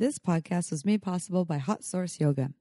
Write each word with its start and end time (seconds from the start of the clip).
This 0.00 0.18
podcast 0.18 0.70
was 0.70 0.86
made 0.86 1.02
possible 1.02 1.44
by 1.44 1.58
Hot 1.58 1.84
Source 1.84 2.18
Yoga. 2.18 2.52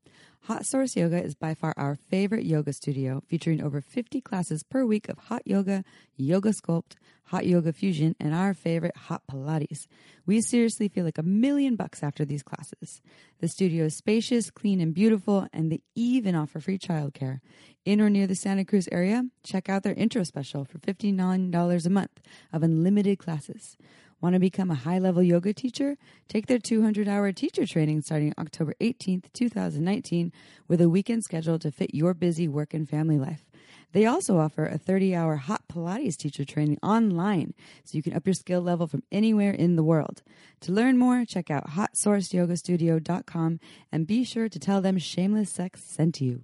Hot 0.42 0.66
Source 0.66 0.98
Yoga 0.98 1.24
is 1.24 1.36
by 1.36 1.54
far 1.54 1.74
our 1.78 1.96
favorite 1.96 2.44
yoga 2.44 2.74
studio, 2.74 3.24
featuring 3.30 3.64
over 3.64 3.80
50 3.80 4.20
classes 4.20 4.62
per 4.62 4.84
week 4.84 5.08
of 5.08 5.18
hot 5.18 5.44
yoga, 5.46 5.86
yoga 6.18 6.50
sculpt, 6.50 6.96
hot 7.28 7.46
yoga 7.46 7.72
fusion, 7.72 8.14
and 8.20 8.34
our 8.34 8.54
favorite 8.54 8.98
hot 8.98 9.22
Pilates. 9.32 9.88
We 10.26 10.42
seriously 10.42 10.90
feel 10.90 11.06
like 11.06 11.18
a 11.18 11.24
million 11.24 11.78
bucks 11.78 12.04
after 12.04 12.26
these 12.26 12.44
classes. 12.44 13.02
The 13.40 13.48
studio 13.48 13.86
is 13.86 13.96
spacious, 13.96 14.52
clean, 14.52 14.82
and 14.82 14.94
beautiful, 14.94 15.48
and 15.54 15.72
they 15.72 15.80
even 15.96 16.36
offer 16.36 16.60
free 16.60 16.78
childcare. 16.78 17.40
In 17.86 18.02
or 18.02 18.10
near 18.10 18.28
the 18.28 18.36
Santa 18.36 18.66
Cruz 18.66 18.90
area, 18.92 19.24
check 19.44 19.70
out 19.70 19.84
their 19.84 19.94
intro 19.94 20.24
special 20.24 20.66
for 20.66 20.80
$59 20.80 21.86
a 21.86 21.90
month 21.90 22.20
of 22.52 22.64
unlimited 22.64 23.18
classes. 23.18 23.78
Want 24.22 24.34
to 24.34 24.40
become 24.40 24.70
a 24.70 24.76
high 24.76 25.00
level 25.00 25.24
yoga 25.24 25.54
teacher? 25.54 25.96
Take 26.28 26.48
their 26.48 26.60
200 26.60 27.08
hour 27.08 27.32
teacher 27.32 27.66
training 27.66 28.02
starting 28.02 28.34
October 28.38 28.74
18th, 28.82 29.32
2019, 29.32 30.34
with 30.68 30.82
a 30.82 30.90
weekend 30.90 31.24
schedule 31.24 31.58
to 31.60 31.72
fit 31.72 31.96
your 31.96 32.14
busy 32.14 32.48
work 32.48 32.74
and 32.74 32.88
family 32.88 33.18
life. 33.18 33.46
They 33.94 34.06
also 34.06 34.38
offer 34.38 34.66
a 34.66 34.78
30 34.78 35.16
hour 35.16 35.38
hot 35.38 35.64
Pilates 35.72 36.18
teacher 36.18 36.44
training 36.44 36.80
online 36.84 37.54
so 37.86 37.98
you 37.98 38.04
can 38.04 38.14
up 38.14 38.28
your 38.28 38.34
skill 38.34 38.62
level 38.62 38.88
from 38.88 39.04
anywhere 39.12 39.52
in 39.52 39.78
the 39.78 39.84
world. 39.84 40.22
To 40.62 40.74
learn 40.74 40.98
more, 40.98 41.24
check 41.24 41.50
out 41.50 41.72
hotsourceyogastudio.com 41.72 43.60
and 43.92 44.08
be 44.08 44.24
sure 44.26 44.50
to 44.50 44.60
tell 44.60 44.82
them 44.82 44.98
Shameless 44.98 45.50
Sex 45.50 45.82
sent 45.84 46.20
you. 46.20 46.44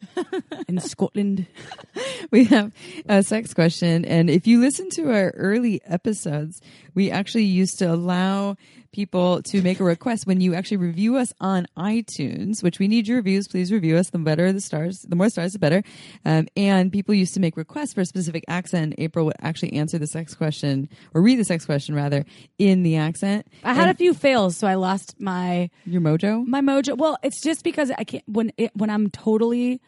in 0.67 0.79
Scotland. 0.79 1.47
we 2.31 2.45
have 2.45 2.73
a 3.07 3.23
sex 3.23 3.53
question. 3.53 4.05
And 4.05 4.29
if 4.29 4.47
you 4.47 4.59
listen 4.59 4.89
to 4.91 5.11
our 5.11 5.31
early 5.31 5.81
episodes, 5.85 6.61
we 6.93 7.11
actually 7.11 7.45
used 7.45 7.79
to 7.79 7.85
allow 7.85 8.57
people 8.91 9.41
to 9.41 9.61
make 9.61 9.79
a 9.79 9.83
request 9.83 10.27
when 10.27 10.41
you 10.41 10.53
actually 10.53 10.77
review 10.77 11.15
us 11.15 11.33
on 11.39 11.65
iTunes, 11.77 12.61
which 12.61 12.79
we 12.79 12.87
need 12.87 13.07
your 13.07 13.17
reviews. 13.17 13.47
Please 13.47 13.71
review 13.71 13.97
us. 13.97 14.09
The 14.09 14.19
better 14.19 14.51
the 14.51 14.61
stars, 14.61 15.01
the 15.07 15.15
more 15.15 15.29
stars, 15.29 15.53
the 15.53 15.59
better. 15.59 15.83
Um, 16.25 16.47
and 16.57 16.91
people 16.91 17.15
used 17.15 17.33
to 17.35 17.39
make 17.39 17.57
requests 17.57 17.93
for 17.93 18.01
a 18.01 18.05
specific 18.05 18.43
accent. 18.47 18.95
April 18.97 19.25
would 19.25 19.35
actually 19.39 19.73
answer 19.73 19.97
the 19.97 20.07
sex 20.07 20.35
question 20.35 20.89
or 21.13 21.21
read 21.21 21.39
the 21.39 21.45
sex 21.45 21.65
question 21.65 21.95
rather 21.95 22.25
in 22.57 22.83
the 22.83 22.97
accent. 22.97 23.47
I 23.63 23.73
had 23.73 23.83
And 23.83 23.91
a 23.91 23.95
few 23.95 24.13
fails, 24.13 24.57
so 24.57 24.67
I 24.67 24.75
lost 24.75 25.15
my 25.19 25.69
your 25.85 26.01
mojo 26.01 26.45
my 26.45 26.61
mojo. 26.61 26.97
Well, 26.97 27.17
it's 27.23 27.41
just 27.41 27.63
because 27.63 27.91
I 27.91 28.03
can't 28.03 28.23
when 28.27 28.51
it, 28.57 28.71
when 28.75 28.89
I'm 28.89 29.09
totally 29.09 29.81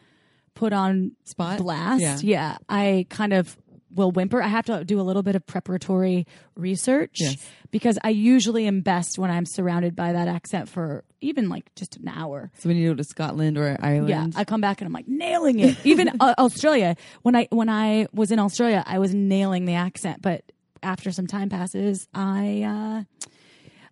put 0.54 0.72
on 0.72 1.12
spot 1.24 1.58
blast. 1.58 2.00
Yeah. 2.02 2.18
Yeah. 2.22 2.56
I 2.68 3.06
kind 3.10 3.32
of 3.32 3.56
will 3.94 4.10
whimper. 4.10 4.42
I 4.42 4.48
have 4.48 4.64
to 4.66 4.84
do 4.84 5.00
a 5.00 5.02
little 5.02 5.22
bit 5.22 5.36
of 5.36 5.46
preparatory 5.46 6.26
research 6.56 7.18
Yes. 7.20 7.48
because 7.70 7.96
I 8.02 8.08
usually 8.08 8.66
am 8.66 8.80
best 8.80 9.18
when 9.20 9.30
I'm 9.30 9.46
surrounded 9.46 9.94
by 9.94 10.12
that 10.12 10.26
accent 10.26 10.68
for 10.68 11.04
even 11.20 11.48
like 11.48 11.72
just 11.76 11.96
an 11.98 12.08
hour. 12.08 12.50
So 12.58 12.68
when 12.68 12.76
you 12.76 12.90
go 12.90 12.94
to 12.96 13.04
Scotland 13.04 13.56
or 13.56 13.76
Ireland, 13.80 14.08
Yeah, 14.08 14.26
I 14.34 14.44
come 14.44 14.60
back 14.60 14.80
and 14.80 14.86
I'm 14.86 14.92
like 14.92 15.06
nailing 15.06 15.60
it. 15.60 15.76
Even 15.84 16.10
uh, 16.18 16.34
Australia, 16.38 16.96
when 17.22 17.36
I 17.36 17.46
when 17.50 17.68
I 17.68 18.08
was 18.12 18.32
in 18.32 18.40
Australia, 18.40 18.82
I 18.84 18.98
was 18.98 19.14
nailing 19.14 19.64
the 19.64 19.74
accent, 19.74 20.20
but 20.22 20.42
after 20.82 21.12
some 21.12 21.28
time 21.28 21.48
passes, 21.48 22.08
I 22.12 22.62
uh, 22.62 23.28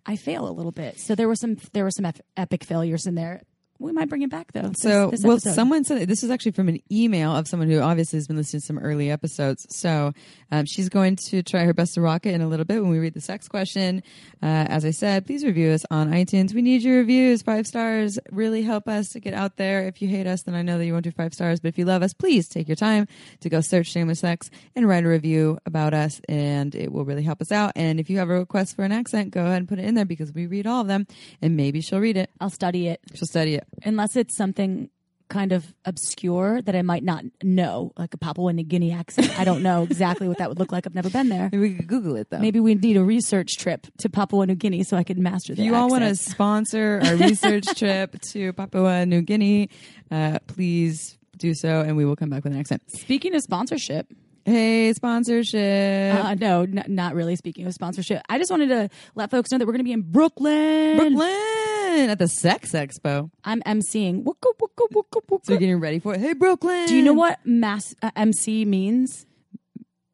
I 0.05 0.15
fail 0.17 0.49
a 0.49 0.51
little 0.51 0.73
bit. 0.73 0.99
So 0.99 1.15
there 1.15 1.29
were 1.29 1.35
some 1.35 1.55
there 1.71 1.85
were 1.85 1.91
some 1.91 2.05
ep- 2.05 2.19
epic 2.35 2.65
failures 2.65 3.05
in 3.05 3.15
there. 3.15 3.41
We 3.79 3.91
might 3.91 4.07
bring 4.07 4.21
it 4.21 4.29
back 4.29 4.53
though. 4.53 4.69
this- 4.69 4.81
So, 4.81 5.09
this 5.11 5.23
well, 5.23 5.39
someone 5.39 5.83
said 5.83 6.07
this 6.07 6.23
is 6.23 6.29
actually 6.29 6.53
from 6.53 6.69
an 6.69 6.79
email 6.91 7.35
of 7.35 7.47
someone 7.47 7.69
who 7.69 7.79
obviously 7.81 8.17
has 8.17 8.27
been 8.27 8.37
listening 8.37 8.61
to 8.61 8.65
some 8.65 8.77
early 8.79 9.11
episodes. 9.11 9.65
So, 9.75 10.13
um, 10.51 10.65
she's 10.65 10.87
going 10.89 11.17
to 11.29 11.43
try 11.43 11.65
her 11.65 11.73
best 11.73 11.95
to 11.95 12.01
rock 12.01 12.25
it 12.25 12.33
in 12.33 12.41
a 12.41 12.47
little 12.47 12.65
bit 12.65 12.81
when 12.81 12.91
we 12.91 12.99
read 12.99 13.13
the 13.13 13.19
sex 13.21 13.47
question. 13.49 14.01
Uh, 14.41 14.45
as 14.69 14.85
I 14.85 14.91
said, 14.91 15.25
please 15.25 15.43
review 15.43 15.71
us 15.71 15.83
on 15.91 16.11
iTunes. 16.11 16.53
We 16.53 16.61
need 16.61 16.81
your 16.83 16.97
reviews. 16.97 17.41
Five 17.41 17.67
stars 17.67 18.17
really 18.31 18.61
help 18.61 18.87
us 18.87 19.09
to 19.09 19.19
get 19.19 19.33
out 19.33 19.57
there. 19.57 19.85
If 19.87 20.01
you 20.01 20.07
hate 20.07 20.27
us, 20.27 20.43
then 20.43 20.55
I 20.55 20.61
know 20.61 20.77
that 20.77 20.85
you 20.85 20.93
won't 20.93 21.03
do 21.03 21.11
five 21.11 21.33
stars. 21.33 21.59
But 21.59 21.69
if 21.69 21.77
you 21.77 21.85
love 21.85 22.03
us, 22.03 22.13
please 22.13 22.47
take 22.47 22.67
your 22.69 22.75
time 22.75 23.07
to 23.41 23.49
go 23.49 23.59
search 23.59 23.87
Shameless 23.87 24.19
Sex 24.19 24.49
and 24.75 24.87
write 24.87 25.03
a 25.03 25.09
review 25.09 25.57
about 25.65 25.93
us, 25.93 26.21
and 26.29 26.73
it 26.75 26.91
will 26.91 27.03
really 27.05 27.23
help 27.23 27.41
us 27.41 27.51
out. 27.51 27.73
And 27.75 27.99
if 27.99 28.09
you 28.09 28.17
have 28.19 28.29
a 28.29 28.39
request 28.39 28.75
for 28.75 28.85
an 28.85 28.91
accent, 28.91 29.31
go 29.31 29.41
ahead 29.45 29.57
and 29.57 29.67
put 29.67 29.79
it 29.79 29.85
in 29.85 29.95
there 29.95 30.05
because 30.05 30.31
we 30.31 30.45
read 30.45 30.67
all 30.67 30.81
of 30.81 30.87
them, 30.87 31.05
and 31.41 31.57
maybe 31.57 31.81
she'll 31.81 31.99
read 31.99 32.15
it. 32.17 32.29
I'll 32.39 32.49
study 32.49 32.87
it 32.87 33.01
She'll 33.13 33.27
study 33.27 33.55
it. 33.55 33.62
Unless 33.83 34.15
it's 34.15 34.35
something 34.35 34.89
kind 35.29 35.51
of 35.51 35.73
obscure 35.85 36.61
that 36.61 36.75
I 36.75 36.81
might 36.83 37.03
not 37.03 37.23
know, 37.41 37.91
like 37.97 38.13
a 38.13 38.17
Papua 38.17 38.53
New 38.53 38.63
Guinea 38.63 38.93
accent. 38.93 39.37
I 39.39 39.43
don't 39.43 39.63
know 39.63 39.83
exactly 39.83 40.27
what 40.27 40.37
that 40.37 40.49
would 40.49 40.59
look 40.59 40.71
like. 40.71 40.85
I've 40.85 40.93
never 40.93 41.09
been 41.09 41.29
there. 41.29 41.49
Maybe 41.51 41.59
we 41.59 41.73
could 41.75 41.87
Google 41.87 42.15
it 42.15 42.29
though. 42.29 42.39
Maybe 42.39 42.59
we 42.59 42.75
need 42.75 42.97
a 42.97 43.03
research 43.03 43.57
trip 43.57 43.87
to 43.99 44.09
Papua 44.09 44.45
New 44.45 44.55
Guinea 44.55 44.83
so 44.83 44.95
I 44.95 45.03
could 45.03 45.17
master 45.17 45.53
If 45.53 45.57
the 45.57 45.63
you 45.63 45.75
all 45.75 45.89
want 45.89 46.03
to 46.03 46.15
sponsor 46.15 47.01
our 47.03 47.15
research 47.29 47.65
trip 47.75 48.19
to 48.31 48.53
Papua 48.53 49.05
New 49.05 49.21
Guinea, 49.21 49.69
uh, 50.11 50.39
please 50.47 51.17
do 51.37 51.53
so, 51.55 51.81
and 51.81 51.97
we 51.97 52.05
will 52.05 52.15
come 52.15 52.29
back 52.29 52.43
with 52.43 52.53
an 52.53 52.59
accent. 52.59 52.83
Speaking 52.87 53.33
of 53.35 53.41
sponsorship, 53.41 54.07
Hey, 54.45 54.91
sponsorship, 54.93 56.15
uh, 56.15 56.35
no, 56.35 56.61
n- 56.63 56.83
not 56.89 57.15
really. 57.15 57.35
Speaking 57.37 57.65
of 57.65 57.73
sponsorship, 57.73 58.21
I 58.27 58.37
just 58.37 58.51
wanted 58.51 58.67
to 58.69 58.89
let 59.15 59.31
folks 59.31 59.51
know 59.51 59.57
that 59.57 59.65
we're 59.65 59.71
going 59.73 59.79
to 59.79 59.85
be 59.85 59.93
in 59.93 60.01
Brooklyn. 60.01 60.97
Brooklyn 60.97 62.09
at 62.09 62.19
the 62.19 62.27
Sex 62.27 62.71
Expo. 62.73 63.29
I'm 63.45 63.61
emceeing. 63.61 64.23
Wooka, 64.23 64.51
wooka, 64.61 64.87
wooka, 64.91 65.21
wooka. 65.29 65.45
So 65.45 65.53
you're 65.53 65.59
getting 65.59 65.79
ready 65.79 65.99
for 65.99 66.13
it. 66.15 66.19
Hey, 66.19 66.33
Brooklyn. 66.33 66.87
Do 66.87 66.95
you 66.95 67.03
know 67.03 67.13
what 67.13 67.39
mass 67.45 67.95
uh, 68.01 68.11
MC 68.17 68.65
means? 68.65 69.25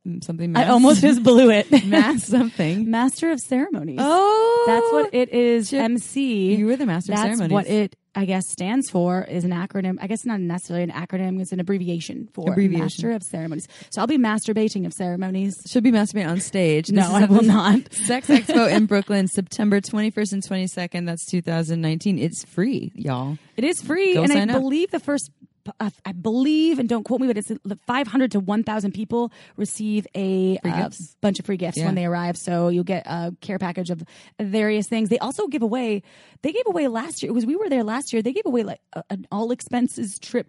Mm, 0.08 0.24
something? 0.24 0.56
I 0.56 0.68
almost 0.70 1.02
just 1.02 1.24
blew 1.24 1.50
it. 1.50 1.86
mass 1.88 2.24
something. 2.26 2.90
Master 2.90 3.32
of 3.32 3.40
Ceremonies. 3.40 4.00
Oh, 4.00 4.64
That's 4.68 4.92
what 4.94 5.14
it 5.14 5.30
is. 5.30 5.72
Chip, 5.72 5.82
MC. 5.82 6.56
You 6.56 6.68
were 6.68 6.76
the 6.76 6.86
master 6.86 7.14
of 7.14 7.18
That's 7.18 7.38
ceremonies. 7.38 7.52
what 7.54 7.68
it, 7.68 7.96
I 8.16 8.26
guess, 8.26 8.48
stands 8.50 8.90
for. 8.90 9.24
Is 9.24 9.44
an 9.44 9.52
acronym. 9.52 9.98
I 10.02 10.08
guess 10.08 10.26
not 10.26 10.40
necessarily 10.40 10.84
an 10.84 10.92
acronym. 10.92 11.40
It's 11.40 11.52
an 11.52 11.60
abbreviation 11.60 12.28
for 12.34 12.52
Abbreviation. 12.52 12.82
Master 12.84 13.12
of 13.12 13.24
Ceremonies. 13.24 13.68
So 13.92 14.02
I'll 14.02 14.08
be 14.08 14.18
masturbating 14.18 14.86
of 14.86 14.94
ceremonies. 14.94 15.56
should 15.68 15.84
be 15.84 15.92
masturbating 15.92 16.30
on 16.30 16.40
stage. 16.40 16.92
No, 16.92 17.12
I 17.14 17.26
will 17.26 17.44
not. 17.44 17.94
Sex 17.94 18.28
Expo 18.28 18.72
in 18.72 18.88
Brooklyn, 18.88 19.28
September 19.28 19.80
21st 19.80 20.34
and 20.34 20.44
22nd. 20.44 21.06
That's 21.06 21.26
2019. 21.28 22.18
It's 22.20 22.44
free, 22.46 22.92
y'all. 22.96 23.38
It 23.58 23.64
is 23.64 23.82
free, 23.82 24.14
Go 24.16 24.24
and 24.24 24.34
I 24.34 24.42
up. 24.54 24.62
believe 24.62 24.92
the 24.92 25.00
first. 25.00 25.30
Uh, 25.80 25.90
I 26.06 26.12
believe, 26.12 26.80
and 26.80 26.88
don't 26.88 27.04
quote 27.04 27.22
me, 27.22 27.28
but 27.28 27.38
it's 27.38 27.52
500 27.88 28.32
to 28.32 28.40
1,000 28.40 28.92
people 28.94 29.32
receive 29.58 30.08
a 30.16 30.58
uh, 30.64 30.90
bunch 31.22 31.40
of 31.40 31.46
free 31.46 31.58
gifts 31.58 31.78
Yeah. 31.78 31.86
when 31.86 31.96
they 31.96 32.06
arrive. 32.06 32.38
So 32.38 32.70
you'll 32.70 32.84
get 32.84 33.06
a 33.06 33.36
care 33.42 33.60
package 33.60 33.90
of 33.90 34.04
various 34.40 34.88
things. 34.88 35.10
They 35.10 35.20
also 35.20 35.48
give 35.48 35.62
away. 35.62 36.04
They 36.42 36.52
gave 36.52 36.66
away 36.68 36.88
last 36.88 37.22
year. 37.24 37.32
It 37.32 37.34
was 37.34 37.46
we 37.46 37.56
were 37.56 37.70
there 37.70 37.84
last 37.84 38.14
year. 38.14 38.22
They 38.22 38.34
gave 38.34 38.46
away 38.46 38.64
like 38.64 38.82
a, 38.94 39.04
an 39.10 39.28
all 39.32 39.52
expenses 39.52 40.20
trip 40.20 40.48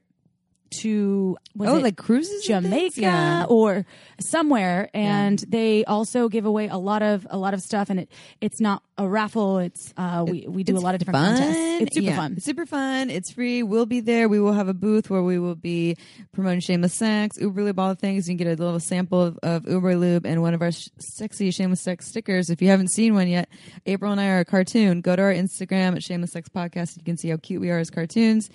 to 0.79 1.37
was 1.55 1.69
oh, 1.69 1.79
like 1.79 1.97
cruises? 1.97 2.45
Jamaica 2.45 3.01
Yeah. 3.01 3.45
or 3.49 3.85
somewhere, 4.21 4.89
and 4.95 5.39
they 5.49 5.85
also 5.85 6.29
give 6.29 6.47
away 6.47 6.69
a 6.69 6.77
lot 6.77 7.03
of 7.03 7.27
a 7.31 7.39
lot 7.39 7.55
of 7.55 7.61
stuff. 7.61 7.91
And 7.91 8.01
it 8.01 8.11
it's 8.41 8.61
not 8.61 8.83
a 8.99 9.09
raffle. 9.09 9.59
It's 9.59 9.93
uh, 9.97 10.25
we 10.29 10.47
we 10.49 10.63
do 10.65 10.77
a 10.77 10.81
lot 10.81 10.95
of 10.95 10.99
different 11.01 11.17
fun. 11.19 11.37
contests. 11.37 11.83
It's 11.83 11.95
super 11.95 12.07
Yeah, 12.11 12.17
fun. 12.17 12.35
It's 12.37 12.45
super 12.45 12.67
fun. 12.67 13.11
It's 13.11 13.33
free. 13.33 13.63
We'll 13.63 13.87
be 13.87 14.01
there. 14.01 14.29
We 14.29 14.41
will 14.41 14.53
have 14.53 14.69
a 14.69 14.75
booth 14.75 15.09
where 15.11 15.23
we 15.23 15.39
will 15.39 15.55
be 15.55 15.97
promoting 16.33 16.61
Shameless 16.61 16.95
Sex, 16.95 17.37
Uber 17.41 17.65
Lube, 17.65 17.79
all 17.79 17.89
the 17.89 17.95
things. 17.95 18.29
You 18.29 18.37
can 18.37 18.47
get 18.47 18.59
a 18.59 18.63
little 18.63 18.81
sample 18.81 19.21
of, 19.23 19.39
of 19.43 19.67
Uber 19.69 19.97
Lube 19.97 20.27
and 20.27 20.43
one 20.43 20.55
of 20.55 20.63
our 20.63 20.73
sh- 20.73 20.89
sexy 20.99 21.51
Shameless 21.51 21.81
Sex 21.81 22.07
stickers. 22.09 22.51
If 22.51 22.61
you 22.61 22.69
haven't 22.69 22.93
seen 22.93 23.15
one 23.15 23.29
yet, 23.29 23.49
April 23.87 24.13
and 24.13 24.21
I 24.21 24.29
are 24.29 24.41
a 24.41 24.45
cartoon. 24.45 25.01
Go 25.01 25.17
to 25.17 25.23
our 25.23 25.33
Instagram 25.33 25.97
at 25.97 26.03
Shameless 26.03 26.33
Sex 26.33 26.49
Podcast. 26.49 26.97
You 26.99 27.05
can 27.05 27.17
see 27.17 27.29
how 27.31 27.37
cute 27.39 27.61
we 27.61 27.71
are 27.71 27.79
as 27.79 27.91
cartoons. 27.91 28.51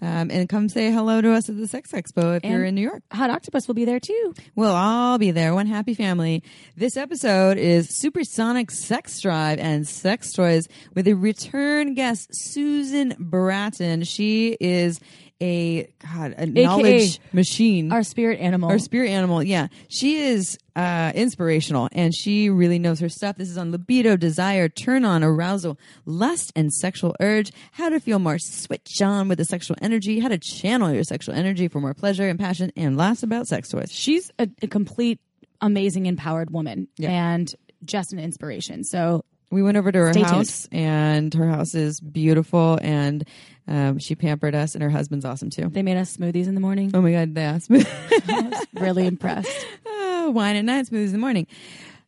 Um, 0.00 0.30
and 0.30 0.48
come 0.48 0.68
say 0.68 0.92
hello 0.92 1.20
to 1.20 1.32
us 1.32 1.48
at 1.48 1.56
the 1.56 1.66
Sex 1.66 1.90
Expo 1.92 2.36
if 2.36 2.44
you're 2.44 2.64
in 2.64 2.74
New 2.76 2.82
York. 2.82 3.02
Hot 3.12 3.30
Octopus 3.30 3.66
will 3.66 3.74
be 3.74 3.84
there 3.84 3.98
too. 3.98 4.34
We'll 4.54 4.74
all 4.74 5.18
be 5.18 5.32
there. 5.32 5.54
One 5.54 5.66
happy 5.66 5.94
family. 5.94 6.42
This 6.76 6.96
episode 6.96 7.58
is 7.58 7.88
Supersonic 7.88 8.70
Sex 8.70 9.20
Drive 9.20 9.58
and 9.58 9.88
Sex 9.88 10.32
Toys 10.32 10.68
with 10.94 11.08
a 11.08 11.14
return 11.14 11.94
guest, 11.94 12.28
Susan 12.32 13.16
Bratton. 13.18 14.04
She 14.04 14.56
is 14.60 15.00
a 15.40 15.88
God, 16.02 16.34
a 16.36 16.46
knowledge 16.46 17.20
machine. 17.32 17.92
Our 17.92 18.02
spirit 18.02 18.40
animal. 18.40 18.70
Our 18.70 18.78
spirit 18.78 19.10
animal, 19.10 19.42
yeah. 19.42 19.68
She 19.88 20.16
is 20.16 20.58
uh, 20.74 21.12
inspirational 21.14 21.88
and 21.92 22.14
she 22.14 22.50
really 22.50 22.78
knows 22.78 22.98
her 23.00 23.08
stuff. 23.08 23.36
This 23.36 23.48
is 23.48 23.56
on 23.58 23.70
libido, 23.70 24.16
desire, 24.16 24.68
turn 24.68 25.04
on, 25.04 25.22
arousal, 25.22 25.78
lust, 26.06 26.52
and 26.56 26.72
sexual 26.72 27.14
urge. 27.20 27.52
How 27.72 27.88
to 27.88 28.00
feel 28.00 28.18
more 28.18 28.38
switch 28.38 29.00
on 29.00 29.28
with 29.28 29.38
the 29.38 29.44
sexual 29.44 29.76
energy, 29.80 30.18
how 30.18 30.28
to 30.28 30.38
channel 30.38 30.92
your 30.92 31.04
sexual 31.04 31.34
energy 31.34 31.68
for 31.68 31.80
more 31.80 31.94
pleasure 31.94 32.28
and 32.28 32.38
passion, 32.38 32.72
and 32.76 32.96
last 32.96 33.22
about 33.22 33.46
sex 33.46 33.68
toys. 33.68 33.92
She's 33.92 34.30
a, 34.38 34.48
a 34.62 34.66
complete, 34.66 35.20
amazing, 35.60 36.06
empowered 36.06 36.50
woman, 36.50 36.88
Yeah. 36.96 37.10
and 37.10 37.52
just 37.84 38.12
an 38.12 38.18
inspiration. 38.18 38.82
So 38.82 39.24
We 39.50 39.62
went 39.62 39.76
over 39.76 39.90
to 39.90 39.98
her 39.98 40.12
Stay 40.12 40.20
tuned. 40.20 40.30
house, 40.30 40.68
and 40.72 41.32
her 41.34 41.48
house 41.48 41.74
is 41.74 42.00
beautiful, 42.00 42.78
and 42.82 43.26
um, 43.66 43.98
she 43.98 44.14
pampered 44.14 44.54
us, 44.54 44.74
and 44.74 44.82
her 44.82 44.90
husband's 44.90 45.24
awesome 45.24 45.50
too. 45.50 45.68
they 45.68 45.82
made 45.82 45.96
us 45.96 46.16
smoothies 46.16 46.46
in 46.46 46.54
the 46.54 46.60
morning. 46.60 46.90
Oh 46.92 47.00
my 47.00 47.12
god, 47.12 47.34
they 47.34 47.42
asked 47.42 47.70
me. 47.70 47.84
really 48.74 49.06
impressed. 49.06 49.50
oh, 49.86 50.30
wine 50.30 50.56
at 50.56 50.64
night, 50.64 50.86
smoothies 50.86 51.06
in 51.06 51.12
the 51.12 51.18
morning. 51.18 51.46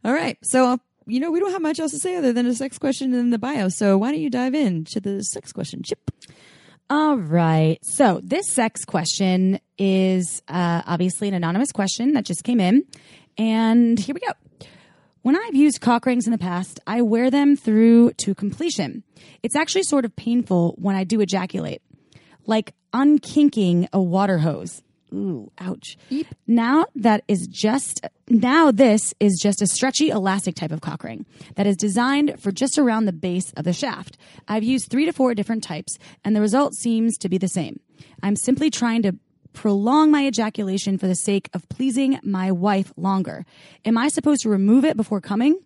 All 0.04 0.12
right, 0.12 0.36
so 0.42 0.78
you 1.06 1.18
know 1.20 1.30
we 1.30 1.40
don't 1.40 1.52
have 1.52 1.62
much 1.62 1.80
else 1.80 1.92
to 1.92 1.98
say 1.98 2.16
other 2.16 2.32
than 2.32 2.46
a 2.46 2.54
sex 2.54 2.78
question 2.78 3.14
in 3.14 3.30
the 3.30 3.38
bio. 3.38 3.68
So 3.68 3.96
why 3.96 4.12
don't 4.12 4.20
you 4.20 4.30
dive 4.30 4.54
in 4.54 4.84
to 4.92 5.00
the 5.00 5.22
sex 5.22 5.52
question, 5.52 5.82
Chip? 5.82 6.10
All 6.90 7.16
right. 7.16 7.78
So 7.82 8.20
this 8.22 8.50
sex 8.50 8.84
question 8.84 9.60
is 9.78 10.42
uh, 10.48 10.82
obviously 10.86 11.28
an 11.28 11.34
anonymous 11.34 11.70
question 11.70 12.14
that 12.14 12.24
just 12.24 12.42
came 12.42 12.58
in. 12.58 12.84
And 13.38 13.96
here 13.96 14.12
we 14.12 14.20
go. 14.20 14.32
When 15.22 15.36
I've 15.36 15.54
used 15.54 15.82
cock 15.82 16.06
rings 16.06 16.26
in 16.26 16.32
the 16.32 16.38
past, 16.38 16.80
I 16.86 17.02
wear 17.02 17.30
them 17.30 17.54
through 17.54 18.12
to 18.18 18.34
completion. 18.34 19.02
It's 19.42 19.54
actually 19.54 19.82
sort 19.82 20.06
of 20.06 20.16
painful 20.16 20.76
when 20.78 20.96
I 20.96 21.04
do 21.04 21.20
ejaculate, 21.20 21.82
like 22.46 22.72
unkinking 22.94 23.88
a 23.92 24.00
water 24.00 24.38
hose. 24.38 24.82
Ooh, 25.12 25.50
ouch. 25.58 25.98
Now 26.46 26.86
that 26.94 27.24
is 27.28 27.46
just 27.48 28.06
now 28.28 28.70
this 28.70 29.12
is 29.20 29.38
just 29.42 29.60
a 29.60 29.66
stretchy 29.66 30.08
elastic 30.08 30.54
type 30.54 30.70
of 30.70 30.80
cock 30.80 31.04
ring 31.04 31.26
that 31.56 31.66
is 31.66 31.76
designed 31.76 32.40
for 32.40 32.50
just 32.52 32.78
around 32.78 33.04
the 33.04 33.12
base 33.12 33.52
of 33.56 33.64
the 33.64 33.72
shaft. 33.72 34.16
I've 34.48 34.62
used 34.62 34.88
3 34.88 35.04
to 35.06 35.12
4 35.12 35.34
different 35.34 35.64
types 35.64 35.98
and 36.24 36.34
the 36.34 36.40
result 36.40 36.74
seems 36.74 37.18
to 37.18 37.28
be 37.28 37.38
the 37.38 37.48
same. 37.48 37.80
I'm 38.22 38.36
simply 38.36 38.70
trying 38.70 39.02
to 39.02 39.16
prolong 39.52 40.10
my 40.10 40.26
ejaculation 40.26 40.98
for 40.98 41.06
the 41.06 41.14
sake 41.14 41.48
of 41.52 41.68
pleasing 41.68 42.18
my 42.22 42.52
wife 42.52 42.92
longer. 42.96 43.44
Am 43.84 43.98
I 43.98 44.08
supposed 44.08 44.42
to 44.42 44.48
remove 44.48 44.84
it 44.84 44.96
before 44.96 45.20
coming? 45.20 45.58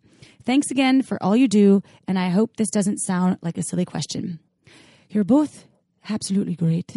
Thanks 0.45 0.71
again 0.71 1.03
for 1.03 1.23
all 1.23 1.37
you 1.37 1.49
do 1.49 1.83
and 2.07 2.19
I 2.19 2.29
hope 2.29 2.57
this 2.57 2.71
doesn't 2.71 2.99
sound 2.99 3.39
like 3.43 3.59
a 3.59 3.63
silly 3.63 3.85
question. 3.85 4.41
You're 5.09 5.25
both 5.25 5.65
absolutely 6.09 6.55
great. 6.55 6.97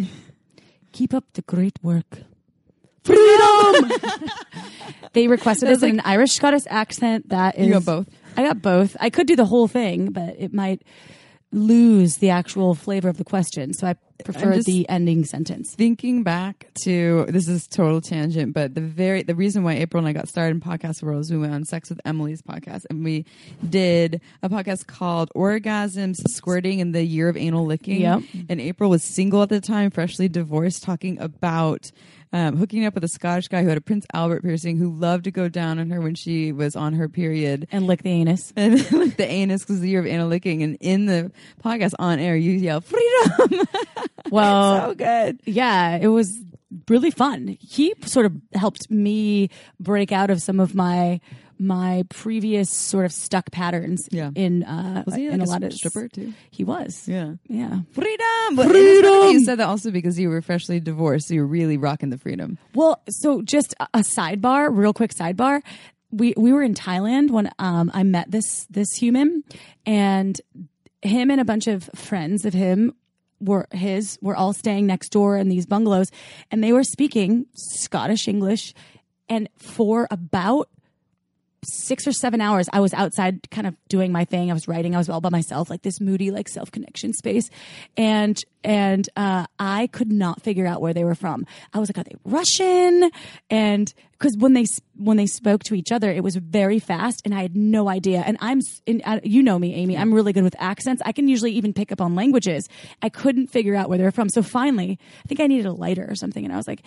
Keep 0.92 1.14
up 1.14 1.24
the 1.34 1.42
great 1.42 1.78
work. 1.82 2.22
Freedom! 3.04 3.92
they 5.12 5.28
requested 5.28 5.68
this 5.68 5.82
in 5.82 5.90
an 5.90 6.00
Irish 6.00 6.32
Scottish 6.32 6.64
accent. 6.68 7.30
That 7.30 7.56
is, 7.56 7.66
You 7.66 7.74
got 7.74 7.84
both. 7.84 8.08
I 8.36 8.42
got 8.42 8.60
both. 8.60 8.96
I 9.00 9.08
could 9.10 9.26
do 9.26 9.36
the 9.36 9.46
whole 9.46 9.66
thing, 9.68 10.10
but 10.12 10.34
it 10.38 10.52
might 10.52 10.82
lose 11.50 12.16
the 12.16 12.30
actual 12.30 12.74
flavor 12.74 13.08
of 13.08 13.16
the 13.16 13.24
question. 13.24 13.72
So 13.72 13.86
I 13.86 13.96
prefer 14.24 14.58
the 14.58 14.88
ending 14.88 15.24
sentence. 15.24 15.74
Thinking 15.74 16.22
back 16.22 16.68
to 16.82 17.24
this 17.28 17.48
is 17.48 17.66
total 17.66 18.00
tangent, 18.00 18.52
but 18.52 18.74
the 18.74 18.80
very 18.80 19.22
the 19.22 19.34
reason 19.34 19.62
why 19.62 19.74
April 19.74 20.00
and 20.04 20.08
I 20.08 20.12
got 20.12 20.28
started 20.28 20.56
in 20.56 20.60
podcast 20.60 21.02
world 21.02 21.20
is 21.20 21.30
we 21.30 21.38
went 21.38 21.54
on 21.54 21.64
Sex 21.64 21.88
with 21.88 22.00
Emily's 22.04 22.42
podcast 22.42 22.84
and 22.90 23.04
we 23.04 23.24
did 23.68 24.20
a 24.42 24.48
podcast 24.48 24.86
called 24.86 25.30
Orgasms 25.34 26.16
Squirting 26.28 26.80
in 26.80 26.92
the 26.92 27.02
Year 27.02 27.28
of 27.28 27.36
Anal 27.36 27.64
Licking. 27.64 28.02
Yep. 28.02 28.22
And 28.48 28.60
April 28.60 28.90
was 28.90 29.02
single 29.02 29.42
at 29.42 29.48
the 29.48 29.60
time, 29.60 29.90
freshly 29.90 30.28
divorced, 30.28 30.82
talking 30.82 31.20
about 31.20 31.90
um, 32.32 32.56
hooking 32.56 32.84
up 32.84 32.94
with 32.94 33.04
a 33.04 33.08
Scottish 33.08 33.48
guy 33.48 33.62
who 33.62 33.68
had 33.68 33.78
a 33.78 33.82
Prince 33.82 34.06
Albert 34.12 34.42
piercing 34.42 34.76
who 34.76 34.90
loved 34.92 35.24
to 35.24 35.30
go 35.30 35.48
down 35.48 35.78
on 35.78 35.90
her 35.90 36.00
when 36.00 36.14
she 36.14 36.52
was 36.52 36.76
on 36.76 36.94
her 36.94 37.08
period. 37.08 37.66
And 37.72 37.86
lick 37.86 38.02
the 38.02 38.10
anus. 38.10 38.52
And 38.56 38.74
like 38.92 39.16
the 39.16 39.26
anus 39.26 39.66
was 39.68 39.80
the 39.80 39.88
year 39.88 40.00
of 40.00 40.06
anal 40.06 40.28
licking, 40.28 40.62
and 40.62 40.76
in 40.80 41.06
the 41.06 41.32
podcast 41.64 41.94
on 41.98 42.18
air, 42.18 42.36
you 42.36 42.52
yell 42.52 42.80
freedom. 42.80 43.66
Well, 44.30 44.90
so 44.90 44.94
good. 44.94 45.40
yeah, 45.46 45.96
it 45.96 46.08
was 46.08 46.38
really 46.86 47.10
fun. 47.10 47.56
He 47.60 47.94
sort 48.04 48.26
of 48.26 48.34
helped 48.52 48.90
me 48.90 49.48
break 49.80 50.12
out 50.12 50.28
of 50.28 50.42
some 50.42 50.60
of 50.60 50.74
my 50.74 51.20
my 51.58 52.04
previous 52.08 52.70
sort 52.70 53.04
of 53.04 53.12
stuck 53.12 53.50
patterns. 53.50 54.08
Yeah. 54.10 54.30
In 54.34 54.62
uh, 54.64 55.02
Was 55.06 55.14
he 55.14 55.26
in 55.26 55.38
like 55.40 55.48
a 55.48 55.50
a 55.50 55.52
lot 55.52 55.62
of 55.64 55.72
stripper 55.72 56.08
too? 56.08 56.32
He 56.50 56.64
was. 56.64 57.06
Yeah. 57.08 57.34
Yeah. 57.48 57.80
Freedom. 57.92 58.56
But 58.56 58.68
freedom. 58.68 59.32
You 59.32 59.44
said 59.44 59.58
that 59.58 59.66
also 59.68 59.90
because 59.90 60.18
you 60.18 60.28
were 60.28 60.40
freshly 60.42 60.80
divorced, 60.80 61.28
so 61.28 61.34
you're 61.34 61.46
really 61.46 61.76
rocking 61.76 62.10
the 62.10 62.18
freedom. 62.18 62.58
Well, 62.74 63.02
so 63.08 63.42
just 63.42 63.74
a- 63.80 63.88
a 63.94 63.98
sidebar, 64.00 64.68
real 64.70 64.92
quick 64.92 65.12
sidebar. 65.12 65.62
We 66.10 66.32
we 66.36 66.52
were 66.52 66.62
in 66.62 66.74
Thailand 66.74 67.30
when 67.30 67.50
um, 67.58 67.90
I 67.92 68.02
met 68.02 68.30
this 68.30 68.66
this 68.70 68.94
human, 68.94 69.44
and 69.84 70.40
him 71.02 71.30
and 71.30 71.40
a 71.40 71.44
bunch 71.44 71.66
of 71.66 71.88
friends 71.94 72.44
of 72.44 72.54
him 72.54 72.94
were 73.40 73.68
his 73.72 74.18
were 74.22 74.34
all 74.34 74.52
staying 74.52 74.86
next 74.86 75.10
door 75.10 75.36
in 75.36 75.48
these 75.48 75.66
bungalows, 75.66 76.10
and 76.50 76.64
they 76.64 76.72
were 76.72 76.82
speaking 76.84 77.46
Scottish 77.54 78.26
English, 78.26 78.72
and 79.28 79.48
for 79.58 80.08
about 80.10 80.68
six 81.64 82.06
or 82.06 82.12
seven 82.12 82.40
hours 82.40 82.68
i 82.72 82.80
was 82.80 82.94
outside 82.94 83.50
kind 83.50 83.66
of 83.66 83.74
doing 83.88 84.12
my 84.12 84.24
thing. 84.24 84.50
I 84.50 84.54
was 84.54 84.68
writing. 84.68 84.94
I 84.94 84.98
was 84.98 85.08
all 85.08 85.20
by 85.20 85.30
myself 85.30 85.70
like 85.70 85.82
this 85.82 86.00
moody 86.00 86.30
like 86.30 86.48
self 86.48 86.70
connection 86.70 87.12
space. 87.12 87.48
And 87.96 88.38
and 88.64 89.08
uh, 89.16 89.46
i 89.58 89.86
could 89.88 90.12
not 90.12 90.42
figure 90.42 90.66
out 90.66 90.80
where 90.80 90.94
they 90.94 91.04
were 91.04 91.14
from. 91.14 91.46
I 91.72 91.78
was 91.78 91.88
like 91.88 91.98
are 91.98 92.04
they 92.04 92.16
russian? 92.24 93.10
And 93.50 93.92
because 94.12 94.36
when 94.36 94.52
they 94.52 94.66
when 94.96 95.16
they 95.16 95.26
spoke 95.26 95.62
to 95.64 95.74
each 95.74 95.92
other 95.92 96.10
it 96.10 96.22
was 96.22 96.36
very 96.36 96.78
fast 96.78 97.22
and 97.24 97.34
i 97.34 97.42
had 97.42 97.56
no 97.56 97.88
idea. 97.88 98.22
And 98.24 98.36
i'm 98.40 98.60
uh, 99.04 99.20
you 99.22 99.42
know 99.42 99.58
me 99.58 99.74
amy. 99.74 99.96
I'm 99.96 100.12
really 100.12 100.32
good 100.32 100.44
with 100.44 100.56
accents. 100.58 101.02
I 101.04 101.12
can 101.12 101.28
usually 101.28 101.52
even 101.52 101.72
pick 101.72 101.92
up 101.92 102.00
on 102.00 102.14
languages. 102.14 102.68
I 103.02 103.08
couldn't 103.08 103.48
figure 103.48 103.74
out 103.74 103.88
where 103.88 103.98
they 103.98 104.04
were 104.04 104.10
from. 104.10 104.28
So 104.28 104.42
finally 104.42 104.98
i 105.24 105.28
think 105.28 105.40
i 105.40 105.46
needed 105.46 105.66
a 105.66 105.72
lighter 105.72 106.06
or 106.08 106.14
something 106.14 106.44
and 106.44 106.52
i 106.52 106.56
was 106.56 106.68
like 106.68 106.82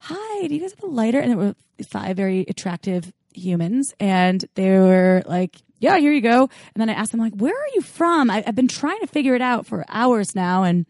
hi 0.00 0.46
do 0.46 0.54
you 0.54 0.60
guys 0.60 0.72
have 0.72 0.84
a 0.84 0.86
lighter? 0.92 1.18
And 1.18 1.30
there 1.30 1.38
were 1.38 1.54
five 1.90 2.16
very 2.16 2.44
attractive 2.48 3.12
humans 3.36 3.94
and 4.00 4.44
they 4.54 4.70
were 4.78 5.22
like 5.26 5.56
yeah 5.78 5.98
here 5.98 6.12
you 6.12 6.20
go. 6.22 6.42
And 6.74 6.80
then 6.80 6.88
i 6.90 6.94
asked 6.94 7.12
them 7.12 7.20
like 7.20 7.34
where 7.34 7.54
are 7.54 7.68
you 7.74 7.82
from? 7.82 8.30
I, 8.30 8.42
i've 8.46 8.54
been 8.54 8.68
trying 8.68 9.00
to 9.00 9.06
figure 9.06 9.34
it 9.34 9.42
out 9.42 9.66
for 9.66 9.84
hours 9.88 10.34
now 10.34 10.62
and 10.62 10.86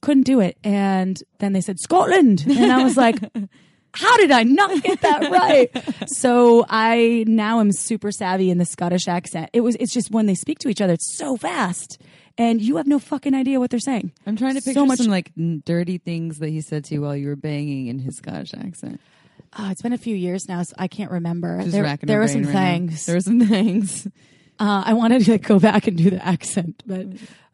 couldn't 0.00 0.22
do 0.24 0.40
it. 0.40 0.56
And 0.64 1.22
then 1.38 1.52
they 1.52 1.60
said 1.60 1.78
scotland. 1.78 2.44
And 2.48 2.72
i 2.72 2.82
was 2.82 2.96
like 2.96 3.16
how 3.92 4.16
did 4.18 4.30
i 4.30 4.42
not 4.44 4.82
get 4.82 5.00
that 5.02 5.30
right? 5.30 5.70
So 6.08 6.64
i 6.68 7.24
now 7.26 7.60
am 7.60 7.72
super 7.72 8.10
savvy 8.12 8.50
in 8.50 8.58
the 8.58 8.64
scottish 8.64 9.06
accent. 9.08 9.50
It 9.52 9.60
was 9.60 9.76
it's 9.80 9.92
just 9.92 10.10
when 10.10 10.26
they 10.26 10.34
speak 10.34 10.58
to 10.60 10.68
each 10.68 10.80
other 10.80 10.94
it's 10.94 11.16
so 11.16 11.36
fast 11.36 12.00
and 12.38 12.62
you 12.62 12.76
have 12.76 12.86
no 12.86 12.98
fucking 12.98 13.34
idea 13.34 13.58
what 13.60 13.70
they're 13.70 13.80
saying. 13.80 14.12
I'm 14.26 14.36
trying 14.36 14.54
to 14.54 14.60
So 14.62 14.70
picture 14.70 14.86
much- 14.86 14.98
some 14.98 15.08
like 15.08 15.32
dirty 15.64 15.98
things 15.98 16.38
that 16.38 16.48
he 16.48 16.62
said 16.62 16.84
to 16.86 16.94
you 16.94 17.02
while 17.02 17.14
you 17.16 17.26
were 17.28 17.36
banging 17.36 17.88
in 17.88 17.98
his 17.98 18.16
Scottish 18.16 18.54
accent. 18.54 19.00
Oh, 19.58 19.70
it's 19.70 19.82
been 19.82 19.92
a 19.92 19.98
few 19.98 20.14
years 20.16 20.48
now 20.48 20.62
so 20.62 20.74
i 20.78 20.88
can't 20.88 21.10
remember 21.10 21.58
Just 21.60 21.72
there, 21.72 21.96
there 22.02 22.16
her 22.16 22.22
were 22.22 22.28
some 22.28 22.42
right 22.44 22.52
now. 22.54 22.60
things 22.60 23.06
There 23.06 23.16
were 23.16 23.20
some 23.20 23.40
things. 23.46 24.06
Uh, 24.58 24.82
I 24.86 24.92
wanted 24.92 25.24
to 25.24 25.32
like, 25.32 25.42
go 25.42 25.58
back 25.58 25.86
and 25.86 25.96
do 25.96 26.10
the 26.10 26.24
accent, 26.24 26.82
but 26.86 27.06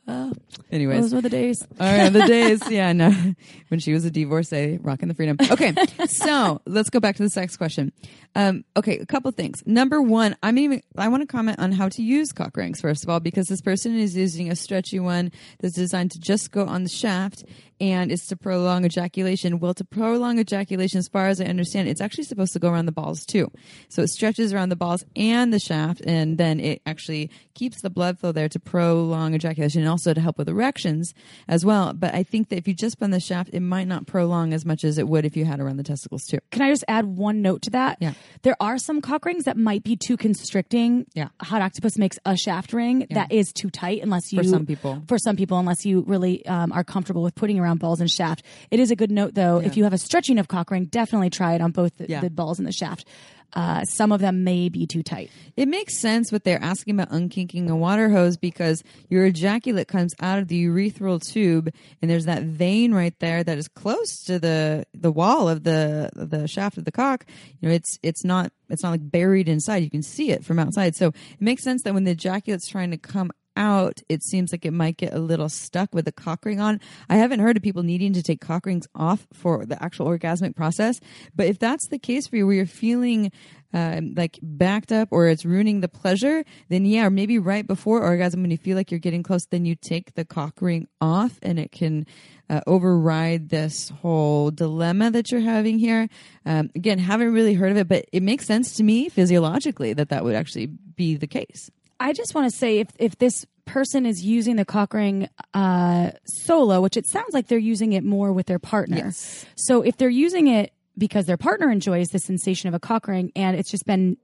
uh, 0.09 0.33
Anyways, 0.71 1.00
those 1.03 1.15
were 1.15 1.21
the 1.21 1.29
days. 1.29 1.67
All 1.81 1.87
right, 1.99 2.12
the 2.12 2.23
days. 2.26 2.69
Yeah, 2.71 2.93
no. 2.93 3.11
When 3.69 3.81
she 3.81 3.93
was 3.93 4.05
a 4.05 4.11
divorcee, 4.11 4.79
rocking 4.81 5.09
the 5.09 5.15
freedom. 5.15 5.37
Okay, 5.50 5.75
so 6.07 6.61
let's 6.67 6.91
go 6.91 7.00
back 7.00 7.17
to 7.17 7.25
the 7.25 7.29
sex 7.31 7.57
question. 7.57 7.93
Um, 8.37 8.65
okay, 8.76 8.99
a 8.99 9.07
couple 9.07 9.29
things. 9.33 9.65
Number 9.67 10.00
one, 10.00 10.37
I'm 10.45 10.59
even. 10.59 10.83
I 10.97 11.09
want 11.09 11.23
to 11.23 11.26
comment 11.26 11.59
on 11.59 11.73
how 11.73 11.88
to 11.88 12.03
use 12.03 12.31
cock 12.33 12.57
rings 12.57 12.81
first 12.81 13.03
of 13.03 13.11
all, 13.11 13.19
because 13.19 13.47
this 13.49 13.61
person 13.61 13.99
is 13.99 14.17
using 14.17 14.49
a 14.49 14.55
stretchy 14.55 15.00
one 15.00 15.33
that's 15.59 15.75
designed 15.75 16.12
to 16.12 16.21
just 16.21 16.53
go 16.53 16.65
on 16.67 16.85
the 16.85 16.88
shaft, 16.88 17.45
and 17.80 18.11
it's 18.11 18.26
to 18.28 18.37
prolong 18.37 18.85
ejaculation. 18.85 19.59
Well, 19.59 19.75
to 19.75 19.85
prolong 19.85 20.38
ejaculation, 20.38 20.99
as 20.99 21.09
far 21.09 21.28
as 21.28 21.40
I 21.40 21.45
understand, 21.45 21.88
it's 21.88 22.00
actually 22.00 22.25
supposed 22.25 22.52
to 22.54 22.59
go 22.59 22.71
around 22.71 22.87
the 22.87 22.92
balls 22.92 23.25
too. 23.25 23.50
So 23.88 24.02
it 24.02 24.09
stretches 24.09 24.52
around 24.52 24.71
the 24.71 24.76
balls 24.76 25.04
and 25.14 25.52
the 25.52 25.59
shaft, 25.59 26.00
and 26.06 26.38
then 26.38 26.61
it 26.61 26.83
actually 26.87 27.30
keeps 27.54 27.80
the 27.83 27.90
blood 27.90 28.18
flow 28.18 28.33
there 28.33 28.49
to 28.49 28.59
prolong 28.59 29.35
ejaculation 29.35 29.83
and 29.83 29.90
also 29.90 30.14
to 30.14 30.21
help 30.21 30.38
with 30.38 30.49
erections 30.49 31.14
as 31.49 31.64
well. 31.64 31.92
But 31.92 32.14
I 32.14 32.23
think 32.23 32.49
that 32.49 32.56
if 32.56 32.66
you 32.68 32.75
just 32.75 32.99
bend 32.99 33.12
the 33.12 33.21
shaft, 33.21 33.50
it 33.52 33.61
might 33.61 33.88
not 33.88 34.06
prolong 34.06 34.52
as 34.52 34.64
much 34.64 34.85
as 34.85 34.99
it 34.99 35.09
would 35.09 35.25
if 35.25 35.37
you 35.37 35.45
had 35.45 35.61
around 35.61 35.76
the 35.76 35.83
testicles 35.83 36.25
too. 36.25 36.38
Can 36.50 36.62
I 36.62 36.71
just 36.71 36.85
add 36.88 37.04
one 37.04 37.42
note 37.42 37.62
to 37.62 37.71
that? 37.71 37.99
Yeah. 38.00 38.14
There 38.42 38.56
are 38.61 38.78
some 38.78 39.00
cock 39.00 39.25
rings 39.25 39.45
that 39.45 39.56
might 39.56 39.85
be 39.85 39.97
too 39.97 40.16
constricting. 40.16 41.06
Yeah. 41.14 41.28
Hot 41.42 41.62
octopus 41.62 41.99
makes 41.99 42.18
a 42.25 42.37
shaft 42.37 42.73
ring 42.73 43.06
that 43.11 43.33
is 43.33 43.52
too 43.52 43.71
tight 43.71 44.02
unless 44.02 44.33
you 44.33 44.42
For 44.42 44.49
some 44.49 44.66
people. 44.66 45.02
For 45.09 45.18
some 45.18 45.37
people, 45.37 45.59
unless 45.59 45.85
you 45.85 46.04
really 46.06 46.45
um, 46.47 46.73
are 46.73 46.85
comfortable 46.85 47.23
with 47.23 47.35
putting 47.35 47.59
around 47.59 47.65
balls 47.75 48.00
and 48.00 48.11
shaft. 48.11 48.42
It 48.70 48.80
is 48.80 48.90
a 48.90 48.96
good 48.96 49.11
note 49.11 49.35
though. 49.35 49.58
If 49.58 49.76
you 49.76 49.85
have 49.85 49.92
a 49.92 49.99
stretching 49.99 50.38
of 50.38 50.49
cock 50.49 50.70
ring, 50.70 50.85
definitely 50.87 51.30
try 51.30 51.54
it 51.54 51.61
on 51.61 51.73
both 51.73 51.96
the, 51.96 52.06
Yeah. 52.08 52.20
the 52.20 52.30
balls 52.30 52.58
and 52.58 52.66
the 52.66 52.73
shaft. 52.73 53.04
Uh, 53.52 53.85
some 53.85 54.12
of 54.12 54.20
them 54.20 54.44
may 54.44 54.68
be 54.68 54.87
too 54.87 55.02
tight. 55.02 55.30
It 55.56 55.66
makes 55.68 55.96
sense 55.96 56.30
what 56.30 56.44
they're 56.44 56.62
asking 56.62 56.94
about 56.96 57.11
unkinking 57.11 57.70
a 57.70 57.76
water 57.76 58.11
hose 58.11 58.37
because 58.37 58.82
your 59.08 59.25
ejaculate 59.25 59.88
comes 59.88 60.14
out 60.20 60.38
of 60.38 60.49
the 60.49 60.66
urethral 60.66 61.25
tube 61.26 61.70
and 62.02 62.11
there's 62.11 62.26
that 62.26 62.42
vein 62.42 62.92
right 62.92 63.14
there 63.20 63.42
that 63.44 63.56
is 63.56 63.68
close 63.68 64.25
to 64.25 64.38
the 64.38 64.85
the 64.94 65.12
wall 65.12 65.49
of 65.49 65.62
the 65.62 66.11
the 66.14 66.46
shaft 66.49 66.76
of 66.76 66.85
the 66.85 66.92
cock. 66.92 67.25
You 67.61 67.68
know, 67.68 67.75
it's 67.75 67.99
it's 68.02 68.25
not 68.25 68.52
it's 68.68 68.82
not 68.82 68.90
like 68.90 69.11
buried 69.11 69.49
inside. 69.49 69.76
You 69.85 69.90
can 69.90 70.02
see 70.02 70.32
it 70.32 70.44
from 70.44 70.58
outside. 70.58 70.94
So 70.96 71.08
it 71.08 71.14
makes 71.40 71.62
sense 71.62 71.82
that 71.85 71.94
when 71.94 72.04
the 72.04 72.11
ejaculate's 72.11 72.66
trying 72.68 72.90
to 72.90 72.99
come 72.99 73.30
out, 73.57 74.01
it 74.09 74.23
seems 74.23 74.53
like 74.53 74.65
it 74.65 74.73
might 74.73 74.97
get 74.97 75.13
a 75.13 75.19
little 75.19 75.49
stuck 75.49 75.95
with 75.95 76.05
the 76.05 76.13
cock 76.13 76.45
ring 76.45 76.61
on. 76.61 76.81
I 77.09 77.17
haven't 77.17 77.41
heard 77.41 77.57
of 77.57 77.63
people 77.63 77.83
needing 77.83 78.13
to 78.13 78.23
take 78.23 78.41
cock 78.41 78.67
rings 78.67 78.87
off 78.95 79.27
for 79.33 79.67
the 79.67 79.83
actual 79.83 80.07
orgasmic 80.07 80.55
process, 80.55 81.01
but 81.35 81.47
if 81.47 81.59
that's 81.59 81.89
the 81.89 81.99
case 81.99 82.27
for 82.27 82.37
you, 82.37 82.47
where 82.47 82.57
you're 82.57 82.67
feeling 82.67 83.33
um, 83.73 84.15
like 84.17 84.39
backed 84.43 84.93
up 84.93 85.09
or 85.11 85.29
it's 85.29 85.45
ruining 85.45 85.81
the 85.81 85.89
pleasure, 85.89 86.45
then 86.69 86.87
yeah, 86.87 87.07
or 87.07 87.11
maybe 87.11 87.39
right 87.39 87.67
before 87.67 88.03
orgasm 88.03 88.43
when 88.43 88.51
you 88.51 88.57
feel 88.57 88.77
like 88.77 88.91
you're 88.91 89.01
getting 89.01 89.23
close, 89.23 89.45
then 89.47 89.65
you 89.65 89.75
take 89.75 90.15
the 90.15 90.25
cock 90.25 90.55
ring 90.61 90.87
off 91.01 91.39
and 91.43 91.59
it 91.59 91.73
can 91.73 92.07
uh, 92.49 92.61
override 92.67 93.49
this 93.49 93.91
whole 94.01 94.51
dilemma 94.51 95.11
that 95.11 95.31
you're 95.31 95.41
having 95.41 95.79
here. 95.79 96.09
Um, 96.45 96.71
again, 96.75 96.99
haven't 96.99 97.33
really 97.33 97.55
heard 97.55 97.73
of 97.73 97.77
it, 97.77 97.89
but 97.89 98.07
it 98.13 98.23
makes 98.23 98.47
sense 98.47 98.77
to 98.77 98.83
me 98.83 99.09
physiologically 99.09 99.93
that 99.93 100.09
that 100.11 100.25
would 100.25 100.35
actually 100.35 100.67
be 100.67 101.17
the 101.17 101.27
case. 101.27 101.71
I 101.99 102.12
just 102.12 102.35
want 102.35 102.50
to 102.50 102.57
say 102.57 102.79
if 102.79 102.88
if 102.99 103.19
this 103.19 103.47
person 103.65 104.07
is 104.07 104.25
using 104.25 104.57
the 104.57 104.65
cock 104.65 104.95
ring 104.95 105.29
uh, 105.53 106.12
solo, 106.25 106.81
which 106.81 106.97
it 106.97 107.07
sounds 107.07 107.35
like 107.35 107.49
they're 107.49 107.59
using 107.59 107.93
it 107.93 108.05
more 108.05 108.33
with 108.33 108.47
their 108.47 108.59
partner. 108.59 108.97
Yes. 108.97 109.45
So 109.57 109.83
if 109.83 109.97
they're 109.97 110.09
using 110.09 110.47
it 110.47 110.73
because 110.97 111.26
their 111.26 111.37
partner 111.37 111.71
enjoys 111.71 112.09
the 112.09 112.19
sensation 112.19 112.69
of 112.69 112.75
a 112.75 112.79
cock 112.79 113.09
ring 113.09 113.33
and 113.37 113.57
it's 113.57 113.71
just 113.71 113.85
been 113.85 114.17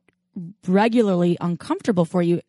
regularly 0.67 1.37
uncomfortable 1.41 2.05
for 2.05 2.23
you, 2.23 2.41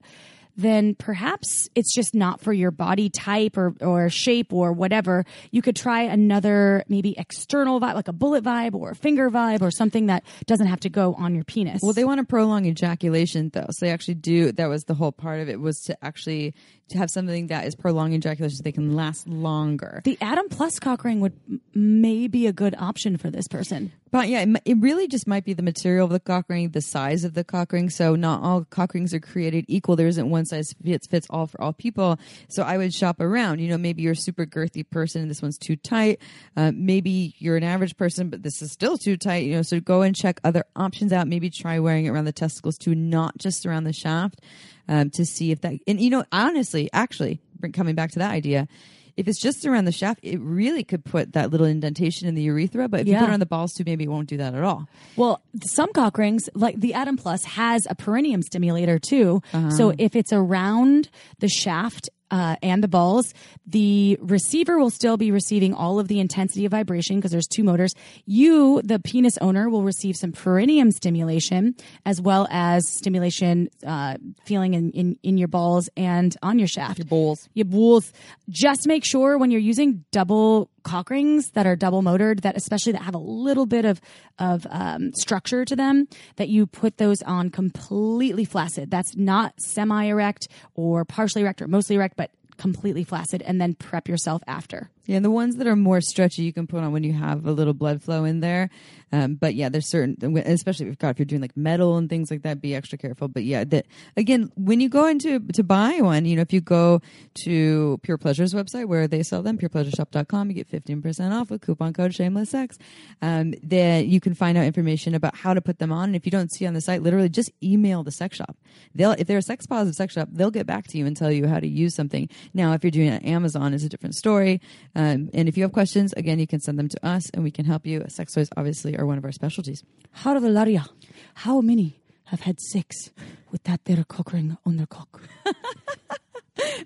then 0.56 0.96
perhaps 0.96 1.70
it's 1.76 1.94
just 1.94 2.14
not 2.14 2.40
for 2.40 2.54
your 2.54 2.72
body 2.72 3.10
type 3.10 3.58
or, 3.58 3.74
or 3.82 4.10
shape 4.10 4.54
or 4.54 4.72
whatever. 4.74 5.26
You 5.52 5.62
could 5.62 5.76
try 5.76 6.04
another 6.04 6.84
maybe 6.88 7.16
external 7.18 7.80
vibe, 7.80 7.96
like 7.96 8.08
a 8.08 8.14
bullet 8.14 8.44
vibe 8.44 8.76
or 8.76 8.92
a 8.92 8.96
finger 8.96 9.30
vibe 9.30 9.62
or 9.62 9.72
something 9.72 10.08
that 10.08 10.24
doesn't 10.46 10.68
have 10.68 10.82
to 10.82 10.90
go 10.90 11.14
on 11.16 11.36
your 11.36 11.44
penis. 11.44 11.82
Well, 11.82 11.94
they 11.94 12.06
want 12.06 12.20
to 12.20 12.26
prolong 12.26 12.66
ejaculation, 12.66 13.50
though. 13.54 13.68
So 13.72 13.86
they 13.86 13.92
actually 13.92 14.16
do. 14.16 14.52
That 14.52 14.68
was 14.68 14.84
the 14.84 14.94
whole 14.94 15.12
part 15.12 15.40
of 15.40 15.50
it 15.50 15.60
was 15.60 15.80
to 15.82 15.98
actually 16.04 16.54
to 16.90 16.98
have 16.98 17.10
something 17.10 17.48
that 17.48 17.66
is 17.66 17.76
prolonging 17.76 18.18
ejaculation 18.18 18.58
so 18.58 18.62
they 18.64 18.72
can 18.72 18.96
last 18.96 19.28
longer. 19.28 20.02
the 20.04 20.18
Atom 20.22 20.50
Plus 20.50 20.80
cock 20.80 21.04
ring 21.04 21.20
would 21.22 21.34
m- 21.50 21.62
may 21.74 22.28
be 22.28 22.46
a 22.48 22.54
good 22.54 22.76
option 22.78 23.18
for 23.18 23.30
this 23.30 23.48
person. 23.48 23.92
But 24.14 24.30
yeah, 24.30 24.46
it, 24.64 24.78
really 24.78 25.08
just 25.08 25.26
might 25.26 25.44
be 25.44 25.54
the 25.54 25.64
material 25.64 26.06
of 26.06 26.12
the 26.12 26.20
cock 26.20 26.46
ring, 26.48 26.70
the 26.70 26.82
size 26.82 27.24
of 27.24 27.34
the 27.34 27.44
cock 27.44 27.72
ring. 27.72 27.90
So 27.90 28.14
not 28.16 28.44
all 28.44 28.64
cock 28.64 28.94
rings 28.94 29.12
are 29.12 29.20
created 29.20 29.66
equal. 29.68 29.96
There 29.96 30.06
isn't 30.06 30.30
one 30.30 30.46
size 30.46 30.76
fits 30.84 31.08
fits 31.08 31.26
all 31.32 31.48
for 31.48 31.60
all 31.60 31.74
people. 31.74 32.20
So 32.48 32.62
I 32.62 32.78
would 32.78 32.94
shop 32.94 33.20
around. 33.20 33.58
You 33.58 33.70
know, 33.70 33.78
maybe 33.80 34.04
you're 34.04 34.12
a 34.12 34.16
super 34.16 34.46
girthy 34.46 34.88
person 34.88 35.24
and 35.24 35.32
this 35.32 35.42
one's 35.42 35.58
too 35.58 35.76
tight. 35.76 36.20
Uh, 36.56 36.72
maybe 36.76 37.34
you're 37.40 37.58
an 37.58 37.64
average 37.64 37.98
person, 37.98 38.30
but 38.30 38.44
this 38.44 38.62
is 38.62 38.72
still 38.72 39.00
too 39.00 39.18
tight. 39.18 39.46
You 39.46 39.56
know, 39.56 39.62
so 39.64 39.80
go 39.80 40.04
and 40.04 40.16
check 40.16 40.40
other 40.44 40.64
options 40.76 41.12
out. 41.12 41.28
Maybe 41.28 41.50
try 41.50 41.80
wearing 41.80 42.06
it 42.06 42.10
around 42.10 42.26
the 42.26 42.32
testicles 42.32 42.78
too, 42.78 42.94
not 42.94 43.40
just 43.40 43.66
around 43.66 43.86
the 43.86 43.94
shaft, 43.94 44.42
um, 44.88 45.10
to 45.10 45.26
see 45.26 45.50
if 45.50 45.62
that. 45.62 45.80
And 45.88 46.00
you 46.00 46.12
know, 46.12 46.24
honestly, 46.32 46.88
actually, 46.94 47.42
coming 47.74 47.96
back 47.96 48.12
to 48.12 48.20
that 48.20 48.30
idea. 48.30 48.68
If 49.16 49.28
it's 49.28 49.40
just 49.40 49.66
around 49.66 49.86
the 49.86 49.92
shaft, 49.92 50.20
it 50.24 50.40
really 50.40 50.84
could 50.84 51.06
put 51.06 51.34
that 51.34 51.52
little 51.52 51.68
indentation 51.68 52.28
in 52.28 52.36
the 52.36 52.42
urethra. 52.44 52.88
But 52.88 53.02
if 53.02 53.08
you 53.08 53.18
put 53.18 53.30
it 53.30 53.34
on 53.34 53.40
the 53.40 53.46
balls 53.46 53.74
too, 53.74 53.84
maybe 53.86 54.06
it 54.06 54.10
won't 54.10 54.28
do 54.28 54.38
that 54.38 54.56
at 54.56 54.64
all. 54.64 54.88
Well, 55.16 55.42
some 55.66 55.94
cock 55.94 56.18
rings, 56.18 56.50
like 56.56 56.80
the 56.80 56.94
Atom 56.94 57.18
Plus, 57.18 57.44
has 57.44 57.86
a 57.90 57.96
perineum 57.96 58.42
stimulator 58.42 59.00
too. 59.00 59.42
Uh-huh. 59.54 59.70
So 59.70 59.94
if 59.98 60.16
it's 60.16 60.34
around 60.34 61.10
the 61.40 61.48
shaft 61.48 62.10
uh, 62.32 62.56
and 62.62 62.84
the 62.84 62.88
balls, 62.88 63.34
the 63.66 64.18
receiver 64.22 64.78
will 64.80 64.90
still 64.90 65.18
be 65.18 65.32
receiving 65.32 65.74
all 65.74 66.00
of 66.00 66.08
the 66.08 66.20
intensity 66.20 66.66
of 66.66 66.72
vibration 66.72 67.18
because 67.18 67.32
there's 67.32 67.48
two 67.48 67.64
motors. 67.64 67.94
You, 68.26 68.82
the 68.84 69.00
penis 69.00 69.38
owner, 69.40 69.70
will 69.70 69.84
receive 69.84 70.16
some 70.16 70.32
perineum 70.32 70.92
stimulation 70.92 71.76
as 72.06 72.22
well 72.22 72.48
as 72.50 72.88
stimulation 72.88 73.70
uh, 73.86 74.18
feeling 74.46 74.74
in, 74.74 74.92
in, 74.92 75.18
in 75.24 75.38
your 75.38 75.48
balls 75.48 75.90
and 75.96 76.36
on 76.42 76.60
your 76.60 76.68
shaft. 76.68 77.00
Your 77.00 77.06
balls. 77.06 77.48
Your 77.54 77.66
balls. 77.66 78.12
Just 78.50 78.88
make 78.88 79.06
sure 79.06 79.38
when 79.38 79.52
you're 79.52 79.62
using 79.62 80.04
double 80.12 80.70
cock 80.84 81.10
rings 81.10 81.52
that 81.52 81.66
are 81.66 81.76
double 81.76 82.02
motored, 82.02 82.40
that 82.40 82.56
especially 82.56 82.92
that 82.94 83.02
have 83.04 83.16
a 83.16 83.20
little 83.20 83.66
bit 83.66 83.86
of 83.86 84.02
of 84.40 84.66
um, 84.70 85.12
structure 85.14 85.66
to 85.66 85.76
them, 85.76 86.08
that 86.36 86.50
you 86.50 86.66
put 86.66 86.98
those 86.98 87.22
on 87.22 87.50
completely 87.50 88.46
flaccid. 88.46 88.92
That's 88.92 89.16
not 89.16 89.54
semi 89.60 90.06
erect 90.06 90.48
or 90.76 91.06
partially 91.06 91.42
erect 91.42 91.62
or 91.62 91.68
mostly 91.68 91.96
erect, 91.96 92.16
but 92.18 92.32
completely 92.58 93.04
flaccid, 93.04 93.42
and 93.42 93.60
then 93.60 93.74
prep 93.74 94.08
yourself 94.08 94.42
after. 94.48 94.90
Yeah, 95.06 95.20
the 95.20 95.32
ones 95.32 95.58
that 95.58 95.68
are 95.68 95.76
more 95.76 96.00
stretchy 96.00 96.44
you 96.44 96.54
can 96.54 96.66
put 96.66 96.82
on 96.82 96.94
when 96.94 97.04
you 97.04 97.12
have 97.12 97.46
a 97.46 97.52
little 97.52 97.74
blood 97.74 98.02
flow 98.02 98.24
in 98.24 98.40
there. 98.40 98.70
Um, 99.12 99.36
but 99.36 99.54
yeah, 99.54 99.70
there's 99.70 99.90
certain, 99.90 100.18
especially 100.38 100.88
if 100.90 101.20
you're 101.20 101.26
doing 101.26 101.42
like 101.42 101.56
metal 101.56 101.98
and 101.98 102.10
things 102.10 102.32
like 102.32 102.42
that, 102.44 102.62
be 102.62 102.74
extra 102.74 102.98
careful. 102.98 103.28
But 103.28 103.44
yeah, 103.44 103.64
that 103.66 103.86
again, 104.18 104.52
when 104.56 104.80
you 104.80 104.90
go 104.90 105.06
into 105.06 105.40
to 105.40 105.64
buy 105.64 106.00
one, 106.02 106.26
you 106.26 106.36
know, 106.36 106.42
if 106.42 106.52
you 106.52 106.62
go 106.62 107.00
to 107.46 108.00
Pure 108.02 108.18
Pleasure's 108.18 108.56
website 108.56 108.88
where 108.88 109.08
they 109.08 109.22
sell 109.22 109.44
them, 109.44 109.58
purepleasureshop.com, 109.58 110.50
you 110.50 110.56
get 110.56 110.72
15% 110.72 111.32
off 111.32 111.52
with 111.52 111.62
coupon 111.62 111.94
code 111.94 112.16
shameless 112.16 112.50
sex. 112.50 112.80
Um, 113.22 113.54
then 113.62 114.10
you 114.10 114.20
can 114.20 114.34
find 114.34 114.58
out 114.58 114.66
information 114.66 115.14
about 115.14 115.36
how 115.36 115.54
to 115.54 115.62
put 115.62 115.78
them 115.78 115.92
on. 115.92 116.06
And 116.06 116.16
if 116.16 116.26
you 116.26 116.32
don't 116.32 116.52
see 116.52 116.66
on 116.66 116.74
the 116.74 116.82
site, 116.82 117.04
literally 117.04 117.30
just 117.30 117.52
email 117.62 118.04
the 118.04 118.12
sex 118.12 118.38
shop. 118.38 118.58
They'll, 118.96 119.12
if 119.12 119.28
they're 119.28 119.38
a 119.38 119.44
sex 119.44 119.68
positive 119.68 119.96
sex 119.96 120.14
shop, 120.14 120.30
they'll 120.32 120.50
get 120.50 120.66
back 120.66 120.88
to 120.88 120.98
you 120.98 121.06
and 121.06 121.16
tell 121.16 121.32
you 121.32 121.46
how 121.48 121.60
to 121.60 121.68
use 121.68 121.94
something. 121.94 122.30
Now, 122.56 122.74
if 122.74 122.84
you're 122.84 122.90
doing 122.90 123.10
it 123.10 123.22
on 123.22 123.30
Amazon, 123.30 123.76
it's 123.76 123.84
a 123.84 123.90
different 123.90 124.16
story. 124.16 124.60
Um, 124.96 125.30
and 125.34 125.50
if 125.50 125.58
you 125.58 125.64
have 125.64 125.72
questions, 125.74 126.14
again, 126.14 126.38
you 126.40 126.48
can 126.48 126.60
send 126.60 126.78
them 126.78 126.88
to 126.90 127.06
us 127.06 127.30
and 127.32 127.44
we 127.44 127.52
can 127.52 127.66
help 127.66 127.86
you. 127.86 128.04
Sex 128.10 128.34
toys 128.34 128.50
obviously 128.56 128.96
are 128.98 129.06
one 129.06 129.18
of 129.18 129.26
our 129.26 129.32
specialties. 129.32 129.84
How 130.12 130.38
the 130.40 130.48
Laria? 130.48 130.88
How 131.36 131.62
many 131.62 132.00
have 132.26 132.42
had 132.42 132.60
sex 132.60 133.10
with 133.52 133.64
that 133.64 133.86
there 133.86 134.04
cock 134.08 134.34
ring 134.34 134.58
on 134.66 134.78
their 134.78 134.88
cock? 134.88 135.22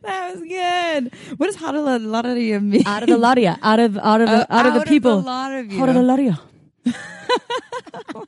That 0.02 0.34
was 0.34 0.42
good. 0.44 1.14
What 1.38 1.48
does 1.48 1.58
hadalalaria 1.58 2.64
mean? 2.64 2.88
Out 2.88 3.04
of 3.04 3.10
the 3.10 3.18
Laria, 3.18 3.60
out 3.62 3.80
of 3.80 3.98
out 3.98 4.22
of 4.22 4.30
the, 4.30 4.42
Uh, 4.42 4.46
out 4.58 4.66
of 4.66 4.74
out 4.74 4.80
the 4.80 4.86
people. 4.86 5.18
of 5.20 5.24
the 5.26 5.30
lot 5.30 5.52
of 5.52 5.72
you. 5.72 5.80
How 5.80 5.86
the 5.88 6.00
Laria? 6.00 6.40
Oh 8.16 8.26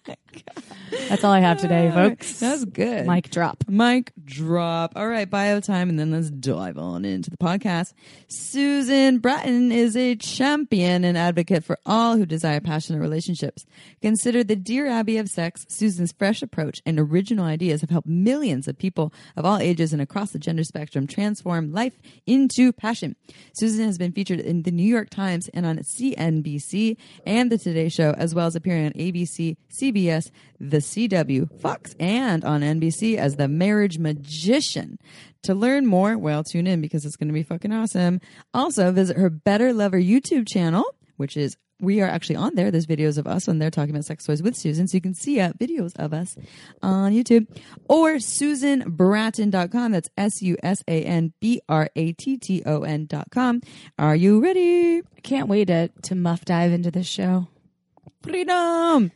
That's 1.09 1.23
all 1.23 1.31
I 1.31 1.39
have 1.39 1.59
today, 1.59 1.91
folks. 1.91 2.39
That's 2.39 2.65
good. 2.65 3.05
Mic 3.05 3.29
drop. 3.29 3.63
Mic 3.67 4.11
drop. 4.23 4.93
All 4.95 5.07
right, 5.07 5.29
bio 5.29 5.59
time, 5.59 5.89
and 5.89 5.99
then 5.99 6.11
let's 6.11 6.29
dive 6.29 6.77
on 6.77 7.05
into 7.05 7.29
the 7.29 7.37
podcast. 7.37 7.93
Susan 8.27 9.19
Bratton 9.19 9.71
is 9.71 9.95
a 9.95 10.15
champion 10.15 11.03
and 11.03 11.17
advocate 11.17 11.63
for 11.63 11.77
all 11.85 12.17
who 12.17 12.25
desire 12.25 12.59
passionate 12.59 12.99
relationships. 12.99 13.65
Considered 14.01 14.47
the 14.47 14.55
Dear 14.55 14.87
Abby 14.87 15.17
of 15.17 15.29
sex, 15.29 15.65
Susan's 15.69 16.11
fresh 16.11 16.41
approach 16.41 16.81
and 16.85 16.99
original 16.99 17.45
ideas 17.45 17.81
have 17.81 17.89
helped 17.89 18.07
millions 18.07 18.67
of 18.67 18.77
people 18.77 19.13
of 19.35 19.45
all 19.45 19.57
ages 19.57 19.93
and 19.93 20.01
across 20.01 20.31
the 20.31 20.39
gender 20.39 20.63
spectrum 20.63 21.07
transform 21.07 21.71
life 21.71 21.99
into 22.25 22.73
passion. 22.73 23.15
Susan 23.53 23.85
has 23.85 23.97
been 23.97 24.11
featured 24.11 24.39
in 24.39 24.63
the 24.63 24.71
New 24.71 24.83
York 24.83 25.09
Times 25.09 25.49
and 25.53 25.65
on 25.65 25.77
CNBC 25.79 26.97
and 27.25 27.51
the 27.51 27.57
Today 27.57 27.89
Show, 27.89 28.11
as 28.17 28.33
well 28.33 28.47
as 28.47 28.55
appearing 28.55 28.88
on 28.89 28.99
ABC, 28.99 29.57
CBS, 29.71 30.31
The 30.59 30.77
CW, 30.77 31.59
Fox, 31.59 31.95
and 31.99 32.43
on 32.43 32.61
NBC 32.61 33.17
as 33.17 33.35
the 33.35 33.47
marriage 33.47 33.97
magician. 33.99 34.99
To 35.43 35.53
learn 35.53 35.85
more, 35.85 36.17
well, 36.17 36.43
tune 36.43 36.67
in 36.67 36.81
because 36.81 37.05
it's 37.05 37.15
going 37.15 37.29
to 37.29 37.33
be 37.33 37.43
fucking 37.43 37.71
awesome. 37.71 38.19
Also, 38.53 38.91
visit 38.91 39.17
her 39.17 39.29
Better 39.29 39.71
Lover 39.73 39.99
YouTube 39.99 40.47
channel, 40.47 40.83
which 41.17 41.37
is 41.37 41.55
we 41.81 42.01
are 42.01 42.09
actually 42.09 42.35
on 42.35 42.55
there. 42.55 42.71
There's 42.71 42.85
videos 42.85 43.17
of 43.17 43.25
us 43.25 43.47
when 43.47 43.57
they're 43.57 43.71
talking 43.71 43.91
about 43.91 44.03
sex 44.03 44.25
toys 44.25 44.43
with 44.43 44.57
Susan. 44.57 44.87
So 44.87 44.97
you 44.97 45.01
can 45.01 45.13
see 45.13 45.39
uh, 45.39 45.53
videos 45.53 45.95
of 45.95 46.13
us 46.13 46.35
on 46.81 47.13
YouTube 47.13 47.47
or 47.87 48.15
SusanBratton.com. 48.15 49.91
That's 49.93 50.09
S 50.17 50.41
U 50.41 50.57
S 50.61 50.83
A 50.89 51.03
N 51.03 51.31
B 51.39 51.61
R 51.69 51.89
A 51.95 52.11
T 52.11 52.37
T 52.37 52.63
O 52.65 52.81
N.com. 52.81 53.61
Are 53.97 54.15
you 54.15 54.43
ready? 54.43 55.03
Can't 55.23 55.47
wait 55.47 55.65
to, 55.65 55.89
to 56.03 56.15
muff 56.15 56.43
dive 56.43 56.73
into 56.73 56.91
this 56.91 57.07
show. 57.07 57.47
Freedom! 58.21 59.11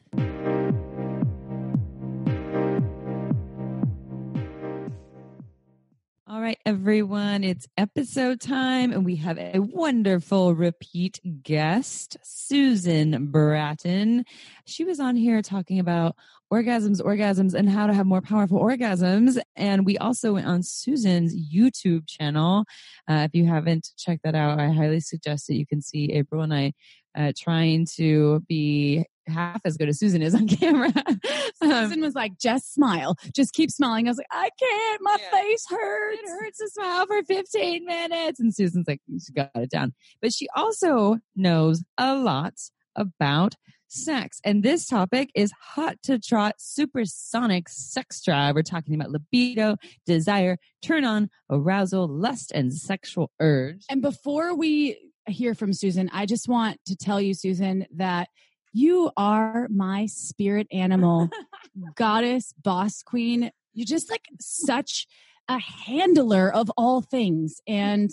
All 6.28 6.42
right, 6.42 6.58
everyone, 6.66 7.44
it's 7.44 7.68
episode 7.78 8.42
time, 8.42 8.92
and 8.92 9.06
we 9.06 9.18
have 9.18 9.38
a 9.38 9.60
wonderful 9.60 10.56
repeat 10.56 11.20
guest, 11.44 12.18
Susan 12.24 13.28
Bratton. 13.28 14.26
She 14.66 14.84
was 14.84 15.00
on 15.00 15.16
here 15.16 15.44
talking 15.44 15.78
about 15.78 16.16
orgasms, 16.52 17.02
orgasms, 17.02 17.54
and 17.54 17.70
how 17.70 17.88
to 17.88 17.94
have 17.94 18.06
more 18.06 18.22
powerful 18.22 18.60
orgasms. 18.60 19.40
And 19.56 19.86
we 19.86 19.98
also 20.00 20.34
went 20.34 20.48
on 20.48 20.64
Susan's 20.64 21.36
YouTube 21.36 22.08
channel. 22.08 22.66
Uh, 23.08 23.28
if 23.28 23.36
you 23.36 23.46
haven't 23.46 23.90
checked 23.98 24.24
that 24.24 24.36
out, 24.36 24.60
I 24.60 24.70
highly 24.70 25.02
suggest 25.02 25.48
that 25.48 25.56
you 25.56 25.68
can 25.68 25.82
see 25.82 26.12
April 26.14 26.42
and 26.42 26.54
I 26.54 26.74
uh, 27.16 27.32
trying 27.38 27.86
to 27.96 28.42
be 28.48 29.06
half 29.28 29.62
as 29.64 29.78
good 29.78 29.88
as 29.88 30.00
Susan 30.00 30.22
is 30.22 30.36
on 30.36 30.48
camera. 30.50 30.92
um, 31.08 31.20
Susan 31.62 32.02
was 32.02 32.14
like, 32.16 32.38
just 32.40 32.74
smile. 32.74 33.16
Just 33.34 33.54
keep 33.54 33.72
smiling. 33.72 34.08
I 34.08 34.12
was 34.12 34.18
like, 34.18 34.28
I 34.32 34.50
can't. 34.60 35.02
My 35.02 35.18
Yeah. 35.20 35.32
face 35.32 35.66
hurts. 35.70 36.20
it 36.22 36.30
hurts 36.30 36.58
to 36.60 36.70
smile 36.70 37.06
for 37.06 37.24
15 37.24 37.86
minutes. 37.86 38.40
And 38.40 38.54
Susan's 38.54 38.88
like, 38.88 39.00
she 39.26 39.32
got 39.34 39.52
it 39.56 39.70
down. 39.70 39.94
But 40.22 40.34
she 40.34 40.48
also 40.56 41.18
knows 41.36 41.84
a 41.98 42.16
lot 42.18 42.54
about 42.96 43.56
sex. 43.88 44.40
And 44.44 44.64
this 44.64 44.88
topic 44.88 45.30
is 45.36 45.52
hot 45.62 45.98
to 46.04 46.20
trot 46.20 46.56
supersonic 46.58 47.70
sex 47.70 48.22
drive. 48.24 48.56
We're 48.56 48.64
talking 48.64 48.96
about 48.96 49.12
libido, 49.12 49.78
desire, 50.06 50.58
turn 50.82 51.06
on, 51.06 51.30
arousal, 51.50 52.08
lust, 52.08 52.52
and 52.54 52.74
sexual 52.74 53.32
urge. 53.40 53.86
And 53.90 54.02
before 54.02 54.56
we 54.56 54.98
hear 55.28 55.56
from 55.56 55.74
Susan, 55.74 56.10
I 56.14 56.26
just 56.26 56.48
want 56.48 56.80
to 56.88 56.96
tell 56.96 57.22
you, 57.22 57.34
Susan, 57.34 57.86
that 57.96 58.30
you 58.74 59.12
are 59.18 59.68
my 59.70 60.08
spirit 60.08 60.68
animal, 60.72 61.30
goddess, 61.96 62.54
boss 62.62 63.04
queen. 63.04 63.52
You're 63.74 63.86
just 63.86 64.10
like 64.10 64.26
such 64.40 65.08
a 65.48 65.60
handler 65.60 66.52
of 66.52 66.72
all 66.78 67.02
things. 67.02 67.62
And 67.68 68.12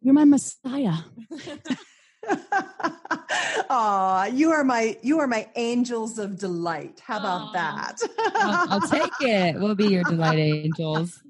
you're 0.00 0.14
my 0.14 0.24
messiah. 0.24 0.98
Aw, 3.70 4.26
you 4.26 4.50
are 4.50 4.64
my 4.64 4.96
you 5.02 5.18
are 5.18 5.26
my 5.26 5.48
angels 5.56 6.18
of 6.18 6.38
delight. 6.38 7.00
How 7.04 7.18
about 7.18 7.48
Aw. 7.48 7.52
that? 7.52 7.96
I'll, 8.34 8.72
I'll 8.74 8.88
take 8.88 9.12
it. 9.20 9.56
We'll 9.58 9.74
be 9.74 9.86
your 9.86 10.04
delight 10.04 10.38
angels. 10.38 11.22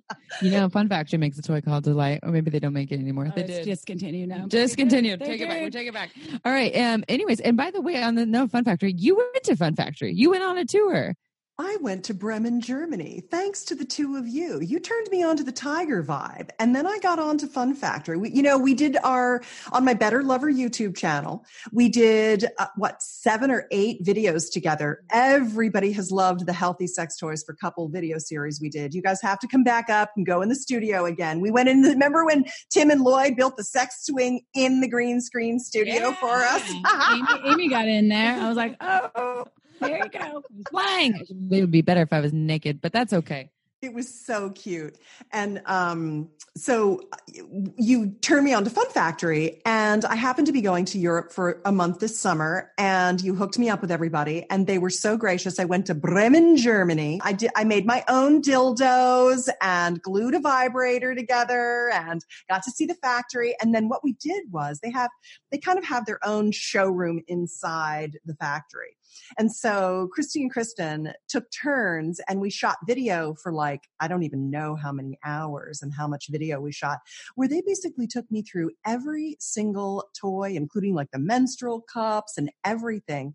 You 0.43 0.51
know, 0.51 0.69
Fun 0.69 0.89
Factory 0.89 1.19
makes 1.19 1.39
a 1.39 1.43
toy 1.43 1.61
called 1.61 1.85
Delight, 1.85 2.21
or 2.23 2.31
maybe 2.31 2.51
they 2.51 2.59
don't 2.59 2.75
make 2.75 2.93
it 2.93 3.01
anymore. 3.01 3.29
Oh, 3.29 3.33
they 3.35 3.45
it's 3.45 3.55
did. 3.59 3.65
discontinued 3.65 4.29
now. 4.29 4.47
Just 4.47 4.77
continue. 4.77 5.17
They 5.17 5.25
Take 5.25 5.41
it 5.41 5.49
back. 5.49 5.63
We 5.63 5.71
take 5.71 5.89
it 5.89 5.95
back. 5.95 6.11
All 6.45 6.53
right. 6.53 6.77
Um. 6.77 7.05
Anyways, 7.09 7.41
and 7.41 7.57
by 7.57 7.71
the 7.71 7.81
way, 7.81 8.03
on 8.03 8.15
the 8.15 8.27
no 8.27 8.47
Fun 8.47 8.65
Factory, 8.65 8.93
you 8.93 9.17
went 9.17 9.45
to 9.45 9.57
Fun 9.57 9.75
Factory. 9.75 10.13
You 10.13 10.31
went 10.31 10.43
on 10.43 10.59
a 10.59 10.65
tour. 10.65 11.15
I 11.59 11.77
went 11.83 12.05
to 12.05 12.15
Bremen, 12.15 12.63
Germany, 12.63 13.23
thanks 13.31 13.63
to 13.65 13.75
the 13.75 13.85
two 13.85 14.17
of 14.17 14.27
you. 14.27 14.61
You 14.61 14.81
turned 14.81 15.09
me 15.11 15.23
on 15.23 15.37
to 15.37 15.45
the 15.45 15.53
Tiger 15.53 16.03
vibe, 16.03 16.49
and 16.59 16.75
then 16.75 16.87
I 16.87 16.99
got 16.99 17.19
on 17.19 17.37
to 17.39 17.47
Fun 17.47 17.75
Factory. 17.75 18.17
We, 18.17 18.31
you 18.31 18.43
know, 18.43 18.57
we 18.57 18.73
did 18.73 18.97
our 19.05 19.43
on 19.71 19.85
my 19.85 19.93
Better 19.93 20.23
Lover 20.23 20.51
YouTube 20.51 20.97
channel. 20.97 21.45
We 21.71 21.91
did 21.91 22.47
uh, 22.59 22.69
what 22.77 23.03
seven 23.03 23.51
or 23.51 23.67
eight 23.71 24.03
videos 24.03 24.51
together. 24.51 25.05
Everybody 25.13 25.93
has 25.93 26.11
loved 26.11 26.47
the 26.47 26.55
Healthy 26.55 26.87
Sex 26.87 27.19
Toys 27.19 27.45
for 27.45 27.55
Couple 27.55 27.87
video 27.89 28.17
series 28.19 28.59
we 28.59 28.71
did. 28.71 28.95
You 28.95 29.03
guys 29.03 29.21
have 29.21 29.39
to 29.41 29.47
come 29.47 29.63
back 29.63 29.91
up 29.91 30.11
and 30.17 30.25
go 30.25 30.41
in 30.41 30.49
the 30.49 30.55
studio 30.55 31.05
again. 31.05 31.41
We 31.41 31.51
went 31.51 31.69
in. 31.69 31.83
The, 31.83 31.91
remember 31.91 32.25
when 32.25 32.47
Tim 32.71 32.91
and 32.91 33.03
Lloyd 33.03 33.37
built 33.37 33.59
the 33.59 33.65
sex 33.65 34.07
swing 34.07 34.41
in 34.55 34.81
the 34.81 34.89
green 34.89 35.21
screen 35.21 35.59
studio 35.59 36.13
for 36.13 36.35
us? 36.35 36.63
Amy, 37.13 37.53
Amy 37.53 37.69
got 37.69 37.89
in 37.89 38.09
there. 38.09 38.41
I 38.41 38.49
was 38.49 38.57
like, 38.57 38.77
oh, 38.81 39.45
there 39.83 39.99
you 39.99 40.11
go. 40.11 40.43
Flying. 40.71 41.15
It 41.51 41.61
would 41.61 41.71
be 41.71 41.83
better 41.83 42.03
if 42.03 42.13
I 42.13 42.21
was 42.21 42.33
naked, 42.33 42.81
but 42.81 42.93
that's 42.93 43.13
okay. 43.13 43.51
It 43.83 43.93
was 43.93 44.09
so 44.09 44.51
cute. 44.51 44.97
And 45.33 45.61
um, 45.67 46.29
so 46.57 47.01
uh, 47.13 47.17
you 47.77 48.13
turned 48.21 48.45
me 48.45 48.55
on 48.55 48.63
to 48.63 48.71
Fun 48.71 48.89
Factory, 48.91 49.61
and 49.67 50.05
I 50.05 50.15
happened 50.15 50.47
to 50.47 50.53
be 50.53 50.61
going 50.61 50.85
to 50.85 51.01
Europe 51.01 51.33
for 51.33 51.61
a 51.65 51.73
month 51.73 51.99
this 51.99 52.17
summer, 52.19 52.71
and 52.79 53.21
you 53.21 53.35
hooked 53.35 53.59
me 53.59 53.69
up 53.69 53.81
with 53.81 53.91
everybody, 53.91 54.47
and 54.51 54.69
they 54.69 54.79
were 54.79 54.89
so 54.89 55.17
gracious. 55.17 55.59
I 55.59 55.65
went 55.65 55.87
to 55.87 55.97
Bremen, 55.97 56.57
Germany. 56.57 57.21
I 57.25 57.33
did. 57.33 57.51
I 57.57 57.65
made 57.65 57.85
my 57.85 58.05
own 58.07 58.41
dildos 58.41 59.49
and 59.61 60.01
glued 60.01 60.37
a 60.37 60.41
vibrator 60.41 61.17
together, 61.17 61.91
and 61.93 62.25
got 62.49 62.63
to 62.63 62.71
see 62.71 62.87
the 62.87 62.95
factory. 62.95 63.57
And 63.61 63.75
then 63.75 63.89
what 63.89 64.05
we 64.05 64.13
did 64.13 64.45
was 64.53 64.79
they 64.81 64.93
have 64.93 65.11
they 65.51 65.59
kind 65.59 65.79
of 65.79 65.85
have 65.85 66.07
their 66.07 66.25
own 66.25 66.53
showroom 66.53 67.21
inside 67.27 68.17
the 68.25 68.35
factory. 68.35 68.97
And 69.39 69.53
so 69.55 70.09
Christy 70.13 70.43
and 70.43 70.51
Kristen 70.51 71.13
took 71.29 71.45
turns 71.51 72.21
and 72.29 72.41
we 72.41 72.51
shot 72.51 72.77
video 72.87 73.35
for 73.43 73.53
like, 73.53 73.83
I 74.01 74.09
don't 74.09 74.23
even 74.23 74.51
know 74.51 74.77
how 74.77 74.93
many 74.93 75.19
hours 75.25 75.81
and 75.83 75.93
how 75.93 76.07
much 76.07 76.27
video 76.31 76.61
we 76.61 76.73
shot, 76.73 76.99
where 77.35 77.49
they 77.49 77.63
basically 77.67 78.07
took 78.07 78.31
me 78.31 78.43
through 78.43 78.71
every 78.87 79.37
single 79.41 80.09
toy, 80.19 80.53
including 80.55 80.95
like 80.95 81.11
the 81.13 81.19
menstrual 81.19 81.81
cups 81.83 82.39
and 82.39 82.51
everything. 82.65 83.35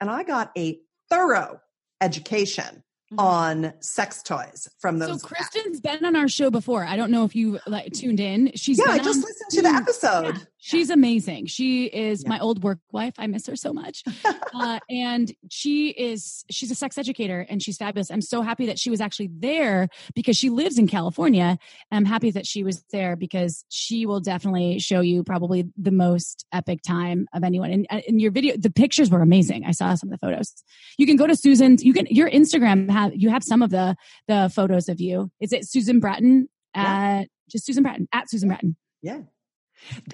And 0.00 0.10
I 0.10 0.22
got 0.24 0.50
a 0.56 0.78
thorough 1.10 1.60
education 2.00 2.82
on 3.18 3.72
sex 3.78 4.20
toys 4.20 4.68
from 4.80 4.98
those. 4.98 5.22
So. 5.22 5.28
Kristen's 5.28 5.80
been 5.80 6.04
on 6.04 6.16
our 6.16 6.26
show 6.26 6.50
before. 6.50 6.84
I 6.84 6.96
don't 6.96 7.12
know 7.12 7.24
if 7.24 7.36
you 7.36 7.60
like 7.66 7.92
tuned 7.92 8.18
in. 8.18 8.50
She's 8.56 8.78
yeah, 8.78 8.86
I 8.88 8.98
just 8.98 9.18
on- 9.18 9.22
listened 9.22 9.50
to 9.52 9.62
the 9.62 9.68
Mm. 9.68 9.76
episode. 9.80 10.46
She's 10.66 10.90
amazing. 10.90 11.46
She 11.46 11.84
is 11.84 12.22
Yeah. 12.24 12.30
my 12.30 12.40
old 12.40 12.64
work 12.64 12.80
wife. 12.90 13.14
I 13.18 13.28
miss 13.28 13.46
her 13.46 13.54
so 13.54 13.72
much. 13.72 14.02
uh, 14.54 14.80
and 14.90 15.32
she 15.48 15.90
is 15.90 16.44
she's 16.50 16.72
a 16.72 16.74
sex 16.74 16.98
educator 16.98 17.46
and 17.48 17.62
she's 17.62 17.76
fabulous. 17.76 18.10
I'm 18.10 18.20
so 18.20 18.42
happy 18.42 18.66
that 18.66 18.76
she 18.78 18.90
was 18.90 19.00
actually 19.00 19.30
there 19.32 19.88
because 20.16 20.36
she 20.36 20.50
lives 20.50 20.76
in 20.76 20.88
California. 20.88 21.56
I'm 21.92 22.04
happy 22.04 22.32
that 22.32 22.46
she 22.46 22.64
was 22.64 22.82
there 22.90 23.14
because 23.14 23.64
she 23.68 24.06
will 24.06 24.18
definitely 24.18 24.80
show 24.80 25.00
you 25.00 25.22
probably 25.22 25.66
the 25.76 25.92
most 25.92 26.44
epic 26.52 26.80
time 26.82 27.28
of 27.32 27.44
anyone. 27.44 27.70
And 27.70 27.86
uh, 27.88 28.00
in 28.08 28.18
your 28.18 28.32
video, 28.32 28.56
the 28.56 28.70
pictures 28.70 29.08
were 29.08 29.22
amazing. 29.22 29.64
I 29.64 29.70
saw 29.70 29.94
some 29.94 30.10
of 30.12 30.18
the 30.18 30.26
photos. 30.26 30.52
You 30.98 31.06
can 31.06 31.14
go 31.16 31.28
to 31.28 31.36
Susan's. 31.36 31.84
You 31.84 31.92
can 31.92 32.06
your 32.10 32.28
Instagram 32.28 32.90
have 32.90 33.12
you 33.14 33.30
have 33.30 33.44
some 33.44 33.62
of 33.62 33.70
the 33.70 33.94
the 34.26 34.50
photos 34.52 34.88
of 34.88 35.00
you. 35.00 35.30
Is 35.40 35.52
it 35.52 35.68
Susan 35.68 36.00
Bratton 36.00 36.48
Yeah. 36.74 37.20
at 37.20 37.28
just 37.48 37.64
Susan 37.66 37.84
Bratton 37.84 38.08
at 38.12 38.28
Susan 38.28 38.48
Bratton? 38.48 38.74
Yeah. 39.00 39.20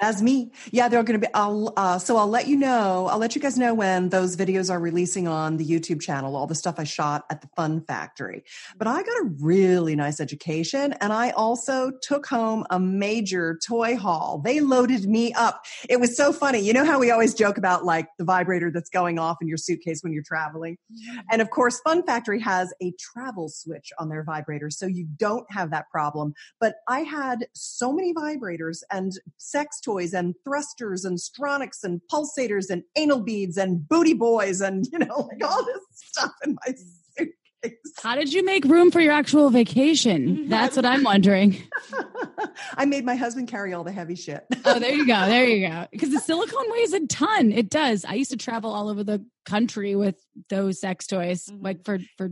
That's 0.01 0.21
me. 0.21 0.53
Yeah, 0.71 0.89
they're 0.89 1.03
going 1.03 1.21
to 1.21 1.27
be. 1.27 1.33
I'll 1.35 1.73
uh, 1.77 1.99
so 1.99 2.17
I'll 2.17 2.29
let 2.29 2.49
you 2.49 2.57
know. 2.57 3.07
I'll 3.07 3.19
let 3.19 3.35
you 3.35 3.41
guys 3.41 3.59
know 3.59 3.75
when 3.75 4.09
those 4.09 4.37
videos 4.37 4.71
are 4.71 4.81
releasing 4.81 5.29
on 5.29 5.57
the 5.57 5.65
YouTube 5.65 6.01
channel. 6.01 6.37
All 6.37 6.47
the 6.47 6.55
stuff 6.55 6.79
I 6.79 6.85
shot 6.85 7.25
at 7.31 7.41
the 7.41 7.49
Fun 7.57 7.83
Factory. 7.83 8.45
But 8.77 8.89
I 8.89 9.03
got 9.03 9.17
a 9.23 9.31
really 9.41 9.97
nice 9.97 10.21
education, 10.21 10.95
and 11.01 11.13
I 11.13 11.31
also 11.31 11.93
took 12.03 12.27
home 12.27 12.65
a 12.71 12.79
major 12.79 13.59
toy 13.67 13.97
haul. 13.97 14.43
They 14.45 14.61
loaded 14.61 15.07
me 15.07 15.33
up. 15.33 15.65
It 15.89 16.01
was 16.01 16.17
so 16.17 16.33
funny. 16.33 16.61
You 16.61 16.73
know 16.73 16.85
how 16.85 16.99
we 16.99 17.11
always 17.11 17.35
joke 17.35 17.59
about 17.59 17.85
like 17.85 18.09
the 18.19 18.25
vibrator 18.25 18.71
that's 18.71 18.91
going 18.91 19.19
off 19.19 19.39
in 19.41 19.49
your 19.49 19.59
suitcase 19.59 20.03
when 20.03 20.13
you're 20.13 20.23
traveling, 20.23 20.77
and 21.31 21.41
of 21.41 21.51
course, 21.51 21.81
Fun 21.81 22.05
Factory 22.05 22.41
has 22.41 22.73
a 22.83 22.93
travel 22.99 23.49
switch 23.49 23.91
on 23.99 24.09
their 24.09 24.25
vibrator, 24.25 24.71
so 24.71 24.87
you 24.87 25.07
don't 25.19 25.47
have 25.51 25.71
that 25.71 25.89
problem 25.91 26.35
but 26.61 26.77
I 26.89 27.01
had 27.01 27.47
so 27.55 27.93
many 27.93 28.15
vibrators 28.15 28.83
and 28.91 29.13
sex 29.53 29.81
toys 29.81 30.13
and 30.15 30.35
thrusters 30.45 31.05
and 31.05 31.19
stronics 31.19 31.85
and 31.85 32.01
pulsators 32.11 32.71
and 32.71 32.83
anal 32.97 33.21
beads 33.21 33.57
and 33.57 33.87
booty 33.89 34.15
boys 34.15 34.61
and 34.61 34.87
you 34.93 34.99
know 34.99 35.29
like 35.31 35.45
all 35.49 35.65
this 35.65 35.79
stuff 35.95 36.33
in 36.45 36.57
my 36.67 36.73
suitcase. 36.75 37.77
How 38.03 38.17
did 38.17 38.33
you 38.33 38.45
make 38.45 38.65
room 38.65 38.91
for 38.91 39.01
your 39.01 39.13
actual 39.13 39.49
vacation? 39.51 40.49
That's 40.55 40.75
what 40.75 40.85
I'm 40.85 41.05
wondering. 41.05 41.63
I 42.77 42.87
made 42.87 43.05
my 43.05 43.15
husband 43.15 43.47
carry 43.49 43.73
all 43.73 43.85
the 43.85 43.93
heavy 43.93 44.17
shit. 44.17 44.45
Oh, 44.65 44.81
there 44.81 44.93
you 44.93 45.07
go. 45.07 45.27
There 45.27 45.47
you 45.47 45.69
go. 45.69 45.87
Because 45.93 46.11
the 46.11 46.19
silicone 46.19 46.71
weighs 46.73 46.93
a 46.93 47.07
ton. 47.07 47.53
It 47.53 47.71
does. 47.71 48.05
I 48.05 48.15
used 48.15 48.33
to 48.33 48.37
travel 48.37 48.73
all 48.73 48.89
over 48.89 49.05
the 49.05 49.25
country 49.47 49.95
with 49.95 50.17
those 50.49 50.81
sex 50.81 51.07
toys, 51.07 51.47
Mhm. 51.47 51.63
like 51.63 51.85
for 51.85 51.99
for 52.19 52.31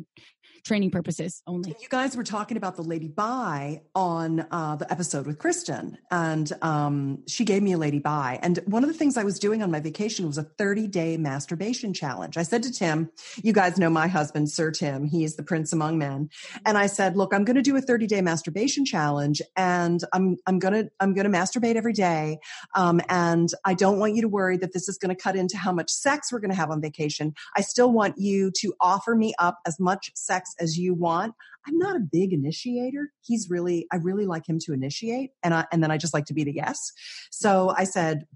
training 0.65 0.91
purposes 0.91 1.43
only. 1.47 1.75
You 1.81 1.89
guys 1.89 2.17
were 2.17 2.25
talking 2.25 2.57
about 2.57 2.77
the 2.77 2.83
lady 2.83 3.09
bi 3.09 3.83
on 3.95 4.47
uh, 4.51 4.77
the 4.77 4.91
episode 4.91 5.27
with 5.27 5.39
Kristen, 5.39 5.99
and 6.11 6.53
um, 6.63 7.23
she 7.27 7.45
gave 7.45 7.63
me 7.63 7.73
a 7.73 7.79
lady 7.79 7.99
bi. 7.99 8.39
And 8.43 8.59
one 8.67 8.83
of 8.83 8.89
the 8.89 8.95
things 8.97 9.17
I 9.17 9.25
was 9.25 9.39
doing 9.39 9.63
on 9.63 9.71
my 9.71 9.81
vacation 9.81 10.27
was 10.27 10.39
a 10.39 10.43
30 10.43 10.87
day 10.89 11.17
masturbation 11.17 11.93
challenge. 11.93 12.37
I 12.37 12.43
said 12.43 12.63
to 12.65 12.73
Tim, 12.73 13.11
you 13.43 13.53
guys 13.53 13.79
know 13.79 13.91
my 13.91 14.07
husband, 14.07 14.51
Sir 14.51 14.71
Tim, 14.71 15.05
he's 15.05 15.37
the 15.37 15.43
prince 15.43 15.73
among 15.73 15.99
men. 15.99 16.29
And 16.67 16.77
I 16.79 16.87
said, 16.87 17.17
look, 17.17 17.33
I'm 17.33 17.45
going 17.45 17.57
to 17.57 17.63
do 17.63 17.77
a 17.77 17.81
30 17.81 18.07
day 18.07 18.21
masturbation 18.21 18.85
challenge 18.85 19.43
and 19.57 20.01
I'm, 20.13 20.37
I'm 20.47 20.59
going 20.59 20.75
to, 20.75 20.91
I'm 21.01 21.15
going 21.15 21.31
to 21.31 21.37
masturbate 21.37 21.77
every 21.77 21.93
day. 21.93 22.39
Um, 22.75 23.01
and 23.09 23.49
I 23.65 23.75
don't 23.75 23.99
want 23.99 24.15
you 24.15 24.23
to 24.23 24.29
worry 24.29 24.57
that 24.59 24.73
this 24.73 24.89
is 24.89 24.99
going 24.99 25.15
to 25.15 25.21
cut 25.21 25.37
into 25.37 25.57
how 25.57 25.73
much 25.73 25.91
sex 25.91 26.33
we're 26.33 26.41
going 26.41 26.51
to 26.51 26.57
have 26.57 26.71
on 26.71 26.81
vacation. 26.81 27.35
I 27.57 27.63
still 27.63 27.93
want 27.93 28.19
you 28.19 28.51
to 28.57 28.75
offer 28.81 29.15
me 29.15 29.35
up 29.39 29.59
as 29.67 29.79
much 29.81 30.11
sex 30.15 30.50
as 30.59 30.79
you 30.79 30.95
want. 30.95 31.35
I'm 31.67 31.79
not 31.79 31.97
a 31.97 32.01
big 32.01 32.33
initiator. 32.33 33.13
He's 33.23 33.49
really, 33.51 33.87
I 33.93 33.97
really 33.97 34.27
like 34.27 34.49
him 34.49 34.59
to 34.61 34.73
initiate. 34.73 35.31
And 35.43 35.55
I, 35.55 35.67
and 35.73 35.83
then 35.83 35.91
I 35.91 35.99
just 35.99 36.15
like 36.15 36.25
to 36.27 36.35
be 36.35 36.45
the 36.45 36.55
yes. 36.55 36.93
So 37.31 37.75
I 37.77 37.85
said, 37.85 38.27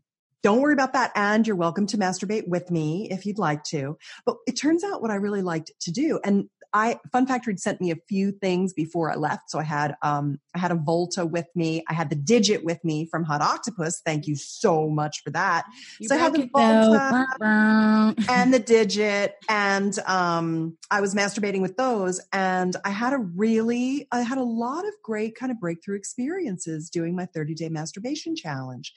don't 0.42 0.61
worry 0.61 0.74
about 0.74 0.92
that. 0.92 1.11
And 1.14 1.46
you're 1.46 1.57
welcome 1.57 1.87
to 1.87 1.96
masturbate 1.96 2.46
with 2.46 2.70
me 2.70 3.09
if 3.11 3.24
you'd 3.24 3.38
like 3.38 3.64
to. 3.64 3.96
But 4.27 4.37
it 4.46 4.53
turns 4.53 4.85
out 4.85 5.00
what 5.00 5.11
I 5.11 5.14
really 5.14 5.40
liked 5.40 5.72
to 5.81 5.90
do, 5.90 6.20
and 6.22 6.50
I 6.75 6.99
Fun 7.13 7.27
Factory 7.27 7.57
sent 7.57 7.81
me 7.81 7.93
a 7.93 7.97
few 8.09 8.33
things 8.33 8.73
before 8.73 9.11
I 9.11 9.15
left. 9.15 9.49
So 9.49 9.61
I 9.61 9.63
had 9.63 9.95
um 10.03 10.41
I 10.55 10.59
had 10.59 10.73
a 10.73 10.75
Volta 10.75 11.25
with 11.25 11.47
me. 11.55 11.85
I 11.89 11.95
had 11.95 12.11
the 12.11 12.17
Digit 12.17 12.65
with 12.65 12.85
me 12.85 13.07
from 13.07 13.23
Hot 13.25 13.41
Octopus. 13.41 14.03
Thank 14.05 14.27
you 14.27 14.35
so 14.35 14.91
much 14.91 15.23
for 15.23 15.31
that. 15.31 15.65
You 16.01 16.09
so 16.09 16.17
I 16.17 16.19
had 16.19 16.35
the 16.35 16.51
Volta 16.53 17.27
and 18.29 18.53
the 18.53 18.59
Digit, 18.59 19.37
and 19.49 19.97
um 20.01 20.77
I 20.91 21.01
was 21.01 21.15
masturbating 21.15 21.63
with 21.63 21.77
those, 21.77 22.21
and 22.33 22.77
I 22.85 22.91
had 22.91 23.13
a 23.13 23.19
really 23.19 24.09
I 24.11 24.23
had 24.23 24.39
a 24.39 24.43
lot 24.43 24.85
of 24.85 24.93
great 25.03 25.37
kind 25.37 25.53
of 25.53 25.61
breakthrough 25.61 25.97
experiences 25.97 26.91
doing 26.91 27.15
my 27.15 27.27
30 27.27 27.55
day 27.55 27.69
masturbation 27.69 28.35
challenge. 28.35 28.93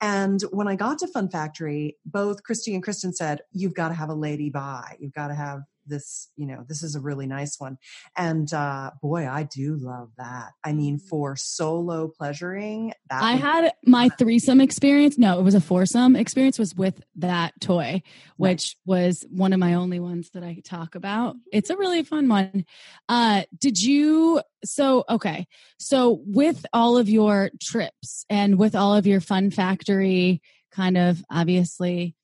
And 0.00 0.42
when 0.50 0.66
I 0.66 0.74
got 0.74 0.98
to 0.98 1.06
Fun 1.06 1.28
Factory, 1.28 1.96
both 2.04 2.42
Christy 2.42 2.74
and 2.74 2.82
Kristen 2.82 3.12
said, 3.12 3.42
You've 3.52 3.74
got 3.74 3.88
to 3.88 3.94
have 3.94 4.08
a 4.08 4.14
lady 4.14 4.50
bi. 4.50 4.96
You've 4.98 5.12
got 5.12 5.28
to 5.28 5.34
have 5.34 5.60
this 5.86 6.28
you 6.36 6.46
know 6.46 6.64
this 6.68 6.82
is 6.82 6.94
a 6.94 7.00
really 7.00 7.26
nice 7.26 7.58
one 7.58 7.78
and 8.16 8.52
uh 8.52 8.90
boy 9.00 9.28
i 9.28 9.42
do 9.42 9.76
love 9.76 10.10
that 10.16 10.50
i 10.64 10.72
mean 10.72 10.96
mm-hmm. 10.96 11.06
for 11.06 11.36
solo 11.36 12.08
pleasuring 12.08 12.92
that 13.10 13.22
i 13.22 13.32
had 13.32 13.72
my 13.84 14.08
threesome 14.10 14.60
experience 14.60 15.18
no 15.18 15.38
it 15.38 15.42
was 15.42 15.54
a 15.54 15.60
foursome 15.60 16.16
experience 16.16 16.58
was 16.58 16.74
with 16.74 17.02
that 17.16 17.52
toy 17.60 18.02
which 18.36 18.76
nice. 18.76 18.76
was 18.86 19.26
one 19.30 19.52
of 19.52 19.58
my 19.58 19.74
only 19.74 20.00
ones 20.00 20.30
that 20.30 20.42
i 20.42 20.60
talk 20.64 20.94
about 20.94 21.34
mm-hmm. 21.34 21.48
it's 21.52 21.70
a 21.70 21.76
really 21.76 22.02
fun 22.02 22.28
one 22.28 22.64
uh 23.08 23.42
did 23.58 23.80
you 23.80 24.40
so 24.64 25.04
okay 25.08 25.46
so 25.78 26.22
with 26.26 26.64
all 26.72 26.96
of 26.96 27.08
your 27.08 27.50
trips 27.60 28.24
and 28.30 28.58
with 28.58 28.74
all 28.74 28.94
of 28.94 29.06
your 29.06 29.20
fun 29.20 29.50
factory 29.50 30.40
kind 30.70 30.96
of 30.96 31.22
obviously 31.30 32.14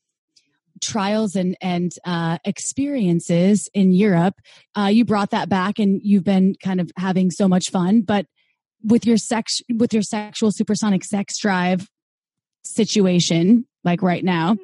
trials 0.81 1.37
and 1.37 1.57
and 1.61 1.93
uh, 2.05 2.39
experiences 2.45 3.69
in 3.75 3.93
Europe. 3.93 4.35
Uh, 4.77 4.87
you 4.87 5.05
brought 5.05 5.31
that 5.31 5.49
back, 5.49 5.79
and 5.79 6.01
you've 6.03 6.25
been 6.25 6.55
kind 6.63 6.81
of 6.81 6.91
having 6.97 7.31
so 7.31 7.49
much 7.49 7.71
fun. 7.71 8.03
But 8.03 8.27
with 8.83 9.07
your 9.07 9.17
sex, 9.17 9.61
with 9.75 9.93
your 9.93 10.03
sexual 10.03 10.53
supersonic 10.53 11.05
sex 11.05 11.39
drive 11.39 11.89
situation, 12.65 13.67
like 13.85 14.03
right 14.03 14.25
now, 14.25 14.57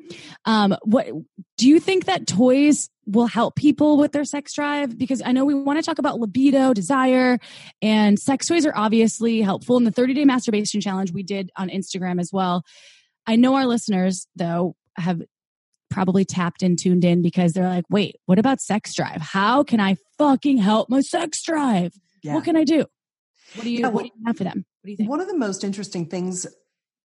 um, 0.45 0.77
what 0.83 1.09
do 1.57 1.69
you 1.69 1.81
think 1.81 2.07
that 2.07 2.27
toys 2.27 2.91
will 3.07 3.27
help 3.27 3.57
people 3.57 3.97
with 3.97 4.13
their 4.13 4.25
sex 4.25 4.55
drive? 4.55 4.97
Because 4.97 5.23
I 5.25 5.33
know 5.33 5.45
we 5.45 5.55
want 5.55 5.79
to 5.79 5.83
talk 5.83 5.99
about 5.99 6.19
libido, 6.19 6.73
desire, 6.75 7.39
and 7.83 8.19
sex 8.19 8.47
toys 8.47 8.67
are 8.67 8.77
obviously 8.77 9.41
helpful. 9.41 9.77
In 9.77 9.85
the 9.85 9.91
30 9.91 10.15
day 10.15 10.25
masturbation 10.25 10.81
challenge 10.81 11.13
we 11.13 11.23
did 11.23 11.51
on 11.57 11.69
Instagram 11.69 12.21
as 12.21 12.31
well. 12.33 12.65
I 13.27 13.37
know 13.37 13.55
our 13.55 13.67
listeners, 13.67 14.27
though, 14.37 14.77
have 14.97 15.23
probably 15.95 16.25
tapped 16.25 16.63
and 16.63 16.77
tuned 16.77 17.05
in 17.05 17.23
because 17.23 17.53
they're 17.53 17.69
like, 17.69 17.85
wait, 17.89 18.17
what 18.27 18.39
about 18.39 18.61
sex 18.61 18.95
drive? 18.95 19.21
How 19.21 19.63
can 19.63 19.79
I 19.79 19.97
fucking 20.19 20.59
help 20.59 20.91
my 20.91 21.01
sex 21.01 21.41
drive? 21.43 21.93
Yeah. 22.23 22.35
What 22.35 22.45
can 22.45 22.57
I 22.57 22.65
do? 22.65 22.85
What 23.55 23.63
do 23.63 23.71
you, 23.71 23.79
yeah, 23.79 23.87
well, 23.87 23.95
what 23.95 24.03
do 24.03 24.09
you 24.09 24.27
have 24.27 24.37
for 24.37 24.45
them? 24.45 24.65
What 24.83 24.87
do 24.87 24.91
you 24.91 24.97
think? 24.97 25.09
One 25.09 25.21
of 25.21 25.29
the 25.29 25.37
most 25.37 25.63
interesting 25.63 26.07
things 26.07 26.47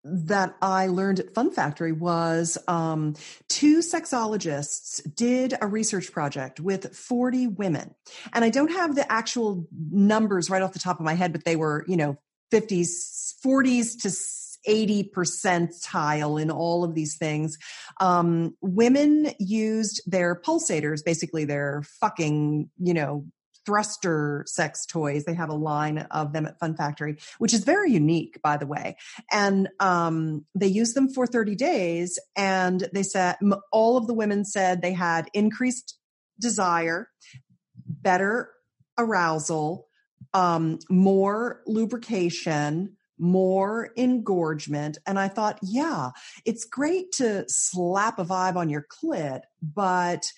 that 0.04 0.56
I 0.62 0.88
learned 0.88 1.20
at 1.20 1.36
Fun 1.36 1.52
Factory 1.52 1.92
was 1.92 2.58
um, 2.68 3.16
two 3.48 3.80
sexologists 3.80 5.02
did 5.16 5.54
a 5.62 5.68
research 5.68 6.12
project 6.12 6.60
with 6.60 6.96
40 6.96 7.48
women. 7.48 7.94
And 8.34 8.44
I 8.44 8.50
don't 8.50 8.72
have 8.72 8.96
the 8.96 9.10
actual 9.12 9.68
numbers 9.92 10.50
right 10.50 10.64
off 10.64 10.74
the 10.74 10.80
top 10.80 11.00
of 11.00 11.06
my 11.06 11.14
head, 11.14 11.32
but 11.32 11.44
they 11.44 11.56
were, 11.56 11.86
you 11.88 11.98
know, 11.98 12.18
50s, 12.52 13.36
40s 13.46 14.02
to 14.02 14.10
80 14.66 15.12
percentile 15.16 16.42
in 16.42 16.52
all 16.52 16.84
of 16.84 16.96
these 16.96 17.18
things. 17.18 17.58
Um, 18.00 18.56
women 18.62 19.32
used 19.40 20.02
their 20.06 20.36
pulsators, 20.36 21.04
basically 21.04 21.46
their 21.46 21.84
fucking, 22.00 22.70
you 22.78 22.94
know, 22.94 23.26
thruster 23.66 24.44
sex 24.48 24.86
toys. 24.86 25.26
They 25.26 25.34
have 25.34 25.50
a 25.50 25.56
line 25.56 26.00
of 26.12 26.34
them 26.34 26.46
at 26.46 26.60
Fun 26.60 26.76
Factory, 26.76 27.18
which 27.38 27.54
is 27.54 27.64
very 27.64 27.92
unique, 27.92 28.42
by 28.42 28.58
the 28.58 28.66
way. 28.66 28.98
And 29.32 29.70
um, 29.80 30.46
they 30.56 30.68
used 30.68 30.96
them 30.96 31.10
for 31.10 31.28
30 31.28 31.56
days, 31.56 32.18
and 32.36 32.88
they 32.94 33.04
said 33.04 33.36
all 33.72 33.98
of 33.98 34.08
the 34.08 34.14
women 34.14 34.46
said 34.46 34.82
they 34.82 34.94
had 34.94 35.30
increased 35.34 35.98
desire, 36.40 37.10
better 37.86 38.50
arousal, 38.98 39.88
um, 40.34 40.80
more 40.90 41.62
lubrication, 41.66 42.98
more 43.20 43.92
engorgement. 43.98 44.98
And 45.06 45.20
I 45.20 45.28
thought, 45.28 45.60
yeah, 45.62 46.12
it's 46.46 46.66
great 46.66 47.12
to 47.14 47.46
slap 47.48 48.20
a 48.20 48.26
vibe 48.26 48.56
on 48.56 48.70
your 48.70 48.86
clit, 48.90 49.42
but 49.62 50.32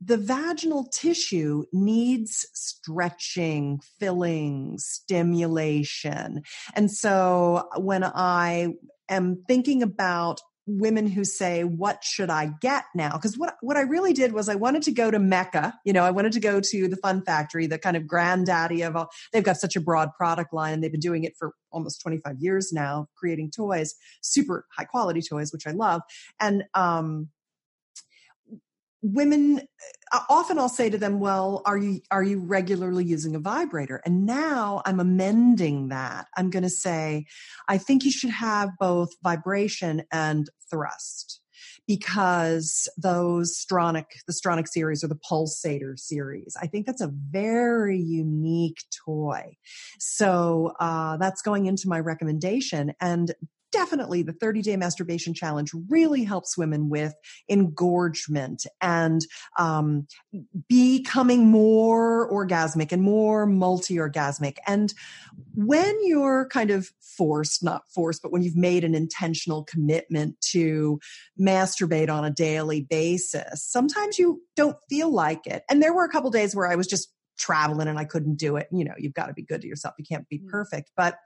the 0.00 0.16
vaginal 0.16 0.84
tissue 0.92 1.64
needs 1.72 2.46
stretching, 2.52 3.80
filling, 3.98 4.78
stimulation. 4.78 6.42
And 6.74 6.90
so 6.90 7.68
when 7.76 8.04
I 8.04 8.74
am 9.08 9.42
thinking 9.46 9.82
about 9.82 10.40
women 10.66 11.06
who 11.06 11.24
say 11.24 11.62
what 11.62 12.02
should 12.02 12.30
i 12.30 12.50
get 12.60 12.84
now? 12.94 13.12
Because 13.12 13.36
what 13.36 13.56
what 13.60 13.76
i 13.76 13.82
really 13.82 14.12
did 14.12 14.32
was 14.32 14.48
i 14.48 14.54
wanted 14.54 14.82
to 14.82 14.92
go 14.92 15.10
to 15.10 15.18
mecca 15.18 15.74
you 15.84 15.92
know 15.92 16.04
i 16.04 16.10
wanted 16.10 16.32
to 16.32 16.40
go 16.40 16.60
to 16.60 16.88
the 16.88 16.96
fun 16.96 17.22
factory 17.22 17.66
the 17.66 17.78
kind 17.78 17.96
of 17.96 18.06
granddaddy 18.06 18.82
of 18.82 18.96
all 18.96 19.10
they've 19.32 19.44
got 19.44 19.56
such 19.56 19.76
a 19.76 19.80
broad 19.80 20.10
product 20.16 20.52
line 20.52 20.74
and 20.74 20.82
they've 20.82 20.92
been 20.92 21.00
doing 21.00 21.24
it 21.24 21.34
for 21.38 21.52
almost 21.70 22.00
25 22.00 22.36
years 22.38 22.72
now 22.72 23.06
creating 23.16 23.50
toys 23.50 23.94
super 24.22 24.66
high 24.76 24.84
quality 24.84 25.20
toys 25.20 25.52
which 25.52 25.66
i 25.66 25.70
love 25.70 26.00
and 26.40 26.64
um 26.74 27.28
women 29.04 29.60
uh, 30.12 30.20
often 30.30 30.58
I'll 30.58 30.68
say 30.68 30.88
to 30.88 30.98
them, 30.98 31.20
"Well, 31.20 31.62
are 31.66 31.76
you 31.76 32.00
are 32.10 32.22
you 32.22 32.40
regularly 32.40 33.04
using 33.04 33.34
a 33.34 33.38
vibrator?" 33.38 34.00
And 34.04 34.24
now 34.24 34.82
I'm 34.86 35.00
amending 35.00 35.88
that. 35.88 36.26
I'm 36.36 36.50
going 36.50 36.62
to 36.62 36.70
say, 36.70 37.26
"I 37.68 37.78
think 37.78 38.04
you 38.04 38.10
should 38.10 38.30
have 38.30 38.70
both 38.80 39.10
vibration 39.22 40.02
and 40.10 40.48
thrust." 40.70 41.40
Because 41.86 42.88
those 42.96 43.58
Stronic, 43.58 44.06
the 44.26 44.32
Stronic 44.32 44.68
series 44.68 45.04
or 45.04 45.08
the 45.08 45.18
Pulsator 45.30 45.98
series, 45.98 46.56
I 46.60 46.66
think 46.66 46.86
that's 46.86 47.02
a 47.02 47.12
very 47.30 48.00
unique 48.00 48.78
toy. 49.04 49.56
So 49.98 50.72
uh, 50.80 51.18
that's 51.18 51.42
going 51.42 51.66
into 51.66 51.88
my 51.88 52.00
recommendation. 52.00 52.94
And 53.00 53.34
definitely 53.74 54.22
the 54.22 54.32
30 54.32 54.62
day 54.62 54.76
masturbation 54.76 55.34
challenge 55.34 55.72
really 55.88 56.24
helps 56.24 56.56
women 56.56 56.88
with 56.88 57.14
engorgement 57.48 58.66
and 58.80 59.26
um, 59.58 60.06
becoming 60.68 61.48
more 61.48 62.30
orgasmic 62.30 62.92
and 62.92 63.02
more 63.02 63.46
multi 63.46 63.96
orgasmic. 63.96 64.56
And 64.66 64.94
when 65.54 65.94
you're 66.06 66.46
kind 66.48 66.70
of 66.70 66.90
forced, 67.00 67.62
not 67.64 67.82
forced, 67.92 68.22
but 68.22 68.32
when 68.32 68.42
you've 68.42 68.56
made 68.56 68.84
an 68.84 68.94
intentional 68.94 69.64
commitment 69.64 70.40
to 70.52 71.00
masturbate 71.38 72.08
on 72.08 72.24
a 72.24 72.30
daily 72.30 72.82
basis, 72.82 73.64
sometimes 73.64 74.18
you 74.18 74.40
don't 74.54 74.76
feel 74.88 75.12
like 75.12 75.46
it. 75.46 75.64
And 75.68 75.82
there 75.82 75.92
were 75.92 76.04
a 76.04 76.10
couple 76.10 76.30
days 76.30 76.54
where 76.54 76.70
I 76.70 76.76
was 76.76 76.86
just 76.86 77.12
traveling 77.36 77.88
and 77.88 77.98
I 77.98 78.04
couldn't 78.04 78.36
do 78.36 78.56
it. 78.56 78.68
You 78.70 78.84
know, 78.84 78.94
you've 78.96 79.14
got 79.14 79.26
to 79.26 79.34
be 79.34 79.42
good 79.42 79.62
to 79.62 79.66
yourself. 79.66 79.94
You 79.98 80.04
can't 80.08 80.28
be 80.28 80.38
mm. 80.38 80.48
perfect. 80.48 80.92
But 80.96 81.16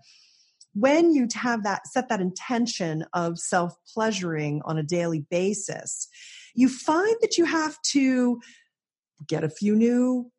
when 0.78 1.12
you 1.12 1.26
have 1.34 1.62
that 1.64 1.86
set 1.86 2.08
that 2.08 2.20
intention 2.20 3.04
of 3.12 3.38
self 3.38 3.74
pleasuring 3.92 4.60
on 4.64 4.78
a 4.78 4.82
daily 4.82 5.24
basis 5.30 6.08
you 6.54 6.68
find 6.68 7.16
that 7.20 7.38
you 7.38 7.44
have 7.44 7.80
to 7.82 8.40
get 9.26 9.44
a 9.44 9.48
few 9.48 9.76
new 9.76 10.30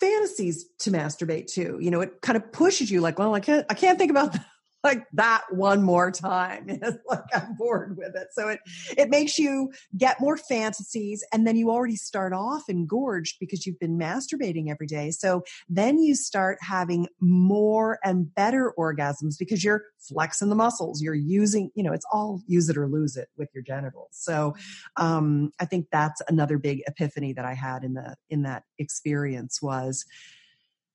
fantasies 0.00 0.66
to 0.78 0.90
masturbate 0.90 1.46
to. 1.52 1.78
You 1.80 1.90
know 1.90 2.00
it 2.00 2.20
kind 2.22 2.36
of 2.36 2.52
pushes 2.52 2.90
you 2.90 3.00
like 3.00 3.18
well 3.18 3.34
i 3.34 3.40
can't 3.40 3.66
i 3.70 3.74
can't 3.74 3.98
think 3.98 4.10
about 4.10 4.36
like 4.84 5.06
that 5.12 5.42
one 5.50 5.82
more 5.82 6.10
time. 6.10 6.66
It's 6.82 6.98
like 7.06 7.24
I'm 7.34 7.54
bored 7.54 7.96
with 7.96 8.16
it. 8.16 8.28
So 8.32 8.48
it 8.48 8.60
it 8.96 9.08
makes 9.08 9.38
you 9.38 9.72
get 9.96 10.20
more 10.20 10.36
fantasies 10.36 11.22
and 11.32 11.46
then 11.46 11.56
you 11.56 11.70
already 11.70 11.96
start 11.96 12.32
off 12.32 12.68
engorged 12.68 13.36
because 13.38 13.66
you've 13.66 13.78
been 13.78 13.98
masturbating 13.98 14.68
every 14.68 14.86
day. 14.86 15.10
So 15.10 15.44
then 15.68 15.98
you 15.98 16.14
start 16.16 16.58
having 16.60 17.08
more 17.20 17.98
and 18.02 18.34
better 18.34 18.72
orgasms 18.76 19.38
because 19.38 19.62
you're 19.62 19.84
flexing 20.00 20.48
the 20.48 20.56
muscles. 20.56 21.00
You're 21.00 21.14
using, 21.14 21.70
you 21.74 21.84
know, 21.84 21.92
it's 21.92 22.06
all 22.12 22.42
use 22.46 22.68
it 22.68 22.76
or 22.76 22.88
lose 22.88 23.16
it 23.16 23.28
with 23.36 23.50
your 23.54 23.62
genitals. 23.62 24.08
So 24.12 24.56
um 24.96 25.52
I 25.60 25.66
think 25.66 25.86
that's 25.92 26.20
another 26.28 26.58
big 26.58 26.82
epiphany 26.86 27.32
that 27.34 27.44
I 27.44 27.54
had 27.54 27.84
in 27.84 27.94
the 27.94 28.16
in 28.28 28.42
that 28.42 28.64
experience 28.78 29.62
was 29.62 30.04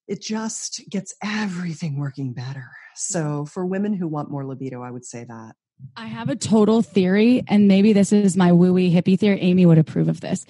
it 0.08 0.22
just 0.22 0.82
gets 0.90 1.14
everything 1.24 2.00
working 2.00 2.34
better. 2.34 2.70
So 2.96 3.20
mm-hmm. 3.20 3.44
for 3.46 3.66
women 3.66 3.94
who 3.94 4.08
want 4.08 4.32
more 4.32 4.46
libido, 4.46 4.82
I 4.82 4.92
would 4.92 5.06
say 5.06 5.26
that. 5.26 5.54
I 5.96 6.08
have 6.08 6.30
a 6.30 6.36
total 6.36 6.82
theory, 6.82 7.44
and 7.48 7.68
maybe 7.68 7.94
this 7.94 8.12
is 8.12 8.36
my 8.36 8.50
wooey 8.50 8.92
hippie 8.92 9.20
theory. 9.20 9.40
Amy 9.42 9.66
would 9.66 9.78
approve 9.78 10.08
of 10.08 10.22
this. 10.22 10.46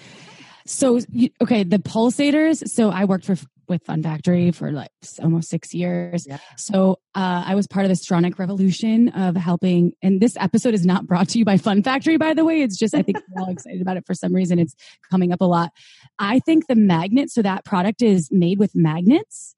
So, 0.67 0.99
okay, 1.41 1.63
the 1.63 1.77
pulsators. 1.79 2.67
So 2.67 2.89
I 2.89 3.05
worked 3.05 3.25
for 3.25 3.35
with 3.67 3.83
Fun 3.83 4.01
Factory 4.01 4.51
for 4.51 4.71
like 4.71 4.91
almost 5.21 5.49
six 5.49 5.73
years. 5.73 6.25
Yeah. 6.25 6.37
So 6.55 6.99
uh, 7.15 7.43
I 7.45 7.55
was 7.55 7.67
part 7.67 7.85
of 7.85 7.89
the 7.89 7.95
Stronic 7.95 8.39
revolution 8.39 9.09
of 9.09 9.35
helping. 9.35 9.93
And 10.01 10.21
this 10.21 10.37
episode 10.39 10.73
is 10.73 10.85
not 10.85 11.05
brought 11.05 11.29
to 11.29 11.39
you 11.39 11.45
by 11.45 11.57
Fun 11.57 11.83
Factory, 11.83 12.17
by 12.17 12.33
the 12.33 12.45
way. 12.45 12.61
It's 12.61 12.77
just 12.77 12.93
I 12.93 13.01
think 13.01 13.17
we're 13.29 13.43
all 13.43 13.49
excited 13.51 13.81
about 13.81 13.97
it 13.97 14.05
for 14.05 14.13
some 14.13 14.33
reason. 14.33 14.59
It's 14.59 14.75
coming 15.09 15.31
up 15.31 15.41
a 15.41 15.45
lot. 15.45 15.71
I 16.19 16.39
think 16.39 16.67
the 16.67 16.75
magnet. 16.75 17.29
So 17.29 17.41
that 17.41 17.65
product 17.65 18.01
is 18.01 18.29
made 18.31 18.59
with 18.59 18.75
magnets 18.75 19.53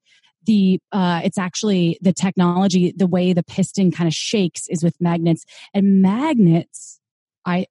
the 0.46 0.80
uh, 0.90 1.20
it's 1.22 1.36
actually 1.36 1.98
the 2.00 2.14
technology 2.14 2.94
the 2.96 3.06
way 3.06 3.34
the 3.34 3.42
piston 3.42 3.90
kind 3.90 4.08
of 4.08 4.14
shakes 4.14 4.68
is 4.68 4.82
with 4.82 4.98
magnets 4.98 5.44
and 5.74 6.00
magnets 6.00 6.98
i 7.44 7.66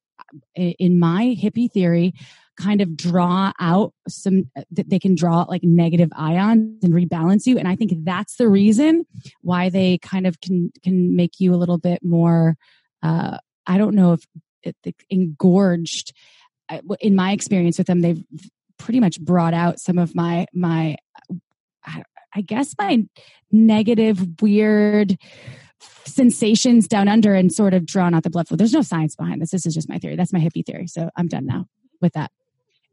in 0.54 0.96
my 0.96 1.36
hippie 1.40 1.68
theory 1.68 2.14
kind 2.60 2.80
of 2.80 2.96
draw 2.96 3.52
out 3.58 3.92
some 4.08 4.50
that 4.70 4.88
they 4.88 4.98
can 4.98 5.14
draw 5.14 5.42
like 5.42 5.62
negative 5.62 6.10
ions 6.14 6.82
and 6.84 6.92
rebalance 6.92 7.46
you 7.46 7.58
and 7.58 7.66
i 7.66 7.76
think 7.76 7.92
that's 8.04 8.36
the 8.36 8.48
reason 8.48 9.04
why 9.42 9.68
they 9.68 9.98
kind 9.98 10.26
of 10.26 10.40
can 10.40 10.70
can 10.82 11.16
make 11.16 11.40
you 11.40 11.54
a 11.54 11.56
little 11.56 11.78
bit 11.78 12.02
more 12.04 12.56
uh 13.02 13.38
i 13.66 13.78
don't 13.78 13.94
know 13.94 14.12
if 14.12 14.26
it, 14.62 14.94
engorged 15.08 16.12
in 17.00 17.16
my 17.16 17.32
experience 17.32 17.78
with 17.78 17.86
them 17.86 18.00
they've 18.00 18.22
pretty 18.78 19.00
much 19.00 19.20
brought 19.20 19.54
out 19.54 19.80
some 19.80 19.98
of 19.98 20.14
my 20.14 20.46
my 20.52 20.96
I 22.34 22.42
guess 22.42 22.74
my 22.78 23.04
negative, 23.50 24.40
weird 24.40 25.18
sensations 26.04 26.88
down 26.88 27.08
under 27.08 27.34
and 27.34 27.52
sort 27.52 27.74
of 27.74 27.86
drawn 27.86 28.14
out 28.14 28.22
the 28.22 28.30
blood 28.30 28.48
flow. 28.48 28.56
There's 28.56 28.72
no 28.72 28.82
science 28.82 29.16
behind 29.16 29.40
this. 29.40 29.50
This 29.50 29.66
is 29.66 29.74
just 29.74 29.88
my 29.88 29.98
theory. 29.98 30.16
That's 30.16 30.32
my 30.32 30.40
hippie 30.40 30.64
theory. 30.64 30.86
So 30.86 31.10
I'm 31.16 31.28
done 31.28 31.46
now 31.46 31.66
with 32.00 32.12
that. 32.14 32.30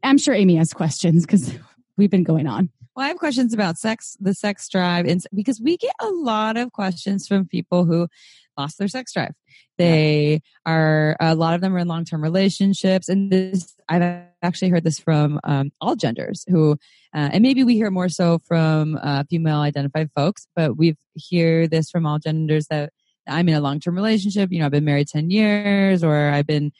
I'm 0.02 0.18
sure 0.18 0.34
Amy 0.34 0.56
has 0.56 0.72
questions 0.72 1.26
because 1.26 1.52
we've 1.96 2.10
been 2.10 2.24
going 2.24 2.46
on. 2.46 2.70
Well, 2.94 3.04
I 3.04 3.08
have 3.08 3.18
questions 3.18 3.54
about 3.54 3.78
sex, 3.78 4.16
the 4.20 4.34
sex 4.34 4.68
drive, 4.68 5.06
and 5.06 5.22
because 5.32 5.60
we 5.60 5.76
get 5.76 5.94
a 6.00 6.08
lot 6.08 6.56
of 6.56 6.72
questions 6.72 7.28
from 7.28 7.46
people 7.46 7.84
who 7.84 8.08
lost 8.56 8.78
their 8.78 8.88
sex 8.88 9.12
drive. 9.12 9.34
They 9.78 10.42
are 10.66 11.16
a 11.20 11.36
lot 11.36 11.54
of 11.54 11.60
them 11.60 11.74
are 11.76 11.78
in 11.78 11.86
long 11.86 12.04
term 12.04 12.22
relationships, 12.22 13.08
and 13.08 13.30
this 13.30 13.76
I've 13.88 14.02
actually 14.42 14.70
heard 14.70 14.84
this 14.84 14.98
from 14.98 15.38
um, 15.44 15.70
all 15.80 15.94
genders 15.94 16.44
who, 16.48 16.72
uh, 17.14 17.30
and 17.32 17.42
maybe 17.42 17.62
we 17.62 17.74
hear 17.74 17.90
more 17.90 18.08
so 18.08 18.40
from 18.46 18.98
uh, 19.00 19.22
female 19.30 19.60
identified 19.60 20.10
folks, 20.14 20.48
but 20.56 20.76
we 20.76 20.96
hear 21.14 21.68
this 21.68 21.90
from 21.90 22.04
all 22.04 22.18
genders 22.18 22.66
that 22.66 22.92
I'm 23.28 23.48
in 23.48 23.54
a 23.54 23.60
long 23.60 23.78
term 23.78 23.94
relationship. 23.94 24.50
You 24.50 24.58
know, 24.58 24.66
I've 24.66 24.72
been 24.72 24.84
married 24.84 25.08
ten 25.08 25.30
years, 25.30 26.02
or 26.02 26.30
I've 26.30 26.46
been 26.46 26.72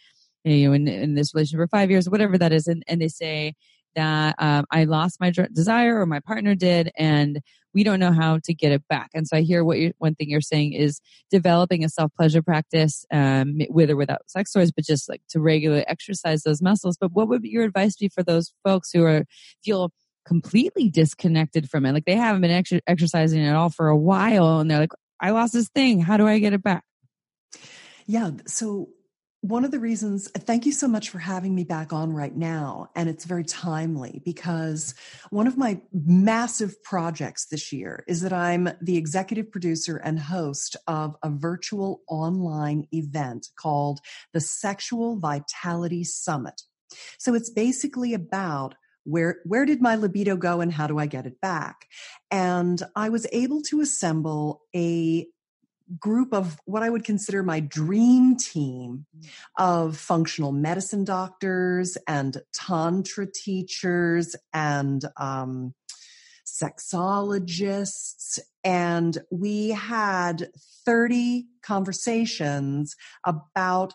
you 0.50 0.68
know 0.68 0.74
in, 0.74 0.88
in 0.88 1.14
this 1.14 1.34
relationship 1.34 1.64
for 1.64 1.68
five 1.68 1.90
years, 1.90 2.08
whatever 2.08 2.38
that 2.38 2.52
is, 2.52 2.66
and, 2.66 2.82
and 2.86 3.00
they 3.00 3.08
say 3.08 3.54
that 3.94 4.36
um, 4.38 4.64
I 4.70 4.84
lost 4.84 5.20
my 5.20 5.32
desire 5.52 6.00
or 6.00 6.06
my 6.06 6.20
partner 6.20 6.54
did, 6.54 6.90
and 6.96 7.40
we 7.74 7.84
don't 7.84 8.00
know 8.00 8.12
how 8.12 8.38
to 8.44 8.54
get 8.54 8.72
it 8.72 8.82
back. 8.88 9.10
And 9.14 9.26
so 9.26 9.36
I 9.36 9.42
hear 9.42 9.64
what 9.64 9.78
you 9.78 9.92
one 9.98 10.14
thing 10.14 10.30
you're 10.30 10.40
saying 10.40 10.72
is 10.72 11.00
developing 11.30 11.84
a 11.84 11.88
self 11.88 12.12
pleasure 12.14 12.42
practice 12.42 13.04
um, 13.12 13.58
with 13.70 13.90
or 13.90 13.96
without 13.96 14.22
sex 14.28 14.52
toys, 14.52 14.72
but 14.72 14.84
just 14.84 15.08
like 15.08 15.22
to 15.30 15.40
regularly 15.40 15.86
exercise 15.86 16.42
those 16.42 16.62
muscles. 16.62 16.96
But 16.98 17.12
what 17.12 17.28
would 17.28 17.44
your 17.44 17.64
advice 17.64 17.96
be 17.96 18.08
for 18.08 18.22
those 18.22 18.52
folks 18.64 18.90
who 18.92 19.04
are 19.04 19.24
feel 19.64 19.90
completely 20.26 20.90
disconnected 20.90 21.68
from 21.70 21.86
it? 21.86 21.92
Like 21.92 22.04
they 22.04 22.16
haven't 22.16 22.42
been 22.42 22.50
ex- 22.50 22.72
exercising 22.86 23.44
at 23.44 23.56
all 23.56 23.70
for 23.70 23.88
a 23.88 23.96
while, 23.96 24.60
and 24.60 24.70
they're 24.70 24.80
like, 24.80 24.92
"I 25.20 25.30
lost 25.30 25.52
this 25.52 25.68
thing. 25.68 26.00
How 26.00 26.16
do 26.16 26.26
I 26.26 26.38
get 26.38 26.52
it 26.52 26.62
back?" 26.62 26.84
Yeah. 28.06 28.30
So 28.46 28.88
one 29.40 29.64
of 29.64 29.70
the 29.70 29.78
reasons, 29.78 30.28
thank 30.32 30.66
you 30.66 30.72
so 30.72 30.88
much 30.88 31.10
for 31.10 31.18
having 31.18 31.54
me 31.54 31.62
back 31.62 31.92
on 31.92 32.12
right 32.12 32.34
now. 32.34 32.90
And 32.96 33.08
it's 33.08 33.24
very 33.24 33.44
timely 33.44 34.20
because 34.24 34.94
one 35.30 35.46
of 35.46 35.56
my 35.56 35.80
massive 35.92 36.82
projects 36.82 37.46
this 37.46 37.72
year 37.72 38.04
is 38.08 38.20
that 38.22 38.32
I'm 38.32 38.68
the 38.82 38.96
executive 38.96 39.52
producer 39.52 39.96
and 39.96 40.18
host 40.18 40.76
of 40.88 41.14
a 41.22 41.30
virtual 41.30 42.02
online 42.08 42.88
event 42.92 43.48
called 43.56 44.00
the 44.32 44.40
Sexual 44.40 45.18
Vitality 45.18 46.02
Summit. 46.02 46.62
So 47.18 47.34
it's 47.34 47.50
basically 47.50 48.14
about 48.14 48.74
where 49.04 49.38
where 49.44 49.64
did 49.64 49.80
my 49.80 49.94
libido 49.94 50.36
go 50.36 50.60
and 50.60 50.72
how 50.72 50.86
do 50.86 50.98
I 50.98 51.06
get 51.06 51.26
it 51.26 51.40
back? 51.40 51.86
And 52.30 52.82
I 52.96 53.08
was 53.08 53.26
able 53.32 53.62
to 53.62 53.80
assemble 53.80 54.62
a 54.74 55.26
group 55.98 56.32
of 56.32 56.58
what 56.64 56.82
I 56.82 56.90
would 56.90 57.04
consider 57.04 57.42
my 57.42 57.60
dream 57.60 58.36
team 58.36 59.06
mm. 59.16 59.28
of 59.56 59.96
functional 59.96 60.52
medicine 60.52 61.04
doctors 61.04 61.96
and 62.06 62.42
tantra 62.52 63.26
teachers 63.26 64.36
and 64.52 65.04
um, 65.16 65.74
sexologists. 66.46 68.38
And 68.64 69.18
we 69.30 69.70
had 69.70 70.50
30 70.84 71.46
conversations 71.62 72.96
about 73.24 73.94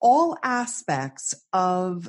all 0.00 0.36
aspects 0.42 1.34
of 1.52 2.08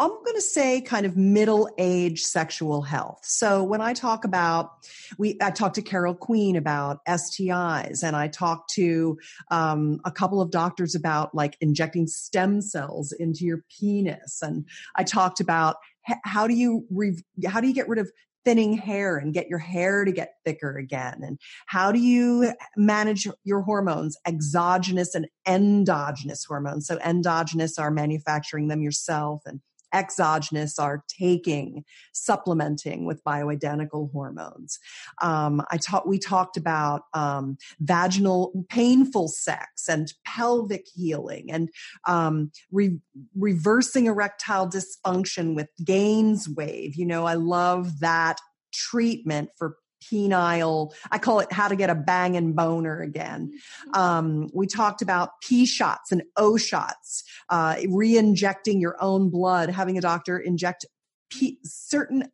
I'm 0.00 0.10
going 0.10 0.36
to 0.36 0.40
say 0.40 0.80
kind 0.80 1.06
of 1.06 1.16
middle 1.16 1.68
age 1.76 2.22
sexual 2.22 2.82
health. 2.82 3.20
So 3.24 3.64
when 3.64 3.80
I 3.80 3.94
talk 3.94 4.24
about, 4.24 4.70
we, 5.18 5.36
I 5.42 5.50
talked 5.50 5.74
to 5.74 5.82
Carol 5.82 6.14
Queen 6.14 6.54
about 6.54 7.04
STIs 7.06 8.04
and 8.04 8.14
I 8.14 8.28
talked 8.28 8.70
to 8.74 9.18
um, 9.50 10.00
a 10.04 10.12
couple 10.12 10.40
of 10.40 10.52
doctors 10.52 10.94
about 10.94 11.34
like 11.34 11.56
injecting 11.60 12.06
stem 12.06 12.60
cells 12.60 13.10
into 13.10 13.44
your 13.44 13.64
penis. 13.76 14.38
And 14.40 14.66
I 14.94 15.02
talked 15.02 15.40
about 15.40 15.76
how 16.22 16.46
do 16.46 16.54
you, 16.54 16.86
re- 16.90 17.24
how 17.46 17.60
do 17.60 17.66
you 17.66 17.74
get 17.74 17.88
rid 17.88 17.98
of 17.98 18.08
thinning 18.44 18.74
hair 18.74 19.16
and 19.16 19.34
get 19.34 19.48
your 19.48 19.58
hair 19.58 20.04
to 20.04 20.12
get 20.12 20.34
thicker 20.44 20.78
again? 20.78 21.22
And 21.22 21.40
how 21.66 21.90
do 21.90 21.98
you 21.98 22.52
manage 22.76 23.26
your 23.42 23.62
hormones, 23.62 24.16
exogenous 24.24 25.16
and 25.16 25.26
endogenous 25.44 26.44
hormones? 26.44 26.86
So 26.86 26.98
endogenous 27.04 27.80
are 27.80 27.90
manufacturing 27.90 28.68
them 28.68 28.80
yourself 28.80 29.42
and 29.44 29.60
exogenous 29.92 30.78
are 30.78 31.04
taking, 31.08 31.84
supplementing 32.12 33.06
with 33.06 33.24
bioidentical 33.24 34.10
hormones. 34.12 34.78
Um, 35.22 35.62
I 35.70 35.76
taught, 35.76 36.08
we 36.08 36.18
talked 36.18 36.56
about 36.56 37.02
um, 37.14 37.56
vaginal 37.80 38.66
painful 38.68 39.28
sex 39.28 39.88
and 39.88 40.12
pelvic 40.24 40.86
healing 40.94 41.50
and 41.50 41.68
um, 42.06 42.50
re- 42.70 42.98
reversing 43.36 44.06
erectile 44.06 44.68
dysfunction 44.68 45.54
with 45.54 45.68
GAINSWave. 45.82 46.96
You 46.96 47.06
know, 47.06 47.24
I 47.26 47.34
love 47.34 48.00
that 48.00 48.38
treatment 48.72 49.50
for 49.56 49.76
penile 50.04 50.92
i 51.10 51.18
call 51.18 51.40
it 51.40 51.52
how 51.52 51.68
to 51.68 51.76
get 51.76 51.90
a 51.90 51.94
bang 51.94 52.36
and 52.36 52.54
boner 52.54 53.00
again 53.00 53.52
mm-hmm. 53.52 54.00
um, 54.00 54.48
we 54.54 54.66
talked 54.66 55.02
about 55.02 55.40
p 55.42 55.66
shots 55.66 56.12
and 56.12 56.22
o 56.36 56.56
shots 56.56 57.24
uh, 57.50 57.76
re-injecting 57.88 58.80
your 58.80 58.96
own 59.00 59.30
blood 59.30 59.70
having 59.70 59.98
a 59.98 60.00
doctor 60.00 60.38
inject 60.38 60.86
P- 61.30 61.58
certain 61.62 62.30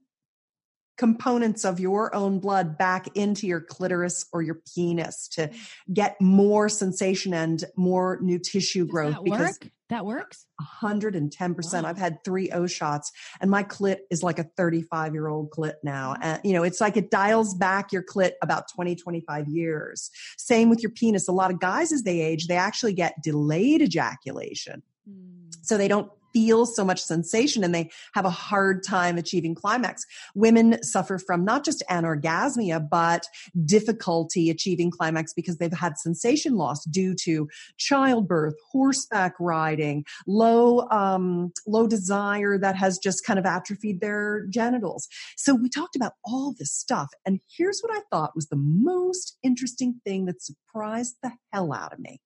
components 0.96 1.64
of 1.64 1.80
your 1.80 2.14
own 2.14 2.38
blood 2.38 2.78
back 2.78 3.16
into 3.16 3.46
your 3.46 3.60
clitoris 3.60 4.26
or 4.32 4.42
your 4.42 4.60
penis 4.74 5.28
to 5.28 5.50
get 5.92 6.20
more 6.20 6.68
sensation 6.68 7.34
and 7.34 7.64
more 7.76 8.18
new 8.22 8.38
tissue 8.38 8.86
growth 8.86 9.16
because 9.24 9.58
work? 9.60 9.72
That 9.90 10.06
works? 10.06 10.46
110% 10.82 11.82
wow. 11.82 11.88
i've 11.88 11.98
had 11.98 12.22
three 12.24 12.50
o 12.50 12.66
shots 12.66 13.12
and 13.40 13.50
my 13.50 13.62
clit 13.62 13.98
is 14.10 14.22
like 14.22 14.38
a 14.38 14.44
35 14.56 15.12
year 15.12 15.28
old 15.28 15.50
clit 15.50 15.74
now. 15.82 16.16
And 16.20 16.40
you 16.44 16.52
know 16.52 16.62
it's 16.62 16.80
like 16.80 16.96
it 16.96 17.10
dials 17.10 17.54
back 17.54 17.92
your 17.92 18.02
clit 18.02 18.32
about 18.42 18.68
20 18.74 18.96
25 18.96 19.48
years. 19.48 20.10
Same 20.38 20.70
with 20.70 20.82
your 20.82 20.90
penis. 20.90 21.28
A 21.28 21.32
lot 21.32 21.50
of 21.50 21.60
guys 21.60 21.92
as 21.92 22.02
they 22.02 22.20
age 22.20 22.46
they 22.46 22.56
actually 22.56 22.94
get 22.94 23.14
delayed 23.22 23.82
ejaculation. 23.82 24.82
Mm. 25.08 25.54
so 25.60 25.76
they 25.76 25.86
don't 25.86 26.10
feel 26.34 26.66
so 26.66 26.84
much 26.84 27.00
sensation 27.00 27.64
and 27.64 27.74
they 27.74 27.90
have 28.12 28.26
a 28.26 28.30
hard 28.30 28.82
time 28.82 29.16
achieving 29.16 29.54
climax. 29.54 30.04
Women 30.34 30.82
suffer 30.82 31.18
from 31.18 31.44
not 31.44 31.64
just 31.64 31.82
anorgasmia, 31.88 32.86
but 32.90 33.26
difficulty 33.64 34.50
achieving 34.50 34.90
climax 34.90 35.32
because 35.32 35.56
they've 35.56 35.72
had 35.72 35.96
sensation 35.96 36.56
loss 36.56 36.84
due 36.84 37.14
to 37.22 37.48
childbirth, 37.78 38.54
horseback 38.70 39.34
riding, 39.38 40.04
low, 40.26 40.86
um, 40.90 41.52
low 41.66 41.86
desire 41.86 42.58
that 42.58 42.76
has 42.76 42.98
just 42.98 43.24
kind 43.24 43.38
of 43.38 43.46
atrophied 43.46 44.00
their 44.00 44.46
genitals. 44.50 45.08
So 45.36 45.54
we 45.54 45.68
talked 45.68 45.96
about 45.96 46.14
all 46.24 46.54
this 46.58 46.72
stuff. 46.72 47.08
And 47.24 47.40
here's 47.56 47.80
what 47.80 47.96
I 47.96 48.02
thought 48.10 48.34
was 48.34 48.48
the 48.48 48.56
most 48.56 49.38
interesting 49.42 50.00
thing 50.04 50.26
that 50.26 50.42
surprised 50.42 51.16
the 51.22 51.32
hell 51.52 51.72
out 51.72 51.92
of 51.92 52.00
me. 52.00 52.20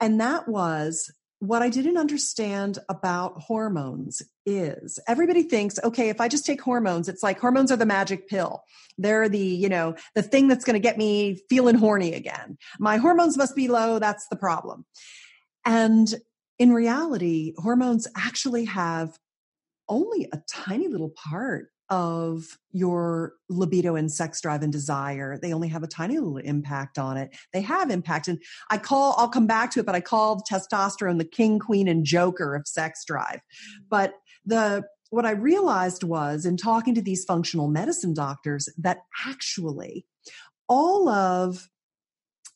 And 0.00 0.20
that 0.20 0.48
was 0.48 1.10
what 1.40 1.62
I 1.62 1.68
didn't 1.68 1.96
understand 1.96 2.78
about 2.88 3.40
hormones 3.40 4.22
is 4.44 4.98
everybody 5.06 5.44
thinks, 5.44 5.78
okay, 5.84 6.08
if 6.08 6.20
I 6.20 6.28
just 6.28 6.44
take 6.44 6.60
hormones, 6.60 7.08
it's 7.08 7.22
like 7.22 7.38
hormones 7.38 7.70
are 7.70 7.76
the 7.76 7.86
magic 7.86 8.28
pill. 8.28 8.62
They're 8.96 9.28
the, 9.28 9.38
you 9.38 9.68
know, 9.68 9.94
the 10.16 10.22
thing 10.22 10.48
that's 10.48 10.64
going 10.64 10.74
to 10.74 10.80
get 10.80 10.98
me 10.98 11.40
feeling 11.48 11.76
horny 11.76 12.14
again. 12.14 12.58
My 12.80 12.96
hormones 12.96 13.36
must 13.36 13.54
be 13.54 13.68
low. 13.68 14.00
That's 14.00 14.26
the 14.28 14.36
problem. 14.36 14.84
And 15.64 16.12
in 16.58 16.72
reality, 16.72 17.54
hormones 17.56 18.08
actually 18.16 18.64
have 18.64 19.16
only 19.88 20.28
a 20.32 20.42
tiny 20.48 20.88
little 20.88 21.10
part 21.10 21.68
of 21.90 22.58
your 22.72 23.34
libido 23.48 23.96
and 23.96 24.12
sex 24.12 24.40
drive 24.40 24.62
and 24.62 24.72
desire. 24.72 25.38
They 25.40 25.52
only 25.52 25.68
have 25.68 25.82
a 25.82 25.88
tiny 25.88 26.18
little 26.18 26.36
impact 26.38 26.98
on 26.98 27.16
it. 27.16 27.34
They 27.52 27.62
have 27.62 27.90
impact. 27.90 28.28
And 28.28 28.42
I 28.70 28.78
call, 28.78 29.14
I'll 29.16 29.28
come 29.28 29.46
back 29.46 29.70
to 29.72 29.80
it, 29.80 29.86
but 29.86 29.94
I 29.94 30.00
called 30.00 30.42
testosterone 30.50 31.18
the 31.18 31.24
king, 31.24 31.58
queen, 31.58 31.88
and 31.88 32.04
joker 32.04 32.54
of 32.54 32.66
sex 32.66 33.04
drive. 33.06 33.36
Mm. 33.36 33.84
But 33.88 34.14
the, 34.44 34.84
what 35.10 35.24
I 35.24 35.30
realized 35.30 36.04
was 36.04 36.44
in 36.44 36.56
talking 36.56 36.94
to 36.94 37.02
these 37.02 37.24
functional 37.24 37.68
medicine 37.68 38.12
doctors 38.12 38.68
that 38.76 38.98
actually 39.26 40.04
all 40.68 41.08
of 41.08 41.68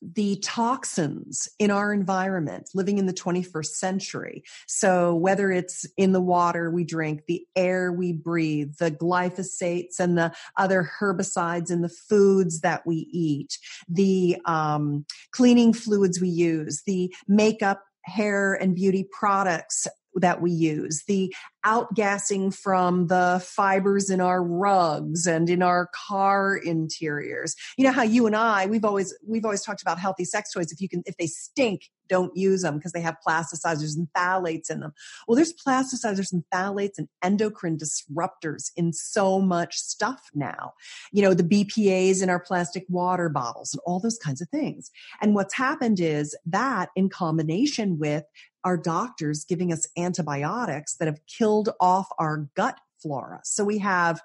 the 0.02 0.36
toxins 0.36 1.48
in 1.58 1.70
our 1.70 1.92
environment 1.92 2.68
living 2.74 2.98
in 2.98 3.06
the 3.06 3.12
21st 3.12 3.66
century. 3.66 4.42
So 4.66 5.14
whether 5.14 5.50
it's 5.50 5.86
in 5.96 6.12
the 6.12 6.20
water 6.20 6.70
we 6.70 6.84
drink, 6.84 7.22
the 7.26 7.46
air 7.54 7.92
we 7.92 8.12
breathe, 8.12 8.74
the 8.78 8.90
glyphosates 8.90 10.00
and 10.00 10.18
the 10.18 10.32
other 10.56 10.90
herbicides 11.00 11.70
in 11.70 11.82
the 11.82 11.88
foods 11.88 12.60
that 12.60 12.86
we 12.86 13.08
eat, 13.12 13.58
the 13.88 14.38
um, 14.44 15.06
cleaning 15.30 15.72
fluids 15.72 16.20
we 16.20 16.28
use, 16.28 16.82
the 16.86 17.14
makeup 17.28 17.82
hair 18.04 18.54
and 18.54 18.74
beauty 18.74 19.06
products 19.10 19.86
that 20.16 20.40
we 20.40 20.51
use, 20.51 21.05
the 21.07 21.35
outgassing 21.64 22.55
from 22.55 23.07
the 23.07 23.40
fibers 23.44 24.11
in 24.11 24.20
our 24.20 24.42
rugs 24.42 25.27
and 25.27 25.48
in 25.48 25.62
our 25.62 25.88
car 25.94 26.57
interiors. 26.57 27.55
You 27.79 27.85
know 27.85 27.92
how 27.92 28.03
you 28.03 28.27
and 28.27 28.35
I, 28.35 28.66
we've 28.66 28.85
always, 28.85 29.16
we've 29.27 29.44
always 29.44 29.62
talked 29.62 29.83
about 29.83 29.98
healthy 29.98 30.25
sex 30.25 30.53
toys. 30.53 30.72
If 30.72 30.81
you 30.81 30.88
can, 30.88 31.03
if 31.07 31.16
they 31.16 31.27
stink, 31.27 31.90
don't 32.09 32.37
use 32.37 32.62
them 32.62 32.77
because 32.77 32.92
they 32.92 33.01
have 33.01 33.16
plasticizers 33.27 33.96
and 33.96 34.09
phthalates 34.14 34.70
in 34.70 34.81
them. 34.81 34.92
Well, 35.27 35.37
there's 35.37 35.55
plasticizers 35.55 36.33
and 36.33 36.44
phthalates 36.53 36.98
and 36.98 37.09
endocrine 37.22 37.79
disruptors 37.79 38.70
in 38.77 38.92
so 38.92 39.40
much 39.40 39.79
stuff 39.79 40.31
now. 40.35 40.72
You 41.12 41.22
know, 41.22 41.33
the 41.33 41.42
BPAs 41.44 42.22
in 42.22 42.29
our 42.29 42.40
plastic 42.40 42.85
water 42.88 43.29
bottles 43.29 43.72
and 43.72 43.81
all 43.87 43.98
those 44.01 44.18
kinds 44.18 44.42
of 44.42 44.48
things. 44.51 44.90
And 45.22 45.35
what's 45.35 45.55
happened 45.55 46.01
is 46.01 46.37
that 46.44 46.90
in 46.96 47.09
combination 47.09 47.98
with 47.98 48.25
our 48.64 48.77
doctors 48.77 49.44
giving 49.44 49.72
us 49.72 49.87
antibiotics 49.96 50.96
that 50.96 51.07
have 51.07 51.20
killed 51.27 51.70
off 51.81 52.09
our 52.18 52.48
gut 52.55 52.79
flora. 53.01 53.40
So 53.44 53.64
we 53.64 53.79
have 53.79 54.20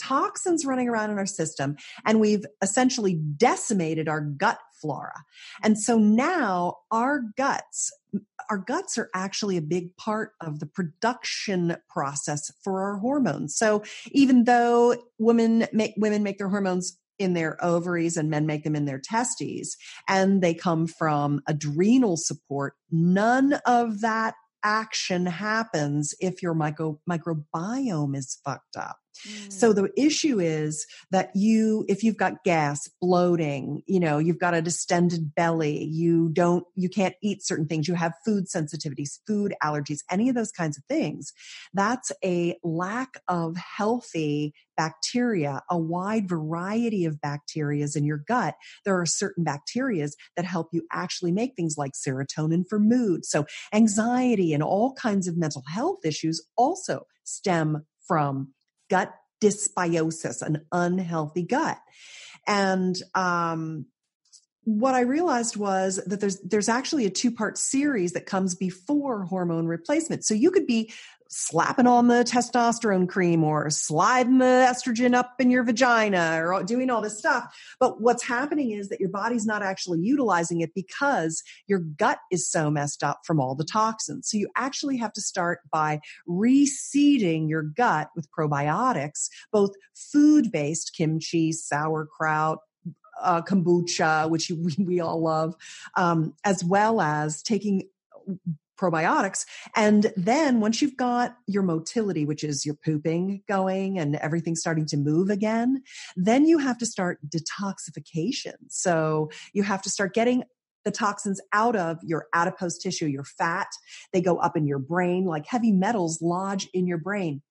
toxins 0.00 0.64
running 0.64 0.88
around 0.88 1.10
in 1.10 1.18
our 1.18 1.26
system 1.26 1.76
and 2.06 2.20
we've 2.20 2.46
essentially 2.62 3.14
decimated 3.14 4.08
our 4.08 4.20
gut 4.20 4.58
flora. 4.80 5.24
And 5.62 5.78
so 5.78 5.98
now 5.98 6.78
our 6.90 7.20
guts, 7.36 7.92
our 8.48 8.56
guts 8.56 8.96
are 8.96 9.10
actually 9.14 9.58
a 9.58 9.62
big 9.62 9.94
part 9.96 10.32
of 10.40 10.58
the 10.58 10.66
production 10.66 11.76
process 11.88 12.50
for 12.64 12.80
our 12.82 12.96
hormones. 12.96 13.56
So 13.56 13.82
even 14.10 14.44
though 14.44 14.96
women 15.18 15.66
make 15.72 15.94
women 15.98 16.22
make 16.22 16.38
their 16.38 16.48
hormones 16.48 16.96
in 17.20 17.34
their 17.34 17.62
ovaries 17.64 18.16
and 18.16 18.30
men 18.30 18.46
make 18.46 18.64
them 18.64 18.74
in 18.74 18.86
their 18.86 19.00
testes 19.00 19.76
and 20.08 20.42
they 20.42 20.54
come 20.54 20.86
from 20.86 21.40
adrenal 21.46 22.16
support 22.16 22.74
none 22.90 23.54
of 23.66 24.00
that 24.00 24.34
action 24.62 25.26
happens 25.26 26.14
if 26.20 26.42
your 26.42 26.54
micro, 26.54 26.98
microbiome 27.08 28.16
is 28.16 28.38
fucked 28.44 28.76
up 28.76 28.99
so 29.48 29.72
mm. 29.72 29.76
the 29.76 30.02
issue 30.02 30.40
is 30.40 30.86
that 31.10 31.30
you, 31.34 31.84
if 31.88 32.02
you've 32.02 32.16
got 32.16 32.44
gas, 32.44 32.88
bloating, 33.00 33.82
you 33.86 34.00
know, 34.00 34.18
you've 34.18 34.38
got 34.38 34.54
a 34.54 34.62
distended 34.62 35.34
belly, 35.34 35.84
you 35.84 36.30
don't, 36.32 36.64
you 36.74 36.88
can't 36.88 37.14
eat 37.22 37.44
certain 37.44 37.66
things, 37.66 37.88
you 37.88 37.94
have 37.94 38.14
food 38.24 38.46
sensitivities, 38.46 39.18
food 39.26 39.54
allergies, 39.62 40.00
any 40.10 40.28
of 40.28 40.34
those 40.34 40.52
kinds 40.52 40.78
of 40.78 40.84
things, 40.84 41.32
that's 41.74 42.12
a 42.24 42.56
lack 42.62 43.20
of 43.28 43.56
healthy 43.56 44.54
bacteria, 44.76 45.60
a 45.70 45.76
wide 45.76 46.28
variety 46.28 47.04
of 47.04 47.20
bacteria 47.20 47.86
in 47.94 48.04
your 48.04 48.16
gut. 48.16 48.54
There 48.84 48.98
are 48.98 49.06
certain 49.06 49.44
bacteria 49.44 50.08
that 50.36 50.44
help 50.46 50.68
you 50.72 50.86
actually 50.92 51.32
make 51.32 51.54
things 51.54 51.76
like 51.76 51.92
serotonin 51.92 52.64
for 52.68 52.78
mood. 52.78 53.26
So 53.26 53.44
anxiety 53.74 54.54
and 54.54 54.62
all 54.62 54.94
kinds 54.94 55.28
of 55.28 55.36
mental 55.36 55.62
health 55.68 55.98
issues 56.04 56.42
also 56.56 57.06
stem 57.24 57.84
from 58.06 58.54
gut 58.90 59.14
dysbiosis, 59.40 60.42
an 60.42 60.66
unhealthy 60.70 61.42
gut. 61.44 61.78
And 62.46 62.96
um, 63.14 63.86
what 64.64 64.94
I 64.94 65.00
realized 65.00 65.56
was 65.56 65.96
that 66.06 66.20
there's 66.20 66.40
there's 66.40 66.68
actually 66.68 67.06
a 67.06 67.10
two 67.10 67.30
part 67.30 67.56
series 67.56 68.12
that 68.12 68.26
comes 68.26 68.54
before 68.54 69.24
hormone 69.24 69.66
replacement. 69.66 70.24
So 70.24 70.34
you 70.34 70.50
could 70.50 70.66
be 70.66 70.92
slapping 71.30 71.86
on 71.86 72.08
the 72.08 72.24
testosterone 72.24 73.08
cream 73.08 73.44
or 73.44 73.70
sliding 73.70 74.38
the 74.38 74.44
estrogen 74.44 75.14
up 75.14 75.34
in 75.38 75.50
your 75.50 75.62
vagina 75.62 76.40
or 76.44 76.62
doing 76.64 76.90
all 76.90 77.00
this 77.00 77.18
stuff. 77.18 77.56
But 77.78 78.00
what's 78.00 78.24
happening 78.24 78.72
is 78.72 78.88
that 78.88 79.00
your 79.00 79.10
body's 79.10 79.46
not 79.46 79.62
actually 79.62 80.00
utilizing 80.00 80.60
it 80.60 80.74
because 80.74 81.42
your 81.68 81.78
gut 81.78 82.18
is 82.32 82.50
so 82.50 82.68
messed 82.68 83.04
up 83.04 83.20
from 83.24 83.40
all 83.40 83.54
the 83.54 83.64
toxins. 83.64 84.28
So 84.28 84.38
you 84.38 84.48
actually 84.56 84.96
have 84.96 85.12
to 85.14 85.20
start 85.20 85.60
by 85.70 86.00
reseeding 86.28 87.48
your 87.48 87.62
gut 87.62 88.10
with 88.16 88.28
probiotics, 88.32 89.28
both 89.52 89.70
food 89.94 90.50
based 90.50 90.94
kimchi, 90.96 91.52
sauerkraut, 91.52 92.58
uh, 93.22 93.42
kombucha, 93.42 94.28
which 94.28 94.50
we, 94.50 94.74
we 94.84 95.00
all 95.00 95.22
love, 95.22 95.54
um, 95.96 96.34
as 96.44 96.64
well 96.64 97.00
as 97.00 97.42
taking 97.42 97.84
probiotics. 98.80 99.44
And 99.76 100.12
then 100.16 100.60
once 100.60 100.80
you've 100.80 100.96
got 100.96 101.36
your 101.46 101.62
motility, 101.62 102.24
which 102.24 102.42
is 102.42 102.64
your 102.64 102.76
pooping 102.76 103.42
going 103.48 103.98
and 103.98 104.16
everything 104.16 104.56
starting 104.56 104.86
to 104.86 104.96
move 104.96 105.28
again, 105.30 105.82
then 106.16 106.46
you 106.46 106.58
have 106.58 106.78
to 106.78 106.86
start 106.86 107.18
detoxification. 107.28 108.54
So 108.68 109.30
you 109.52 109.62
have 109.62 109.82
to 109.82 109.90
start 109.90 110.14
getting 110.14 110.44
the 110.84 110.90
toxins 110.90 111.40
out 111.52 111.76
of 111.76 111.98
your 112.02 112.26
adipose 112.34 112.78
tissue, 112.78 113.06
your 113.06 113.24
fat. 113.24 113.68
They 114.12 114.22
go 114.22 114.38
up 114.38 114.56
in 114.56 114.66
your 114.66 114.78
brain 114.78 115.26
like 115.26 115.46
heavy 115.46 115.72
metals 115.72 116.22
lodge 116.22 116.68
in 116.72 116.86
your 116.86 116.98
brain 116.98 117.42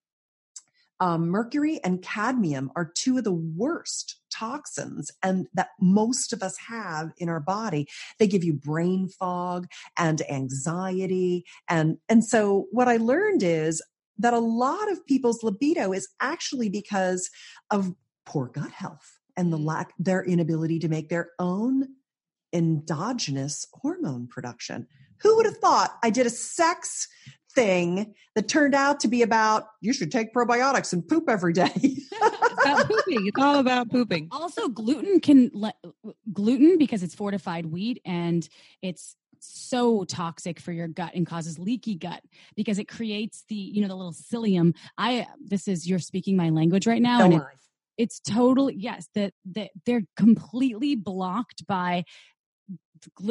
um, 1.00 1.28
mercury 1.28 1.80
and 1.82 2.02
cadmium 2.02 2.70
are 2.76 2.92
two 2.94 3.18
of 3.18 3.24
the 3.24 3.32
worst 3.32 4.20
toxins 4.30 5.10
and 5.22 5.46
that 5.54 5.70
most 5.80 6.32
of 6.32 6.42
us 6.42 6.56
have 6.58 7.12
in 7.18 7.28
our 7.28 7.40
body 7.40 7.88
they 8.18 8.26
give 8.26 8.44
you 8.44 8.52
brain 8.52 9.08
fog 9.08 9.66
and 9.98 10.22
anxiety 10.30 11.44
and 11.68 11.98
and 12.08 12.24
so 12.24 12.66
what 12.70 12.88
i 12.88 12.96
learned 12.96 13.42
is 13.42 13.82
that 14.18 14.34
a 14.34 14.38
lot 14.38 14.90
of 14.90 15.04
people's 15.06 15.42
libido 15.42 15.92
is 15.92 16.08
actually 16.20 16.68
because 16.68 17.30
of 17.70 17.92
poor 18.26 18.46
gut 18.46 18.70
health 18.70 19.18
and 19.36 19.52
the 19.52 19.58
mm. 19.58 19.64
lack 19.64 19.92
their 19.98 20.22
inability 20.22 20.78
to 20.78 20.88
make 20.88 21.08
their 21.08 21.30
own 21.38 21.88
endogenous 22.52 23.66
hormone 23.72 24.26
production 24.26 24.86
who 25.22 25.36
would 25.36 25.46
have 25.46 25.56
thought 25.56 25.96
i 26.02 26.10
did 26.10 26.26
a 26.26 26.30
sex 26.30 27.08
thing 27.54 28.14
that 28.34 28.48
turned 28.48 28.74
out 28.74 29.00
to 29.00 29.08
be 29.08 29.22
about 29.22 29.66
you 29.80 29.92
should 29.92 30.12
take 30.12 30.32
probiotics 30.34 30.92
and 30.92 31.06
poop 31.06 31.28
every 31.28 31.52
day. 31.52 31.72
it's 31.74 32.12
about 32.12 32.88
pooping. 32.88 33.26
It's 33.26 33.40
all 33.40 33.58
about 33.58 33.90
pooping. 33.90 34.28
Also, 34.30 34.68
gluten 34.68 35.20
can 35.20 35.50
let 35.52 35.76
gluten 36.32 36.78
because 36.78 37.02
it's 37.02 37.14
fortified 37.14 37.66
wheat 37.66 38.00
and 38.04 38.48
it's 38.82 39.16
so 39.40 40.04
toxic 40.04 40.60
for 40.60 40.72
your 40.72 40.88
gut 40.88 41.12
and 41.14 41.26
causes 41.26 41.58
leaky 41.58 41.94
gut 41.94 42.22
because 42.56 42.78
it 42.78 42.84
creates 42.84 43.44
the 43.48 43.54
you 43.54 43.82
know 43.82 43.88
the 43.88 43.94
little 43.94 44.12
psyllium. 44.12 44.74
I 44.98 45.26
this 45.44 45.68
is 45.68 45.88
you're 45.88 45.98
speaking 45.98 46.36
my 46.36 46.50
language 46.50 46.86
right 46.86 47.02
now, 47.02 47.24
and 47.24 47.34
it, 47.34 47.42
it's 47.96 48.20
totally 48.20 48.74
yes 48.76 49.08
that 49.14 49.32
that 49.52 49.70
they're 49.86 50.04
completely 50.16 50.94
blocked 50.94 51.66
by 51.66 52.04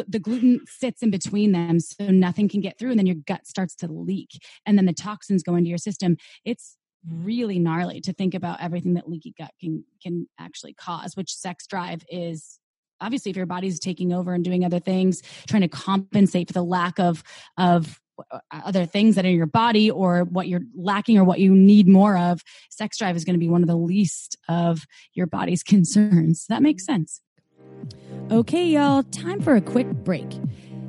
the 0.08 0.20
gluten 0.20 0.62
sits 0.68 1.02
in 1.02 1.12
between 1.12 1.52
them 1.52 1.80
so 1.80 2.10
nothing 2.10 2.50
can 2.50 2.62
get 2.62 2.78
through 2.78 2.92
and 2.92 3.00
then 3.00 3.06
your 3.06 3.16
gut 3.28 3.46
starts 3.46 3.76
to 3.76 3.88
leak 3.88 4.42
and 4.66 4.78
then 4.78 4.86
the 4.86 4.94
toxins 4.94 5.44
go 5.44 5.56
into 5.56 5.70
your 5.70 5.78
system. 5.78 6.18
It's 6.46 6.78
really 7.08 7.60
gnarly 7.60 8.02
to 8.02 8.14
think 8.14 8.34
about 8.34 8.62
everything 8.62 8.96
that 8.96 9.10
leaky 9.10 9.34
gut 9.38 9.52
can 9.60 9.86
can 10.04 10.28
actually 10.38 10.74
cause 10.74 11.16
which 11.16 11.34
sex 11.34 11.66
drive 11.66 12.04
is 12.10 12.60
obviously 13.00 13.30
if 13.30 13.38
your 13.38 13.46
body's 13.46 13.80
taking 13.80 14.12
over 14.12 14.34
and 14.34 14.44
doing 14.44 14.66
other 14.66 14.80
things 14.80 15.22
trying 15.48 15.62
to 15.62 15.70
compensate 15.70 16.48
for 16.48 16.54
the 16.54 16.64
lack 16.64 17.00
of 17.00 17.24
of 17.58 18.02
uh, 18.32 18.40
other 18.52 18.86
things 18.86 19.16
that 19.16 19.24
are 19.24 19.30
in 19.30 19.36
your 19.38 19.46
body 19.46 19.90
or 19.90 20.26
what 20.26 20.50
you're 20.50 20.64
lacking 20.76 21.18
or 21.18 21.24
what 21.24 21.40
you 21.40 21.56
need 21.56 21.88
more 21.88 22.18
of 22.18 22.42
sex 22.70 22.98
drive 22.98 23.16
is 23.16 23.24
going 23.24 23.36
to 23.36 23.40
be 23.40 23.48
one 23.48 23.62
of 23.62 23.70
the 23.70 23.78
least 23.78 24.38
of 24.50 24.86
your 25.14 25.26
body's 25.26 25.64
concerns. 25.64 26.46
That 26.50 26.62
makes 26.62 26.86
sense 26.86 27.22
okay 28.32 28.66
y'all 28.66 29.04
time 29.04 29.42
for 29.42 29.56
a 29.56 29.62
quick 29.62 29.88
break 29.88 30.28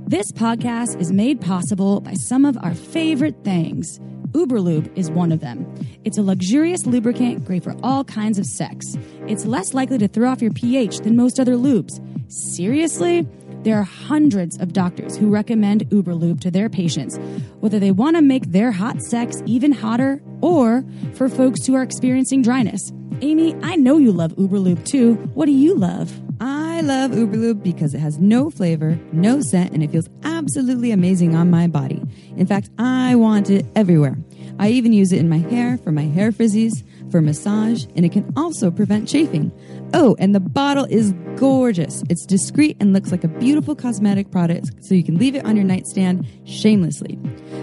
this 0.06 0.32
podcast 0.32 1.00
is 1.00 1.12
made 1.12 1.40
possible 1.40 2.00
by 2.00 2.14
some 2.14 2.44
of 2.44 2.58
our 2.62 2.74
favorite 2.74 3.44
things 3.44 4.00
Uberlube 4.32 4.96
is 4.96 5.10
one 5.10 5.32
of 5.32 5.40
them. 5.40 5.66
It's 6.04 6.18
a 6.18 6.22
luxurious 6.22 6.86
lubricant 6.86 7.44
great 7.44 7.64
for 7.64 7.74
all 7.82 8.04
kinds 8.04 8.38
of 8.38 8.46
sex. 8.46 8.96
It's 9.26 9.44
less 9.44 9.74
likely 9.74 9.98
to 9.98 10.08
throw 10.08 10.30
off 10.30 10.42
your 10.42 10.52
pH 10.52 10.98
than 10.98 11.16
most 11.16 11.40
other 11.40 11.54
lubes. 11.54 12.00
Seriously? 12.30 13.26
There 13.62 13.76
are 13.76 13.82
hundreds 13.82 14.56
of 14.58 14.72
doctors 14.72 15.16
who 15.16 15.28
recommend 15.28 15.88
Uberlube 15.90 16.40
to 16.40 16.50
their 16.50 16.70
patients, 16.70 17.18
whether 17.58 17.78
they 17.78 17.90
want 17.90 18.16
to 18.16 18.22
make 18.22 18.52
their 18.52 18.72
hot 18.72 19.02
sex 19.02 19.42
even 19.44 19.72
hotter 19.72 20.22
or 20.40 20.84
for 21.14 21.28
folks 21.28 21.66
who 21.66 21.74
are 21.74 21.82
experiencing 21.82 22.40
dryness. 22.40 22.92
Amy, 23.20 23.54
I 23.62 23.76
know 23.76 23.98
you 23.98 24.12
love 24.12 24.32
Uberlube 24.36 24.86
too. 24.86 25.14
What 25.34 25.46
do 25.46 25.52
you 25.52 25.74
love? 25.74 26.18
I 26.42 26.80
love 26.80 27.10
Uberlube 27.10 27.62
because 27.62 27.92
it 27.92 27.98
has 27.98 28.18
no 28.18 28.48
flavor, 28.48 28.98
no 29.12 29.42
scent, 29.42 29.74
and 29.74 29.82
it 29.82 29.90
feels 29.90 30.08
absolutely 30.22 30.90
amazing 30.90 31.34
on 31.34 31.50
my 31.50 31.66
body. 31.66 32.02
In 32.34 32.46
fact, 32.46 32.70
I 32.78 33.14
want 33.16 33.50
it 33.50 33.66
everywhere. 33.76 34.16
I 34.58 34.70
even 34.70 34.94
use 34.94 35.12
it 35.12 35.18
in 35.18 35.28
my 35.28 35.38
hair 35.38 35.76
for 35.76 35.92
my 35.92 36.04
hair 36.04 36.32
frizzies, 36.32 36.82
for 37.10 37.20
massage, 37.20 37.84
and 37.94 38.06
it 38.06 38.12
can 38.12 38.32
also 38.36 38.70
prevent 38.70 39.06
chafing. 39.06 39.52
Oh, 39.92 40.16
and 40.18 40.34
the 40.34 40.40
bottle 40.40 40.84
is 40.84 41.12
gorgeous. 41.36 42.04
It's 42.08 42.24
discreet 42.24 42.76
and 42.80 42.92
looks 42.92 43.10
like 43.10 43.24
a 43.24 43.28
beautiful 43.28 43.74
cosmetic 43.74 44.30
product, 44.30 44.84
so 44.84 44.94
you 44.94 45.02
can 45.02 45.16
leave 45.16 45.34
it 45.34 45.44
on 45.44 45.56
your 45.56 45.64
nightstand 45.64 46.26
shamelessly. 46.44 47.18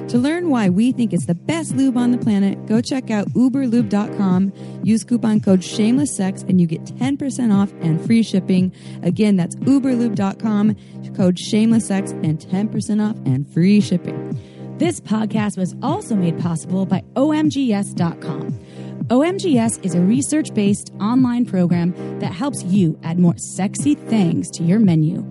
To 0.09 0.17
learn 0.17 0.49
why 0.49 0.69
we 0.69 0.91
think 0.91 1.13
it's 1.13 1.25
the 1.25 1.35
best 1.35 1.75
lube 1.75 1.97
on 1.97 2.11
the 2.11 2.17
planet, 2.17 2.65
go 2.65 2.81
check 2.81 3.09
out 3.11 3.29
uberlube.com. 3.29 4.51
Use 4.83 5.03
coupon 5.03 5.39
code 5.39 5.61
shamelesssex 5.61 6.47
and 6.49 6.59
you 6.59 6.67
get 6.67 6.83
10% 6.83 7.53
off 7.53 7.71
and 7.81 8.03
free 8.05 8.23
shipping. 8.23 8.73
Again, 9.03 9.35
that's 9.35 9.55
uberlube.com, 9.57 10.75
code 11.15 11.35
shamelesssex 11.37 12.11
and 12.25 12.39
10% 12.39 13.09
off 13.09 13.15
and 13.25 13.47
free 13.53 13.79
shipping. 13.79 14.37
This 14.77 14.99
podcast 14.99 15.57
was 15.57 15.75
also 15.81 16.15
made 16.15 16.39
possible 16.39 16.85
by 16.85 17.03
omgyes.com. 17.15 18.59
OMGYes 19.09 19.85
is 19.85 19.95
a 19.95 20.01
research 20.01 20.53
based 20.53 20.91
online 20.99 21.45
program 21.45 21.93
that 22.19 22.33
helps 22.33 22.61
you 22.65 22.99
add 23.03 23.17
more 23.17 23.37
sexy 23.37 23.95
things 23.95 24.51
to 24.51 24.63
your 24.63 24.79
menu. 24.79 25.21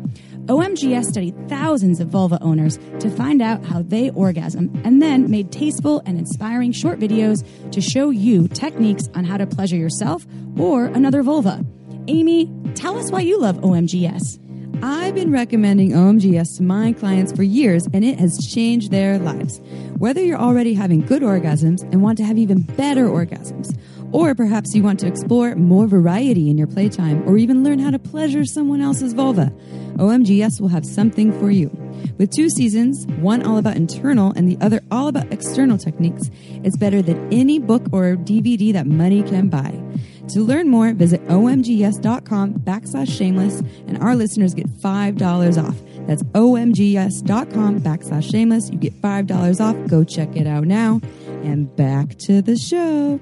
OMGYes 0.46 1.04
studied 1.04 1.34
thousands 1.46 2.00
of 2.00 2.08
vulva 2.08 2.38
owners 2.40 2.78
to 3.00 3.10
find 3.10 3.42
out 3.42 3.62
how 3.66 3.82
they 3.82 4.08
orgasm 4.10 4.70
and 4.82 5.02
then 5.02 5.30
made 5.30 5.52
tasteful 5.52 6.02
and 6.06 6.18
inspiring 6.18 6.72
short 6.72 6.98
videos 6.98 7.46
to 7.70 7.82
show 7.82 8.08
you 8.08 8.48
techniques 8.48 9.10
on 9.14 9.24
how 9.24 9.36
to 9.36 9.46
pleasure 9.46 9.76
yourself 9.76 10.26
or 10.58 10.86
another 10.86 11.22
vulva. 11.22 11.62
Amy, 12.08 12.50
tell 12.74 12.98
us 12.98 13.10
why 13.10 13.20
you 13.20 13.38
love 13.38 13.56
OMGYes. 13.58 14.45
I've 14.82 15.14
been 15.14 15.32
recommending 15.32 15.92
OMGYes 15.92 16.58
to 16.58 16.62
my 16.62 16.92
clients 16.92 17.32
for 17.32 17.42
years 17.42 17.86
and 17.94 18.04
it 18.04 18.18
has 18.18 18.38
changed 18.52 18.90
their 18.90 19.18
lives. 19.18 19.60
Whether 19.96 20.22
you're 20.22 20.38
already 20.38 20.74
having 20.74 21.00
good 21.00 21.22
orgasms 21.22 21.82
and 21.92 22.02
want 22.02 22.18
to 22.18 22.24
have 22.24 22.36
even 22.36 22.60
better 22.60 23.06
orgasms, 23.06 23.74
or 24.12 24.34
perhaps 24.34 24.74
you 24.74 24.82
want 24.82 25.00
to 25.00 25.06
explore 25.06 25.54
more 25.54 25.86
variety 25.86 26.50
in 26.50 26.58
your 26.58 26.66
playtime 26.66 27.26
or 27.26 27.38
even 27.38 27.64
learn 27.64 27.78
how 27.78 27.90
to 27.90 27.98
pleasure 27.98 28.44
someone 28.44 28.80
else's 28.80 29.14
vulva, 29.14 29.52
OMGYes 29.94 30.60
will 30.60 30.68
have 30.68 30.84
something 30.84 31.32
for 31.40 31.50
you. 31.50 31.70
With 32.18 32.30
two 32.30 32.50
seasons, 32.50 33.06
one 33.18 33.42
all 33.42 33.56
about 33.56 33.76
internal 33.76 34.32
and 34.36 34.48
the 34.48 34.58
other 34.64 34.82
all 34.90 35.08
about 35.08 35.32
external 35.32 35.78
techniques, 35.78 36.30
it's 36.64 36.76
better 36.76 37.00
than 37.00 37.32
any 37.32 37.58
book 37.58 37.82
or 37.92 38.16
DVD 38.16 38.72
that 38.74 38.86
money 38.86 39.22
can 39.22 39.48
buy. 39.48 39.82
To 40.28 40.40
learn 40.40 40.68
more, 40.68 40.92
visit 40.92 41.24
omgyes.com 41.28 42.54
backslash 42.54 43.16
shameless, 43.16 43.60
and 43.86 43.98
our 43.98 44.16
listeners 44.16 44.54
get 44.54 44.68
$5 44.68 45.62
off. 45.62 45.76
That's 46.06 46.22
omgyes.com 46.22 47.80
backslash 47.80 48.30
shameless. 48.30 48.70
You 48.70 48.78
get 48.78 49.00
$5 49.00 49.60
off. 49.60 49.90
Go 49.90 50.04
check 50.04 50.36
it 50.36 50.46
out 50.46 50.64
now. 50.64 51.00
And 51.42 51.74
back 51.76 52.16
to 52.18 52.42
the 52.42 52.56
show 52.56 53.20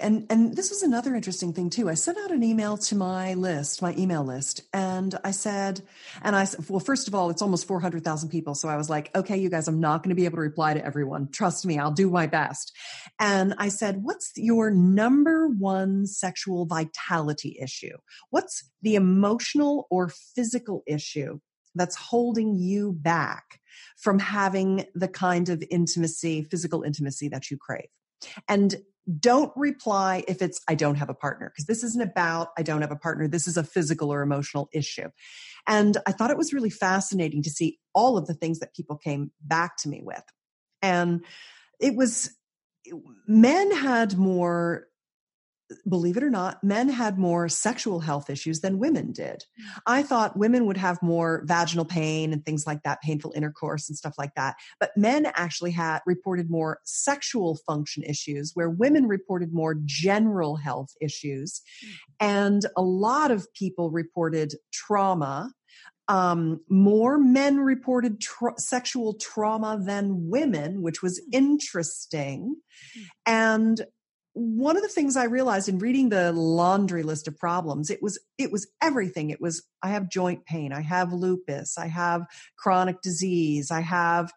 and 0.00 0.26
and 0.30 0.54
this 0.54 0.70
was 0.70 0.82
another 0.82 1.14
interesting 1.14 1.52
thing 1.52 1.70
too. 1.70 1.88
I 1.88 1.94
sent 1.94 2.18
out 2.18 2.30
an 2.30 2.42
email 2.42 2.76
to 2.78 2.94
my 2.94 3.34
list 3.34 3.82
my 3.82 3.94
email 3.96 4.24
list 4.24 4.62
and 4.72 5.18
i 5.24 5.30
said 5.30 5.80
and 6.22 6.36
i 6.36 6.44
said 6.44 6.68
well 6.68 6.80
first 6.80 7.08
of 7.08 7.14
all 7.14 7.30
it's 7.30 7.42
almost 7.42 7.66
400000 7.66 8.28
people. 8.28 8.54
So 8.54 8.68
i 8.68 8.76
was 8.76 8.88
like 8.88 9.14
okay 9.16 9.36
you 9.36 9.50
guys 9.50 9.66
i'm 9.66 9.80
not 9.80 10.02
going 10.02 10.10
to 10.10 10.14
be 10.14 10.24
able 10.24 10.36
to 10.36 10.42
reply 10.42 10.74
to 10.74 10.84
everyone. 10.84 11.28
Trust 11.30 11.66
me 11.66 11.78
i'll 11.78 11.90
do 11.90 12.10
my 12.10 12.26
best. 12.26 12.74
And 13.18 13.54
i 13.58 13.68
said 13.68 14.02
what's 14.02 14.32
your 14.36 14.70
number 14.70 15.48
one 15.48 16.06
sexual 16.06 16.66
vitality 16.66 17.58
issue? 17.60 17.96
What's 18.30 18.70
the 18.82 18.94
emotional 18.94 19.86
or 19.90 20.08
physical 20.08 20.82
issue 20.86 21.40
that's 21.74 21.96
holding 21.96 22.54
you 22.54 22.92
back 22.92 23.60
from 23.96 24.18
having 24.18 24.86
the 24.94 25.08
kind 25.08 25.48
of 25.48 25.62
intimacy 25.70 26.44
physical 26.44 26.82
intimacy 26.82 27.28
that 27.28 27.50
you 27.50 27.56
crave? 27.56 27.88
And 28.48 28.76
don't 29.20 29.52
reply 29.56 30.24
if 30.28 30.42
it's 30.42 30.60
I 30.68 30.74
don't 30.74 30.96
have 30.96 31.08
a 31.08 31.14
partner 31.14 31.50
because 31.50 31.66
this 31.66 31.82
isn't 31.82 32.02
about 32.02 32.48
I 32.58 32.62
don't 32.62 32.82
have 32.82 32.90
a 32.90 32.96
partner. 32.96 33.26
This 33.28 33.46
is 33.46 33.56
a 33.56 33.64
physical 33.64 34.12
or 34.12 34.22
emotional 34.22 34.68
issue. 34.72 35.08
And 35.66 35.96
I 36.06 36.12
thought 36.12 36.30
it 36.30 36.36
was 36.36 36.52
really 36.52 36.70
fascinating 36.70 37.42
to 37.42 37.50
see 37.50 37.78
all 37.94 38.18
of 38.18 38.26
the 38.26 38.34
things 38.34 38.58
that 38.58 38.74
people 38.74 38.96
came 38.96 39.30
back 39.42 39.76
to 39.78 39.88
me 39.88 40.02
with. 40.02 40.22
And 40.82 41.24
it 41.80 41.94
was 41.94 42.30
men 43.26 43.70
had 43.70 44.16
more 44.16 44.87
believe 45.88 46.16
it 46.16 46.22
or 46.22 46.30
not, 46.30 46.62
men 46.62 46.88
had 46.88 47.18
more 47.18 47.48
sexual 47.48 48.00
health 48.00 48.30
issues 48.30 48.60
than 48.60 48.78
women 48.78 49.12
did. 49.12 49.44
Mm. 49.60 49.80
I 49.86 50.02
thought 50.02 50.36
women 50.36 50.66
would 50.66 50.76
have 50.76 51.02
more 51.02 51.42
vaginal 51.46 51.84
pain 51.84 52.32
and 52.32 52.44
things 52.44 52.66
like 52.66 52.82
that, 52.84 53.02
painful 53.02 53.32
intercourse 53.36 53.88
and 53.88 53.96
stuff 53.96 54.14
like 54.18 54.34
that. 54.34 54.56
But 54.80 54.96
men 54.96 55.30
actually 55.34 55.72
had 55.72 56.00
reported 56.06 56.50
more 56.50 56.80
sexual 56.84 57.58
function 57.66 58.02
issues, 58.02 58.52
where 58.54 58.70
women 58.70 59.06
reported 59.06 59.52
more 59.52 59.76
general 59.84 60.56
health 60.56 60.90
issues. 61.00 61.60
Mm. 61.84 61.90
And 62.20 62.66
a 62.76 62.82
lot 62.82 63.30
of 63.30 63.52
people 63.54 63.90
reported 63.90 64.54
trauma. 64.72 65.52
Um, 66.10 66.60
more 66.70 67.18
men 67.18 67.58
reported 67.58 68.18
tra- 68.18 68.58
sexual 68.58 69.12
trauma 69.20 69.78
than 69.78 70.30
women, 70.30 70.80
which 70.80 71.02
was 71.02 71.20
mm. 71.20 71.24
interesting. 71.32 72.56
And 73.26 73.84
one 74.38 74.76
of 74.76 74.82
the 74.82 74.88
things 74.88 75.16
I 75.16 75.24
realized 75.24 75.68
in 75.68 75.78
reading 75.78 76.10
the 76.10 76.30
laundry 76.32 77.02
list 77.02 77.26
of 77.26 77.36
problems, 77.36 77.90
it 77.90 78.00
was 78.00 78.20
it 78.38 78.52
was 78.52 78.68
everything. 78.80 79.30
It 79.30 79.40
was 79.40 79.64
I 79.82 79.88
have 79.88 80.08
joint 80.08 80.46
pain, 80.46 80.72
I 80.72 80.80
have 80.80 81.12
lupus, 81.12 81.76
I 81.76 81.88
have 81.88 82.22
chronic 82.56 83.00
disease, 83.02 83.72
I 83.72 83.80
have 83.80 84.32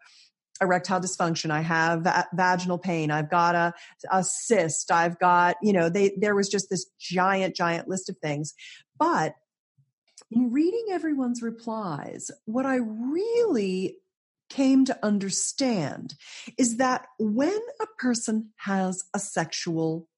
erectile 0.59 1.01
dysfunction, 1.01 1.51
I 1.51 1.61
have 1.61 2.01
va- 2.01 2.27
vaginal 2.33 2.79
pain, 2.79 3.11
I've 3.11 3.29
got 3.29 3.53
a, 3.53 3.73
a 4.11 4.23
cyst, 4.23 4.91
I've 4.91 5.19
got 5.19 5.57
you 5.61 5.71
know 5.71 5.87
they 5.87 6.13
there 6.17 6.35
was 6.35 6.49
just 6.49 6.71
this 6.71 6.87
giant 6.99 7.55
giant 7.55 7.87
list 7.87 8.09
of 8.09 8.17
things, 8.17 8.55
but 8.97 9.35
in 10.31 10.51
reading 10.51 10.85
everyone's 10.89 11.43
replies, 11.43 12.31
what 12.45 12.65
I 12.65 12.77
really 12.77 13.97
came 14.51 14.83
to 14.85 14.99
understand 15.01 16.15
is 16.57 16.77
that 16.77 17.07
when 17.17 17.59
a 17.81 17.85
person 17.97 18.49
has 18.57 19.03
a 19.13 19.19
sexual 19.19 20.09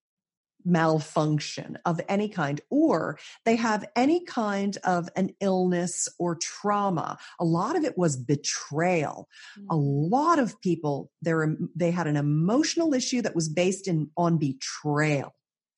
malfunction 0.66 1.78
of 1.86 2.00
any 2.08 2.30
kind, 2.30 2.62
or 2.70 3.20
they 3.46 3.56
have 3.56 3.86
any 3.96 4.24
kind 4.24 4.78
of 4.86 5.10
an 5.16 5.30
illness 5.42 6.08
or 6.18 6.36
trauma. 6.36 7.18
A 7.40 7.46
lot 7.46 7.76
of 7.76 7.84
it 7.84 7.98
was 7.98 8.16
betrayal. 8.16 9.28
Mm-hmm. 9.60 9.68
A 9.70 9.76
lot 9.76 10.40
of 10.40 10.60
people, 10.62 11.12
they 11.22 11.92
had 11.92 12.08
an 12.08 12.16
emotional 12.16 12.94
issue 12.94 13.22
that 13.22 13.36
was 13.36 13.50
based 13.50 13.88
in, 13.88 14.10
on 14.16 14.38
betrayal. 14.38 15.36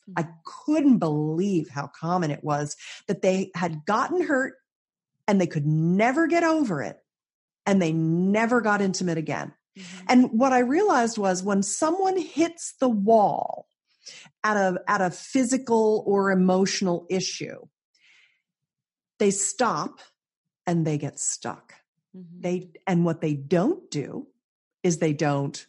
Mm-hmm. 0.08 0.20
I 0.20 0.28
couldn't 0.46 1.00
believe 1.00 1.70
how 1.70 1.88
common 1.88 2.30
it 2.30 2.44
was 2.44 2.76
that 3.08 3.24
they 3.24 3.52
had 3.56 3.86
gotten 3.86 4.22
hurt 4.22 4.54
and 5.28 5.42
they 5.42 5.48
could 5.48 5.66
never 5.66 6.28
get 6.28 6.44
over 6.44 6.84
it 6.84 7.00
and 7.66 7.82
they 7.82 7.92
never 7.92 8.62
got 8.62 8.82
intimate 8.82 9.18
again. 9.18 9.54
Mm-hmm. 9.78 10.06
And 10.08 10.32
what 10.32 10.54
I 10.54 10.60
realized 10.60 11.18
was 11.18 11.44
when 11.44 11.64
someone 11.64 12.18
hits 12.18 12.76
the 12.80 12.90
wall 12.90 13.68
at 14.44 14.56
a, 14.58 14.82
at 14.88 15.02
a 15.02 15.10
physical 15.10 16.04
or 16.06 16.32
emotional 16.32 17.06
issue, 17.10 17.60
they 19.20 19.32
stop 19.32 20.00
and 20.68 20.86
they 20.86 20.98
get 20.98 21.20
stuck. 21.20 21.74
Mhm. 22.16 22.42
They 22.42 22.70
and 22.88 23.06
what 23.06 23.22
they 23.22 23.34
don't 23.34 23.90
do 23.92 24.28
is 24.84 24.98
they 24.98 25.14
don't 25.14 25.66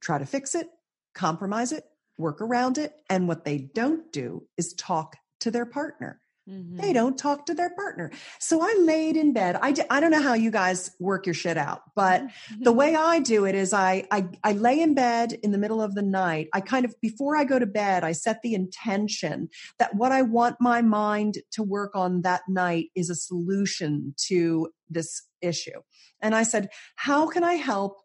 try 0.00 0.18
to 0.18 0.26
fix 0.26 0.54
it, 0.54 0.68
compromise 1.14 1.72
it, 1.72 1.84
work 2.18 2.40
around 2.40 2.78
it, 2.78 2.94
and 3.08 3.28
what 3.28 3.44
they 3.44 3.58
don't 3.58 4.12
do 4.12 4.46
is 4.56 4.74
talk 4.74 5.16
to 5.40 5.50
their 5.50 5.66
partner. 5.66 6.20
Mhm. 6.48 6.80
They 6.80 6.92
don't 6.92 7.18
talk 7.18 7.46
to 7.46 7.54
their 7.54 7.70
partner. 7.70 8.12
So 8.38 8.60
I 8.62 8.72
laid 8.78 9.16
in 9.16 9.32
bed. 9.32 9.56
I, 9.60 9.72
d- 9.72 9.82
I 9.90 9.98
don't 9.98 10.12
know 10.12 10.22
how 10.22 10.34
you 10.34 10.52
guys 10.52 10.92
work 11.00 11.26
your 11.26 11.34
shit 11.34 11.56
out, 11.58 11.82
but 11.96 12.22
the 12.60 12.72
way 12.72 12.94
I 12.94 13.18
do 13.18 13.46
it 13.46 13.56
is 13.56 13.72
I, 13.72 14.06
I 14.12 14.28
I 14.44 14.52
lay 14.52 14.80
in 14.80 14.94
bed 14.94 15.32
in 15.42 15.50
the 15.50 15.58
middle 15.58 15.82
of 15.82 15.94
the 15.96 16.02
night. 16.02 16.48
I 16.52 16.60
kind 16.60 16.84
of 16.84 16.94
before 17.00 17.36
I 17.36 17.42
go 17.44 17.58
to 17.58 17.66
bed, 17.66 18.04
I 18.04 18.12
set 18.12 18.42
the 18.42 18.54
intention 18.54 19.48
that 19.80 19.96
what 19.96 20.12
I 20.12 20.22
want 20.22 20.56
my 20.60 20.82
mind 20.82 21.38
to 21.52 21.64
work 21.64 21.96
on 21.96 22.22
that 22.22 22.42
night 22.48 22.90
is 22.94 23.10
a 23.10 23.16
solution 23.16 24.14
to 24.28 24.68
this 24.88 25.22
issue. 25.40 25.80
And 26.22 26.34
I 26.34 26.44
said, 26.44 26.68
how 26.94 27.26
can 27.28 27.42
I 27.42 27.54
help 27.54 28.00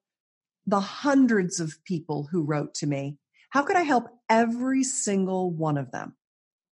the 0.66 0.80
hundreds 0.80 1.60
of 1.60 1.78
people 1.86 2.28
who 2.32 2.42
wrote 2.42 2.74
to 2.76 2.88
me? 2.88 3.18
How 3.52 3.62
could 3.62 3.76
I 3.76 3.82
help 3.84 4.08
every 4.30 4.84
single 4.84 5.52
one 5.52 5.78
of 5.78 5.92
them? 5.92 6.16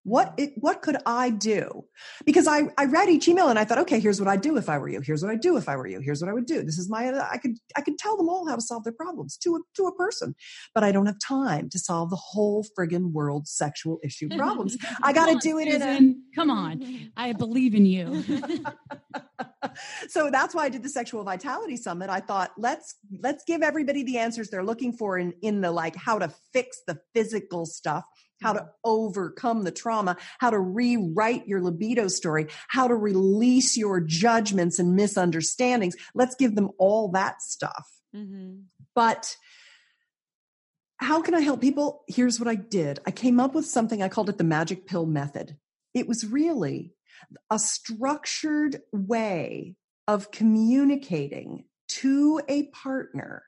What 0.10 0.34
it, 0.38 0.54
what 0.56 0.82
could 0.82 0.98
I 1.06 1.30
do? 1.30 1.86
Because 2.26 2.48
I, 2.48 2.64
I 2.80 2.86
read 2.86 3.10
each 3.10 3.28
email 3.28 3.50
and 3.50 3.60
I 3.60 3.64
thought, 3.64 3.78
okay, 3.80 4.00
here's 4.00 4.20
what 4.20 4.28
I'd 4.28 4.42
do 4.42 4.58
if 4.58 4.68
I 4.68 4.80
were 4.80 4.90
you. 4.90 5.02
Here's 5.02 5.22
what 5.22 5.32
I'd 5.32 5.40
do 5.40 5.56
if 5.56 5.70
I 5.70 5.76
were 5.76 5.86
you. 5.86 6.00
Here's 6.00 6.20
what 6.20 6.30
I 6.30 6.34
would 6.34 6.48
do. 6.48 6.64
This 6.64 6.80
is 6.80 6.90
my, 6.90 7.14
I 7.32 7.38
could, 7.38 7.58
I 7.76 7.82
could 7.82 8.00
tell 8.00 8.18
them 8.18 8.28
all 8.28 8.48
how 8.48 8.56
to 8.56 8.62
solve 8.62 8.84
their 8.84 8.94
problems 8.94 9.38
to 9.44 9.56
a, 9.58 9.60
to 9.76 9.84
a 9.84 9.96
person, 9.96 10.34
but 10.74 10.84
I 10.84 10.92
don't 10.92 11.06
have 11.06 11.20
time 11.20 11.70
to 11.70 11.78
solve 11.78 12.10
the 12.10 12.16
whole 12.16 12.66
friggin' 12.78 13.12
world's 13.12 13.52
sexual 13.52 14.00
issue 14.04 14.30
problems. 14.36 14.78
I 15.04 15.14
got 15.14 15.28
to 15.28 15.38
do 15.48 15.60
it 15.60 15.68
in 15.68 15.82
a, 15.84 16.16
Come 16.36 16.50
on. 16.50 17.12
I 17.18 17.34
believe 17.34 17.76
in 17.76 17.86
you. 17.86 18.24
so 20.08 20.30
that's 20.32 20.56
why 20.56 20.66
I 20.66 20.70
did 20.70 20.84
the 20.84 20.90
sexual 20.90 21.24
vitality 21.24 21.78
summit. 21.78 22.10
I 22.10 22.20
thought 22.20 22.52
let's 22.58 22.96
let's 23.20 23.44
give 23.46 23.62
everybody 23.62 24.04
the 24.04 24.18
answers 24.18 24.50
they're 24.50 24.64
looking 24.64 24.94
for 24.94 25.18
in 25.18 25.34
in 25.42 25.62
the 25.62 25.72
like 25.72 25.96
how 25.96 26.20
to 26.20 26.32
fix 26.54 26.82
the 26.88 27.00
physical 27.14 27.66
stuff, 27.66 28.06
how 28.42 28.54
to 28.54 28.70
overcome 28.84 29.64
the 29.64 29.72
trauma, 29.72 30.18
how 30.40 30.50
to 30.50 30.60
rewrite 30.60 31.48
your 31.48 31.62
libido 31.62 32.08
story, 32.08 32.48
how 32.68 32.88
to 32.88 32.96
release 32.96 33.78
your 33.78 34.00
judgments 34.00 34.80
and 34.80 34.96
misunderstandings. 34.96 35.96
Let's 36.14 36.36
give 36.36 36.56
them 36.56 36.70
all 36.78 37.10
that 37.12 37.42
stuff. 37.42 37.88
Mhm. 38.16 38.66
But 38.96 39.36
how 40.98 41.22
can 41.22 41.34
I 41.34 41.40
help 41.42 41.62
people? 41.62 42.04
Here's 42.08 42.40
what 42.40 42.50
I 42.50 42.56
did. 42.56 43.00
I 43.06 43.12
came 43.12 43.40
up 43.40 43.54
with 43.54 43.66
something 43.66 44.02
I 44.02 44.10
called 44.10 44.30
it 44.30 44.38
the 44.38 44.44
magic 44.44 44.86
pill 44.86 45.06
method. 45.06 45.58
It 45.94 46.08
was 46.08 46.26
really 46.26 46.94
a 47.50 47.60
structured 47.60 48.82
way 48.92 49.76
of 50.08 50.32
communicating 50.32 51.66
to 51.88 52.42
a 52.48 52.68
partner 52.68 53.44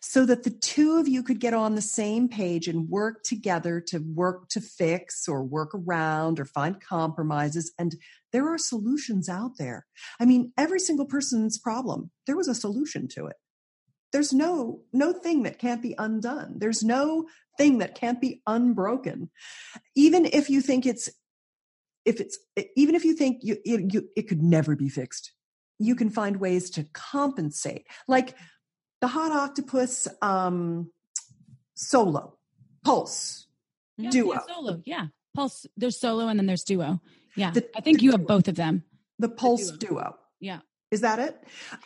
so 0.00 0.26
that 0.26 0.42
the 0.42 0.50
two 0.50 0.98
of 0.98 1.08
you 1.08 1.22
could 1.22 1.40
get 1.40 1.54
on 1.54 1.74
the 1.74 1.82
same 1.82 2.28
page 2.28 2.68
and 2.68 2.88
work 2.88 3.22
together 3.22 3.80
to 3.80 3.98
work 3.98 4.48
to 4.50 4.60
fix 4.60 5.28
or 5.28 5.42
work 5.42 5.70
around 5.74 6.40
or 6.40 6.44
find 6.44 6.80
compromises. 6.80 7.72
And 7.78 7.96
there 8.32 8.52
are 8.52 8.58
solutions 8.58 9.28
out 9.28 9.52
there. 9.58 9.86
I 10.20 10.24
mean, 10.24 10.52
every 10.56 10.80
single 10.80 11.06
person's 11.06 11.58
problem, 11.58 12.10
there 12.26 12.36
was 12.36 12.48
a 12.48 12.54
solution 12.54 13.08
to 13.08 13.26
it. 13.26 13.36
There's 14.12 14.32
no, 14.32 14.82
no 14.92 15.12
thing 15.12 15.42
that 15.42 15.58
can't 15.58 15.82
be 15.82 15.94
undone. 15.98 16.54
There's 16.58 16.82
no 16.82 17.26
thing 17.58 17.78
that 17.78 17.94
can't 17.94 18.20
be 18.20 18.42
unbroken. 18.46 19.30
Even 19.94 20.26
if 20.26 20.48
you 20.48 20.60
think 20.60 20.86
it's 20.86 21.10
if 22.04 22.20
it's 22.20 22.38
even 22.76 22.94
if 22.94 23.04
you 23.04 23.14
think 23.14 23.40
you, 23.42 23.56
you, 23.64 23.88
you 23.90 24.08
it 24.14 24.28
could 24.28 24.40
never 24.40 24.76
be 24.76 24.88
fixed 24.88 25.32
you 25.78 25.94
can 25.94 26.10
find 26.10 26.38
ways 26.38 26.70
to 26.70 26.84
compensate 26.92 27.86
like 28.08 28.34
the 29.06 29.12
Hot 29.12 29.30
Octopuss 29.54 30.08
um 30.20 30.90
solo 31.74 32.34
pulse 32.84 33.46
Yeah, 33.98 34.10
duo 34.10 34.32
yeah, 34.32 34.40
solo. 34.54 34.82
Yeah. 34.84 35.06
Pulse. 35.34 35.66
There's 35.76 35.98
solo 36.00 36.26
and 36.28 36.38
then 36.38 36.46
there's 36.46 36.64
duo. 36.64 37.00
Yeah. 37.36 37.50
The- 37.52 37.68
I 37.76 37.80
think 37.82 37.98
the 37.98 38.04
you 38.04 38.10
have 38.12 38.26
both 38.26 38.48
of 38.48 38.56
them. 38.56 38.82
the 39.18 39.28
pulse 39.28 39.70
duo. 39.70 39.78
duo 39.78 40.16
Yeah. 40.40 40.60
is 40.90 41.00
that 41.02 41.18
it 41.26 41.34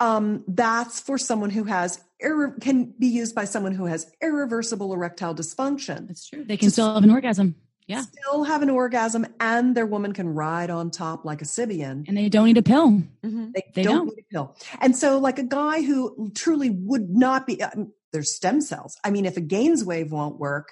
um 0.01 0.45
that's 0.49 1.01
for 1.01 1.19
someone 1.19 1.51
who 1.51 1.65
has 1.65 2.01
irre- 2.25 2.59
can 2.67 2.95
be 2.99 3.09
used 3.09 3.35
by 3.35 3.45
someone 3.45 3.75
who 3.75 3.85
has 3.87 4.01
irreversible 4.23 4.93
erectile 4.95 5.35
dysfunction 5.35 6.07
That's 6.09 6.27
true. 6.27 6.45
They 6.45 6.57
can 6.57 6.71
still 6.71 6.95
have 6.95 7.05
an 7.05 7.11
orgasm. 7.11 7.55
Yeah. 7.91 8.03
still 8.03 8.45
have 8.45 8.63
an 8.63 8.71
orgasm 8.71 9.27
and 9.41 9.77
their 9.77 9.87
woman 9.87 10.13
can 10.13 10.29
ride 10.29 10.71
on 10.71 10.91
top 10.91 11.25
like 11.25 11.43
a 11.43 11.45
Sybian 11.45 12.05
And 12.09 12.17
they 12.17 12.29
don't 12.29 12.47
need 12.47 12.57
a 12.59 12.63
pill. 12.63 13.03
Mhm. 13.25 13.53
They, 13.53 13.63
They 13.75 13.83
don't, 13.83 14.07
don't. 14.07 14.17
need 14.17 14.25
a 14.31 14.33
pill. 14.33 14.57
And 14.81 14.97
so, 14.97 15.19
like 15.19 15.39
a 15.39 15.43
guy 15.45 15.83
who 15.83 16.31
truly 16.35 16.71
would 16.71 17.11
not 17.11 17.47
be, 17.47 17.61
uh, 17.63 17.71
there's 18.13 18.35
stem 18.35 18.61
cells. 18.61 18.97
I 19.05 19.11
mean, 19.11 19.25
if 19.27 19.37
a 19.37 19.41
GAINSWave 19.41 20.11
won't 20.11 20.39
work 20.39 20.69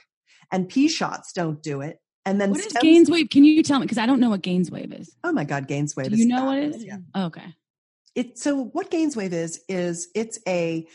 and 0.52 0.68
P 0.68 0.88
shots 0.88 1.32
don't 1.32 1.62
do 1.62 1.80
it, 1.82 1.98
and 2.24 2.40
then 2.40 2.50
What 2.50 2.60
is 2.60 2.72
GAINSWave? 2.74 3.30
Can 3.30 3.44
you 3.44 3.62
tell 3.62 3.78
me? 3.80 3.84
Because 3.86 3.98
I 3.98 4.06
don't 4.06 4.20
know 4.20 4.30
what 4.30 4.42
GAINSWave 4.42 4.98
is. 5.00 5.14
Oh 5.24 5.32
my 5.32 5.44
God, 5.44 5.66
GAINSWave 5.68 6.08
Do 6.08 6.14
is 6.14 6.20
you 6.20 6.26
know 6.28 6.44
what 6.46 6.58
it 6.58 6.74
is? 6.74 6.84
Yeah. 6.84 6.98
Oh, 7.14 7.24
okay. 7.26 7.54
It, 8.14 8.38
so 8.38 8.64
what 8.64 8.90
GAINSWave 8.90 9.32
is 9.32 9.60
is 9.68 10.08
it's 10.14 10.38
a 10.46 10.86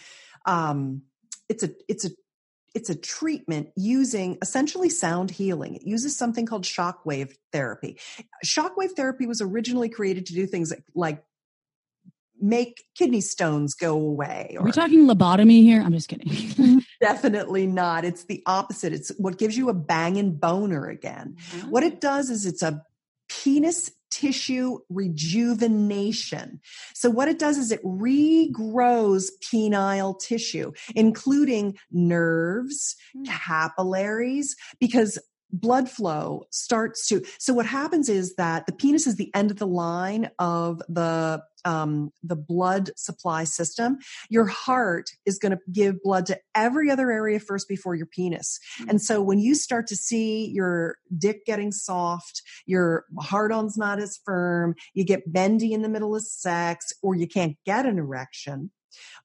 um, 0.46 1.04
it's 1.50 1.64
a 1.64 1.70
it's 1.88 2.06
a 2.06 2.10
it's 2.74 2.90
a 2.90 2.96
treatment 2.96 3.70
using 3.76 4.38
essentially 4.42 4.90
sound 4.90 5.32
healing. 5.32 5.76
It 5.76 5.84
uses 5.84 6.16
something 6.16 6.46
called 6.46 6.64
shockwave 6.64 7.36
therapy. 7.52 8.00
Shockwave 8.46 8.92
therapy 8.96 9.28
was 9.28 9.42
originally 9.42 9.90
created 9.90 10.26
to 10.28 10.34
do 10.34 10.48
things 10.48 10.72
like, 10.72 10.84
like 10.96 11.24
make 12.42 12.84
kidney 12.96 13.22
stones 13.22 13.74
go 13.74 13.94
away. 13.94 14.56
Are 14.60 14.64
we 14.64 14.72
talking 14.72 15.08
lobotomy 15.08 15.62
here? 15.62 15.82
I'm 15.82 15.94
just 15.94 16.10
kidding. 16.10 16.82
Definitely 17.02 17.68
not. 17.68 18.06
It's 18.06 18.24
the 18.26 18.42
opposite. 18.46 18.92
It's 18.92 19.10
what 19.18 19.38
gives 19.38 19.58
you 19.58 19.70
a 19.70 19.74
banging 19.74 20.36
boner 20.36 20.88
again. 20.88 21.38
What 21.70 21.84
it 21.84 22.02
does 22.02 22.30
is 22.30 22.46
it's 22.46 22.64
a 22.64 22.84
penis 23.30 23.92
tissue 24.14 24.80
rejuvenation. 24.90 26.60
So 26.94 27.10
what 27.10 27.28
it 27.28 27.40
does 27.40 27.58
is 27.58 27.72
it 27.72 27.84
regrows 27.84 29.26
penile 29.44 30.20
tissue, 30.20 30.72
including 30.96 31.78
nerves, 31.92 32.96
Hmm. 33.14 33.24
capillaries, 33.24 34.56
because 34.80 35.18
blood 35.52 35.88
flow 35.88 36.44
starts 36.50 37.08
to 37.08 37.22
so 37.38 37.54
what 37.54 37.68
happens 37.68 38.10
is 38.10 38.34
that 38.36 38.66
the 38.66 38.72
penis 38.72 39.06
is 39.06 39.18
the 39.18 39.30
end 39.36 39.52
of 39.52 39.58
the 39.58 39.68
line 39.68 40.32
of 40.40 40.82
the 40.90 41.40
um, 41.66 42.12
the 42.24 42.36
blood 42.36 42.92
supply 42.98 43.44
system 43.44 43.98
your 44.30 44.46
heart 44.46 45.10
is 45.26 45.40
going 45.40 45.52
to 45.52 45.60
give 45.72 46.02
blood 46.04 46.26
to 46.26 46.40
every 46.56 46.90
other 46.90 47.12
area 47.12 47.40
first 47.40 47.68
before 47.68 47.96
your 47.96 48.06
penis. 48.06 48.60
And 48.88 49.02
so 49.02 49.22
when 49.22 49.40
you 49.40 49.56
start 49.56 49.88
to 49.88 49.96
see 49.96 50.48
your 50.48 50.98
dick 51.18 51.46
getting 51.46 51.72
soft 51.72 52.42
your 52.66 53.06
hard 53.20 53.52
on's 53.52 53.78
not 53.78 54.00
as 54.00 54.20
firm 54.26 54.76
you 54.94 55.04
get 55.04 55.32
bendy 55.32 55.74
in 55.74 55.82
the 55.82 55.90
middle 55.90 56.16
of 56.16 56.24
sex 56.24 56.92
or 57.02 57.16
you 57.16 57.28
can't 57.28 57.58
get 57.66 57.86
an 57.86 57.98
erection 57.98 58.72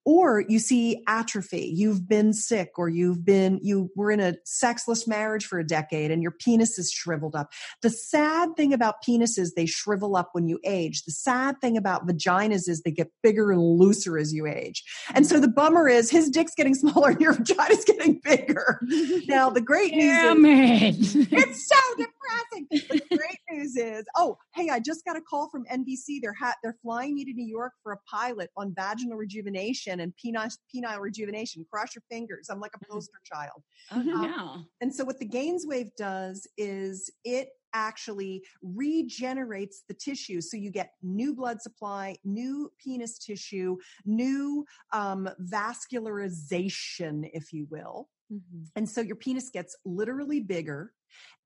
or 0.04 0.44
you 0.48 0.58
see 0.58 1.02
atrophy. 1.06 1.72
You've 1.74 2.08
been 2.08 2.32
sick 2.32 2.72
or 2.76 2.88
you've 2.88 3.24
been 3.24 3.60
you 3.62 3.90
were 3.94 4.10
in 4.10 4.20
a 4.20 4.34
sexless 4.44 5.06
marriage 5.06 5.46
for 5.46 5.58
a 5.58 5.66
decade 5.66 6.10
and 6.10 6.22
your 6.22 6.32
penis 6.32 6.78
is 6.78 6.90
shriveled 6.90 7.34
up. 7.34 7.50
The 7.82 7.90
sad 7.90 8.56
thing 8.56 8.72
about 8.72 8.96
penises 9.06 9.50
they 9.54 9.66
shrivel 9.66 10.16
up 10.16 10.30
when 10.32 10.48
you 10.48 10.58
age. 10.64 11.02
The 11.04 11.12
sad 11.12 11.60
thing 11.60 11.76
about 11.76 12.06
vaginas 12.06 12.68
is 12.68 12.82
they 12.82 12.90
get 12.90 13.12
bigger 13.22 13.52
and 13.52 13.60
looser 13.60 14.18
as 14.18 14.32
you 14.32 14.46
age. 14.46 14.82
And 15.14 15.26
so 15.26 15.40
the 15.40 15.48
bummer 15.48 15.88
is 15.88 16.10
his 16.10 16.30
dick's 16.30 16.54
getting 16.54 16.74
smaller 16.74 17.10
and 17.10 17.20
your 17.20 17.34
vagina's 17.34 17.84
getting 17.86 18.20
bigger. 18.22 18.80
Now 19.28 19.50
the 19.50 19.60
great 19.60 19.94
news 19.94 21.04
is 21.04 21.16
it. 21.16 21.28
it's 21.32 21.68
so 21.68 21.76
depressing. 21.96 22.17
The 22.70 23.02
great 23.10 23.38
news 23.50 23.76
is, 23.76 24.04
oh, 24.16 24.36
hey, 24.54 24.68
I 24.68 24.80
just 24.80 25.04
got 25.04 25.16
a 25.16 25.20
call 25.20 25.48
from 25.48 25.64
NBC. 25.66 26.20
They're 26.22 26.34
ha- 26.34 26.54
they're 26.62 26.76
flying 26.82 27.14
me 27.14 27.24
to 27.24 27.32
New 27.32 27.46
York 27.46 27.72
for 27.82 27.92
a 27.92 27.98
pilot 28.10 28.50
on 28.56 28.74
vaginal 28.74 29.16
rejuvenation 29.16 30.00
and 30.00 30.12
penile, 30.22 30.50
penile 30.74 31.00
rejuvenation. 31.00 31.64
Cross 31.70 31.94
your 31.94 32.02
fingers. 32.10 32.48
I'm 32.50 32.60
like 32.60 32.72
a 32.74 32.84
poster 32.90 33.20
child. 33.24 33.62
Oh, 33.92 34.02
yeah. 34.02 34.56
And 34.80 34.94
so 34.94 35.04
what 35.04 35.18
the 35.18 35.28
GAINSWave 35.28 35.90
does 35.96 36.46
is 36.56 37.10
it 37.24 37.48
actually 37.74 38.42
regenerates 38.62 39.82
the 39.88 39.94
tissue. 39.94 40.40
So 40.40 40.56
you 40.56 40.70
get 40.70 40.92
new 41.02 41.34
blood 41.34 41.60
supply, 41.60 42.16
new 42.24 42.72
penis 42.82 43.18
tissue, 43.18 43.76
new 44.06 44.64
um, 44.92 45.28
vascularization, 45.42 47.28
if 47.32 47.52
you 47.52 47.66
will. 47.70 48.08
Mhm. 48.32 48.66
And 48.76 48.88
so 48.88 49.00
your 49.00 49.16
penis 49.16 49.50
gets 49.50 49.76
literally 49.84 50.40
bigger 50.40 50.92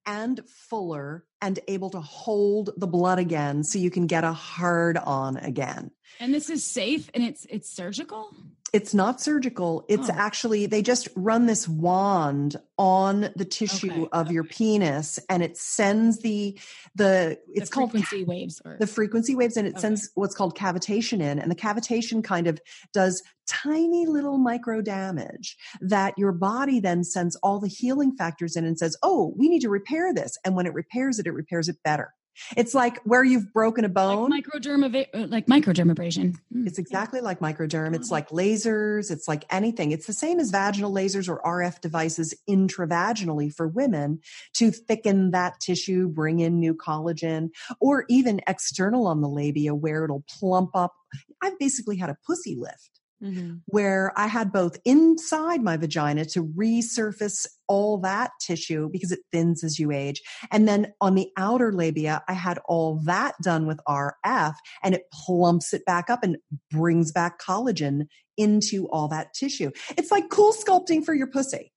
and 0.05 0.41
fuller 0.47 1.23
and 1.41 1.59
able 1.67 1.89
to 1.91 2.01
hold 2.01 2.71
the 2.77 2.87
blood 2.87 3.19
again 3.19 3.63
so 3.63 3.79
you 3.79 3.89
can 3.89 4.07
get 4.07 4.23
a 4.23 4.33
hard 4.33 4.97
on 4.97 5.37
again. 5.37 5.91
And 6.19 6.33
this 6.33 6.49
is 6.49 6.63
safe 6.63 7.09
and 7.13 7.23
it's 7.23 7.45
it's 7.49 7.69
surgical. 7.69 8.29
It's 8.73 8.93
not 8.95 9.21
surgical. 9.21 9.85
It's 9.87 10.09
Oh. 10.09 10.13
actually, 10.15 10.65
they 10.65 10.81
just 10.81 11.07
run 11.15 11.45
this 11.45 11.67
wand 11.67 12.55
on 12.79 13.29
the 13.35 13.45
tissue 13.45 13.91
Okay, 13.91 14.07
of 14.11 14.31
your 14.31 14.43
penis 14.43 15.19
and 15.29 15.43
it 15.43 15.57
sends 15.57 16.17
the, 16.21 16.59
the, 16.95 17.37
it's 17.53 17.69
the 17.69 17.73
called 17.73 17.91
frequency 17.91 18.23
waves 18.23 18.59
or 18.65 18.77
the 18.79 18.87
frequency 18.87 19.35
waves 19.35 19.57
and 19.57 19.67
it 19.67 19.73
Okay. 19.73 19.81
sends 19.81 20.09
what's 20.15 20.33
called 20.33 20.57
cavitation 20.57 21.21
in 21.21 21.37
and 21.37 21.51
the 21.51 21.55
cavitation 21.55 22.23
kind 22.23 22.47
of 22.47 22.59
does 22.93 23.21
tiny 23.45 24.07
little 24.07 24.39
micro 24.39 24.81
damage 24.81 25.55
that 25.79 26.17
your 26.17 26.31
body 26.31 26.79
then 26.79 27.03
sends 27.03 27.35
all 27.43 27.59
the 27.59 27.67
healing 27.67 28.15
factors 28.15 28.55
in 28.55 28.65
and 28.65 28.79
says 28.79 28.97
oh 29.03 29.33
we 29.37 29.49
need 29.53 29.61
to 29.61 29.69
repair 29.69 30.13
this 30.13 30.37
and 30.43 30.55
when 30.55 30.65
it 30.65 30.73
repairs 30.73 31.19
it 31.19 31.27
it 31.27 31.31
repairs 31.31 31.69
it 31.69 31.77
better 31.83 32.13
it's 32.57 32.73
like 32.73 32.99
where 33.03 33.23
you've 33.23 33.53
broken 33.53 33.85
a 33.85 33.89
bone 33.89 34.29
like 34.29 34.45
microderm 34.45 34.83
uh, 35.13 35.27
like 35.27 35.45
microdermabrasion. 35.45 36.35
Mm. 36.53 36.67
it's 36.67 36.79
exactly 36.79 37.21
like 37.21 37.39
microderm. 37.39 37.95
It's 37.95 38.09
like 38.09 38.29
lasers. 38.29 39.11
It's 39.11 39.27
like 39.27 39.45
anything. 39.51 39.91
It's 39.91 40.07
the 40.07 40.13
same 40.13 40.39
as 40.39 40.49
vaginal 40.49 40.91
lasers 40.91 41.29
or 41.29 41.41
RF 41.43 41.81
devices 41.81 42.33
intravaginally 42.49 43.53
for 43.53 43.67
women 43.67 44.19
to 44.53 44.71
thicken 44.71 45.31
that 45.31 45.59
tissue, 45.59 46.07
bring 46.07 46.39
in 46.39 46.59
new 46.59 46.73
collagen, 46.73 47.49
or 47.79 48.05
even 48.09 48.41
external 48.47 49.07
on 49.07 49.21
the 49.21 49.29
labia 49.29 49.75
where 49.75 50.03
it'll 50.03 50.25
plump 50.39 50.71
up. 50.73 50.93
I've 51.41 51.59
basically 51.59 51.97
had 51.97 52.09
a 52.09 52.17
pussy 52.25 52.55
lift 52.57 52.99
Mm-hmm. 53.23 53.59
where 53.67 54.11
I 54.17 54.27
had 54.27 54.51
both 54.51 54.77
inside 54.83 55.63
my 55.63 55.77
vagina 55.77 56.25
to 56.25 56.43
resurface 56.43 57.47
all 57.69 57.97
that 57.99 58.31
tissue 58.41 58.89
because 58.91 59.13
it 59.13 59.19
thins 59.31 59.63
as 59.63 59.79
you 59.79 59.91
age. 59.91 60.21
And 60.51 60.67
then 60.67 60.91
on 60.99 61.15
the 61.15 61.29
outer 61.37 61.71
labia, 61.71 62.21
I 62.27 62.33
had 62.33 62.59
all 62.65 62.99
that 63.05 63.35
done 63.41 63.65
with 63.65 63.79
RF 63.87 64.55
and 64.83 64.93
it 64.93 65.03
plumps 65.13 65.73
it 65.73 65.85
back 65.85 66.09
up 66.09 66.21
and 66.21 66.35
brings 66.69 67.13
back 67.13 67.39
collagen 67.39 68.07
into 68.35 68.87
all 68.89 69.07
that 69.07 69.33
tissue. 69.33 69.71
It's 69.97 70.11
like 70.11 70.29
cool 70.29 70.51
sculpting 70.51 71.05
for 71.05 71.13
your 71.13 71.27
pussy. 71.27 71.71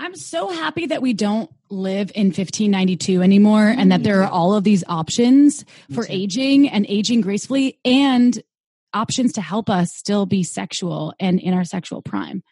I'm 0.00 0.16
so 0.16 0.48
happy 0.48 0.86
that 0.86 1.02
we 1.02 1.12
don't 1.12 1.50
live 1.68 2.10
in 2.14 2.28
1592 2.28 3.22
anymore 3.22 3.66
and 3.66 3.92
that 3.92 4.02
there 4.02 4.22
are 4.22 4.30
all 4.30 4.54
of 4.54 4.64
these 4.64 4.82
options 4.88 5.64
for 5.92 6.06
aging 6.08 6.70
and 6.70 6.86
aging 6.88 7.20
gracefully 7.20 7.78
and 7.84 8.42
options 8.92 9.32
to 9.34 9.40
help 9.40 9.70
us 9.70 9.94
still 9.94 10.26
be 10.26 10.42
sexual 10.42 11.14
and 11.20 11.40
in 11.40 11.54
our 11.54 11.64
sexual 11.64 12.02
prime. 12.02 12.42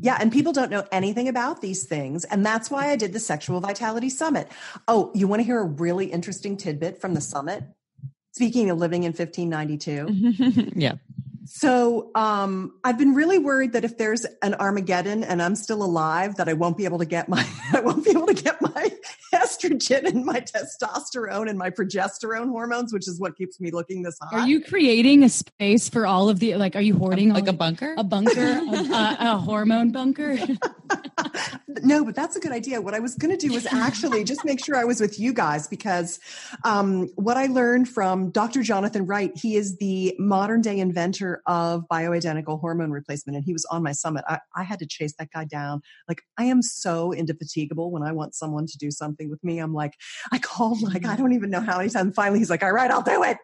Yeah, 0.00 0.18
and 0.20 0.30
people 0.30 0.52
don't 0.52 0.70
know 0.70 0.84
anything 0.92 1.28
about 1.28 1.62
these 1.62 1.84
things. 1.84 2.24
And 2.24 2.44
that's 2.44 2.70
why 2.70 2.90
I 2.90 2.96
did 2.96 3.14
the 3.14 3.20
Sexual 3.20 3.60
Vitality 3.60 4.10
Summit. 4.10 4.48
Oh, 4.86 5.10
you 5.14 5.26
want 5.26 5.40
to 5.40 5.44
hear 5.44 5.60
a 5.60 5.64
really 5.64 6.06
interesting 6.06 6.58
tidbit 6.58 7.00
from 7.00 7.14
the 7.14 7.22
summit? 7.22 7.64
Speaking 8.32 8.68
of 8.68 8.78
living 8.78 9.04
in 9.04 9.12
1592. 9.12 10.72
yeah. 10.76 10.94
So 11.44 12.10
um, 12.14 12.78
I've 12.84 12.98
been 12.98 13.14
really 13.14 13.38
worried 13.38 13.72
that 13.72 13.84
if 13.84 13.98
there's 13.98 14.24
an 14.42 14.54
Armageddon 14.54 15.24
and 15.24 15.42
I'm 15.42 15.54
still 15.54 15.82
alive, 15.82 16.36
that 16.36 16.48
I 16.48 16.52
won't 16.52 16.76
be 16.76 16.84
able 16.84 16.98
to 16.98 17.04
get 17.04 17.28
my 17.28 17.46
I 17.72 17.80
won't 17.80 18.04
be 18.04 18.10
able 18.10 18.26
to 18.26 18.34
get 18.34 18.60
my 18.60 18.90
estrogen 19.62 20.04
and 20.06 20.24
my 20.24 20.40
testosterone 20.40 21.48
and 21.48 21.58
my 21.58 21.70
progesterone 21.70 22.48
hormones, 22.48 22.92
which 22.92 23.08
is 23.08 23.20
what 23.20 23.36
keeps 23.36 23.60
me 23.60 23.70
looking 23.70 24.02
this 24.02 24.18
hot. 24.20 24.32
Are 24.32 24.46
you 24.46 24.60
creating 24.62 25.24
a 25.24 25.28
space 25.28 25.88
for 25.88 26.06
all 26.06 26.28
of 26.28 26.38
the 26.38 26.56
like 26.56 26.76
are 26.76 26.80
you 26.80 26.96
hoarding 26.96 27.32
like 27.32 27.48
a 27.48 27.52
bunker? 27.52 27.94
a 27.96 28.04
bunker, 28.04 28.40
a, 28.40 28.62
a, 28.66 29.16
a 29.20 29.38
hormone 29.38 29.90
bunker? 29.90 30.38
no, 31.82 32.04
but 32.04 32.14
that's 32.14 32.36
a 32.36 32.40
good 32.40 32.52
idea. 32.52 32.80
What 32.80 32.94
I 32.94 33.00
was 33.00 33.14
going 33.14 33.36
to 33.36 33.46
do 33.46 33.52
was 33.52 33.66
actually 33.66 34.24
just 34.32 34.44
make 34.44 34.64
sure 34.64 34.76
I 34.76 34.84
was 34.84 35.00
with 35.00 35.18
you 35.18 35.32
guys 35.32 35.66
because 35.66 36.20
um, 36.64 37.08
what 37.16 37.36
I 37.36 37.46
learned 37.46 37.88
from 37.88 38.30
Dr. 38.30 38.62
Jonathan 38.62 39.06
Wright, 39.06 39.32
he 39.36 39.56
is 39.56 39.76
the 39.78 40.14
modern 40.18 40.60
day 40.60 40.78
inventor 40.78 41.42
of 41.46 41.84
bioidentical 41.90 42.60
hormone 42.60 42.90
replacement, 42.90 43.36
and 43.36 43.44
he 43.44 43.52
was 43.52 43.64
on 43.66 43.82
my 43.82 43.92
summit. 43.92 44.24
I, 44.28 44.38
I 44.56 44.62
had 44.62 44.78
to 44.78 44.86
chase 44.86 45.14
that 45.18 45.30
guy 45.32 45.44
down. 45.44 45.82
Like, 46.08 46.22
I 46.38 46.44
am 46.44 46.62
so 46.62 47.12
indefatigable 47.12 47.90
when 47.90 48.02
I 48.02 48.12
want 48.12 48.34
someone 48.34 48.66
to 48.66 48.78
do 48.78 48.90
something 48.90 49.28
with 49.28 49.42
me. 49.42 49.58
I'm 49.58 49.74
like, 49.74 49.94
I 50.30 50.38
called 50.38 50.82
like, 50.82 51.04
I 51.06 51.16
don't 51.16 51.32
even 51.32 51.50
know 51.50 51.60
how 51.60 51.78
many 51.78 51.90
times. 51.90 52.14
Finally, 52.14 52.38
he's 52.38 52.50
like, 52.50 52.62
all 52.62 52.72
right, 52.72 52.90
I'll 52.90 53.02
do 53.02 53.22
it. 53.22 53.38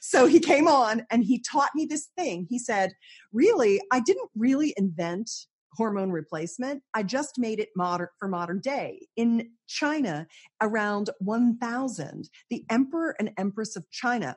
So 0.00 0.26
he 0.26 0.40
came 0.40 0.68
on 0.68 1.02
and 1.10 1.24
he 1.24 1.38
taught 1.40 1.70
me 1.74 1.86
this 1.86 2.08
thing. 2.16 2.46
He 2.48 2.58
said, 2.58 2.92
really, 3.32 3.80
I 3.92 4.00
didn't 4.00 4.30
really 4.36 4.74
invent 4.76 5.30
hormone 5.72 6.10
replacement. 6.10 6.82
I 6.94 7.02
just 7.02 7.38
made 7.38 7.60
it 7.60 7.70
modern 7.76 8.08
for 8.18 8.28
modern 8.28 8.60
day. 8.60 9.06
In 9.16 9.50
China, 9.66 10.26
around 10.60 11.10
1000, 11.20 12.28
the 12.50 12.64
emperor 12.70 13.14
and 13.18 13.30
empress 13.36 13.76
of 13.76 13.90
China 13.90 14.36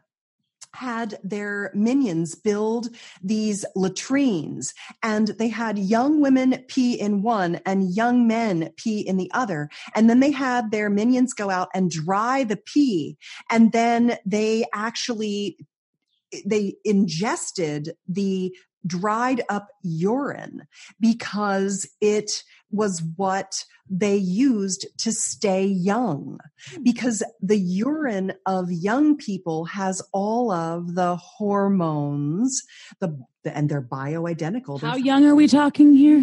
had 0.73 1.19
their 1.23 1.71
minions 1.73 2.35
build 2.35 2.89
these 3.21 3.65
latrines 3.75 4.73
and 5.03 5.29
they 5.39 5.49
had 5.49 5.77
young 5.77 6.21
women 6.21 6.63
pee 6.67 6.93
in 6.93 7.21
one 7.21 7.59
and 7.65 7.93
young 7.93 8.25
men 8.25 8.69
pee 8.77 9.01
in 9.01 9.17
the 9.17 9.29
other 9.33 9.69
and 9.95 10.09
then 10.09 10.21
they 10.21 10.31
had 10.31 10.71
their 10.71 10.89
minions 10.89 11.33
go 11.33 11.49
out 11.49 11.67
and 11.73 11.91
dry 11.91 12.43
the 12.45 12.57
pee 12.57 13.17
and 13.49 13.73
then 13.73 14.17
they 14.25 14.63
actually 14.73 15.57
they 16.45 16.75
ingested 16.85 17.91
the 18.07 18.55
dried 18.85 19.41
up 19.49 19.67
urine 19.83 20.67
because 20.99 21.87
it 22.01 22.43
was 22.71 23.03
what 23.15 23.65
they 23.89 24.15
used 24.15 24.87
to 24.97 25.11
stay 25.11 25.65
young. 25.65 26.39
Hmm. 26.73 26.83
Because 26.83 27.23
the 27.41 27.59
urine 27.59 28.33
of 28.45 28.71
young 28.71 29.17
people 29.17 29.65
has 29.65 30.01
all 30.13 30.51
of 30.51 30.95
the 30.95 31.17
hormones 31.17 32.61
the, 32.99 33.19
the 33.40 33.40
and 33.45 33.69
they're 33.69 33.81
bioidentical 33.81 34.79
How 34.79 34.91
There's- 34.91 35.05
young 35.05 35.25
are 35.25 35.35
we 35.35 35.47
talking 35.47 35.93
here? 35.95 36.21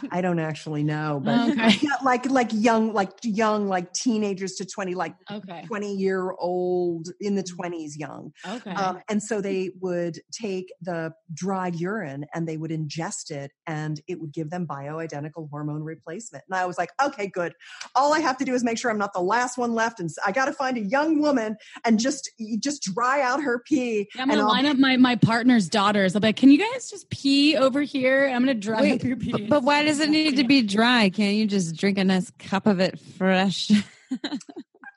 I 0.10 0.20
don't 0.20 0.38
actually 0.38 0.82
know 0.84 1.20
but 1.24 1.50
Okay. 1.50 1.76
yeah, 1.82 1.90
like 2.04 2.28
like 2.30 2.50
young 2.52 2.92
like 2.92 3.10
young 3.22 3.68
like 3.68 3.92
teenagers 3.92 4.54
to 4.56 4.64
20 4.66 4.94
like 4.94 5.14
Okay. 5.30 5.62
20 5.66 5.94
year 5.94 6.32
old 6.38 7.08
in 7.20 7.34
the 7.34 7.42
20s 7.42 7.92
young 7.96 8.32
Okay. 8.46 8.70
um, 8.70 9.00
and 9.08 9.22
so 9.22 9.40
they 9.40 9.70
would 9.80 10.20
take 10.32 10.72
the 10.80 11.12
dried 11.34 11.74
urine 11.76 12.26
and 12.34 12.46
they 12.48 12.56
would 12.56 12.70
ingest 12.70 13.30
it 13.30 13.50
and 13.66 14.00
it 14.06 14.20
would 14.20 14.32
give 14.32 14.50
them 14.50 14.66
bioidentical 14.66 15.48
hormone 15.50 15.82
replacement. 15.82 16.44
And 16.48 16.58
I 16.58 16.66
was 16.66 16.78
like, 16.78 16.90
okay, 17.02 17.26
good. 17.26 17.52
All 17.94 18.14
I 18.14 18.20
have 18.20 18.36
to 18.38 18.44
do 18.44 18.54
is 18.54 18.64
make 18.64 18.78
sure 18.78 18.90
I'm 18.90 18.98
not 18.98 19.12
the 19.12 19.20
last 19.20 19.58
one 19.58 19.74
left. 19.74 20.00
And 20.00 20.08
I 20.24 20.32
got 20.32 20.46
to 20.46 20.52
find 20.52 20.76
a 20.76 20.80
young 20.80 21.20
woman 21.20 21.56
and 21.84 21.98
just, 21.98 22.30
just 22.60 22.82
dry 22.82 23.20
out 23.20 23.42
her 23.42 23.58
pee. 23.66 24.08
I'm 24.14 24.22
and 24.22 24.30
gonna 24.30 24.42
I'll- 24.42 24.48
line 24.48 24.66
up 24.66 24.76
my, 24.78 24.96
my 24.96 25.16
partner's 25.16 25.68
daughters. 25.68 26.14
I'll 26.14 26.20
be 26.20 26.27
like, 26.28 26.36
can 26.36 26.50
you 26.50 26.58
guys 26.58 26.90
just 26.90 27.08
pee 27.08 27.56
over 27.56 27.80
here? 27.80 28.26
I'm 28.26 28.42
gonna 28.42 28.54
dry 28.54 28.82
Wait, 28.82 29.00
up 29.00 29.02
your 29.02 29.16
pee. 29.16 29.32
But, 29.32 29.48
but 29.48 29.62
why 29.62 29.82
does 29.82 29.98
it 29.98 30.10
need 30.10 30.36
to 30.36 30.44
be 30.44 30.60
dry? 30.62 31.08
Can't 31.08 31.36
you 31.36 31.46
just 31.46 31.74
drink 31.76 31.96
a 31.96 32.04
nice 32.04 32.30
cup 32.38 32.66
of 32.66 32.80
it 32.80 32.98
fresh? 32.98 33.70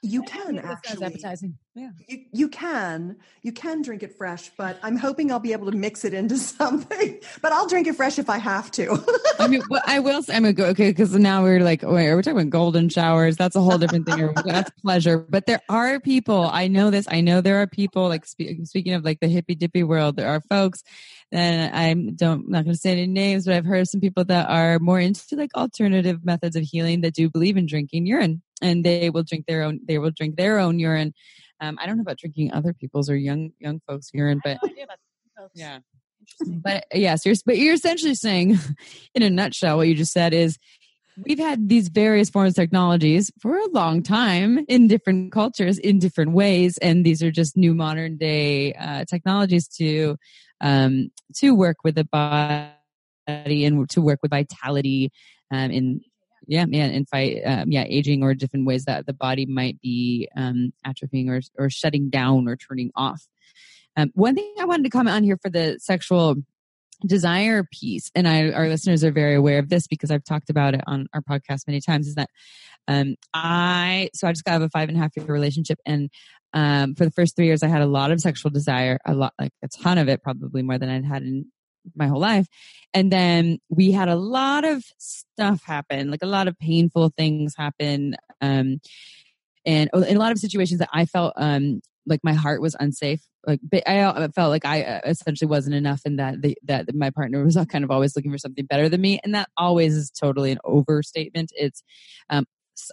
you 0.01 0.23
can 0.23 0.57
actually. 0.59 1.05
appetizing. 1.05 1.57
You, 1.73 1.91
you 2.33 2.49
can 2.49 3.15
you 3.43 3.53
can 3.53 3.81
drink 3.81 4.03
it 4.03 4.17
fresh, 4.17 4.51
but 4.57 4.77
I'm 4.83 4.97
hoping 4.97 5.31
I'll 5.31 5.39
be 5.39 5.53
able 5.53 5.71
to 5.71 5.77
mix 5.77 6.03
it 6.03 6.13
into 6.13 6.37
something. 6.59 7.19
But 7.41 7.53
I'll 7.53 7.67
drink 7.67 7.87
it 7.87 7.95
fresh 7.95 8.19
if 8.19 8.29
I 8.29 8.37
have 8.39 8.71
to. 8.71 9.01
I 9.39 9.47
mean, 9.47 9.61
well, 9.69 9.81
I 9.85 9.99
will. 9.99 10.21
say- 10.23 10.35
I 10.35 10.39
mean, 10.41 10.53
go- 10.53 10.65
okay, 10.67 10.89
because 10.89 11.13
now 11.15 11.43
we're 11.43 11.61
like, 11.61 11.81
wait, 11.83 12.09
are 12.09 12.15
we 12.17 12.23
talking 12.23 12.39
about 12.39 12.49
golden 12.49 12.89
showers? 12.89 13.37
That's 13.37 13.55
a 13.55 13.61
whole 13.61 13.77
different 13.77 14.05
thing. 14.05 14.33
That's 14.45 14.69
pleasure. 14.81 15.17
But 15.19 15.45
there 15.45 15.61
are 15.69 15.99
people. 15.99 16.49
I 16.51 16.67
know 16.67 16.89
this. 16.89 17.07
I 17.09 17.21
know 17.21 17.39
there 17.39 17.61
are 17.61 17.67
people. 17.67 18.07
Like 18.09 18.25
spe- 18.25 18.65
speaking 18.65 18.93
of 18.93 19.05
like 19.05 19.19
the 19.21 19.27
hippy 19.29 19.55
dippy 19.55 19.83
world, 19.83 20.17
there 20.17 20.27
are 20.27 20.41
folks. 20.49 20.83
And 21.31 21.73
I'm 21.73 22.15
don't 22.15 22.49
not 22.49 22.65
going 22.65 22.73
to 22.73 22.79
say 22.79 22.91
any 22.91 23.07
names, 23.07 23.45
but 23.45 23.55
I've 23.55 23.65
heard 23.65 23.81
of 23.81 23.87
some 23.87 24.01
people 24.01 24.25
that 24.25 24.49
are 24.49 24.79
more 24.79 24.99
into 24.99 25.23
like 25.37 25.51
alternative 25.55 26.25
methods 26.25 26.57
of 26.57 26.63
healing 26.63 27.01
that 27.01 27.13
do 27.13 27.29
believe 27.29 27.55
in 27.55 27.65
drinking 27.65 28.05
urine, 28.07 28.41
and 28.61 28.83
they 28.85 29.09
will 29.09 29.23
drink 29.23 29.45
their 29.47 29.63
own. 29.63 29.79
They 29.85 29.97
will 29.97 30.11
drink 30.11 30.37
their 30.37 30.59
own 30.59 30.79
urine. 30.79 31.13
Um, 31.59 31.77
I 31.79 31.85
don't 31.85 31.97
know 31.97 32.01
about 32.01 32.17
drinking 32.17 32.53
other 32.53 32.73
people's 32.73 33.09
or 33.09 33.15
young 33.15 33.51
young 33.59 33.81
folks' 33.87 34.09
urine, 34.13 34.41
but 34.43 34.57
yeah. 35.53 35.79
But 36.45 36.85
yes, 36.93 37.25
you're 37.25 37.35
but 37.45 37.57
you're 37.57 37.73
essentially 37.73 38.15
saying, 38.15 38.59
in 39.15 39.23
a 39.23 39.29
nutshell, 39.29 39.77
what 39.77 39.87
you 39.87 39.95
just 39.95 40.13
said 40.13 40.33
is 40.33 40.57
we've 41.25 41.39
had 41.39 41.67
these 41.69 41.89
various 41.89 42.29
forms 42.29 42.51
of 42.51 42.55
technologies 42.55 43.31
for 43.39 43.57
a 43.57 43.69
long 43.69 44.03
time 44.03 44.65
in 44.67 44.87
different 44.87 45.31
cultures 45.31 45.77
in 45.77 45.99
different 45.99 46.31
ways, 46.31 46.77
and 46.77 47.05
these 47.05 47.21
are 47.21 47.31
just 47.31 47.57
new 47.57 47.73
modern 47.73 48.17
day 48.17 48.73
uh, 48.73 49.05
technologies 49.05 49.67
to 49.67 50.15
um, 50.61 51.09
to 51.37 51.51
work 51.51 51.77
with 51.83 51.95
the 51.95 52.05
body 52.05 53.65
and 53.65 53.89
to 53.89 54.01
work 54.01 54.19
with 54.21 54.31
vitality 54.31 55.11
um, 55.51 55.71
in 55.71 56.01
yeah 56.47 56.65
yeah 56.67 56.85
and 56.85 57.07
fight 57.07 57.41
um, 57.45 57.71
yeah 57.71 57.83
aging 57.87 58.23
or 58.23 58.33
different 58.33 58.65
ways 58.65 58.85
that 58.85 59.05
the 59.05 59.13
body 59.13 59.45
might 59.45 59.79
be 59.81 60.27
um, 60.35 60.73
atrophying 60.85 61.29
or 61.29 61.41
or 61.57 61.69
shutting 61.69 62.09
down 62.09 62.47
or 62.47 62.55
turning 62.55 62.91
off. 62.95 63.27
Um, 63.97 64.11
one 64.13 64.35
thing 64.35 64.53
I 64.59 64.65
wanted 64.65 64.83
to 64.83 64.89
comment 64.89 65.15
on 65.15 65.23
here 65.23 65.37
for 65.41 65.49
the 65.49 65.77
sexual 65.79 66.35
desire 67.05 67.63
piece, 67.71 68.09
and 68.15 68.27
I, 68.27 68.51
our 68.51 68.69
listeners 68.69 69.03
are 69.03 69.11
very 69.11 69.35
aware 69.35 69.59
of 69.59 69.69
this 69.69 69.87
because 69.87 70.11
I've 70.11 70.23
talked 70.23 70.49
about 70.49 70.73
it 70.73 70.81
on 70.87 71.07
our 71.13 71.21
podcast 71.21 71.67
many 71.67 71.81
times, 71.81 72.07
is 72.07 72.15
that 72.15 72.29
um, 72.87 73.15
I, 73.33 74.09
so 74.13 74.27
I 74.27 74.31
just 74.31 74.45
got 74.45 74.57
of 74.57 74.61
a 74.63 74.69
five 74.69 74.89
and 74.89 74.97
a 74.97 75.01
half 75.01 75.11
year 75.15 75.25
relationship. 75.25 75.79
And 75.85 76.09
um, 76.53 76.95
for 76.95 77.05
the 77.05 77.11
first 77.11 77.35
three 77.35 77.45
years, 77.45 77.63
I 77.63 77.67
had 77.67 77.81
a 77.81 77.87
lot 77.87 78.11
of 78.11 78.21
sexual 78.21 78.51
desire, 78.51 78.99
a 79.05 79.13
lot, 79.13 79.33
like 79.39 79.53
a 79.63 79.67
ton 79.67 79.97
of 79.97 80.09
it, 80.09 80.23
probably 80.23 80.61
more 80.61 80.77
than 80.77 80.89
I'd 80.89 81.05
had 81.05 81.23
in 81.23 81.45
my 81.95 82.07
whole 82.07 82.19
life. 82.19 82.47
And 82.93 83.11
then 83.11 83.59
we 83.69 83.91
had 83.91 84.09
a 84.09 84.15
lot 84.15 84.65
of 84.65 84.83
stuff 84.97 85.63
happen, 85.63 86.11
like 86.11 86.23
a 86.23 86.27
lot 86.27 86.47
of 86.47 86.57
painful 86.59 87.11
things 87.17 87.55
happen. 87.57 88.15
Um, 88.41 88.81
and 89.65 89.89
oh, 89.93 90.01
in 90.01 90.17
a 90.17 90.19
lot 90.19 90.31
of 90.31 90.39
situations 90.39 90.79
that 90.79 90.89
I 90.91 91.05
felt 91.05 91.33
um, 91.37 91.81
like 92.05 92.21
my 92.23 92.33
heart 92.33 92.61
was 92.61 92.75
unsafe. 92.79 93.21
Like 93.45 93.59
I 93.87 94.27
felt 94.35 94.49
like 94.51 94.65
I 94.65 94.83
uh, 94.83 94.99
essentially 95.05 95.49
wasn't 95.49 95.75
enough, 95.75 96.01
and 96.05 96.19
that 96.19 96.41
the, 96.41 96.55
that 96.63 96.93
my 96.93 97.09
partner 97.09 97.43
was 97.43 97.57
kind 97.69 97.83
of 97.83 97.89
always 97.89 98.15
looking 98.15 98.31
for 98.31 98.37
something 98.37 98.65
better 98.65 98.87
than 98.87 99.01
me, 99.01 99.19
and 99.23 99.33
that 99.33 99.49
always 99.57 99.95
is 99.95 100.11
totally 100.11 100.51
an 100.51 100.59
overstatement. 100.63 101.51
It's 101.55 101.83
um, 102.29 102.45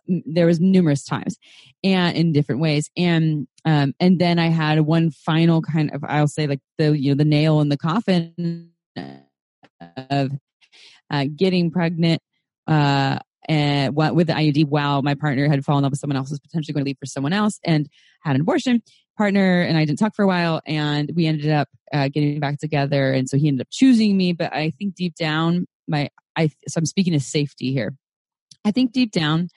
there 0.07 0.47
was 0.47 0.61
numerous 0.61 1.05
times 1.05 1.39
and 1.85 2.17
in 2.17 2.33
different 2.33 2.61
ways 2.61 2.91
and 2.97 3.47
um 3.65 3.95
and 4.01 4.19
then 4.19 4.39
i 4.39 4.49
had 4.49 4.81
one 4.81 5.11
final 5.11 5.63
kind 5.63 5.91
of 5.93 6.05
i'll 6.05 6.29
say 6.29 6.47
like 6.47 6.61
the 6.79 6.99
you 6.99 7.11
know 7.11 7.17
the 7.17 7.25
nail 7.25 7.61
in 7.61 7.69
the 7.69 7.77
coffin 7.77 8.71
of 10.11 10.31
uh, 11.11 11.25
getting 11.35 11.71
pregnant 11.71 12.21
uh 12.67 13.19
and 13.49 13.97
with 13.97 14.27
the 14.27 14.35
IUD 14.35 14.67
while 14.67 15.01
my 15.01 15.15
partner 15.15 15.49
had 15.49 15.65
fallen 15.65 15.81
in 15.81 15.85
love 15.85 15.93
with 15.93 16.01
someone 16.01 16.19
else 16.19 16.29
was 16.29 16.39
potentially 16.39 16.75
going 16.75 16.85
to 16.85 16.89
leave 16.89 16.99
for 16.99 17.07
someone 17.07 17.33
else 17.33 17.59
and 17.65 17.89
had 18.23 18.35
an 18.35 18.43
abortion. 18.43 18.83
Partner 19.17 19.63
and 19.63 19.79
I 19.79 19.87
didn't 19.87 19.99
talk 19.99 20.15
for 20.15 20.23
a 20.23 20.29
while 20.29 20.61
and 20.67 21.11
we 21.17 21.27
ended 21.27 21.51
up 21.51 21.69
uh, 21.93 22.09
getting 22.09 22.41
back 22.41 22.59
together 22.59 23.13
and 23.13 23.27
so 23.27 23.39
he 23.39 23.49
ended 23.49 23.63
up 23.63 23.69
choosing 23.71 24.17
me 24.17 24.35
but 24.35 24.53
I 24.55 24.71
think 24.71 24.95
deep 24.95 25.15
down 25.15 25.67
my 25.89 26.11
I 26.37 26.51
so 26.69 26.79
I'm 26.79 26.87
speaking 26.87 27.15
of 27.15 27.23
safety 27.23 27.73
here. 27.73 27.97
I 28.65 28.71
think 28.71 28.93
deep 28.93 29.13
down, 29.13 29.49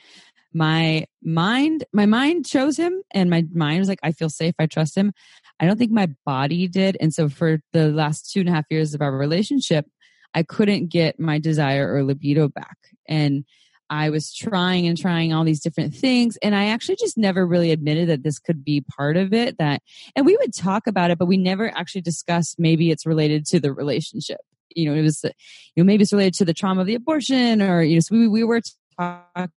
my 0.54 1.06
mind, 1.24 1.86
my 1.94 2.06
mind 2.06 2.46
chose 2.46 2.78
him, 2.78 3.02
and 3.12 3.30
my 3.30 3.46
mind 3.54 3.80
was 3.80 3.90
like, 3.90 4.00
I 4.04 4.12
feel 4.12 4.30
safe, 4.30 4.56
I 4.60 4.66
trust 4.66 4.96
him. 4.96 5.14
I 5.60 5.66
don't 5.66 5.78
think 5.78 5.92
my 5.92 6.10
body 6.26 6.68
did. 6.68 6.98
And 7.00 7.14
so 7.14 7.30
for 7.30 7.62
the 7.72 7.90
last 7.90 8.32
two 8.32 8.42
and 8.42 8.50
a 8.50 8.52
half 8.52 8.66
years 8.70 8.94
of 8.94 9.02
our 9.02 9.16
relationship, 9.16 9.86
I 10.34 10.44
couldn't 10.44 10.88
get 10.88 11.20
my 11.20 11.40
desire 11.40 11.94
or 11.94 12.04
libido 12.04 12.48
back. 12.48 12.78
And 13.08 13.46
I 13.90 14.10
was 14.10 14.34
trying 14.34 14.88
and 14.88 14.98
trying 14.98 15.34
all 15.34 15.44
these 15.44 15.60
different 15.60 15.94
things. 15.94 16.38
And 16.42 16.56
I 16.56 16.68
actually 16.68 16.96
just 16.96 17.18
never 17.18 17.46
really 17.46 17.72
admitted 17.72 18.08
that 18.08 18.24
this 18.24 18.40
could 18.40 18.64
be 18.64 18.82
part 18.82 19.18
of 19.18 19.34
it. 19.34 19.58
That, 19.58 19.82
and 20.16 20.26
we 20.26 20.38
would 20.38 20.54
talk 20.54 20.88
about 20.88 21.12
it, 21.12 21.20
but 21.20 21.28
we 21.28 21.36
never 21.36 21.70
actually 21.78 22.02
discussed 22.02 22.56
maybe 22.58 22.90
it's 22.90 23.06
related 23.06 23.46
to 23.48 23.60
the 23.60 23.74
relationship. 23.74 24.40
You 24.74 24.90
know, 24.90 24.96
it 24.96 25.02
was, 25.02 25.24
you 25.24 25.84
know, 25.84 25.84
maybe 25.84 26.04
it's 26.04 26.14
related 26.14 26.36
to 26.36 26.46
the 26.46 26.54
trauma 26.54 26.82
of 26.82 26.88
the 26.88 26.96
abortion 26.96 27.62
or, 27.62 27.84
you 27.84 27.96
know, 27.96 28.00
so 28.00 28.16
we, 28.16 28.28
we 28.30 28.44
were 28.46 28.62
talking 28.98 29.52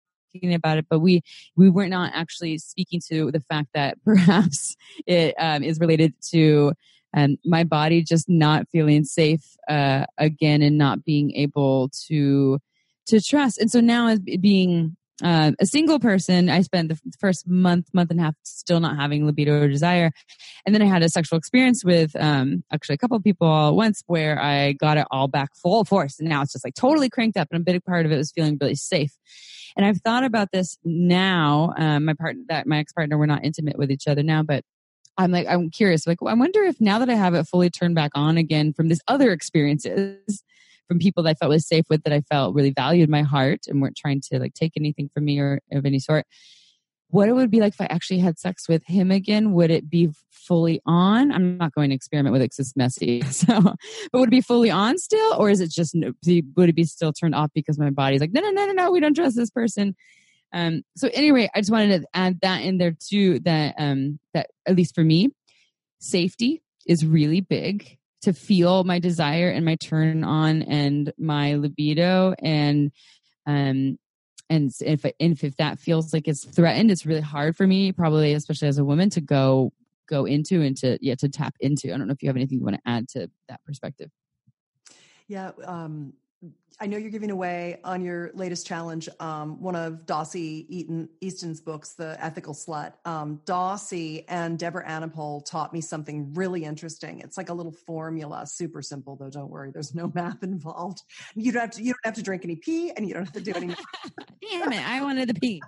about 0.54 0.78
it, 0.78 0.86
but 0.90 1.00
we 1.00 1.22
we 1.56 1.70
were 1.70 1.88
not 1.88 2.12
actually 2.14 2.58
speaking 2.58 3.02
to 3.10 3.32
the 3.32 3.40
fact 3.40 3.70
that 3.74 3.98
perhaps 4.06 4.76
it 5.06 5.36
um, 5.40 5.64
is 5.64 5.80
related 5.80 6.14
to 6.32 6.74
um, 7.16 7.38
my 7.46 7.64
body 7.64 8.04
just 8.04 8.28
not 8.28 8.68
feeling 8.72 9.04
safe 9.04 9.56
uh, 9.70 10.06
again 10.18 10.62
and 10.62 10.78
not 10.78 11.04
being 11.04 11.36
able 11.36 11.90
to 12.08 12.60
to 13.06 13.22
trust. 13.22 13.60
And 13.60 13.72
so 13.72 13.82
now, 13.82 14.08
as 14.08 14.20
being 14.20 14.96
uh, 15.22 15.52
a 15.60 15.66
single 15.66 16.00
person, 16.00 16.50
I 16.50 16.62
spent 16.62 16.90
the 16.90 17.00
first 17.20 17.48
month, 17.48 17.90
month 17.94 18.10
and 18.10 18.20
a 18.20 18.24
half 18.24 18.36
still 18.44 18.80
not 18.80 18.96
having 18.96 19.26
libido 19.26 19.62
or 19.62 19.68
desire. 19.68 20.12
And 20.66 20.74
then 20.74 20.82
I 20.82 20.86
had 20.86 21.04
a 21.04 21.10
sexual 21.10 21.38
experience 21.38 21.86
with 21.86 22.16
um, 22.16 22.64
actually 22.72 22.96
a 22.96 22.98
couple 22.98 23.20
people 23.22 23.48
all 23.48 23.70
at 23.70 23.76
once 23.76 24.04
where 24.08 24.42
I 24.42 24.74
got 24.74 24.98
it 24.98 25.06
all 25.12 25.28
back 25.28 25.56
full 25.56 25.86
force. 25.86 26.20
And 26.20 26.28
now 26.28 26.42
it's 26.42 26.54
just 26.54 26.66
like 26.66 26.74
totally 26.74 27.10
cranked 27.10 27.38
up. 27.38 27.50
And 27.52 27.62
a 27.62 27.64
big 27.64 27.84
part 27.84 28.06
of 28.06 28.12
it 28.12 28.18
was 28.18 28.32
feeling 28.32 28.58
really 28.60 28.76
safe. 28.76 29.16
And 29.78 29.86
I've 29.86 30.02
thought 30.02 30.24
about 30.24 30.50
this 30.52 30.78
now. 30.84 31.74
Um, 31.78 32.06
my 32.06 32.14
partner, 32.14 32.44
that 32.50 32.68
my 32.68 32.80
ex 32.80 32.92
partner, 32.94 33.18
we're 33.18 33.26
not 33.26 33.44
intimate 33.44 33.78
with 33.78 33.92
each 33.92 34.08
other 34.08 34.24
now, 34.24 34.44
but 34.44 34.64
I'm 35.18 35.32
like, 35.32 35.48
I'm 35.48 35.70
curious. 35.70 36.08
Like, 36.08 36.20
I 36.26 36.34
wonder 36.34 36.64
if 36.64 36.82
now 36.82 37.00
that 37.00 37.10
I 37.10 37.16
have 37.16 37.36
it 37.36 37.48
fully 37.48 37.70
turned 37.70 37.96
back 37.96 38.12
on 38.16 38.38
again 38.38 38.74
from 38.74 38.90
this 38.90 39.00
other 39.08 39.32
experiences, 39.32 40.44
from 40.94 41.00
people 41.00 41.24
that 41.24 41.32
I 41.32 41.34
felt 41.34 41.50
was 41.50 41.68
safe 41.68 41.86
with 41.90 42.04
that 42.04 42.14
I 42.14 42.22
felt 42.22 42.54
really 42.54 42.70
valued 42.70 43.10
my 43.10 43.24
heart 43.24 43.62
and 43.68 43.82
weren't 43.82 43.98
trying 43.98 44.22
to 44.32 44.40
like 44.40 44.54
take 44.54 44.74
anything 44.78 45.10
from 45.12 45.26
me 45.26 45.40
or 45.40 45.60
of 45.72 45.88
any 45.88 45.98
sort. 45.98 46.28
What 47.08 47.30
it 47.30 47.34
would 47.34 47.50
be 47.50 47.60
like 47.60 47.74
if 47.74 47.82
I 47.82 47.86
actually 47.86 48.20
had 48.20 48.38
sex 48.38 48.70
with 48.70 48.84
him 48.86 49.10
again? 49.10 49.54
Would 49.54 49.72
it 49.72 49.90
be 49.90 50.10
fully 50.30 50.82
on? 50.86 51.32
I'm 51.32 51.58
not 51.58 51.74
going 51.74 51.90
to 51.90 51.96
experiment 51.96 52.32
with 52.32 52.42
it 52.44 52.46
because 52.46 52.60
it's 52.60 52.76
messy. 52.76 53.22
So, 53.32 53.60
but 53.62 54.20
would 54.20 54.30
it 54.30 54.32
be 54.32 54.42
fully 54.42 54.70
on 54.70 55.00
still, 55.00 55.34
or 55.38 55.50
is 55.50 55.62
it 55.62 55.72
just 55.72 55.96
would 55.96 56.70
it 56.70 56.76
be 56.76 56.84
still 56.84 57.12
turned 57.12 57.36
off 57.36 57.50
because 57.56 57.80
my 57.80 57.90
body's 57.90 58.22
like, 58.22 58.34
no, 58.34 58.42
no, 58.42 58.52
no, 58.52 58.66
no, 58.68 58.72
no, 58.74 58.92
we 58.92 59.00
don't 59.00 59.16
trust 59.16 59.36
this 59.36 59.50
person. 59.50 59.96
Um, 60.54 60.84
so 60.96 61.10
anyway, 61.14 61.50
I 61.56 61.62
just 61.62 61.72
wanted 61.72 62.02
to 62.02 62.08
add 62.14 62.40
that 62.42 62.62
in 62.62 62.78
there 62.78 62.96
too. 63.00 63.40
That 63.40 63.74
um, 63.80 64.20
that 64.36 64.52
at 64.68 64.76
least 64.76 64.94
for 64.94 65.04
me, 65.04 65.30
safety 66.00 66.62
is 66.86 67.04
really 67.04 67.42
big 67.42 67.98
to 68.24 68.34
feel 68.34 68.84
my 68.84 69.00
desire 69.00 69.50
and 69.50 69.66
my 69.66 69.76
turn 69.76 70.24
on 70.24 70.64
and 70.64 71.14
my 71.18 71.56
libido. 71.56 72.34
And 72.40 72.92
um 73.46 73.98
and 74.50 74.72
if 74.82 75.06
if 75.20 75.44
if 75.44 75.56
that 75.58 75.80
feels 75.80 76.14
like 76.14 76.28
it's 76.28 76.46
threatened 76.46 76.92
it's 76.92 77.06
really 77.06 77.22
hard 77.22 77.56
for 77.56 77.66
me 77.66 77.92
probably 77.92 78.34
especially 78.34 78.68
as 78.68 78.78
a 78.78 78.86
woman 78.86 79.10
to 79.10 79.22
go 79.22 79.72
go 80.08 80.26
into 80.26 80.62
and 80.62 80.76
to 80.78 80.98
yeah 81.02 81.16
to 81.16 81.30
tap 81.30 81.56
into. 81.60 81.94
I 81.94 81.98
don't 81.98 82.08
know 82.08 82.14
if 82.14 82.24
you 82.24 82.30
have 82.30 82.36
anything 82.36 82.60
you 82.60 82.64
want 82.64 82.76
to 82.76 82.90
add 82.90 83.08
to 83.10 83.30
that 83.50 83.64
perspective. 83.66 84.10
Yeah 85.28 85.52
um 85.66 86.14
I 86.80 86.88
know 86.88 86.98
you're 86.98 87.12
giving 87.12 87.32
away 87.32 87.80
on 87.84 88.02
your 88.02 88.32
latest 88.34 88.66
challenge 88.66 89.08
um, 89.20 89.62
one 89.62 89.76
of 89.76 90.06
Dossie 90.06 90.66
Eaton, 90.68 91.08
Easton's 91.22 91.62
books, 91.62 91.94
The 91.94 92.18
Ethical 92.20 92.54
Slut. 92.54 92.94
Um, 93.06 93.42
Dossie 93.46 94.26
and 94.28 94.58
Deborah 94.58 94.86
Anapol 94.86 95.46
taught 95.46 95.72
me 95.72 95.82
something 95.82 96.34
really 96.34 96.66
interesting. 96.66 97.20
It's 97.20 97.38
like 97.38 97.50
a 97.50 97.54
little 97.54 97.72
formula, 97.72 98.46
super 98.48 98.82
simple 98.82 99.16
though. 99.16 99.30
Don't 99.30 99.50
worry, 99.50 99.72
there's 99.72 99.94
no 99.94 100.12
math 100.14 100.42
involved. 100.44 101.04
You 101.36 101.52
don't 101.52 101.62
have 101.62 101.72
to. 101.72 101.84
You 101.84 101.94
don't 101.94 102.06
have 102.06 102.16
to 102.16 102.24
drink 102.24 102.44
any 102.44 102.56
pee, 102.56 102.92
and 102.92 103.08
you 103.08 103.14
don't 103.14 103.26
have 103.26 103.34
to 103.34 103.42
do 103.42 103.54
any. 103.54 103.68
Damn 104.52 104.74
it! 104.74 104.86
I 104.86 105.02
wanted 105.02 105.30
the 105.30 105.36
pee. 105.36 105.62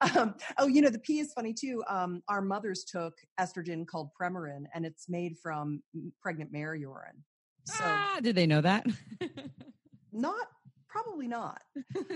um, 0.16 0.34
oh, 0.58 0.66
you 0.66 0.82
know 0.82 0.90
the 0.90 0.98
pee 0.98 1.20
is 1.20 1.32
funny 1.32 1.54
too. 1.54 1.82
Um, 1.88 2.22
our 2.28 2.42
mothers 2.42 2.84
took 2.84 3.14
estrogen 3.40 3.86
called 3.86 4.10
Premarin, 4.20 4.64
and 4.74 4.84
it's 4.84 5.08
made 5.08 5.36
from 5.42 5.82
pregnant 6.20 6.52
mare 6.52 6.74
urine. 6.74 7.24
So, 7.66 7.84
ah, 7.84 8.18
did 8.22 8.36
they 8.36 8.46
know 8.46 8.60
that? 8.60 8.86
not 10.12 10.46
probably 10.88 11.28
not. 11.28 11.60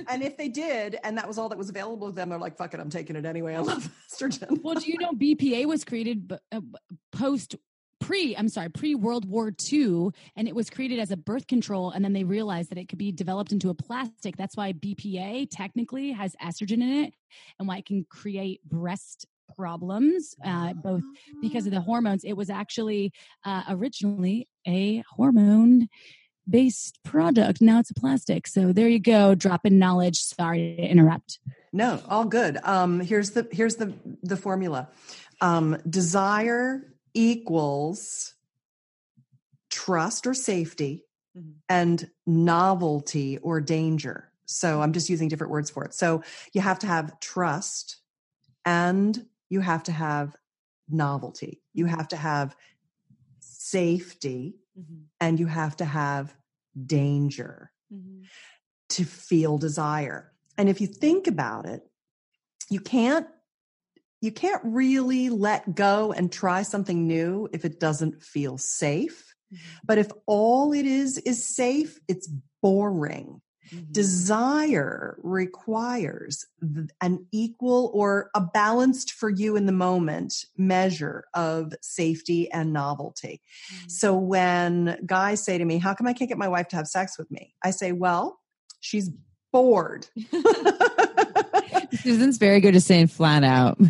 and 0.08 0.22
if 0.22 0.36
they 0.36 0.48
did, 0.48 0.98
and 1.04 1.18
that 1.18 1.28
was 1.28 1.38
all 1.38 1.48
that 1.48 1.58
was 1.58 1.68
available 1.68 2.08
to 2.08 2.14
them, 2.14 2.30
they're 2.30 2.38
like, 2.38 2.56
"Fuck 2.56 2.74
it, 2.74 2.80
I'm 2.80 2.90
taking 2.90 3.16
it 3.16 3.24
anyway. 3.24 3.54
I 3.54 3.60
love 3.60 3.90
estrogen." 4.10 4.62
well, 4.62 4.74
do 4.74 4.90
you 4.90 4.98
know 4.98 5.12
BPA 5.12 5.66
was 5.66 5.84
created 5.84 6.32
uh, 6.52 6.60
post 7.12 7.56
pre 8.00 8.34
i'm 8.34 8.48
sorry 8.48 8.68
pre 8.70 8.94
world 8.94 9.26
war 9.26 9.52
ii 9.72 10.08
and 10.34 10.48
it 10.48 10.54
was 10.54 10.70
created 10.70 10.98
as 10.98 11.10
a 11.10 11.16
birth 11.16 11.46
control 11.46 11.90
and 11.90 12.02
then 12.02 12.14
they 12.14 12.24
realized 12.24 12.70
that 12.70 12.78
it 12.78 12.88
could 12.88 12.98
be 12.98 13.12
developed 13.12 13.52
into 13.52 13.68
a 13.68 13.74
plastic 13.74 14.36
that's 14.38 14.56
why 14.56 14.72
bpa 14.72 15.46
technically 15.50 16.10
has 16.10 16.34
estrogen 16.42 16.82
in 16.82 17.04
it 17.04 17.14
and 17.58 17.68
why 17.68 17.76
it 17.76 17.84
can 17.84 18.06
create 18.10 18.64
breast 18.64 19.26
problems 19.56 20.34
uh, 20.44 20.72
both 20.74 21.02
because 21.40 21.66
of 21.66 21.72
the 21.72 21.80
hormones 21.80 22.24
it 22.24 22.34
was 22.34 22.50
actually 22.50 23.12
uh, 23.44 23.62
originally 23.68 24.48
a 24.66 25.02
hormone 25.10 25.88
based 26.48 26.98
product. 27.04 27.60
Now 27.60 27.78
it's 27.78 27.90
a 27.90 27.94
plastic. 27.94 28.46
So 28.46 28.72
there 28.72 28.88
you 28.88 28.98
go. 28.98 29.34
Drop 29.34 29.64
in 29.64 29.78
knowledge. 29.78 30.18
Sorry 30.18 30.76
to 30.76 30.82
interrupt. 30.82 31.38
No, 31.72 32.00
all 32.08 32.24
good. 32.24 32.58
Um, 32.64 33.00
here's 33.00 33.30
the 33.30 33.46
here's 33.52 33.76
the 33.76 33.94
the 34.22 34.36
formula. 34.36 34.88
Um, 35.40 35.78
desire 35.88 36.92
equals 37.14 38.34
trust 39.70 40.26
or 40.26 40.34
safety 40.34 41.04
mm-hmm. 41.36 41.50
and 41.68 42.10
novelty 42.26 43.38
or 43.38 43.60
danger. 43.60 44.30
So 44.46 44.82
I'm 44.82 44.92
just 44.92 45.08
using 45.08 45.28
different 45.28 45.52
words 45.52 45.70
for 45.70 45.84
it. 45.84 45.94
So 45.94 46.22
you 46.52 46.60
have 46.60 46.80
to 46.80 46.86
have 46.88 47.18
trust 47.20 47.98
and 48.64 49.26
you 49.50 49.60
have 49.60 49.82
to 49.82 49.92
have 49.92 50.34
novelty. 50.88 51.60
You 51.74 51.86
have 51.86 52.08
to 52.08 52.16
have 52.16 52.56
safety 53.40 54.54
mm-hmm. 54.78 55.02
and 55.20 55.38
you 55.38 55.46
have 55.46 55.76
to 55.76 55.84
have 55.84 56.34
danger 56.86 57.70
mm-hmm. 57.92 58.22
to 58.90 59.04
feel 59.04 59.58
desire. 59.58 60.32
And 60.56 60.68
if 60.68 60.80
you 60.80 60.86
think 60.86 61.26
about 61.26 61.66
it, 61.66 61.82
you 62.70 62.80
can't 62.80 63.26
you 64.22 64.30
can't 64.30 64.60
really 64.62 65.30
let 65.30 65.74
go 65.74 66.12
and 66.12 66.30
try 66.30 66.60
something 66.60 67.06
new 67.06 67.48
if 67.54 67.64
it 67.64 67.80
doesn't 67.80 68.22
feel 68.22 68.58
safe. 68.58 69.34
Mm-hmm. 69.52 69.78
But 69.84 69.96
if 69.96 70.10
all 70.26 70.74
it 70.74 70.84
is 70.84 71.16
is 71.18 71.56
safe, 71.56 71.98
it's 72.06 72.28
boring. 72.60 73.40
Mm-hmm. 73.72 73.92
Desire 73.92 75.16
requires 75.22 76.46
an 77.00 77.26
equal 77.32 77.90
or 77.94 78.30
a 78.34 78.40
balanced 78.40 79.12
for 79.12 79.30
you 79.30 79.56
in 79.56 79.66
the 79.66 79.72
moment 79.72 80.44
measure 80.56 81.24
of 81.34 81.72
safety 81.80 82.50
and 82.50 82.72
novelty. 82.72 83.40
Mm-hmm. 83.72 83.88
So 83.88 84.16
when 84.16 84.98
guys 85.06 85.44
say 85.44 85.58
to 85.58 85.64
me, 85.64 85.78
How 85.78 85.94
come 85.94 86.06
I 86.06 86.12
can't 86.12 86.28
get 86.28 86.38
my 86.38 86.48
wife 86.48 86.68
to 86.68 86.76
have 86.76 86.86
sex 86.86 87.18
with 87.18 87.30
me? 87.30 87.54
I 87.64 87.70
say, 87.70 87.92
Well, 87.92 88.40
she's 88.80 89.10
bored. 89.52 90.06
Susan's 91.92 92.38
very 92.38 92.60
good 92.60 92.76
at 92.76 92.82
saying 92.82 93.08
flat 93.08 93.44
out. 93.44 93.78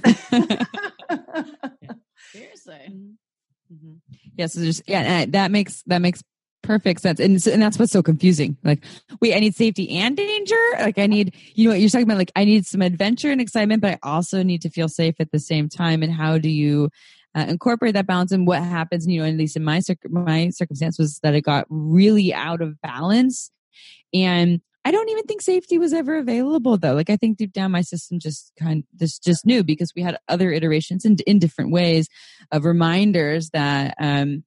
Seriously. 2.33 3.14
Mm-hmm. 3.72 3.95
Yes, 4.37 4.57
yeah, 4.57 4.72
so 4.72 4.83
yeah, 4.87 5.26
that 5.26 5.51
makes 5.51 5.83
that 5.87 6.01
makes 6.01 6.22
perfect 6.63 7.01
sense. 7.01 7.21
And, 7.21 7.45
and 7.47 7.63
that's 7.63 7.79
what's 7.79 7.93
so 7.93 8.03
confusing. 8.03 8.57
Like, 8.63 8.85
wait, 9.21 9.35
I 9.35 9.41
need 9.41 9.55
safety 9.55 9.91
and 9.91 10.17
danger. 10.17 10.61
Like 10.79 10.99
I 10.99 11.07
need, 11.07 11.35
you 11.55 11.65
know 11.65 11.71
what 11.71 11.81
you're 11.81 11.91
talking 11.91 12.05
about? 12.05 12.19
Like 12.19 12.33
I 12.37 12.45
need 12.45 12.67
some 12.67 12.83
adventure 12.83 13.31
and 13.31 13.41
excitement, 13.41 13.83
but 13.83 13.93
I 13.93 13.99
also 14.03 14.43
need 14.43 14.63
to 14.63 14.71
feel 14.71 14.89
safe 14.89 15.15
at 15.21 15.31
the 15.33 15.39
same 15.39 15.69
time. 15.69 16.03
And 16.03 16.13
how 16.13 16.39
do 16.39 16.49
you 16.49 16.91
uh, 17.35 17.47
incorporate 17.49 17.95
that 17.95 18.07
balance 18.07 18.33
and 18.33 18.47
what 18.47 18.63
happens, 18.63 19.07
you 19.07 19.21
know, 19.21 19.29
at 19.29 19.35
least 19.35 19.57
in 19.57 19.65
my, 19.65 19.81
my 20.09 20.51
circumstance 20.51 20.99
was 20.99 21.19
that 21.21 21.35
it 21.35 21.43
got 21.43 21.67
really 21.69 22.35
out 22.35 22.61
of 22.61 22.81
balance 22.83 23.51
and 24.13 24.61
I 24.85 24.93
don't 24.93 25.11
even 25.11 25.25
think 25.25 25.43
safety 25.43 25.79
was 25.79 25.93
ever 25.93 26.17
available 26.17 26.79
though. 26.79 26.95
Like 26.95 27.11
I 27.11 27.17
think 27.17 27.37
deep 27.37 27.53
down 27.53 27.71
my 27.71 27.83
system 27.83 28.19
just 28.19 28.53
kind 28.59 28.79
of 28.79 28.99
this 28.99 29.19
just 29.19 29.45
knew 29.45 29.63
because 29.63 29.93
we 29.95 30.03
had 30.03 30.19
other 30.29 30.51
iterations 30.51 31.05
in, 31.05 31.17
in 31.27 31.39
different 31.39 31.71
ways 31.71 32.09
of 32.51 32.65
reminders 32.65 33.51
that 33.51 33.95
um 34.01 34.43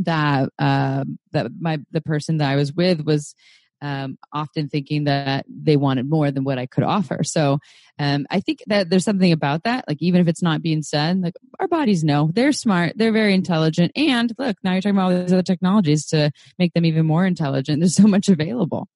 that 0.00 0.50
uh 0.58 1.04
that 1.32 1.50
my 1.60 1.80
the 1.90 2.00
person 2.00 2.38
that 2.38 2.50
I 2.50 2.56
was 2.56 2.72
with 2.72 3.04
was 3.04 3.34
um, 3.80 4.18
often 4.32 4.68
thinking 4.68 5.04
that 5.04 5.46
they 5.48 5.76
wanted 5.76 6.08
more 6.08 6.30
than 6.30 6.44
what 6.44 6.58
I 6.58 6.66
could 6.66 6.84
offer. 6.84 7.22
So 7.22 7.58
um, 7.98 8.26
I 8.30 8.40
think 8.40 8.62
that 8.66 8.90
there's 8.90 9.04
something 9.04 9.32
about 9.32 9.64
that. 9.64 9.84
Like 9.86 9.98
even 10.00 10.20
if 10.20 10.28
it's 10.28 10.42
not 10.42 10.62
being 10.62 10.82
said, 10.82 11.20
like 11.20 11.34
our 11.60 11.68
bodies 11.68 12.04
know 12.04 12.30
they're 12.32 12.52
smart, 12.52 12.94
they're 12.96 13.12
very 13.12 13.34
intelligent, 13.34 13.92
and 13.96 14.32
look, 14.38 14.56
now 14.62 14.72
you're 14.72 14.80
talking 14.80 14.96
about 14.96 15.12
all 15.12 15.22
these 15.22 15.32
other 15.32 15.42
technologies 15.42 16.06
to 16.06 16.30
make 16.58 16.74
them 16.74 16.84
even 16.84 17.06
more 17.06 17.24
intelligent. 17.24 17.80
There's 17.80 17.94
so 17.94 18.08
much 18.08 18.28
available. 18.28 18.88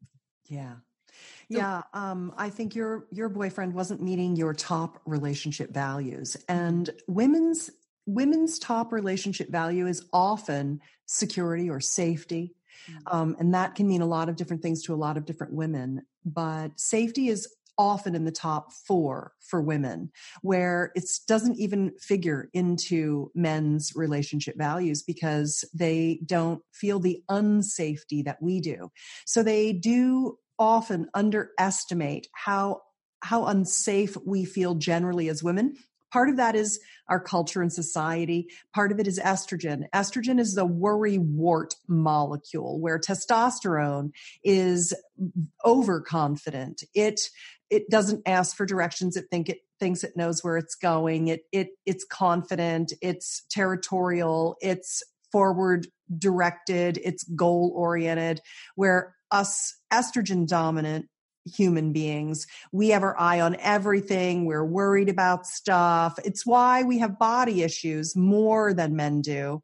Yeah. 0.48 0.74
Yeah, 1.48 1.82
um, 1.92 2.32
I 2.38 2.48
think 2.48 2.74
your 2.74 3.06
your 3.10 3.28
boyfriend 3.28 3.74
wasn't 3.74 4.00
meeting 4.00 4.36
your 4.36 4.54
top 4.54 4.98
relationship 5.04 5.70
values, 5.70 6.34
and 6.48 6.88
women's 7.06 7.70
women's 8.06 8.58
top 8.58 8.92
relationship 8.92 9.50
value 9.50 9.86
is 9.86 10.04
often 10.12 10.80
security 11.06 11.70
or 11.70 11.80
safety, 11.80 12.54
mm-hmm. 12.90 13.16
um, 13.16 13.36
and 13.38 13.54
that 13.54 13.74
can 13.74 13.86
mean 13.86 14.02
a 14.02 14.06
lot 14.06 14.28
of 14.28 14.36
different 14.36 14.62
things 14.62 14.82
to 14.84 14.94
a 14.94 14.96
lot 14.96 15.16
of 15.16 15.24
different 15.24 15.52
women. 15.52 16.02
But 16.24 16.78
safety 16.78 17.28
is 17.28 17.48
often 17.78 18.14
in 18.14 18.24
the 18.24 18.32
top 18.32 18.72
four 18.72 19.32
for 19.40 19.60
women, 19.60 20.10
where 20.42 20.92
it 20.94 21.04
doesn't 21.26 21.58
even 21.58 21.92
figure 21.98 22.48
into 22.52 23.30
men's 23.34 23.92
relationship 23.94 24.56
values 24.56 25.02
because 25.02 25.64
they 25.72 26.20
don't 26.26 26.62
feel 26.72 27.00
the 27.00 27.22
unsafety 27.30 28.24
that 28.24 28.42
we 28.42 28.60
do. 28.60 28.90
So 29.26 29.42
they 29.42 29.72
do 29.72 30.38
often 30.58 31.08
underestimate 31.14 32.28
how 32.32 32.82
how 33.24 33.46
unsafe 33.46 34.16
we 34.26 34.44
feel 34.44 34.74
generally 34.74 35.28
as 35.28 35.44
women 35.44 35.76
part 36.12 36.28
of 36.28 36.36
that 36.36 36.54
is 36.54 36.78
our 37.08 37.20
culture 37.20 37.62
and 37.62 37.72
society. 37.72 38.46
Part 38.74 38.92
of 38.92 39.00
it 39.00 39.06
is 39.06 39.18
estrogen. 39.18 39.84
Estrogen 39.94 40.38
is 40.38 40.54
the 40.54 40.66
worry 40.66 41.18
wart 41.18 41.74
molecule 41.88 42.80
where 42.80 42.98
testosterone 42.98 44.10
is 44.44 44.94
overconfident. 45.64 46.84
It 46.94 47.20
it 47.70 47.88
doesn't 47.88 48.22
ask 48.26 48.54
for 48.54 48.66
directions. 48.66 49.16
It 49.16 49.26
think 49.30 49.48
it 49.48 49.60
thinks 49.80 50.04
it 50.04 50.16
knows 50.16 50.44
where 50.44 50.58
it's 50.58 50.74
going. 50.74 51.28
It 51.28 51.42
it 51.52 51.68
it's 51.86 52.04
confident. 52.04 52.92
It's 53.00 53.44
territorial. 53.50 54.56
It's 54.60 55.02
forward 55.32 55.88
directed. 56.18 56.98
It's 57.02 57.24
goal 57.24 57.72
oriented 57.74 58.40
where 58.74 59.14
us 59.30 59.74
estrogen 59.90 60.46
dominant 60.46 61.06
human 61.44 61.92
beings. 61.92 62.46
We 62.72 62.90
have 62.90 63.02
our 63.02 63.18
eye 63.18 63.40
on 63.40 63.56
everything. 63.56 64.44
We're 64.44 64.64
worried 64.64 65.08
about 65.08 65.46
stuff. 65.46 66.18
It's 66.24 66.46
why 66.46 66.82
we 66.82 66.98
have 66.98 67.18
body 67.18 67.62
issues 67.62 68.16
more 68.16 68.72
than 68.72 68.96
men 68.96 69.20
do. 69.20 69.62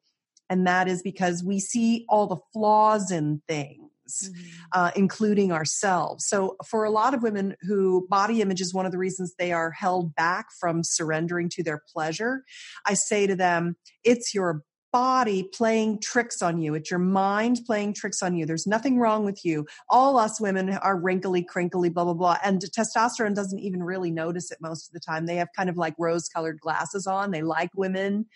And 0.50 0.66
that 0.66 0.88
is 0.88 1.02
because 1.02 1.44
we 1.44 1.60
see 1.60 2.06
all 2.08 2.26
the 2.26 2.40
flaws 2.52 3.10
in 3.10 3.42
things. 3.48 3.82
Mm-hmm. 4.10 4.42
Uh, 4.72 4.90
including 4.96 5.52
ourselves. 5.52 6.26
So, 6.26 6.56
for 6.66 6.84
a 6.84 6.90
lot 6.90 7.12
of 7.12 7.22
women 7.22 7.56
who 7.60 8.06
body 8.08 8.40
image 8.40 8.62
is 8.62 8.72
one 8.72 8.86
of 8.86 8.92
the 8.92 8.96
reasons 8.96 9.34
they 9.34 9.52
are 9.52 9.70
held 9.70 10.14
back 10.14 10.46
from 10.58 10.82
surrendering 10.82 11.50
to 11.50 11.62
their 11.62 11.82
pleasure, 11.92 12.42
I 12.86 12.94
say 12.94 13.26
to 13.26 13.36
them, 13.36 13.76
it's 14.04 14.34
your 14.34 14.62
body 14.92 15.42
playing 15.42 16.00
tricks 16.00 16.42
on 16.42 16.58
you. 16.58 16.74
It's 16.74 16.90
your 16.90 17.00
mind 17.00 17.60
playing 17.66 17.94
tricks 17.94 18.22
on 18.22 18.36
you. 18.36 18.46
There's 18.46 18.66
nothing 18.66 18.98
wrong 18.98 19.24
with 19.24 19.44
you. 19.44 19.66
All 19.88 20.18
us 20.18 20.40
women 20.40 20.70
are 20.70 20.98
wrinkly, 20.98 21.42
crinkly, 21.42 21.88
blah, 21.88 22.04
blah, 22.04 22.14
blah. 22.14 22.38
And 22.44 22.60
testosterone 22.60 23.34
doesn't 23.34 23.58
even 23.58 23.82
really 23.82 24.10
notice 24.10 24.50
it 24.50 24.58
most 24.60 24.88
of 24.88 24.92
the 24.92 25.00
time. 25.00 25.26
They 25.26 25.36
have 25.36 25.48
kind 25.56 25.68
of 25.68 25.76
like 25.76 25.94
rose 25.98 26.28
colored 26.28 26.60
glasses 26.60 27.06
on. 27.06 27.30
They 27.30 27.42
like 27.42 27.70
women 27.76 28.26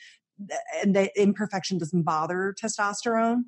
and 0.82 0.94
the 0.94 1.10
imperfection 1.20 1.78
doesn't 1.78 2.02
bother 2.02 2.54
testosterone. 2.60 3.42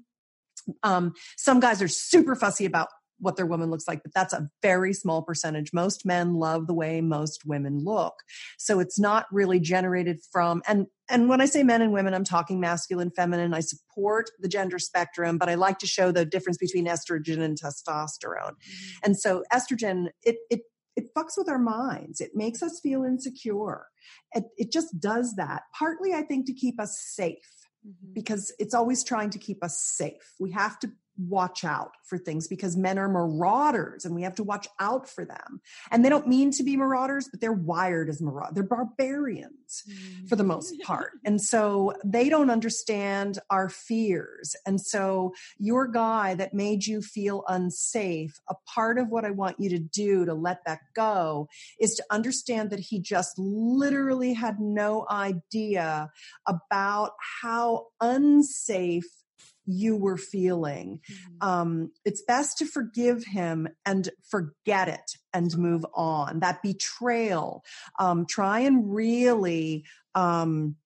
Um, 0.83 1.15
some 1.37 1.61
guys 1.61 1.83
are 1.83 1.89
super 1.89 2.35
fussy 2.35 2.65
about 2.65 2.89
what 3.19 3.37
their 3.37 3.47
woman 3.47 3.71
looks 3.71 3.87
like, 3.87 4.03
but 4.03 4.13
that's 4.15 4.33
a 4.33 4.49
very 4.63 4.93
small 4.93 5.23
percentage. 5.23 5.73
Most 5.73 6.05
men 6.05 6.35
love 6.35 6.67
the 6.67 6.75
way 6.75 7.01
most 7.01 7.43
women 7.47 7.79
look. 7.85 8.15
So 8.59 8.81
it's 8.81 8.99
not 8.99 9.27
really 9.33 9.61
generated 9.61 10.21
from 10.33 10.63
and 10.67 10.87
and 11.11 11.29
when 11.29 11.43
I 11.43 11.45
say 11.45 11.63
men 11.63 11.83
and 11.83 11.93
women, 11.93 12.15
I'm 12.15 12.25
talking 12.25 12.61
masculine, 12.61 13.11
feminine. 13.11 13.53
I 13.53 13.61
support 13.61 14.31
the 14.41 14.49
gender 14.49 14.79
spectrum, 14.79 15.37
but 15.37 15.51
I 15.51 15.55
like 15.55 15.79
to 15.81 15.87
show 15.87 16.11
the 16.11 16.25
difference 16.25 16.57
between 16.57 16.87
estrogen 16.87 17.41
and 17.41 17.61
testosterone. 17.61 18.53
Mm-hmm. 18.53 18.99
And 19.05 19.19
so 19.19 19.45
estrogen, 19.53 20.09
it 20.23 20.37
it 20.51 20.63
it 20.97 21.15
fucks 21.15 21.37
with 21.37 21.49
our 21.49 21.59
minds. 21.59 22.21
It 22.21 22.31
makes 22.35 22.63
us 22.63 22.81
feel 22.81 23.05
insecure. 23.05 23.87
It, 24.33 24.45
it 24.57 24.73
just 24.73 24.99
does 24.99 25.35
that. 25.37 25.65
Partly, 25.77 26.15
I 26.15 26.23
think, 26.23 26.47
to 26.47 26.55
keep 26.55 26.81
us 26.81 26.99
safe. 26.99 27.65
Mm-hmm. 27.87 28.15
because 28.15 28.51
it's 28.59 28.73
always 28.73 29.05
trying 29.05 29.29
to 29.29 29.39
keep 29.39 29.63
us 29.63 29.79
safe. 29.79 30.33
We 30.41 30.53
have 30.53 30.79
to 30.79 30.91
watch 31.17 31.65
out 31.65 31.93
for 32.05 32.19
things 32.19 32.49
because 32.49 32.77
men 32.77 32.99
are 32.99 33.09
marauders 33.09 34.05
and 34.05 34.15
we 34.15 34.23
have 34.23 34.35
to 34.35 34.43
watch 34.43 34.69
out 34.81 35.09
for 35.09 35.25
them. 35.25 35.61
And 35.91 36.05
they 36.05 36.09
don't 36.09 36.27
mean 36.27 36.51
to 36.53 36.63
be 36.63 36.77
marauders, 36.77 37.29
but 37.31 37.41
they're 37.41 37.53
wired 37.53 38.09
as 38.09 38.21
marauders. 38.21 38.55
They're 38.55 38.65
barbarians 38.65 39.85
for 40.29 40.37
the 40.37 40.45
most 40.45 40.75
mm. 40.75 40.85
part. 40.85 41.13
And 41.27 41.41
so 41.41 41.95
they 42.05 42.29
don't 42.29 42.51
understand 42.51 43.39
our 43.51 43.69
fears. 43.69 44.55
And 44.67 44.79
so 44.81 45.33
your 45.59 45.87
guy 45.87 46.35
that 46.35 46.53
made 46.53 46.87
you 46.87 47.01
feel 47.01 47.45
unsafe, 47.49 48.39
a 48.49 48.55
part 48.73 48.99
of 48.99 49.09
what 49.09 49.25
I 49.25 49.31
want 49.31 49.59
you 49.59 49.71
to 49.71 49.79
do 49.79 50.27
to 50.27 50.35
let 50.35 50.65
that 50.67 50.81
go 50.95 51.49
is 51.81 51.95
to 51.95 52.05
understand 52.11 52.71
that 52.71 52.79
he 52.79 53.01
just 53.01 53.39
literally 53.39 54.35
had 54.35 54.61
no 54.61 55.07
idea 55.11 56.11
about 56.47 57.13
how 57.43 57.87
unsafe 58.01 59.24
you 59.67 59.97
were 59.97 60.17
feeling. 60.17 61.01
Mm-hmm. 61.11 61.49
Um, 61.49 61.93
it's 62.05 62.23
best 62.23 62.59
to 62.59 62.67
forgive 62.67 63.25
him 63.25 63.69
and 63.85 64.09
forget 64.29 64.89
it 64.89 65.17
and 65.33 65.57
move 65.57 65.85
on. 65.95 66.41
That 66.41 66.63
betrayal, 66.63 67.65
um, 67.99 68.27
try 68.27 68.61
and 68.61 68.95
really 68.95 69.85
um, 70.15 70.77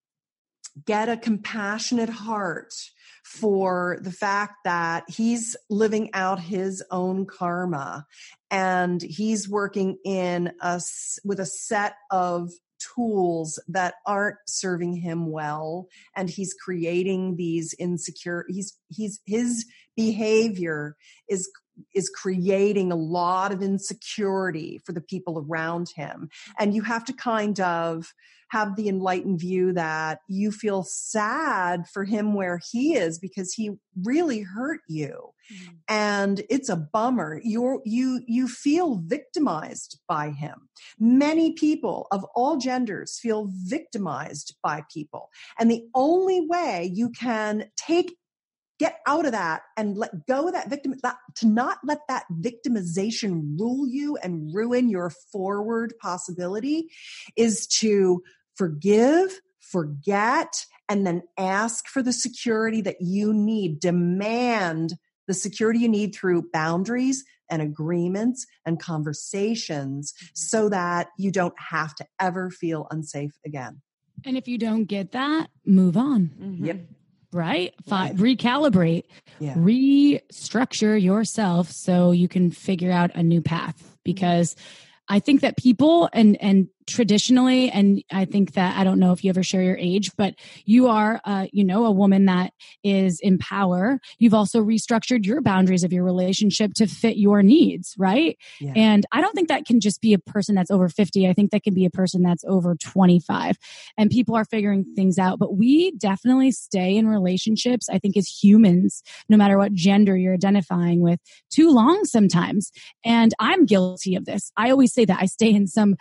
get 0.84 1.08
a 1.08 1.16
compassionate 1.16 2.08
heart 2.08 2.74
for 3.24 3.98
the 4.00 4.12
fact 4.12 4.54
that 4.64 5.04
he's 5.08 5.56
living 5.68 6.10
out 6.14 6.40
his 6.40 6.82
own 6.90 7.26
karma 7.26 8.06
and 8.50 9.02
he's 9.02 9.48
working 9.48 9.98
in 10.04 10.52
us 10.60 11.18
with 11.24 11.40
a 11.40 11.46
set 11.46 11.96
of 12.10 12.50
tools 12.98 13.60
that 13.68 13.94
aren't 14.06 14.38
serving 14.46 14.92
him 14.92 15.30
well 15.30 15.86
and 16.16 16.28
he's 16.28 16.52
creating 16.52 17.36
these 17.36 17.74
insecure 17.78 18.44
he's 18.48 18.76
he's 18.88 19.20
his 19.24 19.64
behavior 19.96 20.96
is 21.28 21.48
is 21.94 22.08
creating 22.08 22.92
a 22.92 22.96
lot 22.96 23.52
of 23.52 23.62
insecurity 23.62 24.80
for 24.84 24.92
the 24.92 25.00
people 25.00 25.44
around 25.46 25.90
him. 25.94 26.28
And 26.58 26.74
you 26.74 26.82
have 26.82 27.04
to 27.06 27.12
kind 27.12 27.58
of 27.60 28.12
have 28.50 28.76
the 28.76 28.88
enlightened 28.88 29.40
view 29.40 29.72
that 29.74 30.20
you 30.26 30.50
feel 30.50 30.82
sad 30.82 31.86
for 31.86 32.04
him 32.04 32.32
where 32.34 32.60
he 32.70 32.94
is 32.94 33.18
because 33.18 33.52
he 33.52 33.72
really 34.02 34.40
hurt 34.40 34.80
you. 34.88 35.32
Mm-hmm. 35.50 35.74
and 35.88 36.42
it's 36.50 36.68
a 36.68 36.76
bummer. 36.76 37.40
You're, 37.42 37.80
you 37.86 38.20
you 38.26 38.48
feel 38.48 38.96
victimized 38.96 39.98
by 40.06 40.28
him. 40.28 40.68
Many 40.98 41.52
people 41.52 42.06
of 42.10 42.22
all 42.34 42.58
genders 42.58 43.18
feel 43.18 43.48
victimized 43.50 44.56
by 44.62 44.82
people. 44.92 45.30
And 45.58 45.70
the 45.70 45.84
only 45.94 46.46
way 46.46 46.90
you 46.92 47.08
can 47.08 47.70
take 47.78 48.17
get 48.78 49.00
out 49.06 49.26
of 49.26 49.32
that 49.32 49.62
and 49.76 49.96
let 49.96 50.26
go 50.26 50.46
of 50.46 50.54
that 50.54 50.70
victim 50.70 50.94
that, 51.02 51.16
to 51.36 51.46
not 51.46 51.78
let 51.84 51.98
that 52.08 52.24
victimization 52.40 53.58
rule 53.58 53.86
you 53.88 54.16
and 54.22 54.54
ruin 54.54 54.88
your 54.88 55.10
forward 55.32 55.92
possibility 56.00 56.88
is 57.36 57.66
to 57.66 58.22
forgive, 58.56 59.40
forget, 59.60 60.64
and 60.88 61.06
then 61.06 61.22
ask 61.36 61.86
for 61.86 62.02
the 62.02 62.12
security 62.12 62.80
that 62.80 63.00
you 63.00 63.32
need. 63.32 63.80
Demand 63.80 64.94
the 65.26 65.34
security 65.34 65.80
you 65.80 65.88
need 65.88 66.14
through 66.14 66.48
boundaries 66.52 67.24
and 67.50 67.62
agreements 67.62 68.46
and 68.64 68.80
conversations 68.80 70.12
mm-hmm. 70.12 70.26
so 70.34 70.68
that 70.68 71.08
you 71.18 71.30
don't 71.30 71.54
have 71.58 71.94
to 71.96 72.06
ever 72.20 72.50
feel 72.50 72.86
unsafe 72.90 73.32
again. 73.44 73.80
And 74.24 74.36
if 74.36 74.48
you 74.48 74.58
don't 74.58 74.84
get 74.84 75.12
that, 75.12 75.48
move 75.64 75.96
on. 75.96 76.32
Mm-hmm. 76.40 76.64
Yep. 76.64 76.80
Right? 77.32 77.74
Fi- 77.86 78.12
recalibrate, 78.12 79.04
Yeah. 79.38 79.54
restructure 79.54 81.00
yourself 81.00 81.70
so 81.70 82.10
you 82.10 82.28
can 82.28 82.50
figure 82.50 82.90
out 82.90 83.14
a 83.14 83.22
new 83.22 83.40
path 83.40 83.76
mm-hmm. 83.78 83.94
because 84.04 84.56
I 85.08 85.20
think 85.20 85.40
that 85.40 85.56
people 85.56 86.08
and 86.12 86.40
and 86.42 86.68
traditionally 86.88 87.70
and 87.70 88.02
I 88.10 88.24
think 88.24 88.52
that 88.52 88.76
I 88.76 88.84
don't 88.84 88.98
know 88.98 89.12
if 89.12 89.22
you 89.22 89.30
ever 89.30 89.42
share 89.42 89.62
your 89.62 89.76
age 89.76 90.10
but 90.16 90.34
you 90.64 90.88
are 90.88 91.20
uh, 91.24 91.46
you 91.52 91.64
know 91.64 91.84
a 91.86 91.90
woman 91.90 92.26
that 92.26 92.52
is 92.82 93.20
in 93.20 93.38
power. 93.38 94.00
You've 94.18 94.34
also 94.34 94.62
restructured 94.62 95.26
your 95.26 95.40
boundaries 95.40 95.84
of 95.84 95.92
your 95.92 96.04
relationship 96.04 96.74
to 96.74 96.86
fit 96.86 97.16
your 97.16 97.42
needs 97.42 97.94
right? 97.98 98.36
Yeah. 98.60 98.72
and 98.74 99.06
I 99.12 99.20
don't 99.20 99.34
think 99.34 99.48
that 99.48 99.66
can 99.66 99.80
just 99.80 100.00
be 100.00 100.12
a 100.12 100.18
person 100.18 100.54
that's 100.54 100.70
over 100.70 100.88
50 100.88 101.28
I 101.28 101.32
think 101.32 101.50
that 101.50 101.62
can 101.62 101.74
be 101.74 101.84
a 101.84 101.90
person 101.90 102.22
that's 102.22 102.44
over 102.46 102.74
25 102.74 103.56
and 103.96 104.10
people 104.10 104.34
are 104.34 104.44
figuring 104.44 104.84
things 104.96 105.18
out 105.18 105.38
but 105.38 105.56
we 105.56 105.92
definitely 105.92 106.50
stay 106.50 106.96
in 106.96 107.06
relationships 107.06 107.88
I 107.88 107.98
think 107.98 108.16
as 108.16 108.28
humans 108.28 109.02
no 109.28 109.36
matter 109.36 109.58
what 109.58 109.72
gender 109.72 110.16
you're 110.16 110.34
identifying 110.34 111.00
with 111.00 111.20
too 111.50 111.70
long 111.70 112.04
sometimes. 112.04 112.70
And 113.04 113.34
I'm 113.38 113.66
guilty 113.66 114.14
of 114.14 114.24
this. 114.24 114.52
I 114.56 114.70
always 114.70 114.92
say 114.92 115.04
that 115.04 115.18
I 115.20 115.26
stay 115.26 115.52
in 115.52 115.66
some 115.66 115.96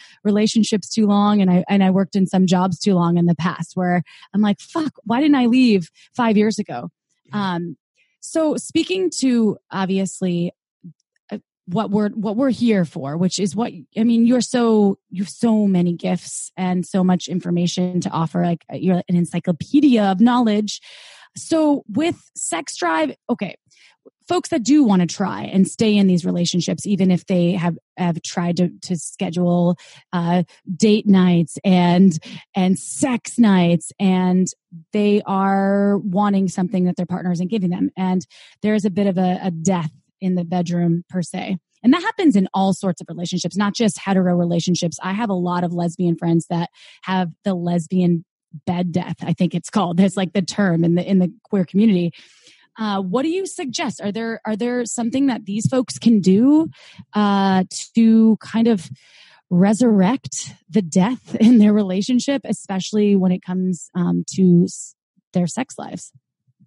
too 0.86 1.07
long 1.07 1.41
and 1.41 1.49
I 1.49 1.63
and 1.69 1.84
I 1.84 1.91
worked 1.91 2.15
in 2.15 2.28
some 2.28 2.45
jobs 2.45 2.80
too 2.80 2.93
long 2.93 3.17
in 3.17 3.25
the 3.25 3.36
past 3.36 3.75
where 3.75 4.03
I'm 4.34 4.41
like, 4.41 4.59
fuck, 4.59 4.93
why 5.03 5.21
didn't 5.21 5.36
I 5.36 5.45
leave 5.45 5.89
5 6.15 6.38
years 6.38 6.59
ago? 6.59 6.89
Um 7.34 7.78
so 8.19 8.57
speaking 8.57 9.09
to 9.19 9.57
obviously 9.71 10.51
uh, 11.32 11.38
what 11.65 11.91
we're 11.91 12.09
what 12.09 12.36
we're 12.36 12.49
here 12.49 12.86
for, 12.86 13.17
which 13.17 13.39
is 13.39 13.55
what 13.55 13.71
I 13.97 14.03
mean, 14.03 14.25
you're 14.25 14.41
so 14.41 14.99
you 15.09 15.23
have 15.23 15.30
so 15.30 15.67
many 15.67 15.93
gifts 15.93 16.51
and 16.57 16.86
so 16.86 17.03
much 17.03 17.28
information 17.28 18.01
to 18.01 18.09
offer 18.09 18.43
like 18.43 18.65
uh, 18.71 18.75
you're 18.75 19.01
an 19.07 19.15
encyclopedia 19.15 20.03
of 20.03 20.19
knowledge. 20.19 20.82
So 21.36 21.84
with 21.88 22.17
sex 22.36 22.75
drive, 22.75 23.15
okay, 23.30 23.55
folks 24.27 24.49
that 24.49 24.63
do 24.63 24.83
want 24.83 25.01
to 25.01 25.07
try 25.07 25.43
and 25.43 25.67
stay 25.67 25.95
in 25.95 26.07
these 26.07 26.25
relationships, 26.25 26.85
even 26.85 27.11
if 27.11 27.25
they 27.25 27.53
have 27.53 27.77
have 27.97 28.21
tried 28.21 28.57
to 28.57 28.69
to 28.83 28.97
schedule 28.97 29.77
uh, 30.13 30.43
date 30.75 31.07
nights 31.07 31.57
and 31.63 32.17
and 32.55 32.77
sex 32.77 33.39
nights, 33.39 33.91
and 33.99 34.47
they 34.93 35.21
are 35.25 35.97
wanting 35.99 36.47
something 36.47 36.85
that 36.85 36.95
their 36.95 37.05
partner 37.05 37.31
isn't 37.31 37.49
giving 37.49 37.69
them, 37.69 37.89
and 37.97 38.25
there 38.61 38.75
is 38.75 38.85
a 38.85 38.89
bit 38.89 39.07
of 39.07 39.17
a, 39.17 39.39
a 39.43 39.51
death 39.51 39.91
in 40.19 40.35
the 40.35 40.43
bedroom 40.43 41.03
per 41.09 41.21
se. 41.21 41.57
And 41.83 41.93
that 41.93 42.01
happens 42.01 42.35
in 42.35 42.49
all 42.53 42.73
sorts 42.73 43.01
of 43.01 43.07
relationships, 43.07 43.55
not 43.55 43.75
just 43.75 43.99
hetero 43.99 44.35
relationships. 44.35 44.97
I 45.01 45.13
have 45.13 45.29
a 45.29 45.33
lot 45.35 45.63
of 45.63 45.73
lesbian 45.73 46.17
friends 46.17 46.47
that 46.49 46.69
have 47.03 47.29
the 47.43 47.53
lesbian 47.53 48.25
bed 48.65 48.91
death, 48.91 49.17
I 49.21 49.33
think 49.33 49.53
it's 49.53 49.69
called. 49.69 49.97
There's 49.97 50.17
like 50.17 50.33
the 50.33 50.41
term 50.41 50.83
in 50.83 50.95
the 50.95 51.07
in 51.07 51.19
the 51.19 51.31
queer 51.43 51.65
community. 51.65 52.11
Uh, 52.78 53.01
what 53.01 53.23
do 53.23 53.30
you 53.30 53.45
suggest? 53.45 54.01
Are 54.01 54.11
there 54.11 54.41
are 54.45 54.55
there 54.55 54.86
something 54.86 55.28
that 55.28 55.45
these 55.45 55.67
folks 55.67 55.97
can 55.97 56.19
do 56.19 56.69
uh, 57.13 57.63
to 57.95 58.38
kind 58.38 58.67
of 58.67 58.89
resurrect 59.49 60.53
the 60.69 60.82
death 60.82 61.36
in 61.36 61.57
their 61.57 61.73
relationship, 61.73 62.41
especially 62.45 63.15
when 63.15 63.32
it 63.32 63.41
comes 63.41 63.89
um, 63.95 64.23
to 64.36 64.67
their 65.34 65.47
sex 65.47 65.75
lives? 65.78 66.11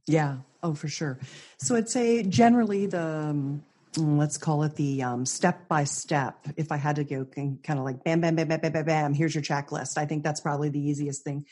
Yeah. 0.06 0.38
Oh, 0.62 0.74
for 0.74 0.88
sure. 0.88 1.18
So 1.58 1.76
I'd 1.76 1.88
say 1.88 2.22
generally 2.22 2.86
the 2.86 3.00
um, 3.00 3.62
let's 3.96 4.36
call 4.36 4.62
it 4.62 4.76
the 4.76 5.02
um, 5.02 5.26
step 5.26 5.68
by 5.68 5.84
step. 5.84 6.46
If 6.56 6.70
I 6.70 6.76
had 6.76 6.96
to 6.96 7.04
go 7.04 7.24
kind 7.24 7.78
of 7.78 7.84
like 7.84 8.04
bam, 8.04 8.20
bam, 8.20 8.36
bam, 8.36 8.48
bam, 8.48 8.60
bam, 8.60 8.72
bam, 8.72 8.84
bam. 8.84 9.14
Here's 9.14 9.34
your 9.34 9.42
checklist. 9.42 9.96
I 9.96 10.06
think 10.06 10.22
that's 10.22 10.40
probably 10.40 10.68
the 10.68 10.80
easiest 10.80 11.24
thing. 11.24 11.46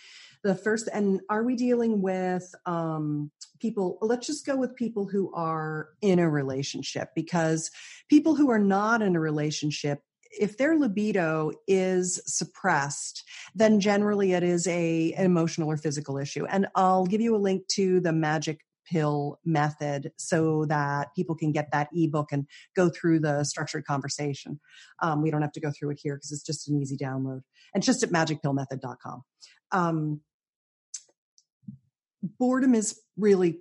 The 0.44 0.54
first, 0.54 0.88
and 0.92 1.20
are 1.28 1.42
we 1.42 1.56
dealing 1.56 2.00
with 2.00 2.54
um, 2.66 3.30
people? 3.60 3.98
Let's 4.00 4.26
just 4.26 4.46
go 4.46 4.56
with 4.56 4.76
people 4.76 5.06
who 5.06 5.32
are 5.34 5.90
in 6.00 6.18
a 6.18 6.30
relationship 6.30 7.10
because 7.14 7.70
people 8.08 8.36
who 8.36 8.50
are 8.50 8.58
not 8.58 9.02
in 9.02 9.16
a 9.16 9.20
relationship 9.20 10.00
if 10.30 10.58
their 10.58 10.76
libido 10.76 11.50
is 11.66 12.20
suppressed, 12.26 13.24
then 13.54 13.80
generally 13.80 14.32
it 14.32 14.42
is 14.42 14.66
a 14.66 15.14
emotional 15.16 15.68
or 15.68 15.76
physical 15.76 16.18
issue. 16.18 16.44
And 16.46 16.66
I'll 16.74 17.06
give 17.06 17.20
you 17.20 17.34
a 17.34 17.38
link 17.38 17.66
to 17.68 18.00
the 18.00 18.12
magic 18.12 18.60
pill 18.90 19.38
method 19.44 20.12
so 20.16 20.64
that 20.66 21.08
people 21.14 21.34
can 21.34 21.52
get 21.52 21.70
that 21.72 21.88
ebook 21.92 22.32
and 22.32 22.46
go 22.74 22.88
through 22.88 23.20
the 23.20 23.44
structured 23.44 23.84
conversation. 23.84 24.58
Um, 25.02 25.22
we 25.22 25.30
don't 25.30 25.42
have 25.42 25.52
to 25.52 25.60
go 25.60 25.70
through 25.70 25.90
it 25.90 26.00
here 26.02 26.16
because 26.16 26.32
it's 26.32 26.42
just 26.42 26.68
an 26.68 26.80
easy 26.80 26.96
download. 26.96 27.40
And 27.74 27.82
just 27.82 28.02
at 28.02 28.10
magicpillmethod.com. 28.10 29.22
Um, 29.72 30.20
boredom 32.22 32.74
is 32.74 33.00
really 33.16 33.60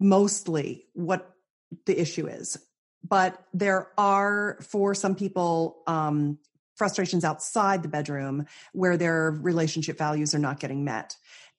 mostly 0.00 0.86
what 0.94 1.34
the 1.86 2.00
issue 2.00 2.26
is. 2.26 2.58
But 3.06 3.42
there 3.52 3.88
are 3.98 4.58
for 4.60 4.94
some 4.94 5.14
people 5.14 5.82
um, 5.86 6.38
frustrations 6.76 7.24
outside 7.24 7.82
the 7.82 7.88
bedroom 7.88 8.46
where 8.72 8.96
their 8.96 9.30
relationship 9.30 9.98
values 9.98 10.34
are 10.34 10.38
not 10.38 10.60
getting 10.60 10.84
met. 10.84 11.16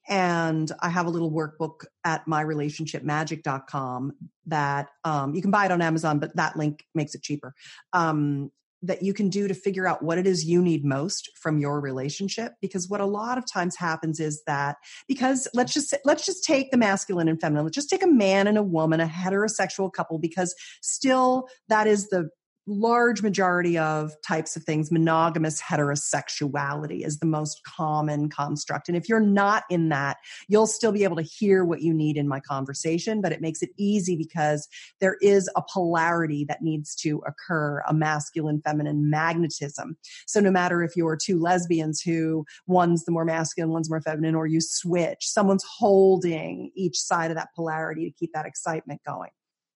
And 0.09 0.69
i 0.81 0.89
have 0.89 1.05
a 1.05 1.09
little 1.09 1.31
workbook 1.31 1.85
at 2.03 2.25
myrelationshipmagic.com 2.25 4.11
that 4.47 4.89
um, 5.05 5.33
you 5.33 5.41
can 5.41 5.51
buy 5.51 5.65
it 5.65 5.71
on 5.71 5.81
amazon 5.81 6.19
but 6.19 6.35
that 6.35 6.57
link 6.57 6.83
makes 6.93 7.15
it 7.15 7.23
cheaper. 7.23 7.53
Um, 7.93 8.51
that 8.83 9.01
you 9.01 9.13
can 9.13 9.29
do 9.29 9.47
to 9.47 9.53
figure 9.53 9.87
out 9.87 10.03
what 10.03 10.17
it 10.17 10.27
is 10.27 10.45
you 10.45 10.61
need 10.61 10.85
most 10.85 11.29
from 11.41 11.57
your 11.57 11.79
relationship 11.79 12.53
because 12.61 12.89
what 12.89 13.01
a 13.01 13.05
lot 13.05 13.37
of 13.37 13.45
times 13.51 13.75
happens 13.77 14.19
is 14.19 14.43
that 14.45 14.75
because 15.07 15.47
let's 15.53 15.73
just 15.73 15.95
let's 16.05 16.25
just 16.25 16.43
take 16.43 16.69
the 16.69 16.77
masculine 16.77 17.27
and 17.27 17.39
feminine 17.39 17.63
let's 17.63 17.75
just 17.75 17.89
take 17.89 18.03
a 18.03 18.07
man 18.07 18.45
and 18.45 18.57
a 18.57 18.63
woman 18.63 18.99
a 18.99 19.07
heterosexual 19.07 19.91
couple 19.91 20.19
because 20.19 20.53
still 20.81 21.47
that 21.69 21.87
is 21.87 22.09
the 22.09 22.29
large 22.65 23.21
majority 23.21 23.77
of 23.77 24.13
types 24.25 24.55
of 24.55 24.63
things 24.63 24.91
monogamous 24.91 25.61
heterosexuality 25.61 27.05
is 27.05 27.19
the 27.19 27.25
most 27.25 27.61
common 27.65 28.29
construct. 28.29 28.87
And 28.87 28.95
if 28.95 29.09
you're 29.09 29.19
not 29.19 29.63
in 29.69 29.89
that 29.89 30.17
you'll 30.47 30.67
still 30.67 30.91
be 30.91 31.03
able 31.03 31.17
to 31.17 31.21
hear 31.21 31.65
what 31.65 31.81
you 31.81 31.93
need 31.93 32.15
in 32.15 32.27
my 32.27 32.39
conversation 32.39 33.21
but 33.21 33.31
it 33.31 33.41
makes 33.41 33.61
it 33.61 33.71
easy 33.77 34.15
because 34.15 34.67
there 35.01 35.17
is 35.21 35.49
a 35.55 35.61
polarity 35.61 36.45
that 36.45 36.61
needs 36.61 36.95
to 36.95 37.21
occur 37.27 37.81
a 37.87 37.93
masculine 37.93 38.61
feminine 38.61 39.09
magnetism. 39.09 39.97
So 40.25 40.39
no 40.39 40.51
matter 40.51 40.83
if 40.83 40.95
you're 40.95 41.17
two 41.17 41.39
lesbians 41.39 42.01
who 42.01 42.45
one's 42.67 43.03
the 43.03 43.11
more 43.11 43.25
masculine 43.25 43.71
one's 43.71 43.89
more 43.89 44.01
feminine 44.01 44.35
or 44.35 44.47
you 44.47 44.61
switch 44.61 45.27
someone's 45.27 45.65
holding 45.77 46.71
each 46.75 46.97
side 46.97 47.31
of 47.31 47.37
that 47.37 47.49
polarity 47.55 48.05
to 48.09 48.15
keep 48.17 48.31
that 48.33 48.45
excitement 48.45 49.01
going 49.05 49.31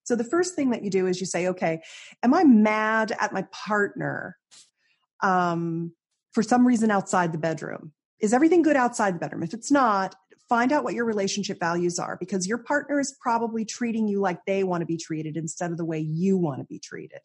so 0.08 0.16
the 0.16 0.24
first 0.24 0.56
thing 0.56 0.70
that 0.70 0.86
you 0.86 0.90
do 0.90 1.06
is 1.06 1.20
you 1.20 1.26
say, 1.26 1.48
okay, 1.48 1.82
am 2.24 2.34
I 2.34 2.46
mad 2.46 3.12
at 3.20 3.34
my 3.34 3.42
partner 3.52 4.38
um, 5.22 5.92
for 6.32 6.42
some 6.42 6.66
reason 6.66 6.92
outside 6.92 7.34
the 7.34 7.38
bedroom? 7.38 7.92
Is 8.22 8.34
everything 8.34 8.62
good 8.62 8.78
outside 8.78 9.16
the 9.16 9.20
bedroom? 9.20 9.44
If 9.44 9.54
it's 9.54 9.70
not, 9.70 10.16
find 10.48 10.72
out 10.72 10.86
what 10.86 10.94
your 10.94 11.04
relationship 11.04 11.60
values 11.60 12.00
are 12.00 12.16
because 12.22 12.48
your 12.48 12.60
partner 12.60 13.02
is 13.02 13.14
probably 13.20 13.66
treating 13.66 14.08
you 14.08 14.22
like 14.22 14.40
they 14.46 14.64
want 14.64 14.80
to 14.80 14.86
be 14.86 14.96
treated 14.96 15.36
instead 15.36 15.72
of 15.72 15.78
the 15.78 15.84
way 15.84 16.00
you 16.00 16.38
want 16.38 16.62
to 16.62 16.66
be 16.66 16.80
treated. 16.80 17.20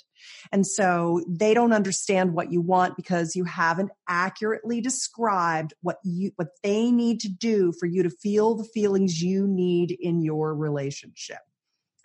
And 0.50 0.66
so 0.66 1.22
they 1.28 1.54
don't 1.54 1.72
understand 1.72 2.34
what 2.34 2.50
you 2.50 2.60
want 2.60 2.96
because 2.96 3.36
you 3.36 3.44
haven't 3.44 3.92
accurately 4.08 4.80
described 4.80 5.72
what 5.82 5.98
you 6.02 6.32
what 6.34 6.48
they 6.64 6.90
need 6.90 7.20
to 7.20 7.28
do 7.28 7.72
for 7.78 7.86
you 7.86 8.02
to 8.02 8.10
feel 8.10 8.56
the 8.56 8.68
feelings 8.74 9.22
you 9.22 9.46
need 9.46 9.96
in 10.00 10.20
your 10.20 10.52
relationship. 10.52 11.38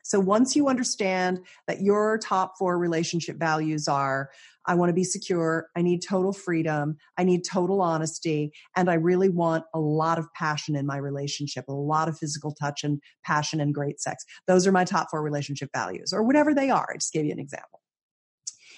So 0.07 0.21
once 0.21 0.55
you 0.55 0.69
understand 0.69 1.41
that 1.67 1.81
your 1.81 2.17
top 2.17 2.53
four 2.57 2.77
relationship 2.77 3.37
values 3.37 3.89
are 3.89 4.29
I 4.65 4.75
want 4.75 4.89
to 4.89 4.93
be 4.93 5.03
secure, 5.03 5.67
I 5.75 5.81
need 5.81 6.01
total 6.01 6.33
freedom, 6.33 6.97
I 7.17 7.23
need 7.23 7.43
total 7.43 7.81
honesty, 7.81 8.53
and 8.75 8.89
I 8.89 8.95
really 8.95 9.29
want 9.29 9.65
a 9.73 9.79
lot 9.79 10.17
of 10.17 10.31
passion 10.33 10.75
in 10.75 10.85
my 10.85 10.97
relationship, 10.97 11.65
a 11.67 11.73
lot 11.73 12.07
of 12.09 12.17
physical 12.17 12.53
touch 12.53 12.83
and 12.83 13.01
passion 13.23 13.61
and 13.61 13.73
great 13.73 14.01
sex. 14.01 14.25
Those 14.45 14.65
are 14.65 14.71
my 14.71 14.83
top 14.83 15.09
four 15.09 15.21
relationship 15.21 15.69
values, 15.73 16.13
or 16.13 16.23
whatever 16.23 16.53
they 16.53 16.69
are. 16.69 16.87
I 16.93 16.97
just 16.97 17.13
gave 17.13 17.25
you 17.25 17.31
an 17.31 17.39
example. 17.39 17.81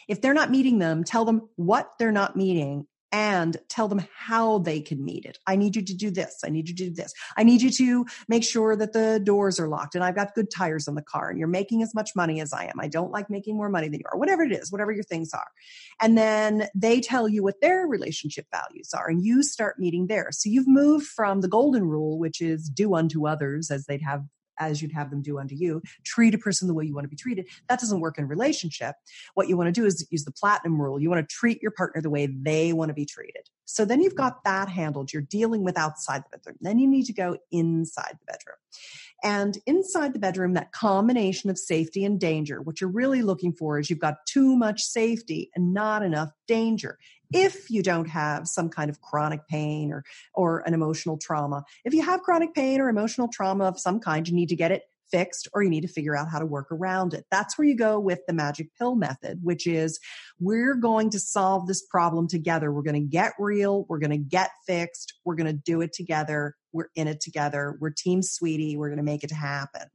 If 0.08 0.22
they're 0.22 0.34
not 0.34 0.52
meeting 0.52 0.80
them, 0.80 1.04
tell 1.04 1.26
them 1.26 1.50
what 1.56 1.92
they're 2.00 2.12
not 2.12 2.36
meeting 2.36 2.88
and 3.12 3.58
tell 3.70 3.88
them 3.88 4.06
how 4.16 4.60
they 4.60 4.82
can 4.82 5.04
meet 5.04 5.26
it. 5.26 5.40
I 5.48 5.56
need 5.56 5.76
you 5.76 5.82
to 5.84 5.94
do 5.96 6.12
this. 6.12 6.40
I 6.46 6.50
need 6.50 6.70
you 6.70 6.76
to 6.76 6.86
do 6.86 6.94
this. 6.94 7.14
I 7.36 7.44
need 7.44 7.62
you 7.62 7.72
to 7.72 8.06
make 8.28 8.44
sure 8.44 8.76
that 8.76 8.94
the 8.94 9.20
doors 9.24 9.60
are 9.60 9.68
locked 9.68 9.96
and 9.96 10.04
I've 10.04 10.16
got 10.16 10.36
good 10.36 10.52
tires 10.52 10.88
on 10.88 10.96
the 10.96 11.02
car 11.02 11.30
and 11.30 11.40
you're 11.40 11.48
making 11.48 11.82
as 11.82 11.96
much 11.96 12.12
money 12.16 12.40
as 12.40 12.54
I 12.54 12.66
am. 12.66 12.80
I 12.80 12.88
don't 12.88 13.12
like 13.12 13.30
making 13.30 13.56
more 13.56 13.70
money 13.70 13.90
than 13.90 14.00
you 14.00 14.06
are, 14.12 14.18
whatever 14.18 14.44
it 14.44 14.52
is, 14.52 14.72
whatever 14.72 14.92
your 14.92 15.04
things 15.04 15.34
are. 15.34 15.48
And 16.00 16.18
then 16.18 16.68
they 16.76 17.02
tell 17.02 17.28
you 17.28 17.44
what 17.44 17.62
their 17.62 17.88
relationship 17.88 18.46
values 18.52 18.94
are 18.94 19.10
and 19.10 19.24
you 19.24 19.44
start 19.44 19.80
meeting 19.80 20.08
there. 20.08 20.30
So 20.32 20.50
you've 20.50 20.68
moved 20.68 21.08
from 21.08 21.42
the 21.42 21.48
golden 21.48 21.86
rule, 21.86 22.20
which 22.20 22.42
is 22.42 22.70
do 22.70 22.94
unto 22.94 23.28
others 23.28 23.72
as 23.72 23.86
they'd 23.86 24.02
have 24.02 24.24
as 24.60 24.82
you'd 24.82 24.92
have 24.92 25.10
them 25.10 25.22
do 25.22 25.40
unto 25.40 25.56
you. 25.56 25.82
Treat 26.04 26.36
a 26.36 26.38
person 26.38 26.68
the 26.68 26.74
way 26.74 26.86
you 26.86 26.94
want 26.94 27.06
to 27.06 27.10
be 27.10 27.16
treated. 27.16 27.48
That 27.68 27.80
doesn't 27.80 28.00
work 28.00 28.18
in 28.18 28.28
relationship. 28.28 28.96
What 29.34 29.48
you 29.48 29.58
want 29.58 29.68
to 29.74 29.82
do 29.82 29.86
is 29.86 30.06
use 30.12 30.26
the 30.26 30.32
platinum 30.32 30.82
rule. 30.82 31.00
You 31.00 31.10
want 31.10 31.28
to 31.28 31.36
treat 31.36 31.62
your 31.62 31.72
partner 31.72 32.02
the 32.02 32.10
way 32.10 32.28
they 32.28 32.74
want 32.74 32.90
to 32.90 32.94
be 32.94 33.06
treated. 33.06 33.50
So 33.66 33.86
then 33.86 34.02
you've 34.02 34.16
got 34.16 34.44
that 34.46 34.68
handled. 34.68 35.14
You're 35.14 35.22
dealing 35.22 35.64
with 35.64 35.78
outside 35.78 36.24
the 36.24 36.38
bedroom. 36.38 36.58
Then 36.60 36.80
you 36.80 36.88
need 36.88 37.06
to 37.06 37.14
go 37.14 37.38
inside 37.52 38.18
the 38.20 38.26
bedroom. 38.34 38.58
And 39.24 39.58
inside 39.68 40.14
the 40.14 40.20
bedroom, 40.20 40.54
that 40.54 40.72
combination 40.72 41.50
of 41.50 41.58
safety 41.58 42.04
and 42.04 42.20
danger, 42.20 42.62
what 42.62 42.82
you're 42.82 42.90
really 42.90 43.22
looking 43.22 43.54
for 43.54 43.78
is 43.78 43.90
you've 43.90 44.00
got 44.00 44.26
too 44.26 44.56
much 44.56 44.82
safety 44.82 45.52
and 45.56 45.74
not 45.74 46.04
enough 46.04 46.30
danger. 46.48 46.98
If 47.32 47.70
you 47.70 47.84
don't 47.84 48.10
have 48.10 48.48
some 48.48 48.70
kind 48.70 48.90
of 48.90 49.02
chronic 49.02 49.48
pain 49.48 49.92
or, 49.92 50.04
or 50.34 50.60
an 50.66 50.74
emotional 50.74 51.18
trauma, 51.18 51.64
if 51.86 51.94
you 51.94 52.02
have 52.02 52.22
chronic 52.22 52.54
pain 52.54 52.82
or 52.82 52.90
emotional 52.90 53.28
trauma 53.28 53.66
of 53.66 53.80
some 53.80 54.00
kind, 54.00 54.28
you 54.28 54.36
need 54.36 54.50
to 54.50 54.56
get 54.56 54.72
it 54.72 54.84
fixed 55.12 55.48
or 55.54 55.64
you 55.64 55.70
need 55.70 55.82
to 55.82 55.88
figure 55.88 56.16
out 56.16 56.30
how 56.30 56.40
to 56.40 56.46
work 56.46 56.72
around 56.72 57.14
it. 57.14 57.26
That's 57.32 57.58
where 57.58 57.68
you 57.68 57.76
go 57.76 58.00
with 58.00 58.20
the 58.28 58.34
magic 58.34 58.70
pill 58.78 58.96
method, 58.96 59.40
which 59.44 59.68
is 59.68 60.00
we're 60.40 60.76
going 60.76 61.10
to 61.12 61.20
solve 61.20 61.68
this 61.68 61.82
problem 61.82 62.28
together. 62.28 62.72
We're 62.72 62.84
going 62.84 63.02
to 63.02 63.10
get 63.10 63.34
real. 63.40 63.86
We're 63.90 64.00
going 64.00 64.12
to 64.12 64.18
get 64.18 64.52
fixed. 64.66 65.16
We're 65.26 65.36
going 65.36 65.48
to 65.48 65.54
do 65.54 65.82
it 65.82 65.94
together. 65.94 66.56
We're 66.72 66.90
in 66.96 67.08
it 67.08 67.22
together. 67.22 67.78
We're 67.80 67.92
team 67.92 68.22
sweetie. 68.22 68.78
We're 68.78 68.90
going 68.90 68.98
to 68.98 69.04
make 69.04 69.24
it 69.24 69.32
happen. 69.32 69.88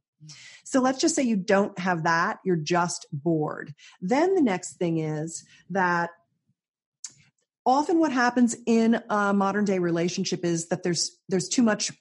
So 0.63 0.81
let's 0.81 0.99
just 0.99 1.15
say 1.15 1.23
you 1.23 1.35
don't 1.35 1.77
have 1.79 2.03
that. 2.03 2.39
You're 2.43 2.55
just 2.55 3.05
bored. 3.11 3.73
Then 4.01 4.35
the 4.35 4.41
next 4.41 4.73
thing 4.73 4.97
is 4.97 5.45
that 5.69 6.09
often 7.65 7.99
what 7.99 8.11
happens 8.11 8.55
in 8.65 9.01
a 9.09 9.33
modern 9.33 9.65
day 9.65 9.79
relationship 9.79 10.45
is 10.45 10.67
that 10.69 10.83
there's 10.83 11.17
there's 11.29 11.49
too 11.49 11.63
much 11.63 11.91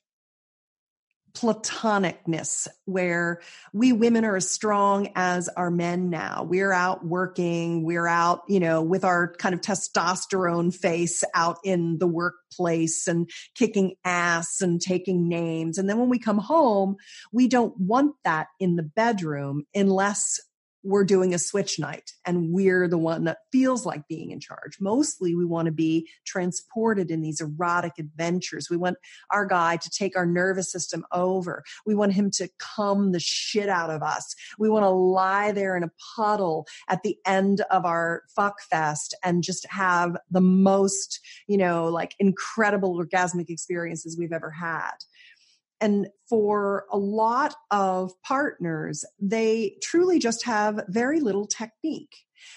platonicness 1.35 2.69
where 2.85 3.41
we 3.73 3.93
women 3.93 4.25
are 4.25 4.37
as 4.37 4.49
strong 4.49 5.09
as 5.17 5.49
our 5.49 5.71
men 5.71 6.09
now. 6.09 6.47
We're 6.49 6.73
out 6.73 7.05
working, 7.05 7.85
we're 7.85 8.07
out, 8.07 8.43
you 8.49 8.61
know, 8.61 8.83
with 8.83 9.05
our 9.05 9.35
kind 9.35 9.55
of 9.55 9.61
testosterone 9.61 10.73
face 10.73 11.25
out 11.35 11.59
in 11.65 11.99
the 11.99 12.07
workplace 12.07 13.09
and 13.09 13.29
kicking 13.57 13.97
ass 14.05 14.61
and 14.61 14.81
taking 14.81 15.29
names. 15.29 15.77
And 15.77 15.89
then 15.89 15.99
when 15.99 16.09
we 16.09 16.21
come 16.21 16.39
home, 16.39 16.97
we 17.33 17.49
don't 17.49 17.77
want 17.79 18.15
that 18.25 18.47
in 18.61 18.77
the 18.77 18.85
bedroom 18.85 19.65
unless 19.75 20.41
we're 20.85 21.05
doing 21.05 21.33
a 21.33 21.39
switch 21.39 21.79
night 21.79 22.13
and 22.27 22.53
we're 22.53 22.87
the 22.87 22.99
one 22.99 23.25
that 23.25 23.39
feels 23.51 23.87
like 23.87 24.07
being 24.07 24.31
in 24.31 24.39
charge. 24.39 24.77
Mostly 24.81 25.35
we 25.35 25.47
want 25.47 25.67
to 25.67 25.73
be 25.73 26.09
transported 26.27 27.11
in 27.11 27.23
these 27.23 27.41
erotic 27.41 27.93
adventures. 27.99 28.69
We 28.71 28.77
want 28.77 28.99
our 29.31 29.47
guy 29.47 29.77
to 29.79 29.91
take 29.91 30.17
our 30.17 30.27
nervous 30.27 30.71
system 30.71 31.05
over. 31.11 31.65
We 31.87 31.95
want 31.95 32.13
him 32.13 32.31
to 32.33 32.49
come 32.59 33.13
the 33.13 33.21
shit 33.21 33.69
out 33.69 33.91
of 33.91 34.03
us. 34.03 34.35
We 34.59 34.69
want 34.69 34.85
to 34.85 34.91
lie 34.91 35.53
there 35.53 35.77
in 35.77 35.83
a 35.83 35.91
puddle 36.17 36.67
at 36.89 37.03
the 37.03 37.17
end 37.27 37.63
of 37.71 37.87
our 37.87 38.23
fuck 38.37 38.61
fest 38.61 39.15
and 39.25 39.43
just 39.43 39.67
have 39.71 40.17
the 40.31 40.43
most, 40.43 41.21
you 41.47 41.57
know, 41.57 41.87
like 41.87 42.15
incredible 42.19 43.03
orgasmic 43.03 43.49
experiences 43.49 44.19
we've 44.19 44.33
ever 44.33 44.51
had. 44.51 44.93
And 45.85 46.09
for 46.31 46.87
a 46.91 46.97
lot 46.97 47.55
of 47.71 48.11
partners, 48.23 49.05
they 49.21 49.77
truly 49.83 50.19
just 50.19 50.43
have 50.45 50.81
very 50.89 51.21
little 51.21 51.47
technique. 51.47 52.17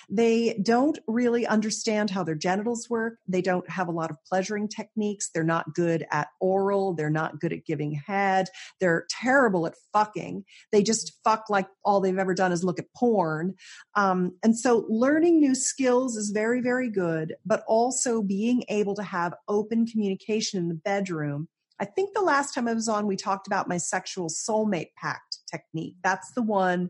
They 0.10 0.62
don't 0.64 0.98
really 1.08 1.46
understand 1.46 2.10
how 2.10 2.24
their 2.24 2.36
genitals 2.36 2.90
work. 2.90 3.20
They 3.28 3.42
don't 3.42 3.70
have 3.70 3.90
a 3.90 3.92
lot 3.92 4.12
of 4.12 4.18
pleasuring 4.30 4.70
techniques. 4.70 5.30
They're 5.30 5.44
not 5.44 5.74
good 5.74 6.06
at 6.10 6.30
oral. 6.40 6.94
They're 6.94 7.10
not 7.10 7.42
good 7.42 7.52
at 7.52 7.66
giving 7.66 7.92
head. 7.92 8.48
They're 8.80 9.06
terrible 9.10 9.68
at 9.68 9.76
fucking. 9.92 10.46
They 10.72 10.82
just 10.82 11.20
fuck 11.26 11.50
like 11.50 11.68
all 11.84 12.00
they've 12.00 12.18
ever 12.18 12.34
done 12.34 12.54
is 12.54 12.64
look 12.64 12.80
at 12.80 12.94
porn. 12.96 13.56
Um, 13.96 14.38
and 14.42 14.58
so 14.58 14.86
learning 14.88 15.42
new 15.42 15.54
skills 15.54 16.16
is 16.16 16.30
very, 16.30 16.62
very 16.62 16.90
good, 16.90 17.36
but 17.46 17.66
also 17.68 18.22
being 18.22 18.64
able 18.70 18.96
to 18.96 19.04
have 19.04 19.34
open 19.50 19.86
communication 19.86 20.60
in 20.60 20.70
the 20.70 20.76
bedroom 20.76 21.50
I 21.80 21.86
think 21.86 22.14
the 22.14 22.22
last 22.22 22.54
time 22.54 22.68
I 22.68 22.74
was 22.74 22.90
on, 22.90 23.06
we 23.06 23.16
talked 23.16 23.48
about 23.48 23.68
my 23.68 23.78
sexual 23.78 24.30
soulmate 24.30 24.94
pact 24.96 25.38
technique. 25.50 25.96
That's 26.04 26.32
the 26.32 26.42
one 26.42 26.90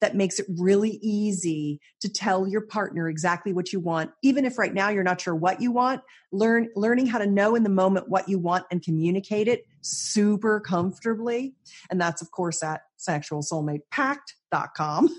that 0.00 0.16
makes 0.16 0.38
it 0.38 0.46
really 0.58 0.98
easy 1.02 1.80
to 2.00 2.08
tell 2.08 2.46
your 2.46 2.60
partner 2.60 3.08
exactly 3.08 3.52
what 3.52 3.72
you 3.72 3.80
want. 3.80 4.12
Even 4.22 4.44
if 4.44 4.56
right 4.56 4.72
now 4.72 4.90
you're 4.90 5.02
not 5.02 5.20
sure 5.20 5.34
what 5.34 5.60
you 5.60 5.72
want, 5.72 6.02
learn, 6.32 6.68
learning 6.76 7.06
how 7.06 7.18
to 7.18 7.26
know 7.26 7.56
in 7.56 7.64
the 7.64 7.68
moment 7.68 8.08
what 8.08 8.28
you 8.28 8.38
want 8.38 8.64
and 8.70 8.80
communicate 8.82 9.48
it 9.48 9.64
super 9.80 10.60
comfortably. 10.60 11.56
And 11.90 12.00
that's 12.00 12.22
of 12.22 12.30
course 12.30 12.62
at 12.62 12.82
sexualsoulmatepact.com 12.98 15.18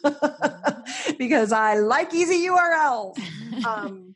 because 1.18 1.52
I 1.52 1.74
like 1.76 2.14
easy 2.14 2.48
URLs. 2.48 3.18
Um, 3.66 4.16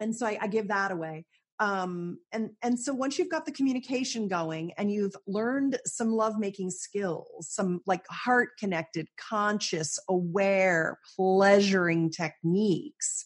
and 0.00 0.16
so 0.16 0.26
I, 0.26 0.38
I 0.40 0.46
give 0.48 0.68
that 0.68 0.90
away 0.90 1.26
um, 1.58 2.18
and 2.32 2.50
and 2.62 2.78
so 2.78 2.92
once 2.92 3.18
you've 3.18 3.30
got 3.30 3.46
the 3.46 3.52
communication 3.52 4.28
going 4.28 4.72
and 4.76 4.90
you've 4.90 5.16
learned 5.26 5.78
some 5.84 6.12
lovemaking 6.12 6.70
skills 6.70 7.48
some 7.50 7.80
like 7.86 8.06
heart 8.08 8.50
connected 8.58 9.08
conscious 9.16 9.98
aware 10.08 10.98
pleasuring 11.16 12.10
techniques 12.10 13.24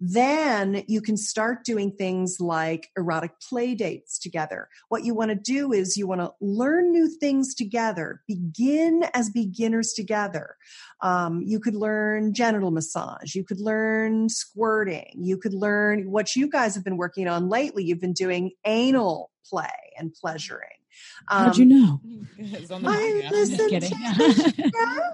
then 0.00 0.84
you 0.86 1.00
can 1.00 1.16
start 1.16 1.64
doing 1.64 1.92
things 1.92 2.38
like 2.40 2.88
erotic 2.96 3.32
play 3.40 3.74
dates 3.74 4.18
together. 4.18 4.68
What 4.88 5.04
you 5.04 5.14
want 5.14 5.30
to 5.30 5.34
do 5.34 5.72
is 5.72 5.96
you 5.96 6.06
want 6.06 6.20
to 6.20 6.32
learn 6.40 6.92
new 6.92 7.08
things 7.08 7.54
together, 7.54 8.22
begin 8.26 9.04
as 9.14 9.30
beginners 9.30 9.92
together. 9.92 10.56
Um, 11.00 11.42
you 11.44 11.60
could 11.60 11.74
learn 11.74 12.32
genital 12.32 12.70
massage, 12.70 13.34
you 13.34 13.44
could 13.44 13.60
learn 13.60 14.28
squirting, 14.28 15.12
you 15.16 15.36
could 15.36 15.54
learn 15.54 16.10
what 16.10 16.36
you 16.36 16.48
guys 16.48 16.74
have 16.74 16.84
been 16.84 16.96
working 16.96 17.28
on 17.28 17.48
lately. 17.48 17.84
You've 17.84 18.00
been 18.00 18.12
doing 18.12 18.52
anal 18.64 19.30
play 19.48 19.66
and 19.98 20.12
pleasuring. 20.14 20.77
Um, 21.28 21.44
How'd 21.46 21.56
you 21.56 21.64
know? 21.64 22.00
I 22.40 23.28
listen 23.30 23.68
to 23.68 23.70
your 23.70 23.80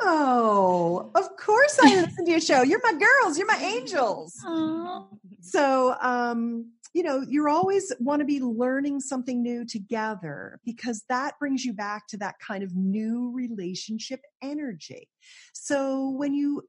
show. 0.03 1.11
Of 1.15 1.37
course, 1.37 1.79
I 1.83 2.03
listen 2.03 2.25
to 2.25 2.31
your 2.31 2.41
show. 2.41 2.63
You're 2.63 2.81
my 2.83 2.93
girls. 2.99 3.39
You're 3.39 3.47
my 3.47 3.59
angels. 3.59 4.35
Aww. 4.47 5.07
So, 5.41 5.95
um, 6.01 6.73
you 6.95 7.03
know, 7.03 7.25
you're 7.29 7.49
always 7.49 7.93
want 7.99 8.21
to 8.21 8.25
be 8.25 8.41
learning 8.41 9.01
something 9.01 9.43
new 9.43 9.65
together 9.65 10.61
because 10.65 11.03
that 11.09 11.39
brings 11.41 11.65
you 11.65 11.73
back 11.73 12.07
to 12.09 12.17
that 12.19 12.37
kind 12.39 12.63
of 12.63 12.75
new 12.75 13.33
relationship 13.35 14.21
energy. 14.43 15.09
So 15.53 16.11
when 16.11 16.35
you 16.35 16.63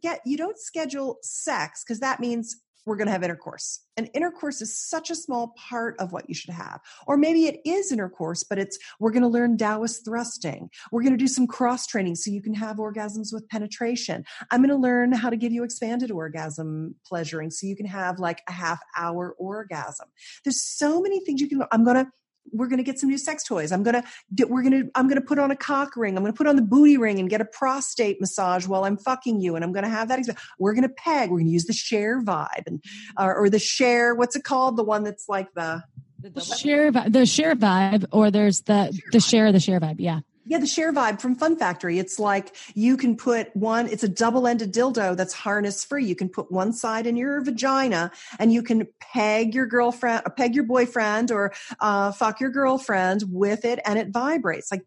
get, 0.00 0.20
you 0.24 0.36
don't 0.36 0.58
schedule 0.58 1.18
sex 1.22 1.82
because 1.82 2.00
that 2.00 2.20
means 2.20 2.56
we're 2.86 2.96
going 2.96 3.06
to 3.06 3.12
have 3.12 3.22
intercourse. 3.22 3.80
And 3.96 4.10
intercourse 4.14 4.60
is 4.60 4.78
such 4.78 5.10
a 5.10 5.14
small 5.14 5.54
part 5.56 5.96
of 5.98 6.12
what 6.12 6.28
you 6.28 6.34
should 6.34 6.52
have. 6.54 6.80
Or 7.06 7.16
maybe 7.16 7.46
it 7.46 7.60
is 7.64 7.92
intercourse, 7.92 8.44
but 8.44 8.58
it's 8.58 8.78
we're 9.00 9.10
going 9.10 9.22
to 9.22 9.28
learn 9.28 9.56
Taoist 9.56 10.04
thrusting. 10.04 10.70
We're 10.90 11.02
going 11.02 11.12
to 11.12 11.18
do 11.18 11.28
some 11.28 11.46
cross 11.46 11.86
training 11.86 12.16
so 12.16 12.30
you 12.30 12.42
can 12.42 12.54
have 12.54 12.76
orgasms 12.76 13.32
with 13.32 13.48
penetration. 13.48 14.24
I'm 14.50 14.60
going 14.60 14.70
to 14.70 14.76
learn 14.76 15.12
how 15.12 15.30
to 15.30 15.36
give 15.36 15.52
you 15.52 15.64
expanded 15.64 16.10
orgasm 16.10 16.94
pleasuring 17.06 17.50
so 17.50 17.66
you 17.66 17.76
can 17.76 17.86
have 17.86 18.18
like 18.18 18.42
a 18.48 18.52
half 18.52 18.80
hour 18.96 19.34
orgasm. 19.38 20.08
There's 20.44 20.62
so 20.62 21.00
many 21.00 21.20
things 21.20 21.40
you 21.40 21.48
can 21.48 21.62
I'm 21.70 21.84
going 21.84 22.04
to 22.04 22.10
we're 22.52 22.68
going 22.68 22.78
to 22.78 22.84
get 22.84 22.98
some 22.98 23.08
new 23.08 23.18
sex 23.18 23.44
toys. 23.44 23.72
I'm 23.72 23.82
going 23.82 24.02
to, 24.02 24.46
we're 24.46 24.62
going 24.62 24.84
to, 24.84 24.90
I'm 24.94 25.08
going 25.08 25.20
to 25.20 25.26
put 25.26 25.38
on 25.38 25.50
a 25.50 25.56
cock 25.56 25.96
ring. 25.96 26.16
I'm 26.16 26.22
going 26.22 26.32
to 26.32 26.36
put 26.36 26.46
on 26.46 26.56
the 26.56 26.62
booty 26.62 26.96
ring 26.96 27.18
and 27.18 27.28
get 27.28 27.40
a 27.40 27.44
prostate 27.44 28.20
massage 28.20 28.66
while 28.66 28.84
I'm 28.84 28.96
fucking 28.96 29.40
you. 29.40 29.56
And 29.56 29.64
I'm 29.64 29.72
going 29.72 29.84
to 29.84 29.90
have 29.90 30.08
that. 30.08 30.20
We're 30.58 30.74
going 30.74 30.82
to 30.82 30.94
peg. 30.94 31.30
We're 31.30 31.38
going 31.38 31.46
to 31.46 31.52
use 31.52 31.64
the 31.64 31.72
share 31.72 32.22
vibe 32.22 32.66
and, 32.66 32.82
uh, 33.16 33.32
or 33.34 33.50
the 33.50 33.58
share, 33.58 34.14
what's 34.14 34.36
it 34.36 34.44
called? 34.44 34.76
The 34.76 34.84
one 34.84 35.04
that's 35.04 35.28
like 35.28 35.52
the, 35.54 35.82
the 36.18 36.40
share, 36.40 36.90
the 36.90 37.26
share 37.26 37.54
vibe, 37.54 38.06
or 38.12 38.30
there's 38.30 38.62
the, 38.62 38.98
the 39.12 39.20
share, 39.20 39.52
the 39.52 39.60
share 39.60 39.80
vibe. 39.80 39.96
Yeah. 39.98 40.20
Yeah, 40.46 40.58
the 40.58 40.66
share 40.66 40.92
vibe 40.92 41.20
from 41.20 41.36
Fun 41.36 41.56
Factory. 41.56 41.98
It's 41.98 42.18
like 42.18 42.54
you 42.74 42.98
can 42.98 43.16
put 43.16 43.54
one, 43.56 43.88
it's 43.88 44.02
a 44.02 44.08
double 44.08 44.46
ended 44.46 44.74
dildo 44.74 45.16
that's 45.16 45.32
harness 45.32 45.84
free. 45.84 46.04
You 46.04 46.14
can 46.14 46.28
put 46.28 46.52
one 46.52 46.72
side 46.72 47.06
in 47.06 47.16
your 47.16 47.40
vagina 47.40 48.10
and 48.38 48.52
you 48.52 48.62
can 48.62 48.86
peg 49.00 49.54
your 49.54 49.66
girlfriend, 49.66 50.22
peg 50.36 50.54
your 50.54 50.64
boyfriend 50.64 51.32
or 51.32 51.54
uh, 51.80 52.12
fuck 52.12 52.40
your 52.40 52.50
girlfriend 52.50 53.24
with 53.30 53.64
it 53.64 53.80
and 53.86 53.98
it 53.98 54.08
vibrates. 54.08 54.70
Like 54.70 54.82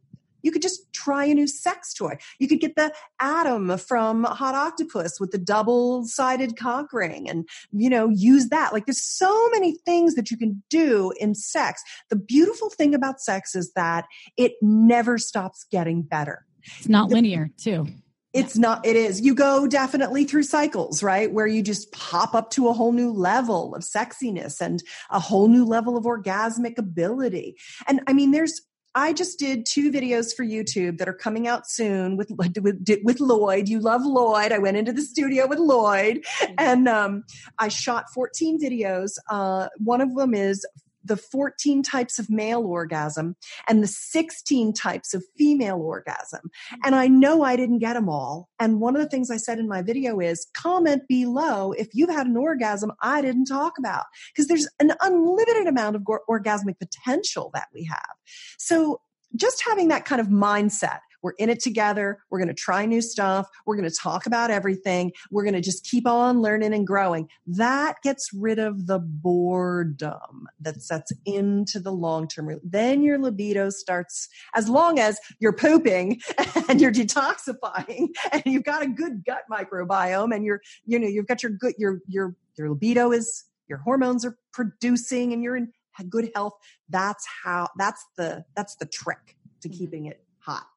you 0.48 0.52
could 0.54 0.62
just 0.62 0.92
try 0.94 1.26
a 1.26 1.34
new 1.34 1.46
sex 1.46 1.94
toy. 1.94 2.18
You 2.40 2.48
could 2.48 2.62
get 2.62 2.78
the 2.78 2.94
Atom 3.20 3.78
from 3.78 4.24
Hot 4.24 4.56
Octopuss 4.56 5.20
with 5.20 5.32
the 5.32 5.38
double 5.38 6.06
sided 6.06 6.56
cock 6.56 6.94
ring 6.94 7.30
and, 7.30 7.46
you 7.74 7.90
know, 7.90 8.08
use 8.08 8.48
that. 8.48 8.72
Like 8.72 8.86
there's 8.86 9.04
so 9.04 9.50
many 9.50 9.76
things 9.86 10.16
that 10.16 10.32
you 10.32 10.38
can 10.38 10.64
do 10.70 11.12
in 11.20 11.36
sex. 11.36 11.84
The 12.10 12.16
beautiful 12.16 12.70
thing 12.70 12.96
about 12.96 13.20
sex 13.20 13.56
is 13.56 13.74
that 13.74 14.06
it 14.38 14.54
never 14.62 15.18
stops 15.18 15.66
getting 15.70 16.02
better. 16.02 16.46
It's 16.78 16.88
not 16.88 17.10
linear, 17.10 17.50
too. 17.58 17.88
It's 18.32 18.58
not, 18.58 18.86
it 18.86 18.96
is. 18.96 19.20
You 19.20 19.36
go 19.36 19.68
definitely 19.68 20.24
through 20.24 20.44
cycles, 20.44 21.04
right? 21.04 21.32
Where 21.32 21.48
you 21.48 21.62
just 21.62 21.92
pop 21.92 22.36
up 22.36 22.52
to 22.52 22.70
a 22.70 22.74
whole 22.74 22.94
new 22.94 23.12
level 23.12 23.76
of 23.76 23.84
sexiness 23.84 24.62
and 24.62 24.82
a 25.10 25.20
whole 25.20 25.50
new 25.50 25.66
level 25.66 25.98
of 25.98 26.06
orgasmic 26.06 26.78
ability. 26.78 27.58
And 27.88 28.00
I 28.08 28.14
mean, 28.14 28.32
there's 28.32 28.62
I 28.98 29.14
just 29.14 29.38
did 29.38 29.68
two 29.68 29.92
videos 29.92 30.36
for 30.36 30.44
YouTube 30.44 30.98
that 30.98 31.08
are 31.08 31.14
coming 31.14 31.48
out 31.48 31.70
soon 31.70 32.18
with 32.18 32.32
with, 32.32 32.58
with 33.04 33.20
Lloyd. 33.20 33.70
You 33.70 33.80
love 33.80 34.02
Lloyd. 34.04 34.52
I 34.52 34.58
went 34.58 34.76
into 34.76 34.92
the 34.92 35.04
studio 35.04 35.46
with 35.46 35.60
Lloyd, 35.60 36.26
mm-hmm. 36.42 36.54
and 36.58 36.88
um, 36.90 37.24
I 37.60 37.68
shot 37.68 38.10
14 38.12 38.60
videos. 38.60 39.20
Uh, 39.30 39.68
one 39.78 40.02
of 40.02 40.16
them 40.16 40.34
is 40.34 40.66
the 41.08 41.18
14 41.18 41.84
types 41.84 42.20
of 42.20 42.30
male 42.30 42.64
orgasm 42.64 43.36
and 43.68 43.82
the 43.82 43.88
16 43.88 44.74
types 44.74 45.14
of 45.14 45.24
female 45.38 45.78
orgasm. 45.78 46.42
Hmm. 46.70 46.76
And 46.86 46.96
I 46.96 47.08
know 47.08 47.44
I 47.44 47.56
didn't 47.56 47.80
get 47.80 47.94
them 47.94 48.10
all. 48.10 48.50
And 48.60 48.80
one 48.80 48.96
of 48.96 49.02
the 49.02 49.10
things 49.10 49.32
I 49.32 49.38
said 49.38 49.60
in 49.60 49.68
my 49.68 49.82
video 49.82 50.20
is 50.20 50.48
comment 50.56 51.04
below 51.08 51.72
if 51.74 51.88
you've 51.94 52.10
had 52.10 52.28
an 52.28 52.38
orgasm 52.38 52.92
I 53.02 53.22
didn't 53.22 53.46
talk 53.46 53.74
about 53.78 54.06
because 54.34 54.48
there's 54.48 54.68
an 54.80 54.94
unlimited 55.02 55.68
amount 55.68 55.96
of 55.96 56.04
orgasmic 56.30 56.80
potential 56.80 57.52
that 57.54 57.68
we 57.74 57.86
have. 57.86 58.16
So 58.58 59.02
just 59.36 59.64
having 59.68 59.90
that 59.90 60.06
kind 60.06 60.22
of 60.22 60.28
mindset 60.28 61.00
we're 61.28 61.34
in 61.40 61.50
it 61.50 61.60
together. 61.60 62.20
We're 62.30 62.40
going 62.40 62.48
to 62.48 62.54
try 62.54 62.86
new 62.86 63.02
stuff. 63.02 63.50
We're 63.66 63.76
going 63.76 63.90
to 63.90 63.94
talk 63.94 64.28
about 64.28 64.50
everything. 64.50 65.12
We're 65.30 65.44
going 65.44 65.56
to 65.56 65.62
just 65.62 65.84
keep 65.84 66.08
on 66.08 66.42
learning 66.42 66.74
and 66.74 66.88
growing. 66.88 67.28
That 67.46 67.98
gets 68.02 68.32
rid 68.34 68.60
of 68.60 68.88
the 68.88 69.00
boredom 69.00 70.48
that 70.62 70.82
sets 70.82 71.12
into 71.26 71.82
the 71.82 71.92
long 71.92 72.30
term. 72.30 72.58
Then 72.64 73.04
your 73.04 73.20
libido 73.20 73.70
starts, 73.70 74.30
as 74.56 74.70
long 74.70 75.00
as 75.00 75.20
you're 75.40 75.52
pooping 75.52 76.22
and 76.70 76.80
you're 76.80 76.94
detoxifying 76.94 78.08
and 78.32 78.44
you've 78.46 78.64
got 78.64 78.84
a 78.84 78.88
good 78.88 79.26
gut 79.26 79.42
microbiome 79.52 80.34
and 80.34 80.46
you're, 80.46 80.62
you 80.86 80.98
know, 80.98 81.10
you've 81.10 81.28
got 81.28 81.44
your 81.44 81.52
good, 81.52 81.74
your, 81.78 82.00
your, 82.08 82.38
your 82.58 82.70
libido 82.70 83.12
is, 83.12 83.44
your 83.68 83.80
hormones 83.80 84.24
are 84.24 84.38
producing 84.54 85.34
and 85.34 85.44
you're 85.44 85.58
in 85.58 85.74
good 86.08 86.32
health. 86.34 86.54
That's 86.88 87.28
how, 87.44 87.68
that's 87.78 88.06
the, 88.16 88.46
that's 88.56 88.76
the 88.76 88.86
trick 88.86 89.36
to 89.60 89.68
mm-hmm. 89.68 89.78
keeping 89.78 90.06
it 90.06 90.24
hot. 90.40 90.68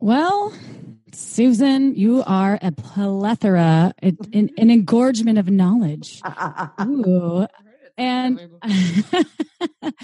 Well, 0.00 0.52
Susan, 1.12 1.94
you 1.94 2.22
are 2.26 2.58
a 2.62 2.72
plethora, 2.72 3.92
an, 4.02 4.16
an 4.32 4.70
engorgement 4.70 5.38
of 5.38 5.50
knowledge. 5.50 6.22
Ooh. 6.82 7.46
And 7.96 8.38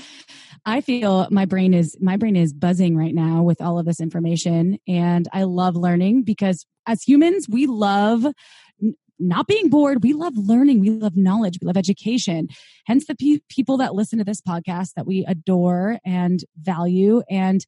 I 0.66 0.80
feel 0.80 1.28
my 1.30 1.44
brain 1.44 1.74
is 1.74 1.96
my 2.00 2.16
brain 2.16 2.34
is 2.34 2.52
buzzing 2.52 2.96
right 2.96 3.14
now 3.14 3.42
with 3.42 3.60
all 3.60 3.78
of 3.78 3.86
this 3.86 4.00
information 4.00 4.78
and 4.88 5.28
I 5.32 5.44
love 5.44 5.76
learning 5.76 6.24
because 6.24 6.66
as 6.86 7.02
humans 7.02 7.48
we 7.48 7.66
love 7.66 8.26
not 9.18 9.46
being 9.46 9.68
bored. 9.68 10.02
We 10.02 10.12
love 10.12 10.36
learning. 10.36 10.80
We 10.80 10.90
love 10.90 11.16
knowledge. 11.16 11.58
We 11.60 11.66
love 11.66 11.76
education. 11.76 12.48
Hence 12.86 13.06
the 13.06 13.14
pe- 13.14 13.40
people 13.48 13.76
that 13.78 13.94
listen 13.94 14.18
to 14.18 14.24
this 14.24 14.40
podcast 14.40 14.94
that 14.96 15.06
we 15.06 15.24
adore 15.26 15.98
and 16.04 16.40
value. 16.60 17.22
And 17.30 17.64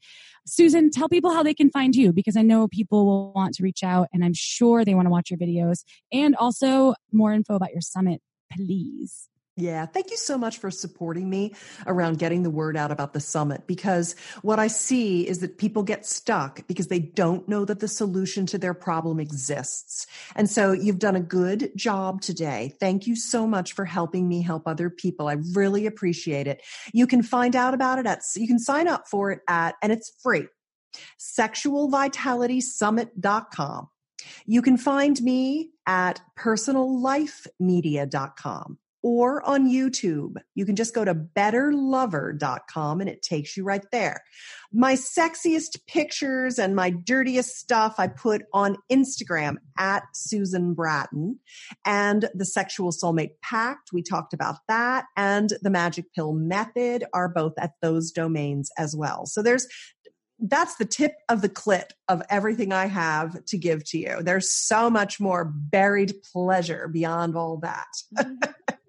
Susan, 0.47 0.90
tell 0.90 1.09
people 1.09 1.32
how 1.32 1.43
they 1.43 1.55
can 1.55 1.70
find 1.70 1.94
you 1.94 2.12
because 2.12 2.36
I 2.36 2.43
know 2.43 2.68
people 2.68 3.06
will 3.06 3.32
want 3.32 3.55
to 3.55 3.62
reach 3.62 3.82
out 3.82 4.09
and 4.12 4.24
I'm 4.24 4.35
sure 4.35 4.85
they 4.85 4.94
want 4.94 5.06
to 5.06 5.10
watch 5.10 5.31
your 5.31 5.39
videos 5.39 5.85
and 6.12 6.35
also 6.36 6.94
more 7.12 7.32
info 7.32 7.55
about 7.55 7.73
your 7.73 7.81
summit, 7.81 8.20
please. 8.52 9.28
Yeah, 9.59 9.87
thank 9.87 10.11
you 10.11 10.19
so 10.19 10.37
much 10.37 10.59
for 10.59 10.70
supporting 10.70 11.31
me 11.31 11.55
around 11.87 12.19
getting 12.19 12.43
the 12.43 12.51
word 12.51 12.77
out 12.77 12.91
about 12.91 13.15
the 13.15 13.20
summit 13.20 13.66
because 13.66 14.15
what 14.43 14.59
I 14.59 14.66
see 14.66 15.27
is 15.27 15.39
that 15.39 15.57
people 15.57 15.83
get 15.83 16.05
stuck 16.05 16.66
because 16.66 16.89
they 16.89 16.99
don't 16.99 17.49
know 17.49 17.65
that 17.65 17.81
the 17.81 17.89
solution 17.89 18.45
to 18.47 18.59
their 18.59 18.74
problem 18.74 19.19
exists. 19.19 20.07
And 20.35 20.51
so 20.51 20.73
you've 20.73 20.99
done 20.99 21.16
a 21.16 21.20
good 21.20 21.70
job 21.74 22.20
today. 22.20 22.74
Thank 22.78 23.07
you 23.07 23.16
so 23.16 23.47
much 23.47 23.73
for 23.73 23.87
helping 23.87 24.28
me 24.28 24.43
help 24.43 24.69
other 24.69 24.91
people. 24.91 25.27
I 25.27 25.39
really 25.55 25.87
appreciate 25.87 26.47
it. 26.47 26.61
You 26.93 27.07
can 27.07 27.23
find 27.23 27.57
out 27.57 27.73
about 27.73 27.99
it 27.99 28.05
at, 28.05 28.20
you 28.35 28.47
can 28.47 28.59
sign 28.59 28.89
up 28.89 29.09
for 29.09 29.31
it 29.31 29.41
at, 29.49 29.77
and 29.81 29.91
it's 29.91 30.12
free, 30.23 30.49
sexualvitalitysummit.com. 31.19 33.89
You 34.45 34.61
can 34.61 34.77
find 34.77 35.23
me 35.23 35.70
at 35.87 36.20
personallifemedia.com 36.39 38.78
or 39.07 39.41
on 39.49 39.70
YouTube. 39.70 40.35
You 40.57 40.66
can 40.66 40.74
just 40.74 40.93
go 40.93 41.05
to 41.05 41.15
betterlover.com 41.15 43.01
and 43.01 43.09
it 43.09 43.23
takes 43.23 43.57
you 43.57 43.62
right 43.62 43.85
there. 43.93 44.20
My 44.73 44.95
sexiest 44.95 45.78
pictures 45.87 46.59
and 46.59 46.74
my 46.74 46.91
dirtiest 46.91 47.57
stuff 47.57 47.95
I 47.99 48.09
put 48.09 48.43
on 48.53 48.77
Instagram 48.91 49.59
at 49.78 50.03
Susan 50.12 50.74
Bratton 50.74 51.39
and 51.85 52.28
the 52.35 52.45
Sexual 52.45 52.91
Soulmate 52.91 53.39
Pact. 53.43 53.91
We 53.93 54.03
talked 54.03 54.35
about 54.35 54.57
that 54.66 55.05
and 55.16 55.53
the 55.62 55.70
Magic 55.70 56.12
Pill 56.12 56.33
Method 56.33 57.05
are 57.15 57.28
both 57.28 57.53
at 57.61 57.74
those 57.81 58.11
domains 58.11 58.73
as 58.77 58.97
well. 58.97 59.24
So 59.24 59.41
there's 59.41 59.69
that's 60.39 60.77
the 60.77 60.85
tip 60.85 61.13
of 61.29 61.43
the 61.43 61.49
clip 61.49 61.93
of 62.09 62.23
everything 62.29 62.73
I 62.73 62.87
have 62.87 63.45
to 63.47 63.59
give 63.59 63.85
to 63.91 63.99
you. 63.99 64.19
There's 64.23 64.53
so 64.53 64.91
much 64.91 65.19
more 65.19 65.45
buried 65.45 66.15
pleasure 66.33 66.89
beyond 66.89 67.37
all 67.37 67.59
that. 67.59 67.87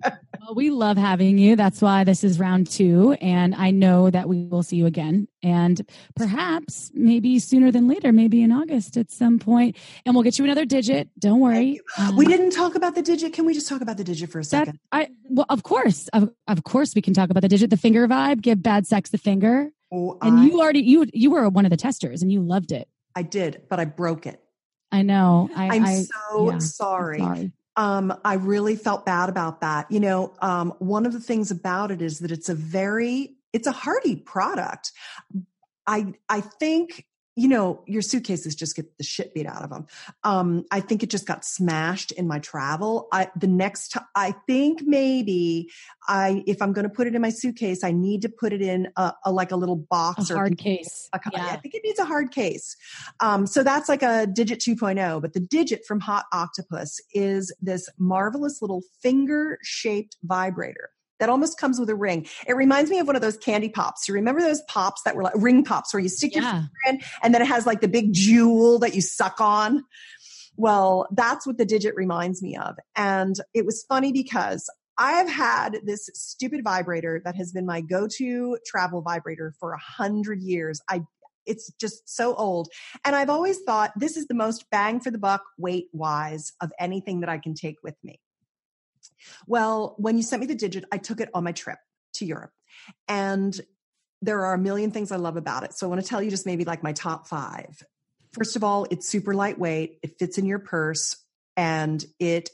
well, 0.04 0.56
we 0.56 0.70
love 0.70 0.98
having 0.98 1.38
you. 1.38 1.56
That's 1.56 1.82
why 1.82 2.04
this 2.04 2.24
is 2.24 2.40
round 2.40 2.70
two. 2.70 3.14
And 3.22 3.56
I 3.56 3.72
know 3.72 4.10
that 4.10 4.28
we 4.28 4.46
will 4.46 4.64
see 4.64 4.76
you 4.76 4.86
again. 4.86 5.28
And 5.42 5.88
perhaps 6.16 6.92
maybe 6.94 7.40
sooner 7.40 7.72
than 7.72 7.88
later, 7.88 8.12
maybe 8.12 8.42
in 8.42 8.52
August 8.52 8.98
at 8.98 9.12
some 9.12 9.40
point. 9.40 9.78
And 10.06 10.16
we'll 10.16 10.24
get 10.24 10.38
you 10.38 10.46
another 10.46 10.66
digit. 10.66 11.10
Don't 11.18 11.40
worry. 11.40 11.80
we 12.16 12.26
um, 12.26 12.32
didn't 12.32 12.52
talk 12.52 12.76
about 12.76 12.96
the 12.96 13.02
digit. 13.02 13.34
Can 13.34 13.46
we 13.46 13.54
just 13.54 13.68
talk 13.68 13.82
about 13.82 13.98
the 13.98 14.04
digit 14.04 14.30
for 14.32 14.40
a 14.40 14.44
second? 14.44 14.80
That, 14.92 15.08
I 15.08 15.10
well, 15.30 15.46
of 15.50 15.64
course. 15.64 16.08
Of, 16.10 16.30
of 16.48 16.64
course 16.64 16.94
we 16.96 17.02
can 17.02 17.14
talk 17.14 17.30
about 17.30 17.42
the 17.42 17.50
digit, 17.50 17.70
the 17.70 17.78
finger 17.78 18.08
vibe, 18.08 18.42
give 18.42 18.62
bad 18.62 18.86
sex 18.86 19.10
the 19.10 19.18
finger. 19.18 19.72
Oh, 19.92 20.18
and 20.22 20.40
I, 20.40 20.46
you 20.46 20.60
already 20.60 20.82
you 20.82 21.06
you 21.14 21.32
were 21.32 21.48
one 21.50 21.66
of 21.66 21.72
the 21.72 21.78
testers 21.78 22.22
and 22.22 22.32
you 22.32 22.42
loved 22.42 22.72
it. 22.72 22.88
I 23.16 23.24
did, 23.24 23.64
but 23.70 23.80
I 23.80 23.86
broke 23.86 24.26
it. 24.26 24.42
I 24.92 25.02
know. 25.02 25.50
I, 25.56 25.76
am 25.76 25.86
so 25.86 26.52
yeah, 26.52 26.58
sorry. 26.60 27.20
sorry. 27.20 27.52
Um, 27.76 28.14
I 28.24 28.36
really 28.36 28.76
felt 28.76 29.06
bad 29.06 29.30
about 29.30 29.62
that. 29.62 29.92
You 29.92 30.00
know, 30.00 30.34
um, 30.42 30.74
one 30.80 31.06
of 31.06 31.14
the 31.14 31.20
things 31.20 31.52
about 31.52 31.92
it 31.92 32.02
is 32.02 32.20
that 32.20 32.32
it's 32.32 32.50
a 32.50 32.56
very 32.56 33.36
it's 33.54 33.68
a 33.68 33.72
hearty 33.72 34.16
product. 34.16 34.92
I 35.86 36.14
I 36.30 36.42
think 36.42 37.06
you 37.38 37.48
know, 37.48 37.84
your 37.86 38.02
suitcases 38.02 38.56
just 38.56 38.76
get 38.76 38.98
the 38.98 39.04
shit 39.04 39.32
beat 39.36 39.46
out 39.46 39.62
of 39.62 39.70
them. 39.70 39.86
Um, 40.24 40.66
I 40.72 40.80
think 40.80 41.04
it 41.04 41.12
just 41.12 41.28
got 41.28 41.46
smashed 41.46 42.12
in 42.12 42.28
my 42.28 42.40
travel. 42.40 43.08
I, 43.14 43.30
the 43.36 43.46
next 43.46 43.90
time, 43.90 44.06
I 44.16 44.34
think 44.48 44.82
maybe 44.84 45.70
I, 46.08 46.44
if 46.48 46.64
I'm 46.64 46.74
going 46.74 46.84
to 46.84 46.90
put 46.90 47.06
it 47.06 47.14
in 47.14 47.22
my 47.22 47.30
suitcase, 47.30 47.84
I 47.84 47.92
need 47.92 48.24
to 48.24 48.30
put 48.30 48.54
it 48.54 48.64
in 48.64 48.88
a, 48.98 49.14
a 49.24 49.32
like 49.32 49.52
a 49.52 49.56
little 49.56 49.76
box 49.76 50.32
a 50.32 50.34
or 50.34 50.38
hard 50.38 50.58
case. 50.58 51.10
A, 51.14 51.20
yeah. 51.32 51.46
I 51.46 51.58
think 51.58 51.76
it 51.76 51.84
needs 51.84 52.00
a 52.00 52.06
hard 52.06 52.32
case. 52.32 52.76
Um, 53.20 53.46
so 53.46 53.62
that's 53.62 53.88
like 53.88 54.02
a 54.02 54.26
digit 54.26 54.60
2.0, 54.60 55.22
but 55.22 55.34
the 55.34 55.40
digit 55.40 55.86
from 55.86 56.00
Hot 56.00 56.26
Octopuss 56.34 57.00
is 57.14 57.56
this 57.62 57.88
marvelous 58.00 58.64
little 58.64 58.82
finger 59.04 59.60
shaped 59.62 60.18
vibrator 60.24 60.90
that 61.20 61.30
almost 61.30 61.60
comes 61.60 61.80
with 61.80 61.90
a 61.90 61.96
ring. 61.96 62.28
It 62.48 62.56
reminds 62.56 62.90
me 62.90 63.00
of 63.00 63.08
one 63.08 63.16
of 63.16 63.22
those 63.22 63.38
candy 63.38 63.70
pops. 63.70 64.08
You 64.08 64.14
remember 64.14 64.42
those 64.42 64.62
pops 64.64 65.02
that 65.04 65.16
were 65.16 65.24
like 65.24 65.34
ring 65.36 65.64
pops 65.64 65.94
where 65.94 66.02
you 66.02 66.10
stick 66.10 66.36
yeah. 66.36 66.42
your 66.42 66.52
finger 66.52 66.70
in 66.88 67.02
and 67.24 67.34
then 67.34 67.42
it 67.42 67.48
has 67.48 67.66
like 67.66 67.82
the 67.82 67.88
big 67.88 68.14
jewel 68.14 68.80
that 68.80 68.96
you 68.96 69.02
suck 69.02 69.40
on? 69.40 69.84
Well, 70.56 71.08
that's 71.12 71.46
what 71.46 71.58
the 71.58 71.66
digit 71.66 71.96
reminds 71.96 72.42
me 72.42 72.58
of. 72.58 72.76
And 72.96 73.36
it 73.54 73.66
was 73.66 73.84
funny 73.88 74.12
because 74.12 74.70
I 74.98 75.12
have 75.14 75.30
had 75.30 75.80
this 75.84 76.10
stupid 76.14 76.64
vibrator 76.64 77.22
that 77.24 77.36
has 77.36 77.52
been 77.52 77.68
my 77.68 77.82
go-to 77.82 78.58
travel 78.66 79.02
vibrator 79.02 79.54
for 79.60 79.74
a 79.74 79.80
hundred 79.80 80.42
years. 80.42 80.82
I 80.90 81.04
it's 81.46 81.72
just 81.80 82.14
so 82.14 82.36
old. 82.36 82.68
And 83.06 83.16
I've 83.16 83.30
always 83.30 83.60
thought 83.62 83.94
this 83.96 84.18
is 84.18 84.28
the 84.28 84.34
most 84.34 84.66
bang 84.70 85.00
for 85.00 85.12
the 85.12 85.18
buck 85.18 85.44
weight 85.58 85.88
wise 85.94 86.52
of 86.62 86.74
anything 86.78 87.22
that 87.22 87.30
I 87.30 87.38
can 87.38 87.54
take 87.54 87.78
with 87.84 87.96
me. 88.04 88.20
Well, 89.48 89.96
when 89.98 90.18
you 90.18 90.24
sent 90.24 90.42
me 90.42 90.48
the 90.48 90.56
digit, 90.56 90.86
I 90.92 90.98
took 90.98 91.20
it 91.20 91.30
on 91.34 91.44
my 91.44 91.52
trip 91.52 91.80
to 92.16 92.26
Europe. 92.26 92.52
And 93.08 93.60
there 94.22 94.46
are 94.46 94.54
a 94.54 94.60
million 94.60 94.92
things 94.92 95.12
I 95.12 95.18
love 95.18 95.38
about 95.38 95.64
it. 95.64 95.74
So 95.74 95.86
I 95.86 95.90
want 95.90 96.02
to 96.02 96.08
tell 96.08 96.22
you 96.22 96.30
just 96.30 96.46
maybe 96.46 96.66
like 96.66 96.84
my 96.84 96.94
top 96.94 97.28
five. 97.28 97.84
First 98.34 98.56
of 98.56 98.64
all, 98.64 98.86
it's 98.90 99.08
super 99.08 99.34
lightweight, 99.34 100.00
it 100.04 100.18
fits 100.20 100.38
in 100.38 100.46
your 100.46 100.60
purse, 100.60 101.18
and 101.56 102.04
it 102.20 102.50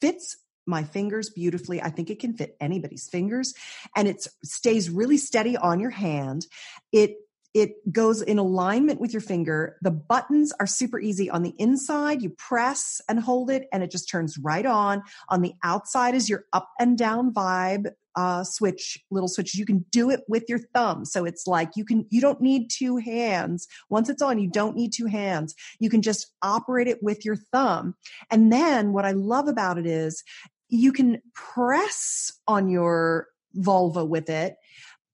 fits 0.00 0.36
my 0.66 0.84
fingers 0.84 1.30
beautifully. 1.30 1.82
I 1.82 1.90
think 1.90 2.10
it 2.10 2.20
can 2.20 2.34
fit 2.34 2.56
anybody's 2.60 3.08
fingers 3.08 3.54
and 3.96 4.06
it 4.06 4.26
stays 4.44 4.90
really 4.90 5.16
steady 5.16 5.56
on 5.56 5.80
your 5.80 5.90
hand. 5.90 6.46
It 6.92 7.16
it 7.54 7.92
goes 7.92 8.22
in 8.22 8.38
alignment 8.38 9.00
with 9.00 9.12
your 9.12 9.20
finger. 9.20 9.76
The 9.82 9.90
buttons 9.90 10.52
are 10.58 10.66
super 10.66 10.98
easy. 10.98 11.28
On 11.28 11.42
the 11.42 11.54
inside, 11.58 12.22
you 12.22 12.30
press 12.30 13.00
and 13.08 13.20
hold 13.20 13.50
it 13.50 13.68
and 13.72 13.82
it 13.82 13.90
just 13.90 14.08
turns 14.08 14.38
right 14.38 14.64
on. 14.64 15.02
On 15.28 15.42
the 15.42 15.54
outside 15.62 16.14
is 16.14 16.28
your 16.28 16.46
up 16.52 16.70
and 16.78 16.96
down 16.96 17.32
vibe 17.32 17.92
uh, 18.14 18.44
switch, 18.44 18.98
little 19.10 19.28
switches. 19.28 19.58
You 19.58 19.66
can 19.66 19.84
do 19.90 20.10
it 20.10 20.20
with 20.28 20.44
your 20.48 20.58
thumb. 20.58 21.04
So 21.04 21.24
it's 21.24 21.46
like 21.46 21.70
you 21.76 21.84
can, 21.84 22.06
you 22.10 22.20
don't 22.20 22.40
need 22.40 22.70
two 22.70 22.96
hands. 22.98 23.66
Once 23.88 24.08
it's 24.08 24.22
on, 24.22 24.38
you 24.38 24.50
don't 24.50 24.76
need 24.76 24.92
two 24.92 25.06
hands. 25.06 25.54
You 25.78 25.90
can 25.90 26.02
just 26.02 26.26
operate 26.42 26.88
it 26.88 27.02
with 27.02 27.24
your 27.24 27.36
thumb. 27.36 27.94
And 28.30 28.52
then 28.52 28.92
what 28.92 29.04
I 29.04 29.12
love 29.12 29.48
about 29.48 29.78
it 29.78 29.86
is 29.86 30.22
you 30.68 30.92
can 30.92 31.20
press 31.34 32.32
on 32.46 32.68
your 32.68 33.28
vulva 33.54 34.04
with 34.04 34.30
it 34.30 34.56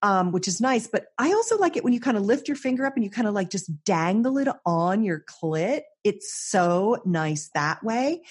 um, 0.03 0.33
which 0.33 0.49
is 0.49 0.61
nice. 0.61 0.87
But 0.87 1.07
I 1.19 1.33
also 1.33 1.59
like 1.59 1.77
it 1.77 1.85
when 1.85 1.93
you 1.93 2.01
kind 2.01 2.17
of 2.17 2.25
lift 2.25 2.49
your 2.49 2.57
finger 2.57 2.87
up 2.87 2.95
and 2.95 3.05
you 3.05 3.11
kind 3.11 3.27
of 3.27 3.35
like 3.35 3.51
just 3.51 3.85
dangle 3.85 4.39
it 4.39 4.49
on 4.65 5.03
your 5.03 5.25
clit. 5.25 5.83
It's 6.05 6.33
so 6.33 7.03
nice 7.05 7.51
that 7.55 7.83
way. 7.83 8.23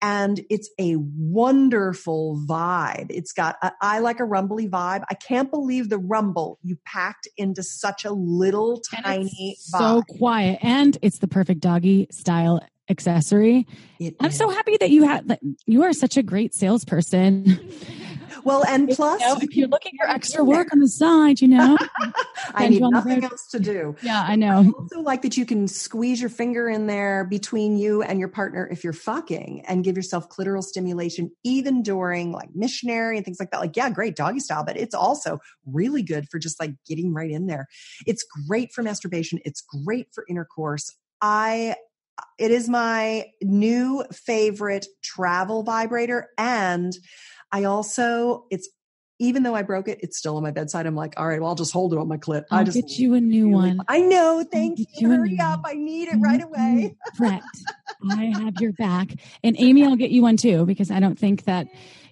And 0.00 0.40
it's 0.48 0.70
a 0.78 0.96
wonderful 0.96 2.42
vibe. 2.48 3.06
It's 3.10 3.32
got, 3.32 3.56
a, 3.62 3.72
I 3.82 3.98
like 3.98 4.20
a 4.20 4.24
rumbly 4.24 4.68
vibe. 4.68 5.04
I 5.10 5.14
can't 5.14 5.50
believe 5.50 5.88
the 5.88 5.98
rumble 5.98 6.58
you 6.62 6.78
packed 6.86 7.28
into 7.36 7.62
such 7.62 8.04
a 8.04 8.12
little 8.12 8.80
tiny 8.80 9.56
so 9.58 9.78
vibe. 9.78 10.06
quiet 10.18 10.58
and 10.62 10.96
it's 11.02 11.18
the 11.18 11.28
perfect 11.28 11.60
doggy 11.60 12.06
style 12.10 12.60
accessory 12.88 13.66
It 13.98 14.16
i'm 14.20 14.30
is. 14.30 14.36
so 14.38 14.48
happy 14.48 14.76
that 14.78 14.90
you 14.90 15.04
had 15.04 15.38
you 15.66 15.82
are 15.82 15.92
such 15.92 16.16
a 16.16 16.22
great 16.22 16.54
salesperson 16.54 17.58
well, 18.44 18.64
and 18.68 18.88
plus, 18.90 19.20
You 19.20 19.26
know, 19.26 19.38
if 19.40 19.56
you're 19.56 19.66
looking 19.66 19.92
for 20.00 20.08
extra 20.08 20.44
work 20.44 20.72
on 20.72 20.78
the 20.78 20.88
side 20.88 21.40
you 21.40 21.48
know 21.48 21.76
I 22.54 22.68
need 22.68 22.78
you 22.78 22.84
on 22.84 22.92
the 22.92 22.98
nothing 23.00 23.24
else 23.24 23.48
to 23.48 23.58
do. 23.58 23.96
yeah 24.02 24.22
i 24.22 24.32
I 24.32 24.36
know 24.36 24.72
also 24.78 25.00
like 25.00 25.22
that 25.22 25.36
you 25.36 25.44
can 25.46 25.66
squeeze 25.66 26.20
your 26.20 26.28
finger 26.30 26.68
in 26.68 26.86
there 26.86 27.24
between 27.24 27.76
you 27.78 28.02
and 28.02 28.20
your 28.20 28.28
partner 28.28 28.68
if 28.70 28.84
you're 28.84 28.92
fucking 28.92 29.64
and 29.66 29.82
give 29.82 29.96
yourself 29.96 30.28
clitoral 30.28 30.62
stimulation 30.62 31.30
even 31.42 31.82
during 31.82 32.32
like 32.32 32.50
missionary 32.54 33.16
and 33.16 33.24
things 33.24 33.40
like 33.40 33.50
that. 33.50 33.60
Like, 33.60 33.76
yeah, 33.76 33.88
great 33.90 34.14
doggy 34.14 34.40
style, 34.40 34.64
but 34.64 34.76
it's 34.76 34.94
also 34.94 35.38
really 35.64 36.02
good 36.02 36.28
for 36.28 36.38
just 36.38 36.60
like 36.60 36.72
getting 36.86 37.12
right 37.14 37.30
in 37.30 37.46
there. 37.46 37.66
It's 38.06 38.24
great 38.46 38.72
for 38.72 38.82
masturbation. 38.82 39.38
It's 39.44 39.62
great 39.62 40.08
for 40.12 40.24
intercourse. 40.28 40.94
I 41.22 41.76
it 42.38 42.50
is 42.50 42.68
my 42.68 43.26
new 43.42 44.04
favorite 44.12 44.86
travel 45.02 45.62
vibrator 45.62 46.28
and 46.38 46.96
I 47.52 47.64
also 47.64 48.44
it's 48.50 48.68
even 49.18 49.42
though 49.42 49.54
I 49.54 49.62
broke 49.62 49.88
it, 49.88 49.98
it's 50.02 50.18
still 50.18 50.36
on 50.36 50.42
my 50.42 50.50
bedside. 50.50 50.84
I'm 50.84 50.94
like, 50.94 51.14
all 51.16 51.26
right, 51.26 51.40
well, 51.40 51.48
I'll 51.48 51.56
just 51.56 51.72
hold 51.72 51.94
it 51.94 51.98
on 51.98 52.06
my 52.06 52.18
clip. 52.18 52.44
I 52.50 52.58
i'll 52.58 52.64
just 52.64 52.76
get 52.76 52.98
you 52.98 53.14
a 53.14 53.20
new 53.20 53.48
one 53.48 53.80
I 53.88 54.00
know. 54.00 54.44
Thank 54.50 54.78
you. 54.78 54.86
you 54.98 55.10
Hurry 55.10 55.38
up. 55.40 55.62
one. 55.62 55.72
I 55.72 55.78
need 55.78 56.08
it 56.08 56.16
right 56.16 56.42
away. 56.42 56.96
Brett, 57.16 57.42
I 58.10 58.24
have 58.38 58.60
your 58.60 58.72
back. 58.72 59.14
And 59.42 59.56
Amy, 59.58 59.84
I'll 59.84 59.96
get 59.96 60.10
you 60.10 60.22
one 60.22 60.36
too, 60.36 60.66
because 60.66 60.90
I 60.90 61.00
don't 61.00 61.18
think 61.18 61.44
that 61.44 61.68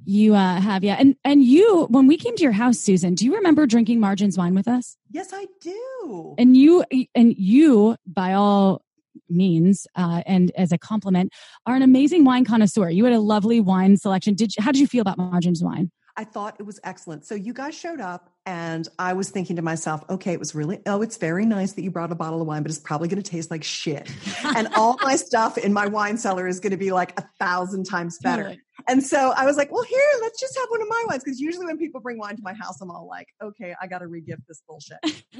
you 0.07 0.35
uh, 0.35 0.61
have 0.61 0.85
yet. 0.85 1.01
And 1.01 1.17
and 1.25 1.43
you, 1.43 1.87
when 1.91 2.07
we 2.07 2.17
came 2.17 2.37
to 2.37 2.43
your 2.43 2.53
house, 2.53 2.79
Susan, 2.79 3.15
do 3.15 3.25
you 3.25 3.35
remember 3.35 3.67
drinking 3.67 4.01
Margins 4.01 4.39
wine 4.39 4.55
with 4.55 4.69
us? 4.69 4.97
Yes, 5.11 5.31
I 5.33 5.47
do. 5.61 6.35
And 6.39 6.57
you 6.57 6.85
and 7.15 7.35
you, 7.37 7.97
by 8.07 8.33
all 8.35 8.83
means, 9.29 9.87
uh, 9.97 10.23
and 10.27 10.51
as 10.57 10.73
a 10.73 10.79
compliment, 10.79 11.33
are 11.67 11.75
an 11.75 11.83
amazing 11.83 12.25
wine 12.25 12.45
connoisseur. 12.45 12.91
You 12.91 13.05
had 13.05 13.15
a 13.15 13.21
lovely 13.21 13.61
wine 13.61 13.97
selection. 13.97 14.35
Did 14.35 14.55
you, 14.57 14.63
how 14.63 14.73
did 14.73 14.81
you 14.81 14.87
feel 14.87 15.03
about 15.03 15.19
Margins 15.19 15.63
wine? 15.63 15.91
I 16.17 16.23
thought 16.23 16.57
it 16.61 16.63
was 16.63 16.79
excellent. 16.85 17.27
So 17.27 17.35
you 17.35 17.53
guys 17.53 17.75
showed 17.75 18.01
up 18.01 18.31
and 18.47 18.87
I 19.01 19.15
was 19.15 19.31
thinking 19.31 19.57
to 19.57 19.63
myself, 19.63 20.05
okay, 20.09 20.33
it 20.33 20.39
was 20.39 20.55
really, 20.55 20.79
oh, 20.87 21.03
it's 21.03 21.17
very 21.17 21.45
nice 21.45 21.73
that 21.73 21.83
you 21.83 21.91
brought 21.91 22.13
a 22.13 22.15
bottle 22.15 22.41
of 22.41 22.47
wine, 22.47 22.63
but 22.63 22.71
it's 22.71 22.79
probably 22.79 23.09
going 23.09 23.21
to 23.21 23.29
taste 23.29 23.51
like 23.51 23.65
shit. 23.65 24.09
and 24.57 24.69
all 24.77 24.97
my 25.03 25.17
stuff 25.17 25.59
in 25.59 25.73
my 25.73 25.87
wine 25.87 26.17
cellar 26.17 26.47
is 26.47 26.61
going 26.61 26.71
to 26.71 26.77
be 26.77 26.93
like 26.93 27.19
a 27.19 27.25
thousand 27.41 27.85
times 27.85 28.19
better. 28.23 28.55
And 28.87 29.03
so 29.03 29.33
I 29.37 29.45
was 29.45 29.57
like, 29.57 29.73
well, 29.73 29.83
here, 29.83 30.11
let's 30.21 30.39
just 30.39 30.57
have 30.57 30.69
one 30.69 30.83
of 30.83 30.89
my 30.89 31.05
wines. 31.09 31.25
Because 31.25 31.41
usually 31.41 31.67
when 31.67 31.79
people 31.79 32.01
bring 32.01 32.19
wine 32.19 32.37
to 32.37 32.43
my 32.43 32.55
house, 32.55 32.81
I'm 32.81 32.91
all 32.91 33.09
like, 33.09 33.29
okay, 33.43 33.75
I 33.81 33.89
got 33.89 33.99
to 33.99 34.07
re-gift 34.07 34.43
this 34.47 34.63
bullshit. 34.69 34.99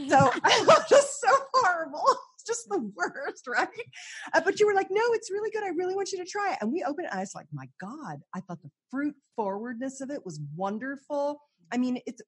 so 0.09 0.17
I 0.43 0.65
was 0.67 0.85
just 0.89 1.21
so 1.21 1.29
horrible. 1.53 2.05
Just 2.47 2.69
the 2.69 2.79
worst, 2.97 3.47
right? 3.47 3.69
Uh, 4.33 4.41
but 4.45 4.61
you 4.61 4.67
were 4.67 4.75
like, 4.75 4.89
no, 4.91 5.03
it's 5.13 5.31
really 5.31 5.51
good. 5.51 5.65
I 5.65 5.69
really 5.69 5.95
want 5.95 6.13
you 6.13 6.19
to 6.19 6.25
try 6.25 6.53
it. 6.53 6.59
And 6.61 6.73
we 6.73 6.83
opened 6.83 7.07
it. 7.07 7.15
I 7.15 7.21
was 7.21 7.35
like, 7.35 7.47
my 7.53 7.69
God, 7.81 8.21
I 8.35 8.41
thought 8.41 8.63
the 8.63 8.71
fruit 8.91 9.15
forwardness 9.37 10.01
of 10.01 10.11
it 10.11 10.25
was 10.25 10.41
wonderful. 10.57 11.41
I 11.73 11.79
mean, 11.79 11.99
it's, 12.07 12.23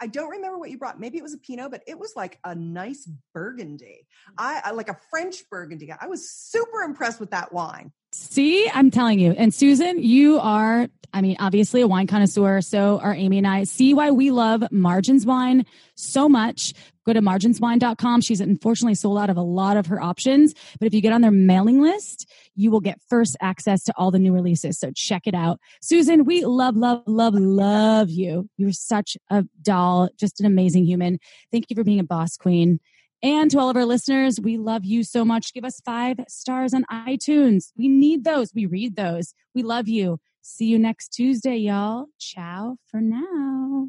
I 0.00 0.06
don't 0.06 0.30
remember 0.30 0.58
what 0.58 0.70
you 0.70 0.78
brought. 0.78 1.00
Maybe 1.00 1.18
it 1.18 1.22
was 1.22 1.34
a 1.34 1.38
Pinot, 1.38 1.70
but 1.70 1.82
it 1.86 1.98
was 1.98 2.12
like 2.16 2.38
a 2.44 2.54
nice 2.54 3.08
Burgundy. 3.34 4.06
I, 4.36 4.62
I 4.64 4.70
like 4.70 4.88
a 4.88 4.96
French 5.10 5.48
Burgundy. 5.50 5.92
I 5.92 6.06
was 6.06 6.30
super 6.30 6.82
impressed 6.82 7.20
with 7.20 7.30
that 7.30 7.52
wine. 7.52 7.92
See, 8.12 8.70
I'm 8.72 8.90
telling 8.90 9.18
you. 9.18 9.32
And 9.32 9.52
Susan, 9.52 10.02
you 10.02 10.38
are, 10.40 10.88
I 11.12 11.20
mean, 11.20 11.36
obviously 11.38 11.82
a 11.82 11.86
wine 11.86 12.06
connoisseur. 12.06 12.62
So 12.62 12.98
are 13.00 13.14
Amy 13.14 13.38
and 13.38 13.46
I. 13.46 13.64
See 13.64 13.92
why 13.92 14.10
we 14.10 14.30
love 14.30 14.64
Margins 14.70 15.26
Wine 15.26 15.66
so 15.94 16.28
much. 16.28 16.72
Go 17.08 17.14
to 17.14 17.22
marginswine.com. 17.22 18.20
She's 18.20 18.42
unfortunately 18.42 18.94
sold 18.94 19.16
out 19.16 19.30
of 19.30 19.38
a 19.38 19.42
lot 19.42 19.78
of 19.78 19.86
her 19.86 19.98
options. 19.98 20.52
But 20.78 20.88
if 20.88 20.92
you 20.92 21.00
get 21.00 21.14
on 21.14 21.22
their 21.22 21.30
mailing 21.30 21.80
list, 21.80 22.30
you 22.54 22.70
will 22.70 22.82
get 22.82 23.00
first 23.08 23.34
access 23.40 23.82
to 23.84 23.94
all 23.96 24.10
the 24.10 24.18
new 24.18 24.34
releases. 24.34 24.78
So 24.78 24.90
check 24.94 25.22
it 25.24 25.34
out. 25.34 25.58
Susan, 25.80 26.26
we 26.26 26.44
love, 26.44 26.76
love, 26.76 27.04
love, 27.06 27.32
love 27.32 28.10
you. 28.10 28.50
You're 28.58 28.72
such 28.72 29.16
a 29.30 29.46
doll, 29.62 30.10
just 30.20 30.38
an 30.38 30.44
amazing 30.44 30.84
human. 30.84 31.18
Thank 31.50 31.70
you 31.70 31.76
for 31.76 31.82
being 31.82 31.98
a 31.98 32.04
boss 32.04 32.36
queen. 32.36 32.78
And 33.22 33.50
to 33.52 33.58
all 33.58 33.70
of 33.70 33.76
our 33.78 33.86
listeners, 33.86 34.38
we 34.38 34.58
love 34.58 34.84
you 34.84 35.02
so 35.02 35.24
much. 35.24 35.54
Give 35.54 35.64
us 35.64 35.80
five 35.86 36.18
stars 36.28 36.74
on 36.74 36.84
iTunes. 36.92 37.72
We 37.74 37.88
need 37.88 38.24
those. 38.24 38.52
We 38.54 38.66
read 38.66 38.96
those. 38.96 39.32
We 39.54 39.62
love 39.62 39.88
you. 39.88 40.20
See 40.42 40.66
you 40.66 40.78
next 40.78 41.08
Tuesday, 41.08 41.56
y'all. 41.56 42.08
Ciao 42.18 42.76
for 42.90 43.00
now. 43.00 43.88